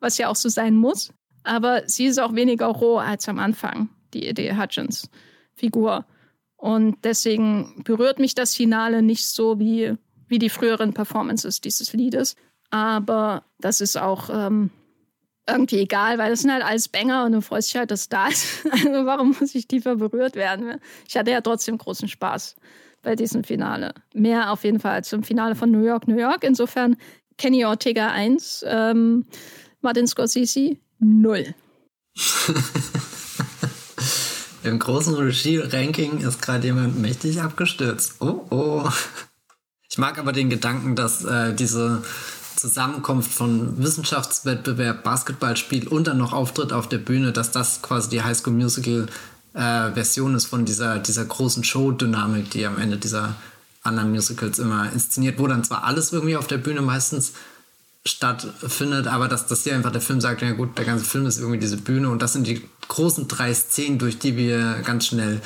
was 0.00 0.18
ja 0.18 0.28
auch 0.28 0.36
so 0.36 0.48
sein 0.48 0.76
muss. 0.76 1.12
Aber 1.44 1.82
sie 1.86 2.06
ist 2.06 2.18
auch 2.18 2.34
weniger 2.34 2.66
roh 2.66 2.98
als 2.98 3.28
am 3.28 3.38
Anfang, 3.38 3.88
die, 4.12 4.34
die 4.34 4.56
Hutchins-Figur. 4.56 6.04
Und 6.56 6.96
deswegen 7.04 7.82
berührt 7.84 8.18
mich 8.18 8.34
das 8.34 8.54
Finale 8.54 9.00
nicht 9.02 9.26
so 9.26 9.58
wie, 9.58 9.94
wie 10.26 10.38
die 10.38 10.50
früheren 10.50 10.92
Performances 10.92 11.60
dieses 11.60 11.92
Liedes. 11.92 12.34
Aber 12.70 13.44
das 13.60 13.80
ist 13.80 13.96
auch 13.96 14.28
ähm, 14.30 14.70
irgendwie 15.48 15.78
egal, 15.78 16.18
weil 16.18 16.30
das 16.30 16.40
sind 16.40 16.52
halt 16.52 16.64
alles 16.64 16.88
Banger 16.88 17.24
und 17.24 17.32
du 17.32 17.40
freust 17.40 17.70
dich 17.70 17.76
halt, 17.76 17.90
dass 17.90 18.08
da 18.08 18.28
ist. 18.28 18.66
Also 18.70 19.06
warum 19.06 19.36
muss 19.40 19.54
ich 19.54 19.66
tiefer 19.66 19.96
berührt 19.96 20.36
werden? 20.36 20.80
Ich 21.08 21.16
hatte 21.16 21.30
ja 21.30 21.40
trotzdem 21.40 21.78
großen 21.78 22.08
Spaß 22.08 22.56
bei 23.08 23.16
diesem 23.16 23.42
Finale. 23.42 23.94
Mehr 24.12 24.52
auf 24.52 24.64
jeden 24.64 24.80
Fall 24.80 24.92
als 24.92 25.10
im 25.14 25.22
Finale 25.22 25.54
von 25.54 25.70
New 25.70 25.82
York, 25.82 26.06
New 26.08 26.18
York. 26.18 26.44
Insofern 26.44 26.94
Kenny 27.38 27.64
Ortega 27.64 28.08
1, 28.08 28.66
ähm, 28.68 29.24
Martin 29.80 30.06
Scorsese 30.06 30.76
0. 30.98 31.54
Im 34.62 34.78
großen 34.78 35.14
Regie-Ranking 35.14 36.18
ist 36.18 36.42
gerade 36.42 36.66
jemand 36.66 36.98
mächtig 37.00 37.40
abgestürzt. 37.40 38.16
Oh 38.20 38.44
oh. 38.50 38.86
Ich 39.88 39.96
mag 39.96 40.18
aber 40.18 40.32
den 40.32 40.50
Gedanken, 40.50 40.94
dass 40.94 41.24
äh, 41.24 41.54
diese 41.54 42.02
Zusammenkunft 42.56 43.32
von 43.32 43.82
Wissenschaftswettbewerb, 43.82 45.02
Basketballspiel 45.02 45.88
und 45.88 46.08
dann 46.08 46.18
noch 46.18 46.34
Auftritt 46.34 46.74
auf 46.74 46.90
der 46.90 46.98
Bühne, 46.98 47.32
dass 47.32 47.52
das 47.52 47.80
quasi 47.80 48.10
die 48.10 48.20
High 48.20 48.36
School 48.36 48.52
Musical 48.52 49.06
äh, 49.58 49.92
Version 49.92 50.36
ist 50.36 50.46
von 50.46 50.64
dieser, 50.64 51.00
dieser 51.00 51.24
großen 51.24 51.64
Show-Dynamik, 51.64 52.50
die 52.50 52.64
am 52.64 52.78
Ende 52.78 52.96
dieser 52.96 53.34
anderen 53.82 54.12
Musicals 54.12 54.58
immer 54.58 54.92
inszeniert, 54.92 55.38
wo 55.38 55.46
dann 55.48 55.64
zwar 55.64 55.84
alles 55.84 56.12
irgendwie 56.12 56.36
auf 56.36 56.46
der 56.46 56.58
Bühne 56.58 56.80
meistens 56.80 57.32
stattfindet, 58.04 59.08
aber 59.08 59.26
dass, 59.26 59.46
dass 59.46 59.64
hier 59.64 59.74
einfach 59.74 59.90
der 59.90 60.00
Film 60.00 60.20
sagt, 60.20 60.42
ja 60.42 60.52
gut, 60.52 60.78
der 60.78 60.84
ganze 60.84 61.04
Film 61.04 61.26
ist 61.26 61.38
irgendwie 61.38 61.58
diese 61.58 61.76
Bühne 61.76 62.08
und 62.08 62.22
das 62.22 62.34
sind 62.34 62.46
die 62.46 62.62
großen 62.86 63.26
drei 63.26 63.52
Szenen, 63.52 63.98
durch 63.98 64.18
die 64.18 64.36
wir 64.36 64.80
ganz 64.84 65.06
schnell 65.06 65.40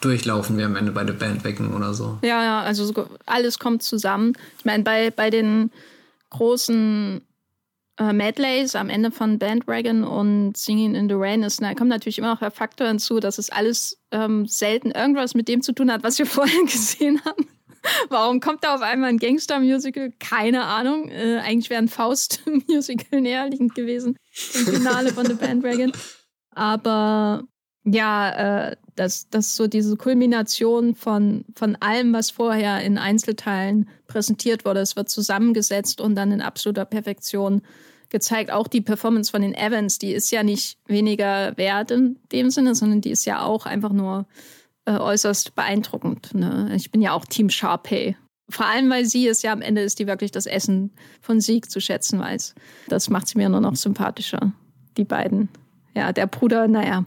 durchlaufen, 0.00 0.56
wie 0.56 0.62
am 0.62 0.76
Ende 0.76 0.92
bei 0.92 1.04
der 1.04 1.14
Bandwagon 1.14 1.74
oder 1.74 1.92
so. 1.92 2.18
Ja, 2.22 2.44
ja, 2.44 2.60
also 2.60 3.08
alles 3.26 3.58
kommt 3.58 3.82
zusammen. 3.82 4.34
Ich 4.58 4.64
meine, 4.64 4.84
bei, 4.84 5.10
bei 5.10 5.30
den 5.30 5.72
großen 6.30 7.20
äh, 7.98 8.12
Medleys 8.12 8.74
am 8.74 8.90
Ende 8.90 9.10
von 9.10 9.38
Bandwagon 9.38 10.04
und 10.04 10.56
Singing 10.56 10.94
in 10.94 11.08
the 11.08 11.14
Rain 11.16 11.42
ist, 11.42 11.62
da 11.62 11.74
kommt 11.74 11.88
natürlich 11.88 12.18
immer 12.18 12.32
noch 12.32 12.40
der 12.40 12.50
Faktor 12.50 12.88
hinzu, 12.88 13.20
dass 13.20 13.38
es 13.38 13.50
alles 13.50 13.98
ähm, 14.10 14.46
selten 14.46 14.90
irgendwas 14.90 15.34
mit 15.34 15.48
dem 15.48 15.62
zu 15.62 15.72
tun 15.72 15.90
hat, 15.90 16.02
was 16.02 16.18
wir 16.18 16.26
vorher 16.26 16.62
gesehen 16.64 17.24
haben. 17.24 17.48
Warum 18.08 18.40
kommt 18.40 18.64
da 18.64 18.74
auf 18.74 18.82
einmal 18.82 19.10
ein 19.10 19.18
Gangster-Musical? 19.18 20.12
Keine 20.18 20.64
Ahnung. 20.64 21.08
Äh, 21.08 21.38
eigentlich 21.38 21.70
wäre 21.70 21.80
ein 21.80 21.88
Faust-Musical 21.88 23.20
näherliegend 23.20 23.74
gewesen 23.74 24.16
im 24.54 24.66
Finale 24.66 25.12
von 25.12 25.24
The 25.24 25.34
Bandwagon. 25.34 25.92
Aber 26.50 27.44
ja, 27.86 28.68
äh, 28.68 28.76
das, 28.96 29.28
das 29.30 29.54
so 29.54 29.68
diese 29.68 29.96
Kulmination 29.96 30.94
von, 30.94 31.44
von 31.54 31.76
allem, 31.76 32.12
was 32.12 32.30
vorher 32.30 32.82
in 32.82 32.98
Einzelteilen 32.98 33.88
präsentiert 34.08 34.64
wurde. 34.64 34.80
Es 34.80 34.96
wird 34.96 35.08
zusammengesetzt 35.08 36.00
und 36.00 36.16
dann 36.16 36.32
in 36.32 36.40
absoluter 36.40 36.84
Perfektion 36.84 37.62
gezeigt. 38.08 38.50
Auch 38.50 38.66
die 38.66 38.80
Performance 38.80 39.30
von 39.30 39.42
den 39.42 39.54
Evans, 39.54 39.98
die 39.98 40.12
ist 40.12 40.30
ja 40.32 40.42
nicht 40.42 40.78
weniger 40.86 41.56
wert 41.56 41.90
in 41.90 42.18
dem 42.32 42.50
Sinne, 42.50 42.74
sondern 42.74 43.00
die 43.00 43.10
ist 43.10 43.24
ja 43.24 43.42
auch 43.42 43.66
einfach 43.66 43.92
nur 43.92 44.26
äh, 44.84 44.96
äußerst 44.96 45.54
beeindruckend. 45.54 46.34
Ne? 46.34 46.72
Ich 46.74 46.90
bin 46.90 47.02
ja 47.02 47.12
auch 47.12 47.24
Team 47.24 47.50
Sharpay. 47.50 48.16
Vor 48.48 48.66
allem, 48.66 48.90
weil 48.90 49.04
sie 49.04 49.28
es 49.28 49.42
ja 49.42 49.52
am 49.52 49.62
Ende 49.62 49.82
ist, 49.82 49.98
die 49.98 50.06
wirklich 50.06 50.30
das 50.30 50.46
Essen 50.46 50.92
von 51.20 51.40
Sieg 51.40 51.70
zu 51.70 51.80
schätzen 51.80 52.18
weiß. 52.18 52.54
Das 52.88 53.10
macht 53.10 53.28
sie 53.28 53.38
mir 53.38 53.48
nur 53.48 53.60
noch 53.60 53.76
sympathischer, 53.76 54.52
die 54.96 55.04
beiden. 55.04 55.48
Ja, 55.94 56.12
der 56.12 56.26
Bruder, 56.26 56.68
naja. 56.68 57.04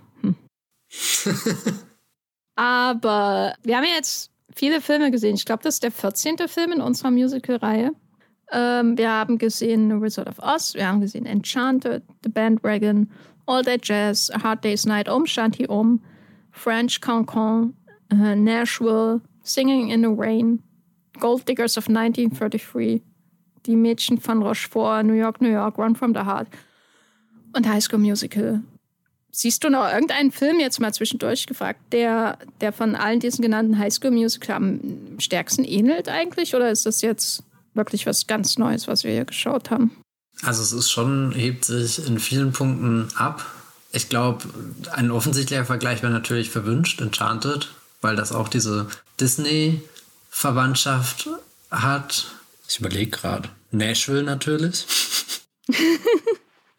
Aber 2.55 3.53
wir 3.63 3.77
haben 3.77 3.85
ja 3.85 3.95
jetzt 3.95 4.31
viele 4.55 4.81
Filme 4.81 5.11
gesehen. 5.11 5.35
Ich 5.35 5.45
glaube, 5.45 5.63
das 5.63 5.75
ist 5.75 5.83
der 5.83 5.91
14. 5.91 6.37
Film 6.47 6.73
in 6.73 6.81
unserer 6.81 7.11
Musical-Reihe. 7.11 7.91
Ähm, 8.51 8.97
wir 8.97 9.11
haben 9.11 9.37
gesehen 9.37 9.89
The 9.89 10.01
Wizard 10.01 10.27
of 10.27 10.39
Oz, 10.39 10.73
wir 10.73 10.87
haben 10.87 11.01
gesehen 11.01 11.25
Enchanted, 11.25 12.03
The 12.23 12.29
Bandwagon, 12.29 13.09
All 13.45 13.63
That 13.63 13.87
Jazz, 13.87 14.31
A 14.31 14.41
Hard 14.41 14.63
Day's 14.63 14.85
Night, 14.85 15.07
Om 15.07 15.25
Shanti 15.25 15.67
Om, 15.69 16.01
French 16.51 16.99
Cancan, 16.99 17.73
uh, 18.11 18.35
Nashville, 18.35 19.21
Singing 19.43 19.89
in 19.89 20.01
the 20.01 20.09
Rain, 20.09 20.63
Gold 21.19 21.45
Diggers 21.45 21.77
of 21.77 21.87
1933, 21.87 23.01
Die 23.65 23.75
Mädchen 23.75 24.19
von 24.19 24.41
Rochefort, 24.41 25.03
New 25.03 25.13
York, 25.13 25.41
New 25.41 25.51
York, 25.51 25.77
Run 25.77 25.93
from 25.95 26.13
the 26.13 26.23
Heart 26.23 26.47
und 27.53 27.67
High 27.67 27.81
School 27.81 27.99
Musical. 27.99 28.61
Siehst 29.31 29.63
du 29.63 29.69
noch 29.69 29.87
irgendeinen 29.87 30.31
Film, 30.31 30.59
jetzt 30.59 30.79
mal 30.79 30.93
zwischendurch 30.93 31.45
gefragt, 31.45 31.79
der, 31.91 32.37
der 32.61 32.73
von 32.73 32.95
allen 32.95 33.19
diesen 33.19 33.41
genannten 33.41 33.77
High 33.77 33.93
School 33.93 34.11
Musical 34.11 34.55
am 34.55 34.79
stärksten 35.19 35.63
ähnelt 35.63 36.09
eigentlich? 36.09 36.55
Oder 36.55 36.71
ist 36.71 36.85
das 36.85 37.01
jetzt 37.01 37.43
wirklich 37.73 38.05
was 38.05 38.27
ganz 38.27 38.57
Neues, 38.57 38.87
was 38.87 39.03
wir 39.03 39.11
hier 39.11 39.25
geschaut 39.25 39.69
haben? 39.69 39.95
Also 40.41 40.63
es 40.63 40.71
ist 40.71 40.89
schon, 40.89 41.33
hebt 41.33 41.65
sich 41.65 42.05
in 42.07 42.19
vielen 42.19 42.51
Punkten 42.51 43.09
ab 43.15 43.45
ich 43.91 44.09
glaube, 44.09 44.45
ein 44.91 45.09
offensichtlicher 45.11 45.65
Vergleich 45.65 46.03
wäre 46.03 46.13
natürlich 46.13 46.51
verwünscht, 46.51 47.01
Enchanted, 47.01 47.69
weil 48.01 48.15
das 48.15 48.31
auch 48.31 48.47
diese 48.47 48.87
Disney-Verwandtschaft 49.19 51.27
hat. 51.71 52.27
Ich 52.67 52.79
überlege 52.79 53.09
gerade. 53.11 53.49
Nashville 53.71 54.23
natürlich. 54.23 54.85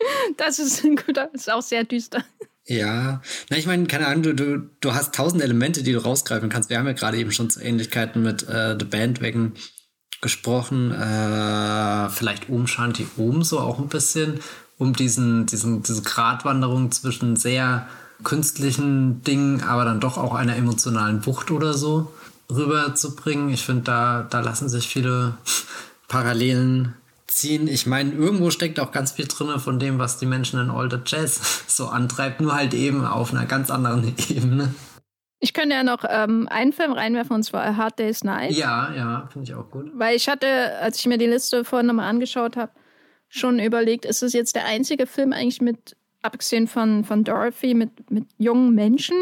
das 0.37 0.59
ist 0.59 0.85
ein 0.85 0.97
guter, 0.97 1.31
ist 1.33 1.51
auch 1.51 1.63
sehr 1.63 1.85
düster. 1.85 2.25
Ja, 2.67 3.21
na, 3.49 3.57
ich 3.57 3.67
meine, 3.67 3.87
keine 3.87 4.07
Ahnung, 4.07 4.23
du, 4.23 4.35
du, 4.35 4.71
du 4.81 4.95
hast 4.95 5.15
tausend 5.15 5.43
Elemente, 5.43 5.83
die 5.83 5.93
du 5.93 6.03
rausgreifen 6.03 6.49
kannst. 6.49 6.71
Wir 6.71 6.79
haben 6.79 6.87
ja 6.87 6.93
gerade 6.93 7.17
eben 7.17 7.33
schon 7.33 7.51
zu 7.51 7.61
Ähnlichkeiten 7.61 8.23
mit 8.23 8.49
äh, 8.49 8.77
The 8.79 8.85
Bandwagon 8.85 9.55
gesprochen. 10.21 10.93
Äh, 10.93 12.11
vielleicht 12.11 12.49
Om 12.49 12.67
Shanti 12.67 13.07
Om 13.17 13.43
so 13.43 13.59
auch 13.61 13.79
ein 13.79 13.89
bisschen 13.89 14.41
um 14.79 14.95
diesen, 14.95 15.47
diesen, 15.47 15.83
diese 15.83 16.03
Gratwanderung 16.03 16.93
zwischen 16.93 17.37
sehr 17.37 17.89
künstlichen 18.23 19.23
Dingen, 19.23 19.63
aber 19.63 19.85
dann 19.85 20.01
doch 20.01 20.17
auch 20.19 20.35
einer 20.35 20.57
emotionalen 20.57 21.25
Wucht 21.27 21.51
oder 21.51 21.75
so 21.75 22.13
rüberzubringen. 22.51 23.51
Ich 23.51 23.65
finde, 23.65 23.83
da, 23.83 24.27
da 24.29 24.41
lassen 24.41 24.69
sich 24.69 24.89
viele 24.89 25.35
Parallelen 26.09 26.95
ziehen. 27.31 27.69
Ich 27.69 27.87
meine, 27.87 28.13
irgendwo 28.13 28.51
steckt 28.51 28.81
auch 28.81 28.93
ganz 28.93 29.13
viel 29.13 29.27
drin 29.27 29.59
von 29.59 29.79
dem, 29.79 29.99
was 29.99 30.19
die 30.19 30.27
Menschen 30.27 30.61
in 30.61 30.71
Older 30.71 31.03
Jazz 31.05 31.65
so 31.69 31.87
antreibt, 31.87 32.41
nur 32.41 32.55
halt 32.55 32.75
eben 32.75 33.05
auf 33.05 33.33
einer 33.33 33.47
ganz 33.47 33.71
anderen 33.71 34.15
Ebene. 34.29 34.75
Ich 35.43 35.55
könnte 35.55 35.75
ja 35.75 35.83
noch 35.83 36.05
ähm, 36.07 36.49
einen 36.51 36.73
Film 36.73 36.93
reinwerfen, 36.93 37.35
und 37.35 37.43
zwar 37.43 37.65
A 37.65 37.77
Hard 37.77 37.99
Day's 37.99 38.25
Night. 38.25 38.53
Ja, 38.53 38.93
ja, 38.95 39.29
finde 39.33 39.51
ich 39.51 39.55
auch 39.55 39.71
gut. 39.71 39.91
Weil 39.95 40.15
ich 40.15 40.29
hatte, 40.29 40.77
als 40.81 40.99
ich 40.99 41.07
mir 41.07 41.17
die 41.17 41.27
Liste 41.27 41.65
vorhin 41.65 41.87
nochmal 41.87 42.11
angeschaut 42.11 42.59
habe, 42.59 42.73
schon 43.29 43.59
überlegt, 43.59 44.05
ist 44.05 44.23
es 44.23 44.35
jetzt 44.35 44.55
der 44.55 44.67
einzige 44.67 45.07
Film 45.07 45.33
eigentlich 45.33 45.63
mit, 45.63 45.97
abgesehen 46.21 46.67
von, 46.67 47.05
von 47.05 47.25
Dorothy, 47.25 47.73
mit, 47.73 48.11
mit 48.11 48.27
jungen 48.37 48.75
Menschen, 48.75 49.17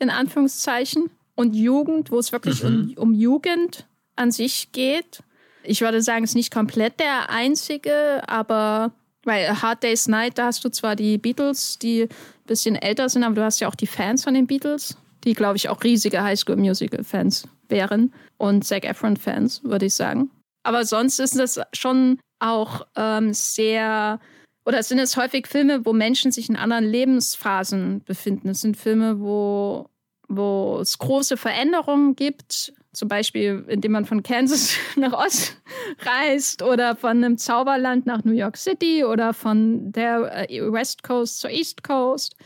in 0.00 0.10
Anführungszeichen, 0.10 1.10
und 1.40 1.54
Jugend, 1.54 2.10
wo 2.10 2.18
es 2.18 2.32
wirklich 2.32 2.62
mhm. 2.62 2.94
um, 2.96 3.10
um 3.10 3.14
Jugend 3.14 3.86
an 4.16 4.30
sich 4.30 4.72
geht. 4.72 5.22
Ich 5.62 5.80
würde 5.80 6.02
sagen, 6.02 6.24
es 6.24 6.30
ist 6.30 6.36
nicht 6.36 6.52
komplett 6.52 7.00
der 7.00 7.30
einzige, 7.30 8.22
aber 8.26 8.92
weil 9.24 9.60
Hard 9.60 9.82
Day's 9.82 10.08
Night, 10.08 10.38
da 10.38 10.46
hast 10.46 10.64
du 10.64 10.70
zwar 10.70 10.96
die 10.96 11.18
Beatles, 11.18 11.78
die 11.78 12.04
ein 12.04 12.08
bisschen 12.46 12.76
älter 12.76 13.08
sind, 13.08 13.22
aber 13.22 13.34
du 13.34 13.44
hast 13.44 13.60
ja 13.60 13.68
auch 13.68 13.74
die 13.74 13.86
Fans 13.86 14.24
von 14.24 14.34
den 14.34 14.46
Beatles, 14.46 14.96
die, 15.24 15.34
glaube 15.34 15.56
ich, 15.56 15.68
auch 15.68 15.82
riesige 15.84 16.22
Highschool-Musical-Fans 16.22 17.46
wären 17.68 18.12
und 18.38 18.64
Zac 18.64 18.84
Efron-Fans, 18.84 19.62
würde 19.64 19.86
ich 19.86 19.94
sagen. 19.94 20.30
Aber 20.62 20.84
sonst 20.84 21.18
ist 21.18 21.38
das 21.38 21.60
schon 21.72 22.18
auch 22.38 22.86
ähm, 22.96 23.32
sehr, 23.34 24.18
oder 24.64 24.82
sind 24.82 24.98
es 24.98 25.16
häufig 25.16 25.46
Filme, 25.46 25.84
wo 25.84 25.92
Menschen 25.92 26.32
sich 26.32 26.48
in 26.48 26.56
anderen 26.56 26.84
Lebensphasen 26.84 28.02
befinden. 28.04 28.50
Es 28.50 28.62
sind 28.62 28.76
Filme, 28.76 29.20
wo, 29.20 29.88
wo 30.30 30.78
es 30.80 30.98
große 30.98 31.36
Veränderungen 31.36 32.14
gibt, 32.14 32.72
zum 32.92 33.08
Beispiel 33.08 33.64
indem 33.68 33.92
man 33.92 34.04
von 34.04 34.22
Kansas 34.22 34.76
nach 34.96 35.12
Ost 35.12 35.56
reist 36.00 36.62
oder 36.62 36.96
von 36.96 37.22
einem 37.22 37.36
Zauberland 37.36 38.06
nach 38.06 38.24
New 38.24 38.32
York 38.32 38.56
City 38.56 39.04
oder 39.04 39.34
von 39.34 39.92
der 39.92 40.50
äh, 40.50 40.72
West 40.72 41.02
Coast 41.02 41.40
zur 41.40 41.50
East 41.50 41.82
Coast 41.82 42.36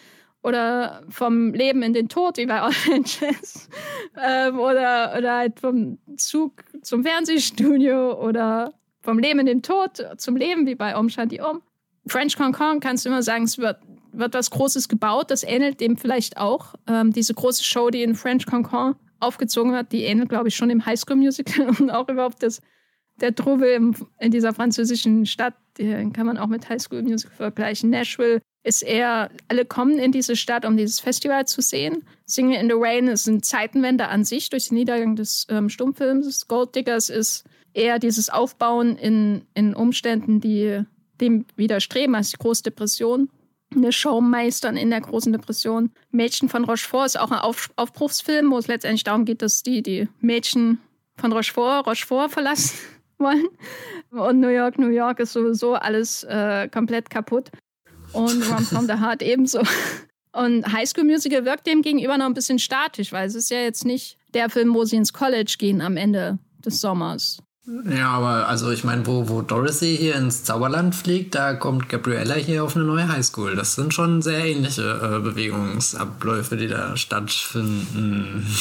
oder 0.43 1.03
vom 1.09 1.55
Leben 1.55 1.83
in 1.83 1.95
den 1.95 2.09
Tod, 2.09 2.37
wie 2.37 2.47
bei 2.47 2.63
Oranges, 2.63 3.69
ähm, 4.23 4.59
oder, 4.59 5.15
oder 5.17 5.37
halt 5.37 5.61
vom 5.61 5.99
Zug 6.17 6.65
zum 6.83 7.03
Fernsehstudio 7.03 8.21
oder 8.21 8.75
vom 9.01 9.19
Leben 9.19 9.41
in 9.41 9.47
den 9.47 9.63
Tod 9.63 10.03
zum 10.17 10.37
Leben, 10.37 10.67
wie 10.67 10.75
bei 10.75 10.97
Om 10.97 11.09
Shanti 11.09 11.41
Om. 11.41 11.63
French 12.07 12.37
Cancan 12.37 12.81
kannst 12.81 13.05
du 13.05 13.09
immer 13.09 13.23
sagen, 13.23 13.45
es 13.45 13.59
wird, 13.59 13.79
wird 14.19 14.35
was 14.35 14.51
Großes 14.51 14.89
gebaut. 14.89 15.31
Das 15.31 15.43
ähnelt 15.43 15.81
dem 15.81 15.97
vielleicht 15.97 16.37
auch. 16.37 16.75
Ähm, 16.87 17.13
diese 17.13 17.35
große 17.35 17.65
Show, 17.65 17.91
die 17.91 18.03
in 18.03 18.15
French 18.15 18.47
Cancan 18.47 18.97
aufgezogen 19.21 19.75
hat, 19.75 19.93
die 19.93 20.05
ähnelt, 20.05 20.29
glaube 20.29 20.49
ich, 20.49 20.57
schon 20.57 20.71
im 20.71 20.85
Highschool 20.85 21.17
Musical 21.17 21.69
und 21.81 21.91
auch 21.91 22.09
überhaupt 22.09 22.43
das, 22.43 22.61
der 23.21 23.35
Trubel 23.35 23.95
in 24.19 24.31
dieser 24.31 24.53
französischen 24.53 25.27
Stadt, 25.27 25.55
den 25.79 26.13
kann 26.13 26.27
man 26.27 26.39
auch 26.39 26.49
mit 26.49 26.69
Highschool 26.69 27.03
Musical 27.03 27.37
vergleichen. 27.37 27.91
Nashville 27.91 28.41
ist 28.65 28.83
eher, 28.83 29.31
alle 29.49 29.65
kommen 29.65 29.99
in 29.99 30.11
diese 30.11 30.37
Stadt, 30.37 30.65
um 30.65 30.77
dieses 30.77 30.99
Festival 30.99 31.47
zu 31.47 31.61
sehen. 31.61 32.05
Singing 32.25 32.61
in 32.61 32.69
the 32.69 32.77
Rain 32.77 33.09
ist 33.09 33.29
eine 33.29 33.43
Zeitenwende 33.43 34.09
an 34.09 34.25
sich 34.25 34.49
durch 34.51 34.69
den 34.69 34.79
Niedergang 34.79 35.17
des 35.17 35.47
ähm, 35.51 35.69
Stummfilms. 35.69 36.49
Gold 36.49 36.75
Diggers 36.75 37.11
ist 37.11 37.45
eher 37.75 37.99
dieses 37.99 38.31
Aufbauen 38.31 38.97
in, 38.97 39.43
in 39.55 39.75
Umständen, 39.75 40.41
die 40.41 40.83
dem 41.21 41.45
widerstreben, 41.57 42.15
als 42.15 42.31
die 42.31 42.39
Große 42.39 42.63
Depression. 42.63 43.29
Eine 43.75 43.93
Show 43.93 44.21
meistern 44.21 44.77
in 44.77 44.91
der 44.91 45.01
Großen 45.01 45.33
Depression. 45.33 45.91
Mädchen 46.11 46.49
von 46.49 46.65
Rochefort 46.65 47.07
ist 47.07 47.19
auch 47.19 47.31
ein 47.31 47.39
Auf 47.39 47.71
Aufbruchsfilm, 47.77 48.51
wo 48.51 48.59
es 48.59 48.69
letztendlich 48.69 49.05
darum 49.05 49.25
geht, 49.25 49.43
dass 49.43 49.63
die, 49.63 49.83
die 49.83 50.09
Mädchen 50.21 50.79
von 51.17 51.33
Rochefort 51.33 51.87
Rochefort 51.87 52.31
verlassen 52.31 52.79
wollen. 53.19 53.49
Und 54.11 54.41
New 54.41 54.49
York, 54.49 54.79
New 54.79 54.89
York 54.89 55.21
ist 55.21 55.33
sowieso 55.33 55.75
alles 55.75 56.25
äh, 56.25 56.69
komplett 56.69 57.11
kaputt. 57.11 57.51
Und 58.13 58.43
Run 58.49 58.65
from 58.65 58.87
the 58.87 58.95
Heart 58.95 59.23
ebenso. 59.23 59.63
Und 60.33 60.73
High 60.73 60.89
School 60.89 61.05
Musical 61.05 61.45
wirkt 61.45 61.67
dem 61.67 61.83
gegenüber 61.83 62.19
noch 62.19 62.27
ein 62.27 62.35
bisschen 62.35 62.59
statisch, 62.59 63.13
weil 63.13 63.27
es 63.27 63.35
ist 63.35 63.51
ja 63.51 63.59
jetzt 63.59 63.85
nicht 63.85 64.19
der 64.35 64.51
Film, 64.51 64.75
wo 64.75 64.85
sie 64.85 64.97
ins 64.97 65.13
College 65.13 65.57
gehen 65.59 65.81
am 65.81 65.97
Ende 65.97 66.39
des 66.65 66.81
Sommers, 66.81 67.39
Ja, 67.67 68.11
aber 68.11 68.49
also 68.49 68.71
ich 68.71 68.85
meine, 68.85 69.07
wo, 69.07 69.29
wo 69.29 69.41
Dorothy 69.41 69.97
hier 69.97 70.17
ins 70.17 70.45
Zauberland 70.45 70.95
fliegt, 70.95 71.35
da 71.35 71.55
kommt 71.55 71.89
Gabriella 71.89 72.35
hier 72.35 72.63
auf 72.63 72.77
eine 72.77 72.85
neue 72.85 73.09
Highschool. 73.09 73.57
Das 73.57 73.75
sind 73.75 73.95
schon 73.95 74.21
sehr 74.21 74.45
ähnliche 74.45 74.83
äh, 74.83 75.21
Bewegungsabläufe, 75.21 76.57
die 76.57 76.69
da 76.69 76.97
stattfinden. 76.97 78.47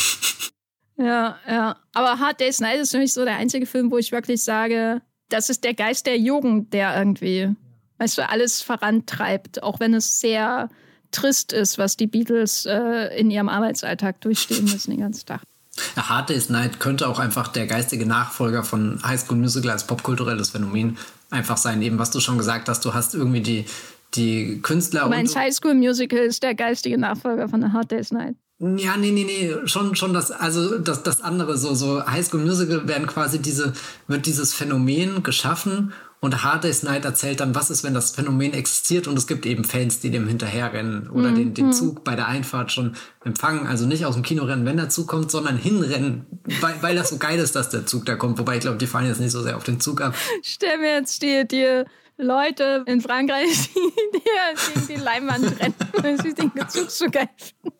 Ja, 0.95 1.37
ja. 1.47 1.75
Aber 1.93 2.19
Hard 2.19 2.39
Day's 2.39 2.59
Night 2.59 2.79
ist 2.79 2.91
für 2.91 2.99
mich 2.99 3.13
so 3.13 3.25
der 3.25 3.37
einzige 3.37 3.65
Film, 3.65 3.89
wo 3.89 3.97
ich 3.97 4.11
wirklich 4.11 4.43
sage, 4.43 5.01
das 5.29 5.49
ist 5.49 5.63
der 5.63 5.73
Geist 5.73 6.05
der 6.05 6.19
Jugend, 6.19 6.71
der 6.71 6.95
irgendwie, 6.95 7.49
weißt 7.97 8.19
du, 8.19 8.29
alles 8.29 8.61
vorantreibt, 8.61 9.63
auch 9.63 9.79
wenn 9.79 9.95
es 9.95 10.19
sehr 10.19 10.69
trist 11.11 11.51
ist, 11.51 11.77
was 11.77 11.97
die 11.97 12.07
Beatles 12.07 12.65
äh, 12.65 13.17
in 13.17 13.31
ihrem 13.31 13.49
Arbeitsalltag 13.49 14.21
durchstehen 14.21 14.65
müssen 14.65 14.91
den 14.91 14.99
ganzen 14.99 15.25
Tag. 15.25 15.41
A 15.95 16.09
Hard 16.09 16.29
Day's 16.29 16.49
Night 16.49 16.79
könnte 16.79 17.07
auch 17.07 17.19
einfach 17.19 17.47
der 17.47 17.65
geistige 17.65 18.05
Nachfolger 18.05 18.63
von 18.63 18.99
High 19.03 19.19
School 19.19 19.37
Musical 19.37 19.71
als 19.71 19.87
popkulturelles 19.87 20.51
Phänomen 20.51 20.97
einfach 21.29 21.57
sein. 21.57 21.81
Eben, 21.81 21.97
was 21.97 22.11
du 22.11 22.19
schon 22.19 22.37
gesagt 22.37 22.69
hast, 22.69 22.85
du 22.85 22.93
hast 22.93 23.15
irgendwie 23.15 23.41
die, 23.41 23.65
die 24.13 24.59
Künstler. 24.61 25.07
Mein 25.09 25.27
High 25.33 25.53
School 25.53 25.73
Musical 25.73 26.19
ist 26.19 26.43
der 26.43 26.53
geistige 26.53 26.97
Nachfolger 26.97 27.49
von 27.49 27.63
A 27.63 27.73
Hard 27.73 27.91
Day's 27.91 28.11
Night. 28.11 28.35
Ja, 28.59 28.95
nee, 28.97 29.11
nee, 29.11 29.25
nee, 29.25 29.51
schon, 29.65 29.95
schon 29.95 30.13
das, 30.13 30.31
also 30.31 30.77
das, 30.77 31.03
das 31.03 31.21
andere, 31.21 31.57
so, 31.57 31.73
so 31.73 32.05
High 32.05 32.25
School 32.25 32.41
Musical 32.41 32.87
werden 32.87 33.07
quasi 33.07 33.39
diese, 33.39 33.73
wird 34.07 34.25
dieses 34.25 34.53
Phänomen 34.53 35.23
geschaffen 35.23 35.91
und 36.23 36.41
Hard 36.41 36.63
Day's 36.63 36.83
Night 36.83 37.03
erzählt 37.03 37.41
dann, 37.41 37.53
was 37.53 37.69
ist, 37.69 37.83
wenn 37.83 37.93
das 37.93 38.11
Phänomen 38.11 38.53
existiert 38.53 39.07
und 39.07 39.17
es 39.17 39.27
gibt 39.27 39.45
eben 39.45 39.65
Fans, 39.65 39.99
die 39.99 40.09
dem 40.09 40.25
hinterherrennen 40.25 41.09
oder 41.09 41.31
mhm. 41.31 41.35
den, 41.35 41.53
den 41.53 41.65
mhm. 41.65 41.73
Zug 41.73 42.05
bei 42.05 42.15
der 42.15 42.29
Einfahrt 42.29 42.71
schon 42.71 42.95
empfangen. 43.25 43.67
Also 43.67 43.85
nicht 43.85 44.05
aus 44.05 44.13
dem 44.13 44.23
Kino 44.23 44.45
rennen, 44.45 44.65
wenn 44.65 44.77
der 44.77 44.87
Zug 44.87 45.09
kommt, 45.09 45.29
sondern 45.31 45.57
hinrennen, 45.57 46.25
weil, 46.61 46.75
weil 46.79 46.95
das 46.95 47.09
so 47.09 47.17
geil 47.17 47.39
ist, 47.39 47.57
dass 47.57 47.71
der 47.71 47.85
Zug 47.85 48.05
da 48.05 48.15
kommt. 48.15 48.39
Wobei 48.39 48.55
ich 48.55 48.61
glaube, 48.61 48.77
die 48.77 48.87
fahren 48.87 49.05
jetzt 49.05 49.19
nicht 49.19 49.31
so 49.31 49.41
sehr 49.41 49.57
auf 49.57 49.65
den 49.65 49.81
Zug 49.81 49.99
ab. 49.99 50.15
Stell 50.43 50.77
mir 50.77 50.93
jetzt 50.93 51.21
die, 51.23 51.45
die 51.45 51.83
Leute 52.15 52.85
in 52.85 53.01
Frankreich, 53.01 53.71
die, 53.75 53.91
die 54.13 54.73
gegen 54.73 54.87
die 54.87 55.03
Leinwand 55.03 55.59
rennen, 55.59 55.75
weil 56.01 56.21
sie 56.21 56.33
den 56.33 56.53
Zug 56.69 56.89
so 56.89 57.07
geil 57.09 57.27
finden. 57.35 57.77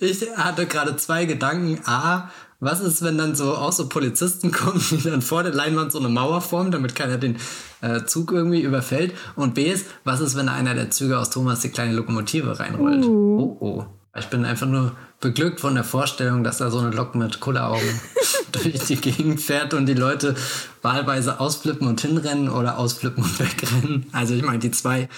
Ich 0.00 0.20
hatte 0.36 0.66
gerade 0.66 0.96
zwei 0.96 1.24
Gedanken. 1.24 1.80
A, 1.86 2.30
was 2.62 2.80
ist, 2.80 3.02
wenn 3.02 3.18
dann 3.18 3.34
so 3.34 3.56
auch 3.56 3.72
so 3.72 3.88
Polizisten 3.88 4.52
kommen, 4.52 4.82
die 4.90 5.02
dann 5.02 5.20
vor 5.20 5.42
der 5.42 5.52
Leinwand 5.52 5.90
so 5.90 5.98
eine 5.98 6.08
Mauer 6.08 6.40
formen, 6.40 6.70
damit 6.70 6.94
keiner 6.94 7.18
den 7.18 7.36
äh, 7.80 8.04
Zug 8.04 8.30
irgendwie 8.30 8.62
überfällt? 8.62 9.14
Und 9.34 9.54
B 9.54 9.64
ist, 9.64 9.86
was 10.04 10.20
ist, 10.20 10.36
wenn 10.36 10.48
einer 10.48 10.74
der 10.74 10.90
Züge 10.90 11.18
aus 11.18 11.30
Thomas 11.30 11.60
die 11.60 11.70
kleine 11.70 11.92
Lokomotive 11.92 12.58
reinrollt? 12.58 13.04
Uh. 13.04 13.56
Oh, 13.60 13.66
oh. 13.66 13.86
Ich 14.16 14.26
bin 14.26 14.44
einfach 14.44 14.66
nur 14.66 14.92
beglückt 15.20 15.60
von 15.60 15.74
der 15.74 15.84
Vorstellung, 15.84 16.44
dass 16.44 16.58
da 16.58 16.70
so 16.70 16.78
eine 16.78 16.90
Lok 16.90 17.14
mit 17.16 17.40
Kulleraugen 17.40 18.00
durch 18.52 18.78
die 18.84 18.96
Gegend 18.96 19.40
fährt 19.40 19.74
und 19.74 19.86
die 19.86 19.94
Leute 19.94 20.36
wahlweise 20.82 21.40
ausflippen 21.40 21.88
und 21.88 22.00
hinrennen 22.00 22.48
oder 22.48 22.78
ausflippen 22.78 23.24
und 23.24 23.40
wegrennen. 23.40 24.06
Also 24.12 24.34
ich 24.34 24.42
meine, 24.42 24.60
die 24.60 24.70
zwei 24.70 25.08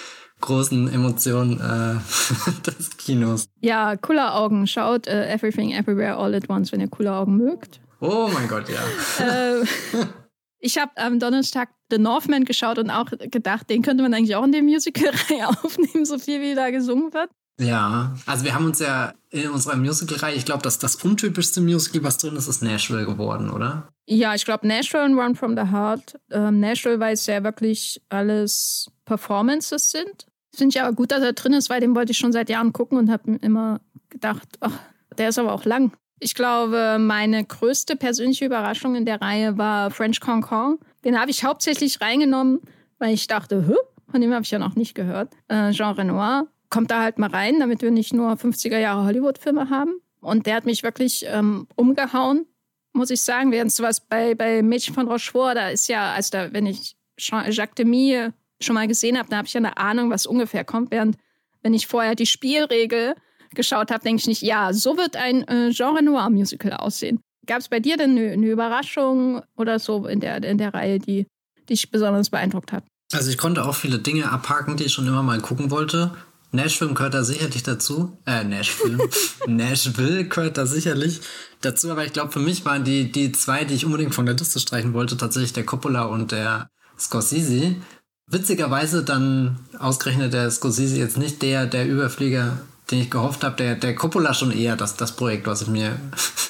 großen 0.44 0.92
Emotionen 0.92 1.60
äh, 1.60 2.70
des 2.70 2.96
Kinos. 2.96 3.46
Ja, 3.60 3.96
Kulleraugen. 3.96 4.66
Schaut 4.66 5.06
uh, 5.06 5.10
Everything 5.10 5.72
Everywhere 5.72 6.16
All 6.16 6.34
at 6.34 6.48
Once, 6.48 6.70
wenn 6.70 6.80
ihr 6.80 6.88
Kulleraugen 6.88 7.36
mögt. 7.36 7.80
Oh 8.00 8.28
mein 8.32 8.46
Gott, 8.48 8.64
ja. 8.68 9.24
äh, 9.24 9.64
ich 10.58 10.78
habe 10.78 10.92
am 10.96 11.18
Donnerstag 11.18 11.70
The 11.90 11.98
Northman 11.98 12.44
geschaut 12.44 12.78
und 12.78 12.90
auch 12.90 13.06
gedacht, 13.30 13.70
den 13.70 13.82
könnte 13.82 14.02
man 14.02 14.12
eigentlich 14.12 14.36
auch 14.36 14.44
in 14.44 14.52
der 14.52 14.62
Musical-Reihe 14.62 15.48
aufnehmen, 15.64 16.04
so 16.04 16.18
viel 16.18 16.40
wie 16.40 16.54
da 16.54 16.70
gesungen 16.70 17.12
wird. 17.14 17.30
Ja, 17.58 18.14
also 18.26 18.44
wir 18.44 18.54
haben 18.54 18.66
uns 18.66 18.80
ja 18.80 19.14
in 19.30 19.48
unserer 19.48 19.76
Musical-Reihe, 19.76 20.34
ich 20.34 20.44
glaube, 20.44 20.62
dass 20.62 20.78
das 20.78 20.96
untypischste 20.96 21.60
Musical, 21.60 22.02
was 22.02 22.18
drin 22.18 22.36
ist, 22.36 22.48
ist 22.48 22.62
Nashville 22.62 23.06
geworden, 23.06 23.50
oder? 23.50 23.88
Ja, 24.06 24.34
ich 24.34 24.44
glaube 24.44 24.66
Nashville 24.66 25.04
und 25.04 25.18
Run 25.18 25.36
from 25.36 25.56
the 25.56 25.70
Heart. 25.70 26.18
Ähm, 26.30 26.60
Nashville, 26.60 27.00
weil 27.00 27.14
es 27.14 27.26
ja 27.26 27.42
wirklich 27.42 28.02
alles 28.10 28.90
Performances 29.04 29.90
sind. 29.90 30.26
Finde 30.54 30.76
ich 30.76 30.82
aber 30.82 30.94
gut, 30.94 31.10
dass 31.10 31.22
er 31.22 31.32
drin 31.32 31.52
ist, 31.52 31.70
weil 31.70 31.80
den 31.80 31.94
wollte 31.94 32.12
ich 32.12 32.18
schon 32.18 32.32
seit 32.32 32.48
Jahren 32.48 32.72
gucken 32.72 32.98
und 32.98 33.10
habe 33.10 33.38
immer 33.42 33.80
gedacht, 34.10 34.48
ach, 34.60 34.78
der 35.18 35.28
ist 35.28 35.38
aber 35.38 35.52
auch 35.52 35.64
lang. 35.64 35.92
Ich 36.20 36.34
glaube, 36.34 36.96
meine 36.98 37.44
größte 37.44 37.96
persönliche 37.96 38.46
Überraschung 38.46 38.94
in 38.94 39.04
der 39.04 39.20
Reihe 39.20 39.58
war 39.58 39.90
French 39.90 40.20
Concon. 40.20 40.78
Den 41.04 41.20
habe 41.20 41.30
ich 41.30 41.44
hauptsächlich 41.44 42.00
reingenommen, 42.00 42.60
weil 42.98 43.12
ich 43.12 43.26
dachte, 43.26 43.66
Hö? 43.66 43.74
von 44.10 44.20
dem 44.20 44.32
habe 44.32 44.44
ich 44.44 44.50
ja 44.50 44.60
noch 44.60 44.76
nicht 44.76 44.94
gehört. 44.94 45.32
Äh, 45.48 45.72
Jean 45.72 45.94
Renoir 45.94 46.46
kommt 46.70 46.90
da 46.90 47.02
halt 47.02 47.18
mal 47.18 47.30
rein, 47.30 47.58
damit 47.58 47.82
wir 47.82 47.90
nicht 47.90 48.12
nur 48.12 48.32
50er 48.32 48.78
Jahre 48.78 49.04
Hollywood-Filme 49.04 49.70
haben. 49.70 50.00
Und 50.20 50.46
der 50.46 50.54
hat 50.54 50.66
mich 50.66 50.82
wirklich 50.82 51.24
ähm, 51.28 51.66
umgehauen, 51.74 52.46
muss 52.92 53.10
ich 53.10 53.20
sagen. 53.20 53.50
Während 53.50 53.72
sowas 53.72 54.00
bei, 54.00 54.34
bei 54.34 54.62
Mädchen 54.62 54.94
von 54.94 55.08
Rochefort, 55.08 55.56
da 55.56 55.68
ist 55.68 55.88
ja, 55.88 56.12
also 56.12 56.30
da, 56.30 56.52
wenn 56.52 56.66
ich 56.66 56.96
Jacques 57.18 57.74
Demy 57.74 58.30
schon 58.64 58.74
mal 58.74 58.88
gesehen 58.88 59.18
habe, 59.18 59.28
da 59.28 59.38
habe 59.38 59.46
ich 59.46 59.54
ja 59.54 59.58
eine 59.58 59.76
Ahnung, 59.76 60.10
was 60.10 60.26
ungefähr 60.26 60.64
kommt. 60.64 60.90
Während 60.90 61.16
wenn 61.62 61.74
ich 61.74 61.86
vorher 61.86 62.14
die 62.14 62.26
Spielregel 62.26 63.14
geschaut 63.54 63.90
habe, 63.90 64.04
denke 64.04 64.20
ich 64.20 64.26
nicht, 64.26 64.42
ja, 64.42 64.72
so 64.72 64.96
wird 64.96 65.16
ein 65.16 65.46
äh, 65.48 65.72
Genre 65.72 66.02
Noir 66.02 66.30
Musical 66.30 66.72
aussehen. 66.74 67.20
Gab 67.46 67.60
es 67.60 67.68
bei 67.68 67.80
dir 67.80 67.96
denn 67.96 68.12
eine, 68.12 68.32
eine, 68.32 68.46
Überraschung 68.46 69.42
oder 69.56 69.78
so 69.78 70.06
in 70.06 70.20
der, 70.20 70.42
in 70.42 70.58
der 70.58 70.74
Reihe, 70.74 70.98
die 70.98 71.26
dich 71.68 71.90
besonders 71.90 72.30
beeindruckt 72.30 72.72
hat? 72.72 72.84
Also 73.12 73.30
ich 73.30 73.38
konnte 73.38 73.64
auch 73.64 73.74
viele 73.74 73.98
Dinge 73.98 74.30
abhaken, 74.30 74.76
die 74.76 74.84
ich 74.84 74.92
schon 74.92 75.06
immer 75.06 75.22
mal 75.22 75.40
gucken 75.40 75.70
wollte. 75.70 76.12
Nashville 76.52 76.94
gehört 76.94 77.14
da 77.14 77.24
sicherlich 77.24 77.62
dazu. 77.62 78.16
Äh, 78.26 78.44
Nashville. 78.44 78.98
Nashville 79.46 80.24
gehört 80.24 80.56
da 80.56 80.66
sicherlich 80.66 81.20
dazu. 81.60 81.90
Aber 81.90 82.04
ich 82.04 82.12
glaube, 82.12 82.32
für 82.32 82.38
mich 82.38 82.64
waren 82.64 82.84
die, 82.84 83.10
die 83.10 83.32
zwei, 83.32 83.64
die 83.64 83.74
ich 83.74 83.84
unbedingt 83.84 84.14
von 84.14 84.26
der 84.26 84.36
Liste 84.36 84.60
streichen 84.60 84.94
wollte, 84.94 85.16
tatsächlich 85.16 85.52
der 85.52 85.66
Coppola 85.66 86.04
und 86.04 86.32
der 86.32 86.70
Scorsese. 86.98 87.76
Witzigerweise 88.26 89.04
dann 89.04 89.58
ausgerechnet 89.78 90.32
der 90.32 90.50
Scorsese 90.50 90.96
jetzt 90.96 91.18
nicht 91.18 91.42
der, 91.42 91.66
der 91.66 91.86
Überflieger, 91.86 92.58
den 92.90 93.00
ich 93.00 93.10
gehofft 93.10 93.44
habe, 93.44 93.56
der, 93.56 93.74
der 93.74 93.94
Coppola 93.94 94.32
schon 94.34 94.50
eher 94.50 94.76
das, 94.76 94.96
das 94.96 95.16
Projekt, 95.16 95.46
was 95.46 95.62
ich 95.62 95.68
mir 95.68 95.98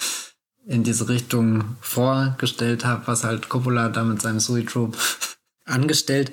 in 0.67 0.85
diese 0.85 1.09
Richtung 1.09 1.77
vorgestellt 1.81 2.85
habe, 2.85 3.07
was 3.07 3.25
halt 3.25 3.49
Coppola 3.49 3.89
da 3.89 4.05
mit 4.05 4.23
seinem 4.23 4.41
Sui 4.41 4.65
Trope 4.65 4.97
angestellt 5.65 6.33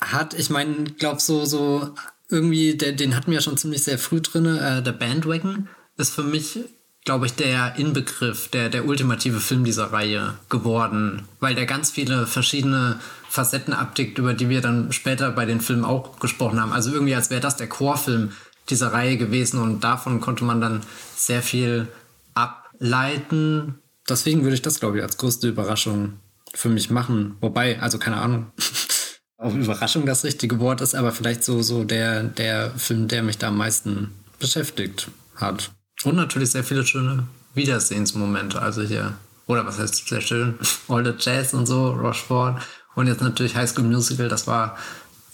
hat. 0.00 0.34
Ich 0.34 0.48
meine, 0.48 0.84
glaube 0.84 1.20
so, 1.20 1.44
so 1.44 1.94
irgendwie, 2.28 2.76
der, 2.76 2.92
den 2.92 3.16
hatten 3.16 3.32
wir 3.32 3.40
schon 3.40 3.56
ziemlich 3.56 3.82
sehr 3.82 3.98
früh 3.98 4.20
drin. 4.20 4.46
Äh, 4.46 4.82
der 4.82 4.92
Bandwagon 4.92 5.68
ist 5.96 6.14
für 6.14 6.22
mich 6.22 6.60
glaube 7.08 7.24
ich, 7.24 7.32
der 7.32 7.76
Inbegriff, 7.76 8.48
der, 8.48 8.68
der 8.68 8.86
ultimative 8.86 9.40
Film 9.40 9.64
dieser 9.64 9.92
Reihe 9.94 10.34
geworden, 10.50 11.26
weil 11.40 11.54
der 11.54 11.64
ganz 11.64 11.90
viele 11.90 12.26
verschiedene 12.26 13.00
Facetten 13.28 13.74
abdeckt, 13.74 14.18
über 14.18 14.34
die 14.34 14.48
wir 14.48 14.60
dann 14.60 14.92
später 14.92 15.30
bei 15.30 15.44
den 15.44 15.60
Filmen 15.60 15.84
auch 15.84 16.18
gesprochen 16.18 16.60
haben. 16.60 16.72
Also 16.72 16.92
irgendwie, 16.92 17.14
als 17.14 17.30
wäre 17.30 17.40
das 17.40 17.56
der 17.56 17.68
Chorfilm 17.68 18.32
dieser 18.70 18.92
Reihe 18.92 19.16
gewesen 19.16 19.60
und 19.60 19.82
davon 19.84 20.20
konnte 20.20 20.44
man 20.44 20.60
dann 20.60 20.82
sehr 21.16 21.42
viel 21.42 21.88
ableiten. 22.34 23.78
Deswegen 24.08 24.42
würde 24.42 24.54
ich 24.54 24.62
das, 24.62 24.80
glaube 24.80 24.98
ich, 24.98 25.02
als 25.02 25.18
größte 25.18 25.48
Überraschung 25.48 26.14
für 26.54 26.68
mich 26.68 26.90
machen. 26.90 27.36
Wobei, 27.40 27.80
also 27.80 27.98
keine 27.98 28.16
Ahnung, 28.16 28.52
ob 29.38 29.54
Überraschung 29.54 30.06
das 30.06 30.24
richtige 30.24 30.58
Wort 30.60 30.80
ist, 30.80 30.94
aber 30.94 31.12
vielleicht 31.12 31.44
so, 31.44 31.62
so 31.62 31.84
der, 31.84 32.24
der 32.24 32.70
Film, 32.72 33.08
der 33.08 33.22
mich 33.22 33.38
da 33.38 33.48
am 33.48 33.56
meisten 33.56 34.12
beschäftigt 34.38 35.08
hat. 35.36 35.70
Und 36.04 36.16
natürlich 36.16 36.50
sehr 36.50 36.64
viele 36.64 36.86
schöne 36.86 37.26
Wiedersehensmomente. 37.54 38.60
Also 38.60 38.82
hier, 38.82 39.14
oder 39.46 39.66
was 39.66 39.78
heißt 39.78 40.08
sehr 40.08 40.20
schön, 40.20 40.58
All 40.88 41.04
the 41.04 41.12
Jazz 41.18 41.54
und 41.54 41.66
so, 41.66 41.90
Rochefort. 41.90 42.60
Und 42.98 43.06
jetzt 43.06 43.22
natürlich 43.22 43.54
High 43.54 43.70
School 43.70 43.84
Musical. 43.84 44.28
Das 44.28 44.48
war 44.48 44.76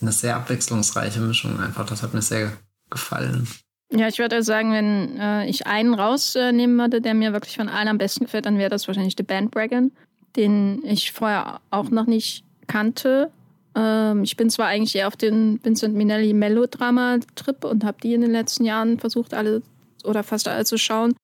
eine 0.03 0.12
sehr 0.12 0.36
abwechslungsreiche 0.36 1.19
Mischung 1.20 1.59
einfach. 1.61 1.86
Das 1.86 2.03
hat 2.03 2.12
mir 2.12 2.20
sehr 2.20 2.53
gefallen. 2.91 3.49
Ja, 3.91 4.07
ich 4.07 4.19
würde 4.19 4.43
sagen, 4.43 4.70
wenn 4.73 5.19
äh, 5.19 5.47
ich 5.49 5.66
einen 5.66 5.95
rausnehmen 5.95 6.77
würde, 6.77 7.01
der 7.01 7.15
mir 7.15 7.32
wirklich 7.32 7.57
von 7.57 7.70
allen 7.70 7.89
am 7.89 7.97
besten 7.97 8.24
gefällt, 8.24 8.45
dann 8.45 8.59
wäre 8.59 8.69
das 8.69 8.86
wahrscheinlich 8.86 9.15
The 9.16 9.23
Bandwagon, 9.23 9.93
den 10.36 10.85
ich 10.85 11.12
vorher 11.12 11.62
auch 11.70 11.89
noch 11.89 12.07
nicht 12.07 12.45
kannte. 12.66 13.31
Ähm, 13.74 14.24
ich 14.24 14.36
bin 14.36 14.51
zwar 14.51 14.66
eigentlich 14.66 14.95
eher 14.95 15.09
auf 15.09 15.16
den 15.16 15.59
Vincent 15.65 15.95
Minnelli 15.95 16.35
Melodrama-Trip 16.35 17.65
und 17.65 17.82
habe 17.82 17.97
die 18.03 18.12
in 18.12 18.20
den 18.20 18.32
letzten 18.32 18.66
Jahren 18.66 18.99
versucht, 18.99 19.32
alle 19.32 19.62
oder 20.05 20.23
fast 20.23 20.49
alle 20.49 20.66
zu 20.66 20.77
schauen. 20.77 21.15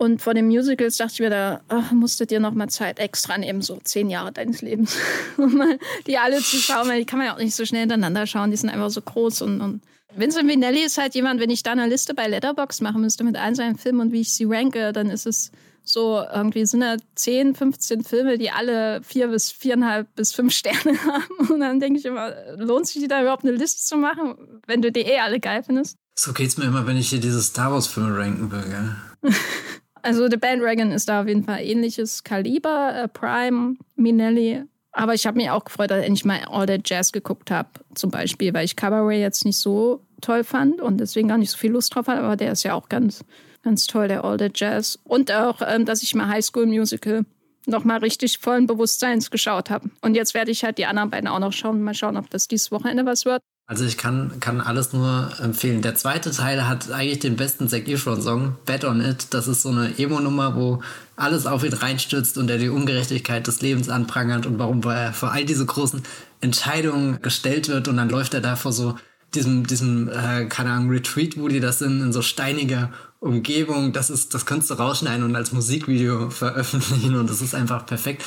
Und 0.00 0.22
vor 0.22 0.32
den 0.32 0.46
Musicals 0.46 0.96
dachte 0.96 1.12
ich 1.12 1.20
mir 1.20 1.28
da, 1.28 1.60
ach, 1.68 1.92
musstet 1.92 2.32
ihr 2.32 2.40
noch 2.40 2.54
mal 2.54 2.70
Zeit 2.70 2.98
extra 2.98 3.36
nehmen, 3.36 3.60
so 3.60 3.78
zehn 3.84 4.08
Jahre 4.08 4.32
deines 4.32 4.62
Lebens, 4.62 4.96
um 5.36 5.54
mal 5.54 5.78
die 6.06 6.16
alle 6.16 6.38
zu 6.38 6.56
schauen, 6.56 6.88
weil 6.88 7.00
die 7.00 7.04
kann 7.04 7.18
man 7.18 7.26
ja 7.26 7.34
auch 7.34 7.38
nicht 7.38 7.54
so 7.54 7.66
schnell 7.66 7.82
hintereinander 7.82 8.26
schauen, 8.26 8.50
die 8.50 8.56
sind 8.56 8.70
einfach 8.70 8.88
so 8.88 9.02
groß 9.02 9.42
und, 9.42 9.60
und 9.60 9.82
Vincent 10.16 10.48
Vinelli 10.48 10.84
ist 10.86 10.96
halt 10.96 11.14
jemand, 11.14 11.38
wenn 11.38 11.50
ich 11.50 11.62
da 11.62 11.72
eine 11.72 11.86
Liste 11.86 12.14
bei 12.14 12.28
Letterbox 12.28 12.80
machen 12.80 13.02
müsste 13.02 13.24
mit 13.24 13.36
allen 13.36 13.54
seinen 13.54 13.76
Filmen 13.76 14.00
und 14.00 14.12
wie 14.12 14.22
ich 14.22 14.32
sie 14.32 14.46
ranke, 14.46 14.94
dann 14.94 15.10
ist 15.10 15.26
es 15.26 15.50
so 15.84 16.24
irgendwie 16.32 16.64
sind 16.64 16.80
da 16.80 16.96
10, 17.16 17.54
15 17.54 18.02
Filme, 18.02 18.38
die 18.38 18.50
alle 18.50 19.02
vier 19.02 19.28
bis 19.28 19.50
viereinhalb 19.50 20.14
bis 20.14 20.32
fünf 20.32 20.54
Sterne 20.54 20.98
haben. 21.04 21.50
Und 21.52 21.60
dann 21.60 21.78
denke 21.78 21.98
ich 21.98 22.06
immer, 22.06 22.32
lohnt 22.56 22.86
sich 22.86 23.06
da 23.06 23.20
überhaupt 23.20 23.44
eine 23.44 23.52
Liste 23.52 23.84
zu 23.84 23.98
machen, 23.98 24.62
wenn 24.66 24.80
du 24.80 24.90
die 24.90 25.00
eh 25.00 25.18
alle 25.18 25.40
geil 25.40 25.62
findest? 25.62 25.96
So 26.18 26.32
geht's 26.32 26.56
mir 26.56 26.64
immer, 26.64 26.86
wenn 26.86 26.96
ich 26.96 27.10
hier 27.10 27.20
diese 27.20 27.42
Star 27.42 27.70
Wars-Filme 27.70 28.16
ranken 28.16 28.50
will, 28.50 28.62
gell? 28.62 28.96
Also 30.02 30.28
The 30.28 30.36
Bandwagon 30.36 30.92
ist 30.92 31.08
da 31.08 31.22
auf 31.22 31.28
jeden 31.28 31.44
Fall 31.44 31.62
ähnliches 31.62 32.24
Kaliber, 32.24 32.94
äh, 32.94 33.08
Prime, 33.08 33.76
Minelli. 33.96 34.64
Aber 34.92 35.14
ich 35.14 35.26
habe 35.26 35.36
mich 35.36 35.50
auch 35.50 35.64
gefreut, 35.64 35.90
dass 35.90 36.04
ich 36.04 36.24
mal 36.24 36.40
All 36.48 36.66
That 36.66 36.88
Jazz 36.88 37.12
geguckt 37.12 37.50
habe, 37.50 37.68
zum 37.94 38.10
Beispiel, 38.10 38.52
weil 38.54 38.64
ich 38.64 38.76
Cabaret 38.76 39.20
jetzt 39.20 39.44
nicht 39.44 39.58
so 39.58 40.04
toll 40.20 40.42
fand 40.44 40.80
und 40.80 40.98
deswegen 40.98 41.28
gar 41.28 41.38
nicht 41.38 41.50
so 41.50 41.58
viel 41.58 41.72
Lust 41.72 41.94
drauf 41.94 42.08
hatte. 42.08 42.22
Aber 42.22 42.36
der 42.36 42.52
ist 42.52 42.64
ja 42.64 42.74
auch 42.74 42.88
ganz, 42.88 43.24
ganz 43.62 43.86
toll, 43.86 44.08
der 44.08 44.24
All 44.24 44.36
That 44.36 44.58
Jazz. 44.58 44.98
Und 45.04 45.30
auch, 45.32 45.62
ähm, 45.64 45.84
dass 45.84 46.02
ich 46.02 46.14
mal 46.14 46.28
High 46.28 46.44
School 46.44 46.66
Musical 46.66 47.24
nochmal 47.66 47.98
richtig 47.98 48.38
vollen 48.38 48.66
Bewusstseins 48.66 49.30
geschaut 49.30 49.70
habe. 49.70 49.90
Und 50.02 50.14
jetzt 50.14 50.34
werde 50.34 50.50
ich 50.50 50.64
halt 50.64 50.78
die 50.78 50.86
anderen 50.86 51.10
beiden 51.10 51.28
auch 51.28 51.38
noch 51.38 51.52
schauen. 51.52 51.82
Mal 51.82 51.94
schauen, 51.94 52.16
ob 52.16 52.28
das 52.30 52.48
dieses 52.48 52.72
Wochenende 52.72 53.06
was 53.06 53.24
wird. 53.24 53.42
Also 53.70 53.84
ich 53.84 53.96
kann, 53.96 54.40
kann 54.40 54.60
alles 54.60 54.92
nur 54.92 55.30
empfehlen. 55.40 55.80
Der 55.80 55.94
zweite 55.94 56.32
Teil 56.32 56.66
hat 56.66 56.90
eigentlich 56.90 57.20
den 57.20 57.36
besten 57.36 57.68
Zac 57.68 57.86
Efron-Song, 57.86 58.56
Bad 58.66 58.84
on 58.84 59.00
It. 59.00 59.28
Das 59.30 59.46
ist 59.46 59.62
so 59.62 59.68
eine 59.68 59.96
Emo-Nummer, 59.96 60.56
wo 60.56 60.82
alles 61.14 61.46
auf 61.46 61.62
ihn 61.62 61.72
reinstürzt 61.72 62.36
und 62.36 62.50
er 62.50 62.58
die 62.58 62.68
Ungerechtigkeit 62.68 63.46
des 63.46 63.60
Lebens 63.62 63.88
anprangert 63.88 64.44
und 64.46 64.58
warum 64.58 64.82
er 64.82 65.12
vor 65.12 65.30
all 65.30 65.44
diese 65.44 65.64
großen 65.66 66.02
Entscheidungen 66.40 67.22
gestellt 67.22 67.68
wird 67.68 67.86
und 67.86 67.96
dann 67.96 68.08
läuft 68.08 68.34
er 68.34 68.40
da 68.40 68.56
vor 68.56 68.72
so 68.72 68.96
diesem, 69.36 69.64
diesem 69.64 70.08
äh, 70.08 70.46
keine 70.46 70.72
Ahnung, 70.72 70.90
Retreat, 70.90 71.38
wo 71.38 71.46
die 71.46 71.60
das 71.60 71.78
sind, 71.78 72.02
in 72.02 72.12
so 72.12 72.22
steiniger 72.22 72.90
Umgebung. 73.20 73.92
Das 73.92 74.10
ist, 74.10 74.34
das 74.34 74.46
kannst 74.46 74.68
du 74.70 74.74
rausschneiden 74.74 75.24
und 75.24 75.36
als 75.36 75.52
Musikvideo 75.52 76.30
veröffentlichen 76.30 77.14
und 77.14 77.30
das 77.30 77.40
ist 77.40 77.54
einfach 77.54 77.86
perfekt. 77.86 78.24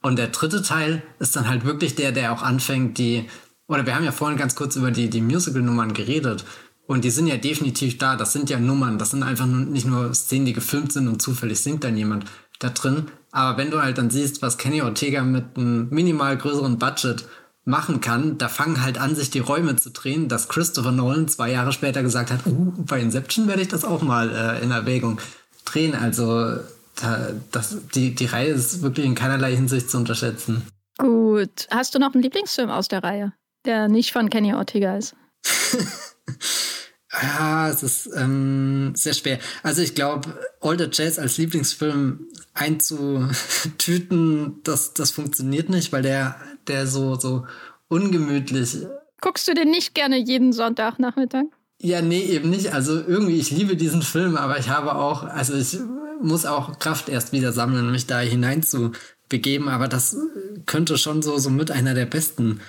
Und 0.00 0.18
der 0.18 0.28
dritte 0.28 0.62
Teil 0.62 1.02
ist 1.18 1.36
dann 1.36 1.46
halt 1.46 1.66
wirklich 1.66 1.94
der, 1.94 2.12
der 2.12 2.32
auch 2.32 2.40
anfängt, 2.40 2.96
die 2.96 3.28
oder 3.68 3.86
wir 3.86 3.94
haben 3.94 4.04
ja 4.04 4.12
vorhin 4.12 4.38
ganz 4.38 4.54
kurz 4.54 4.76
über 4.76 4.90
die, 4.90 5.08
die 5.08 5.20
Musical-Nummern 5.20 5.92
geredet. 5.92 6.44
Und 6.86 7.04
die 7.04 7.10
sind 7.10 7.26
ja 7.26 7.36
definitiv 7.36 7.98
da. 7.98 8.16
Das 8.16 8.32
sind 8.32 8.48
ja 8.48 8.58
Nummern. 8.58 8.98
Das 8.98 9.10
sind 9.10 9.22
einfach 9.22 9.46
nur, 9.46 9.60
nicht 9.60 9.86
nur 9.86 10.14
Szenen, 10.14 10.46
die 10.46 10.54
gefilmt 10.54 10.92
sind 10.92 11.06
und 11.06 11.20
zufällig 11.20 11.60
singt 11.60 11.84
dann 11.84 11.98
jemand 11.98 12.24
da 12.58 12.70
drin. 12.70 13.06
Aber 13.30 13.58
wenn 13.58 13.70
du 13.70 13.82
halt 13.82 13.98
dann 13.98 14.08
siehst, 14.08 14.40
was 14.40 14.56
Kenny 14.56 14.80
Ortega 14.80 15.22
mit 15.22 15.56
einem 15.56 15.88
minimal 15.90 16.36
größeren 16.38 16.78
Budget 16.78 17.26
machen 17.66 18.00
kann, 18.00 18.38
da 18.38 18.48
fangen 18.48 18.82
halt 18.82 18.98
an, 18.98 19.14
sich 19.14 19.30
die 19.30 19.40
Räume 19.40 19.76
zu 19.76 19.90
drehen, 19.90 20.28
dass 20.28 20.48
Christopher 20.48 20.90
Nolan 20.90 21.28
zwei 21.28 21.52
Jahre 21.52 21.72
später 21.72 22.02
gesagt 22.02 22.30
hat, 22.30 22.46
uh, 22.46 22.72
bei 22.78 22.98
Inception 22.98 23.46
werde 23.46 23.60
ich 23.60 23.68
das 23.68 23.84
auch 23.84 24.00
mal 24.00 24.30
äh, 24.30 24.64
in 24.64 24.70
Erwägung 24.70 25.20
drehen. 25.66 25.94
Also 25.94 26.56
da, 26.96 27.28
das, 27.52 27.76
die, 27.94 28.14
die 28.14 28.24
Reihe 28.24 28.48
ist 28.48 28.80
wirklich 28.80 29.04
in 29.04 29.14
keinerlei 29.14 29.54
Hinsicht 29.54 29.90
zu 29.90 29.98
unterschätzen. 29.98 30.62
Gut. 30.96 31.68
Hast 31.70 31.94
du 31.94 31.98
noch 31.98 32.14
einen 32.14 32.22
Lieblingsfilm 32.22 32.70
aus 32.70 32.88
der 32.88 33.04
Reihe? 33.04 33.34
Der 33.68 33.88
nicht 33.88 34.12
von 34.12 34.30
Kenny 34.30 34.54
Ortega 34.54 34.96
ist? 34.96 35.14
ja, 37.22 37.68
es 37.68 37.82
ist 37.82 38.10
ähm, 38.16 38.92
sehr 38.96 39.14
schwer. 39.14 39.38
Also 39.62 39.82
ich 39.82 39.94
glaube, 39.94 40.34
the 40.62 40.88
Jazz 40.90 41.18
als 41.18 41.38
Lieblingsfilm 41.38 42.26
einzutüten, 42.54 44.60
das, 44.64 44.94
das 44.94 45.12
funktioniert 45.12 45.68
nicht, 45.68 45.92
weil 45.92 46.02
der, 46.02 46.36
der 46.66 46.86
so, 46.86 47.14
so 47.14 47.46
ungemütlich. 47.88 48.78
Guckst 49.20 49.48
du 49.48 49.54
den 49.54 49.70
nicht 49.70 49.94
gerne 49.94 50.16
jeden 50.16 50.52
Sonntagnachmittag? 50.52 51.44
Ja, 51.80 52.02
nee, 52.02 52.22
eben 52.22 52.50
nicht. 52.50 52.72
Also 52.72 52.94
irgendwie, 52.94 53.38
ich 53.38 53.50
liebe 53.50 53.76
diesen 53.76 54.02
Film, 54.02 54.36
aber 54.36 54.58
ich 54.58 54.68
habe 54.68 54.96
auch, 54.96 55.22
also 55.22 55.54
ich 55.54 55.78
muss 56.20 56.44
auch 56.44 56.80
Kraft 56.80 57.08
erst 57.08 57.32
wieder 57.32 57.52
sammeln, 57.52 57.92
mich 57.92 58.06
da 58.06 58.18
hinein 58.18 58.62
zu 58.62 58.92
begeben, 59.28 59.68
aber 59.68 59.88
das 59.88 60.16
könnte 60.66 60.98
schon 60.98 61.22
so, 61.22 61.38
so 61.38 61.50
mit 61.50 61.70
einer 61.70 61.94
der 61.94 62.06
besten 62.06 62.60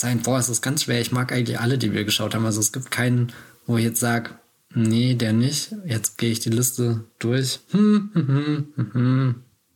sein, 0.00 0.22
boah, 0.22 0.38
es 0.38 0.48
ist 0.48 0.62
ganz 0.62 0.84
schwer. 0.84 1.00
Ich 1.00 1.12
mag 1.12 1.32
eigentlich 1.32 1.58
alle, 1.58 1.78
die 1.78 1.92
wir 1.92 2.04
geschaut 2.04 2.34
haben. 2.34 2.46
Also 2.46 2.60
es 2.60 2.72
gibt 2.72 2.90
keinen, 2.90 3.32
wo 3.66 3.76
ich 3.76 3.84
jetzt 3.84 4.00
sage, 4.00 4.30
nee, 4.74 5.14
der 5.14 5.32
nicht. 5.32 5.74
Jetzt 5.84 6.18
gehe 6.18 6.30
ich 6.30 6.40
die 6.40 6.50
Liste 6.50 7.04
durch. 7.18 7.60
Hm, 7.70 8.10
hm, 8.12 8.90
hm. 8.92 9.34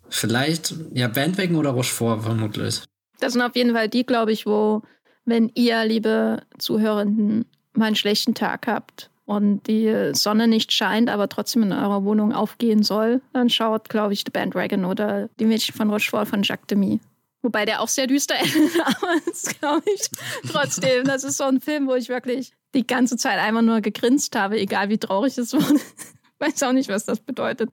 Vielleicht, 0.08 0.74
ja, 0.92 1.08
Bandwagon 1.08 1.56
oder 1.56 1.70
Rochefort 1.70 2.22
vermutlich. 2.22 2.82
Das 3.20 3.32
sind 3.34 3.42
auf 3.42 3.54
jeden 3.54 3.74
Fall 3.74 3.88
die, 3.88 4.04
glaube 4.04 4.32
ich, 4.32 4.46
wo, 4.46 4.82
wenn 5.24 5.50
ihr, 5.54 5.84
liebe 5.84 6.42
Zuhörenden, 6.58 7.46
mal 7.74 7.86
einen 7.86 7.96
schlechten 7.96 8.34
Tag 8.34 8.66
habt 8.66 9.10
und 9.26 9.66
die 9.68 10.10
Sonne 10.12 10.48
nicht 10.48 10.72
scheint, 10.72 11.08
aber 11.08 11.28
trotzdem 11.28 11.62
in 11.62 11.72
eurer 11.72 12.04
Wohnung 12.04 12.32
aufgehen 12.32 12.82
soll, 12.82 13.22
dann 13.32 13.48
schaut, 13.48 13.88
glaube 13.88 14.12
ich, 14.12 14.24
The 14.26 14.32
Bandwagon 14.32 14.84
oder 14.84 15.28
Die 15.38 15.44
Mädchen 15.44 15.74
von 15.74 15.90
Rochefort 15.90 16.26
von 16.26 16.42
Jacques 16.42 16.66
Demy. 16.66 16.98
Wobei 17.42 17.64
der 17.64 17.80
auch 17.80 17.88
sehr 17.88 18.06
düster 18.06 18.34
endet, 18.38 18.80
aber 18.80 19.14
das 19.26 19.44
glaube 19.58 19.84
ich 19.94 20.02
trotzdem. 20.50 21.04
Das 21.04 21.24
ist 21.24 21.38
so 21.38 21.44
ein 21.44 21.60
Film, 21.60 21.86
wo 21.86 21.94
ich 21.94 22.08
wirklich 22.08 22.52
die 22.74 22.86
ganze 22.86 23.16
Zeit 23.16 23.38
einfach 23.38 23.62
nur 23.62 23.80
gegrinst 23.80 24.36
habe, 24.36 24.58
egal 24.58 24.88
wie 24.88 24.98
traurig 24.98 25.36
es 25.38 25.52
wurde. 25.52 25.80
Weiß 26.38 26.62
auch 26.62 26.72
nicht, 26.72 26.88
was 26.88 27.04
das 27.04 27.20
bedeutet. 27.20 27.70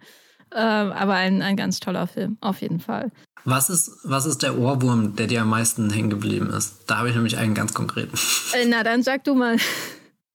Ähm, 0.53 0.91
aber 0.91 1.15
ein, 1.15 1.41
ein 1.41 1.57
ganz 1.57 1.79
toller 1.79 2.07
Film, 2.07 2.37
auf 2.39 2.61
jeden 2.61 2.79
Fall. 2.79 3.11
Was 3.43 3.69
ist, 3.69 3.91
was 4.03 4.25
ist 4.25 4.43
der 4.43 4.57
Ohrwurm, 4.57 5.15
der 5.15 5.27
dir 5.27 5.41
am 5.41 5.49
meisten 5.49 5.89
hängen 5.89 6.09
geblieben 6.09 6.49
ist? 6.49 6.83
Da 6.87 6.97
habe 6.97 7.09
ich 7.09 7.15
nämlich 7.15 7.37
einen 7.37 7.53
ganz 7.53 7.73
konkreten. 7.73 8.17
Äh, 8.53 8.65
na, 8.65 8.83
dann 8.83 9.03
sag 9.03 9.23
du 9.25 9.35
mal. 9.35 9.57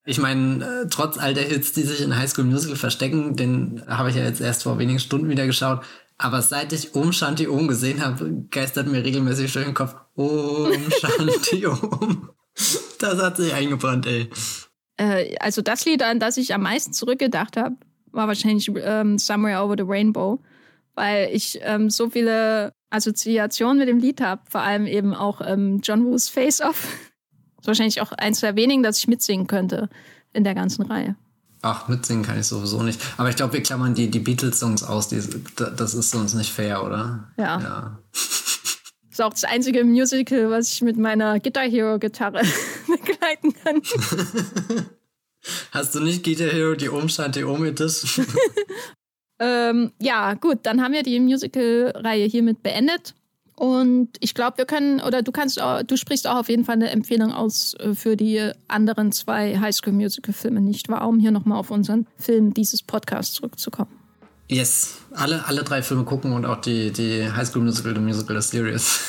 Ich 0.04 0.18
meine, 0.18 0.64
äh, 0.64 0.88
trotz 0.88 1.16
all 1.16 1.32
der 1.32 1.44
Hits, 1.44 1.72
die 1.72 1.82
sich 1.82 2.00
in 2.00 2.16
High 2.16 2.28
School 2.28 2.44
Musical 2.44 2.76
verstecken, 2.76 3.36
den 3.36 3.84
habe 3.86 4.10
ich 4.10 4.16
ja 4.16 4.22
jetzt 4.22 4.40
erst 4.40 4.64
vor 4.64 4.78
wenigen 4.78 4.98
Stunden 4.98 5.28
wieder 5.28 5.46
geschaut. 5.46 5.82
Aber 6.22 6.40
seit 6.40 6.72
ich 6.72 6.94
Om 6.94 7.12
Shanti 7.12 7.48
Om 7.48 7.66
gesehen 7.66 8.00
habe, 8.00 8.44
geistert 8.50 8.86
mir 8.86 9.04
regelmäßig 9.04 9.52
durch 9.52 9.64
den 9.64 9.74
Kopf 9.74 9.96
Om 10.14 10.72
Shanti 11.00 11.66
Om. 11.66 12.30
Das 13.00 13.20
hat 13.20 13.38
sich 13.38 13.52
eingebrannt, 13.52 14.06
ey. 14.06 14.30
Äh, 14.98 15.36
also 15.40 15.62
das 15.62 15.84
Lied, 15.84 16.02
an 16.02 16.20
das 16.20 16.36
ich 16.36 16.54
am 16.54 16.62
meisten 16.62 16.92
zurückgedacht 16.92 17.56
habe, 17.56 17.74
war 18.12 18.28
wahrscheinlich 18.28 18.70
ähm, 18.76 19.18
Somewhere 19.18 19.64
Over 19.64 19.74
the 19.76 19.84
Rainbow, 19.84 20.38
weil 20.94 21.28
ich 21.32 21.58
ähm, 21.62 21.90
so 21.90 22.08
viele 22.08 22.72
Assoziationen 22.90 23.78
mit 23.78 23.88
dem 23.88 23.98
Lied 23.98 24.20
habe, 24.20 24.42
vor 24.48 24.60
allem 24.60 24.86
eben 24.86 25.14
auch 25.14 25.40
ähm, 25.44 25.80
John 25.82 26.04
Woos 26.04 26.28
Face 26.28 26.60
Off. 26.60 26.82
Das 26.82 27.60
ist 27.62 27.66
wahrscheinlich 27.66 28.00
auch 28.00 28.12
eins 28.12 28.38
der 28.40 28.54
wenigen, 28.54 28.84
das 28.84 28.98
ich 28.98 29.08
mitsingen 29.08 29.48
könnte 29.48 29.88
in 30.32 30.44
der 30.44 30.54
ganzen 30.54 30.82
Reihe. 30.82 31.16
Ach, 31.64 31.86
mitsingen 31.86 32.24
kann 32.24 32.40
ich 32.40 32.46
sowieso 32.46 32.82
nicht. 32.82 33.00
Aber 33.16 33.28
ich 33.30 33.36
glaube, 33.36 33.52
wir 33.52 33.62
klammern 33.62 33.94
die, 33.94 34.10
die 34.10 34.18
Beatles-Songs 34.18 34.82
aus. 34.82 35.08
Die, 35.08 35.22
das 35.56 35.94
ist 35.94 36.10
sonst 36.10 36.34
nicht 36.34 36.52
fair, 36.52 36.82
oder? 36.82 37.32
Ja. 37.36 37.60
ja. 37.60 37.98
Das 38.12 38.80
ist 39.12 39.22
auch 39.22 39.30
das 39.30 39.44
einzige 39.44 39.84
Musical, 39.84 40.50
was 40.50 40.72
ich 40.72 40.82
mit 40.82 40.96
meiner 40.96 41.38
Guitar 41.38 41.68
Hero-Gitarre 41.68 42.42
begleiten 42.86 43.54
kann. 43.62 43.80
Hast 45.70 45.94
du 45.94 46.00
nicht 46.00 46.24
Guitar 46.24 46.48
Hero 46.48 46.74
die 46.74 46.88
Umstand, 46.88 47.36
die 47.36 47.44
Omitis? 47.44 48.20
ähm, 49.38 49.92
ja, 50.00 50.34
gut, 50.34 50.60
dann 50.64 50.82
haben 50.82 50.92
wir 50.92 51.04
die 51.04 51.20
Musical-Reihe 51.20 52.26
hiermit 52.26 52.62
beendet. 52.64 53.14
Und 53.62 54.08
ich 54.18 54.34
glaube, 54.34 54.58
wir 54.58 54.64
können, 54.64 55.00
oder 55.00 55.22
du 55.22 55.30
kannst, 55.30 55.56
du 55.56 55.96
sprichst 55.96 56.26
auch 56.26 56.34
auf 56.38 56.48
jeden 56.48 56.64
Fall 56.64 56.74
eine 56.74 56.90
Empfehlung 56.90 57.32
aus 57.32 57.74
äh, 57.74 57.94
für 57.94 58.16
die 58.16 58.50
anderen 58.66 59.12
zwei 59.12 59.56
Highschool 59.56 59.92
Musical 59.92 60.34
Filme, 60.34 60.60
nicht 60.60 60.88
wahr? 60.88 61.06
Um 61.06 61.20
hier 61.20 61.30
nochmal 61.30 61.58
auf 61.58 61.70
unseren 61.70 62.08
Film 62.16 62.54
dieses 62.54 62.82
Podcasts 62.82 63.34
zurückzukommen. 63.34 63.92
Yes, 64.48 64.96
alle, 65.12 65.46
alle 65.46 65.62
drei 65.62 65.80
Filme 65.80 66.02
gucken 66.02 66.32
und 66.32 66.44
auch 66.44 66.60
die, 66.60 66.90
die 66.90 67.30
High 67.30 67.46
School 67.46 67.62
Musical, 67.62 67.94
The 67.94 68.00
Musical, 68.00 68.42
The 68.42 68.48
Series. 68.48 69.00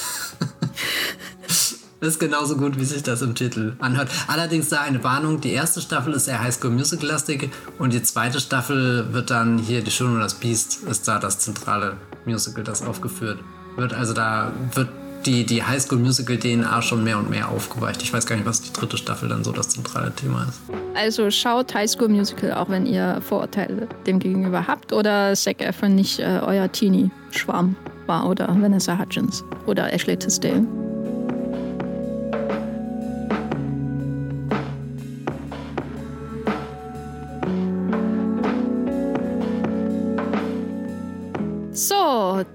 ist 2.00 2.20
genauso 2.20 2.56
gut, 2.56 2.78
wie 2.78 2.86
sich 2.86 3.02
das 3.02 3.24
im 3.24 3.34
Titel 3.34 3.76
anhört. 3.80 4.12
Allerdings 4.28 4.70
da 4.70 4.82
eine 4.82 5.04
Warnung: 5.04 5.42
Die 5.42 5.54
erste 5.54 5.82
Staffel 5.82 6.14
ist 6.14 6.26
sehr 6.26 6.40
High 6.40 6.54
School 6.54 6.70
Musical-lastig 6.70 7.50
und 7.80 7.92
die 7.92 8.04
zweite 8.04 8.40
Staffel 8.40 9.14
wird 9.14 9.32
dann 9.32 9.58
hier 9.58 9.82
Die 9.82 9.90
Schöne 9.90 10.14
und 10.14 10.20
das 10.20 10.36
Biest 10.36 10.84
ist 10.84 11.08
da 11.08 11.18
das 11.18 11.40
zentrale 11.40 11.98
Musical, 12.28 12.64
das 12.64 12.84
aufgeführt 12.84 13.40
wird. 13.76 13.94
Also 13.94 14.14
da 14.14 14.52
wird 14.74 14.90
die, 15.26 15.46
die 15.46 15.64
Highschool 15.64 16.00
Musical 16.00 16.38
DNA 16.38 16.82
schon 16.82 17.04
mehr 17.04 17.18
und 17.18 17.30
mehr 17.30 17.50
aufgeweicht. 17.50 18.02
Ich 18.02 18.14
weiß 18.14 18.26
gar 18.26 18.36
nicht, 18.36 18.46
was 18.46 18.62
die 18.62 18.74
dritte 18.74 18.98
Staffel 18.98 19.30
dann 19.30 19.44
so 19.44 19.52
das 19.52 19.70
zentrale 19.70 20.14
Thema 20.14 20.46
ist. 20.50 20.60
Also 20.96 21.30
schaut 21.32 21.74
Highschool 21.74 22.10
Musical, 22.10 22.54
auch 22.54 22.70
wenn 22.70 22.86
ihr 22.86 23.22
Vorurteile 23.22 23.88
dem 24.06 24.20
gegenüber 24.20 24.68
habt 24.68 24.94
oder 24.94 25.34
Zac 25.36 25.62
Efron 25.62 25.96
nicht 25.96 26.20
äh, 26.20 26.42
euer 26.46 26.72
Teenie-Schwarm 26.72 27.76
war 28.06 28.28
oder 28.28 28.48
Vanessa 28.48 28.98
Hudgens 28.98 29.44
oder 29.66 29.92
Ashley 29.94 30.18
Tisdale. 30.18 30.66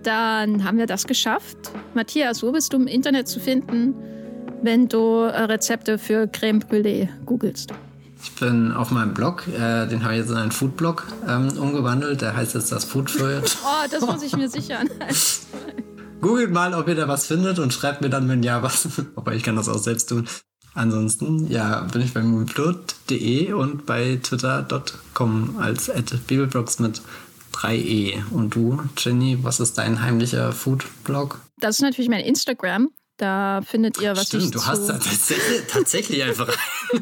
Dann 0.03 0.65
haben 0.65 0.79
wir 0.79 0.87
das 0.87 1.07
geschafft. 1.07 1.57
Matthias, 1.95 2.43
wo 2.43 2.53
bist 2.53 2.73
du 2.73 2.77
im 2.77 2.87
Internet 2.87 3.29
zu 3.29 3.41
finden, 3.41 3.95
wenn 4.63 4.89
du 4.89 5.23
äh, 5.23 5.43
Rezepte 5.43 5.99
für 5.99 6.27
Creme 6.27 6.61
Brûlée 6.61 7.09
googelst? 7.27 7.73
Ich 8.23 8.33
bin 8.33 8.73
auf 8.73 8.91
meinem 8.91 9.15
Blog, 9.15 9.47
äh, 9.49 9.87
den 9.87 10.03
habe 10.03 10.15
ich 10.15 10.21
jetzt 10.21 10.31
in 10.31 10.37
einen 10.37 10.51
Foodblog 10.51 11.07
ähm, 11.29 11.57
umgewandelt. 11.57 12.21
Der 12.21 12.37
heißt 12.37 12.55
jetzt 12.55 12.73
das 12.73 12.85
Food 12.85 13.11
Food. 13.11 13.57
oh, 13.65 13.87
das 13.91 14.01
muss 14.05 14.23
ich 14.23 14.37
mir 14.37 14.49
sichern. 14.49 14.89
Googelt 16.21 16.51
mal, 16.51 16.75
ob 16.75 16.89
ihr 16.89 16.97
da 16.97 17.07
was 17.07 17.27
findet 17.27 17.61
und 17.61 17.73
schreibt 17.73 18.01
mir 18.01 18.11
dann, 18.11 18.29
wenn 18.29 18.43
ja, 18.43 18.63
was. 18.63 18.89
Aber 19.17 19.35
ich 19.35 19.45
kann 19.45 19.57
das 19.57 19.69
auch 19.69 19.79
selbst 19.79 20.09
tun. 20.09 20.27
Ansonsten, 20.75 21.51
ja, 21.51 21.81
bin 21.93 22.03
ich 22.03 22.13
bei 22.13 22.23
moonplot.de 22.23 23.53
und 23.53 23.87
bei 23.87 24.19
twitter.com 24.23 25.57
als 25.59 25.91
at 25.91 26.27
bibelblogs 26.27 26.79
mit 26.79 27.03
3E. 27.59 28.31
Und 28.31 28.55
du, 28.55 28.81
Jenny, 28.97 29.39
was 29.43 29.61
ist 29.61 29.79
dein 29.79 30.01
heimlicher 30.03 30.53
Food-Blog? 30.53 31.41
Das 31.61 31.77
ist 31.77 31.83
natürlich 31.83 32.09
mein 32.09 32.25
Instagram. 32.25 32.91
Da 33.17 33.63
findet 33.67 34.01
ihr, 34.01 34.13
was 34.17 34.29
Stimmt, 34.29 34.45
ich 34.45 34.51
du 34.53 34.65
hast 34.65 34.87
da 34.87 34.93
tatsächlich, 34.93 35.67
tatsächlich 35.69 36.23
einfach. 36.23 36.57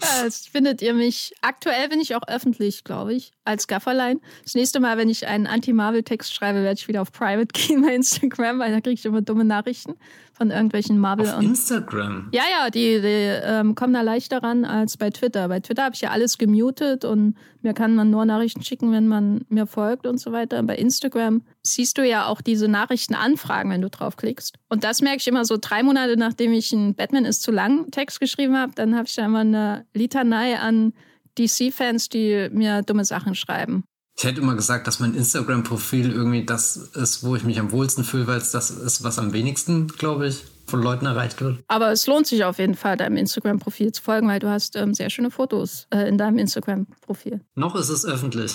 Das 0.00 0.46
findet 0.46 0.82
ihr 0.82 0.92
mich. 0.92 1.32
Aktuell 1.40 1.88
bin 1.88 2.00
ich 2.00 2.14
auch 2.14 2.26
öffentlich, 2.26 2.84
glaube 2.84 3.14
ich, 3.14 3.32
als 3.44 3.66
Gafferlein. 3.66 4.20
Das 4.44 4.54
nächste 4.54 4.80
Mal, 4.80 4.96
wenn 4.98 5.08
ich 5.08 5.26
einen 5.26 5.46
Anti-Marvel-Text 5.46 6.34
schreibe, 6.34 6.62
werde 6.62 6.78
ich 6.78 6.88
wieder 6.88 7.02
auf 7.02 7.12
Private 7.12 7.48
gehen 7.52 7.82
bei 7.82 7.94
Instagram, 7.94 8.58
weil 8.58 8.72
da 8.72 8.80
kriege 8.80 8.94
ich 8.94 9.04
immer 9.04 9.22
dumme 9.22 9.44
Nachrichten 9.44 9.94
von 10.32 10.50
irgendwelchen 10.50 10.98
Marvel 10.98 11.28
Auf 11.28 11.38
und. 11.38 11.44
Instagram. 11.44 12.28
Ja, 12.32 12.42
ja, 12.50 12.70
die, 12.70 13.00
die 13.00 13.40
ähm, 13.44 13.74
kommen 13.74 13.92
da 13.92 14.02
leichter 14.02 14.42
ran 14.42 14.64
als 14.64 14.96
bei 14.96 15.10
Twitter. 15.10 15.48
Bei 15.48 15.60
Twitter 15.60 15.84
habe 15.84 15.94
ich 15.94 16.00
ja 16.00 16.10
alles 16.10 16.38
gemutet 16.38 17.04
und 17.04 17.36
mir 17.60 17.74
kann 17.74 17.94
man 17.94 18.10
nur 18.10 18.24
Nachrichten 18.24 18.62
schicken, 18.62 18.92
wenn 18.92 19.08
man 19.08 19.44
mir 19.48 19.66
folgt 19.66 20.06
und 20.06 20.18
so 20.18 20.32
weiter. 20.32 20.62
Bei 20.62 20.76
Instagram 20.76 21.42
siehst 21.62 21.98
du 21.98 22.06
ja 22.06 22.26
auch 22.26 22.40
diese 22.40 22.66
Nachrichtenanfragen, 22.68 23.70
wenn 23.70 23.82
du 23.82 23.90
draufklickst. 23.90 24.56
Und 24.68 24.84
das 24.84 25.00
merke 25.00 25.18
ich 25.18 25.28
immer 25.28 25.44
so 25.44 25.58
drei 25.60 25.82
Monate, 25.82 26.16
nachdem 26.16 26.52
ich 26.52 26.72
einen 26.72 26.94
Batman 26.94 27.24
ist 27.24 27.42
zu 27.42 27.52
lang 27.52 27.90
Text 27.90 28.18
geschrieben 28.18 28.56
habe. 28.56 28.72
Dann 28.74 28.96
habe 28.96 29.06
ich 29.06 29.14
da 29.14 29.26
immer 29.26 29.40
eine 29.40 29.86
Litanei 29.94 30.58
an 30.58 30.92
DC-Fans, 31.38 32.08
die 32.08 32.48
mir 32.52 32.82
dumme 32.82 33.04
Sachen 33.04 33.34
schreiben. 33.34 33.84
Ich 34.16 34.24
hätte 34.24 34.40
immer 34.40 34.54
gesagt, 34.54 34.86
dass 34.86 35.00
mein 35.00 35.14
Instagram-Profil 35.14 36.12
irgendwie 36.12 36.44
das 36.44 36.76
ist, 36.76 37.24
wo 37.24 37.34
ich 37.34 37.44
mich 37.44 37.58
am 37.58 37.72
wohlsten 37.72 38.04
fühle, 38.04 38.26
weil 38.26 38.38
es 38.38 38.50
das 38.50 38.70
ist, 38.70 39.02
was 39.02 39.18
am 39.18 39.32
wenigsten, 39.32 39.88
glaube 39.88 40.28
ich, 40.28 40.44
von 40.66 40.82
Leuten 40.82 41.06
erreicht 41.06 41.40
wird. 41.40 41.58
Aber 41.68 41.90
es 41.90 42.06
lohnt 42.06 42.26
sich 42.26 42.44
auf 42.44 42.58
jeden 42.58 42.74
Fall, 42.74 42.96
deinem 42.96 43.16
Instagram-Profil 43.16 43.92
zu 43.92 44.02
folgen, 44.02 44.28
weil 44.28 44.38
du 44.38 44.48
hast 44.48 44.76
ähm, 44.76 44.94
sehr 44.94 45.10
schöne 45.10 45.30
Fotos 45.30 45.86
äh, 45.90 46.08
in 46.08 46.18
deinem 46.18 46.38
Instagram-Profil. 46.38 47.40
Noch 47.54 47.74
ist 47.74 47.88
es 47.88 48.04
öffentlich. 48.04 48.54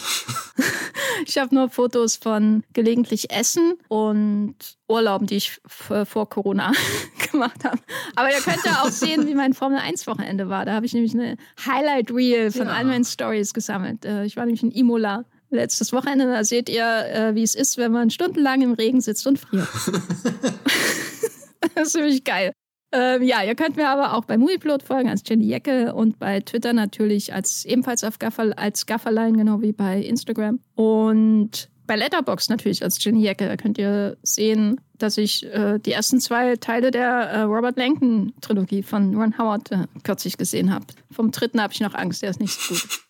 Ich 1.26 1.38
habe 1.38 1.53
nur 1.56 1.69
Fotos 1.69 2.15
von 2.15 2.64
gelegentlich 2.73 3.31
Essen 3.31 3.73
und 3.88 4.56
Urlauben, 4.88 5.27
die 5.27 5.38
ich 5.38 5.60
f- 5.65 6.07
vor 6.07 6.30
Corona 6.30 6.72
gemacht 7.31 7.64
habe. 7.64 7.77
Aber 8.15 8.30
ihr 8.31 8.41
könnt 8.41 8.64
ja 8.65 8.81
auch 8.84 8.89
sehen, 8.89 9.27
wie 9.27 9.35
mein 9.35 9.53
Formel-1-Wochenende 9.53 10.49
war. 10.49 10.65
Da 10.65 10.73
habe 10.73 10.85
ich 10.85 10.94
nämlich 10.94 11.14
eine 11.14 11.38
Highlight-Reel 11.65 12.52
von 12.52 12.68
Ja. 12.68 12.73
all 12.73 12.85
meinen 12.85 13.06
Stories 13.06 13.53
gesammelt. 13.53 14.06
Äh, 14.06 14.26
Ich 14.26 14.35
war 14.38 14.45
nämlich 14.45 14.64
in 14.64 14.72
Imola 14.72 15.26
letztes 15.49 15.94
Wochenende. 15.94 16.26
Da 16.26 16.44
seht 16.44 16.69
ihr, 16.69 16.85
äh, 16.85 17.35
wie 17.35 17.44
es 17.44 17.56
ist, 17.56 17.77
wenn 17.77 17.91
man 17.91 18.10
stundenlang 18.10 18.61
im 18.61 18.73
Regen 18.73 19.02
sitzt 19.02 19.26
und 19.27 19.39
friert. 19.39 19.68
das 21.76 21.88
ist 21.88 21.91
ziemlich 21.94 22.23
geil. 22.23 22.53
Ähm, 22.91 23.22
ja, 23.23 23.43
ihr 23.43 23.55
könnt 23.55 23.76
mir 23.76 23.89
aber 23.89 24.14
auch 24.14 24.26
bei 24.26 24.38
Movieplot 24.38 24.81
folgen 24.81 25.09
als 25.09 25.23
Jenny 25.26 25.45
Jecke 25.45 25.93
und 25.93 26.19
bei 26.19 26.39
Twitter 26.39 26.73
natürlich 26.73 27.34
als 27.34 27.65
ebenfalls 27.65 28.03
auf 28.03 28.18
Gaffer, 28.18 28.53
als 28.57 28.85
Gafferlein, 28.85 29.35
genau 29.35 29.61
wie 29.61 29.73
bei 29.73 29.99
Instagram. 29.99 30.59
Und 30.76 31.69
bei 31.85 31.95
Letterbox 31.95 32.49
natürlich 32.49 32.84
als 32.84 33.03
Jenny 33.03 33.23
Jecke. 33.23 33.47
Da 33.47 33.57
könnt 33.57 33.77
ihr 33.77 34.18
sehen, 34.22 34.80
dass 34.97 35.18
ich 35.18 35.45
äh, 35.45 35.80
die 35.80 35.93
ersten 35.93 36.19
zwei 36.19 36.55
Teile 36.57 36.91
der 36.91 37.07
äh, 37.07 37.41
Robert 37.41 37.77
Langton-Trilogie 37.77 38.84
von 38.84 39.15
Ron 39.15 39.38
Howard 39.38 39.72
äh, 39.72 39.88
kürzlich 40.03 40.38
gesehen 40.38 40.73
habe. 40.73 40.85
Vom 41.11 41.31
dritten 41.31 41.61
habe 41.61 41.73
ich 41.73 41.80
noch 41.80 41.93
Angst, 41.93 42.22
der 42.22 42.30
ist 42.30 42.39
nicht 42.39 42.53
so 42.53 42.76
gut. 42.76 43.06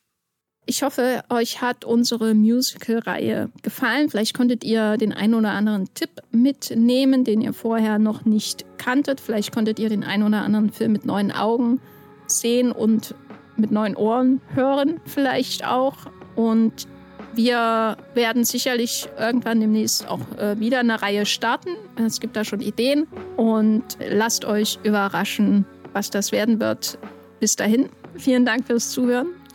Ich 0.69 0.83
hoffe, 0.83 1.23
euch 1.29 1.61
hat 1.61 1.85
unsere 1.85 2.33
Musical-Reihe 2.33 3.49
gefallen. 3.61 4.09
Vielleicht 4.09 4.33
konntet 4.33 4.65
ihr 4.65 4.97
den 4.97 5.13
einen 5.13 5.33
oder 5.33 5.51
anderen 5.51 5.87
Tipp 5.93 6.09
mitnehmen, 6.31 7.23
den 7.23 7.39
ihr 7.39 7.53
vorher 7.53 7.99
noch 7.99 8.25
nicht 8.25 8.65
kanntet. 8.77 9.21
Vielleicht 9.21 9.53
konntet 9.53 9.79
ihr 9.79 9.87
den 9.87 10.03
einen 10.03 10.23
oder 10.23 10.41
anderen 10.41 10.69
Film 10.69 10.91
mit 10.91 11.05
neuen 11.05 11.31
Augen 11.31 11.79
sehen 12.25 12.73
und 12.73 13.15
mit 13.55 13.71
neuen 13.71 13.95
Ohren 13.95 14.41
hören, 14.55 14.99
vielleicht 15.05 15.65
auch. 15.65 15.95
Und 16.35 16.85
wir 17.33 17.95
werden 18.13 18.43
sicherlich 18.43 19.07
irgendwann 19.17 19.61
demnächst 19.61 20.05
auch 20.09 20.19
äh, 20.37 20.59
wieder 20.59 20.79
eine 20.79 21.01
Reihe 21.01 21.25
starten. 21.25 21.69
Es 21.95 22.19
gibt 22.19 22.35
da 22.35 22.43
schon 22.43 22.59
Ideen 22.59 23.07
und 23.37 23.83
lasst 24.05 24.43
euch 24.43 24.79
überraschen, 24.83 25.65
was 25.93 26.09
das 26.09 26.33
werden 26.33 26.59
wird. 26.59 26.99
Bis 27.39 27.55
dahin, 27.55 27.87
vielen 28.17 28.45
Dank 28.45 28.67
fürs 28.67 28.91
Zuhören 28.91 29.27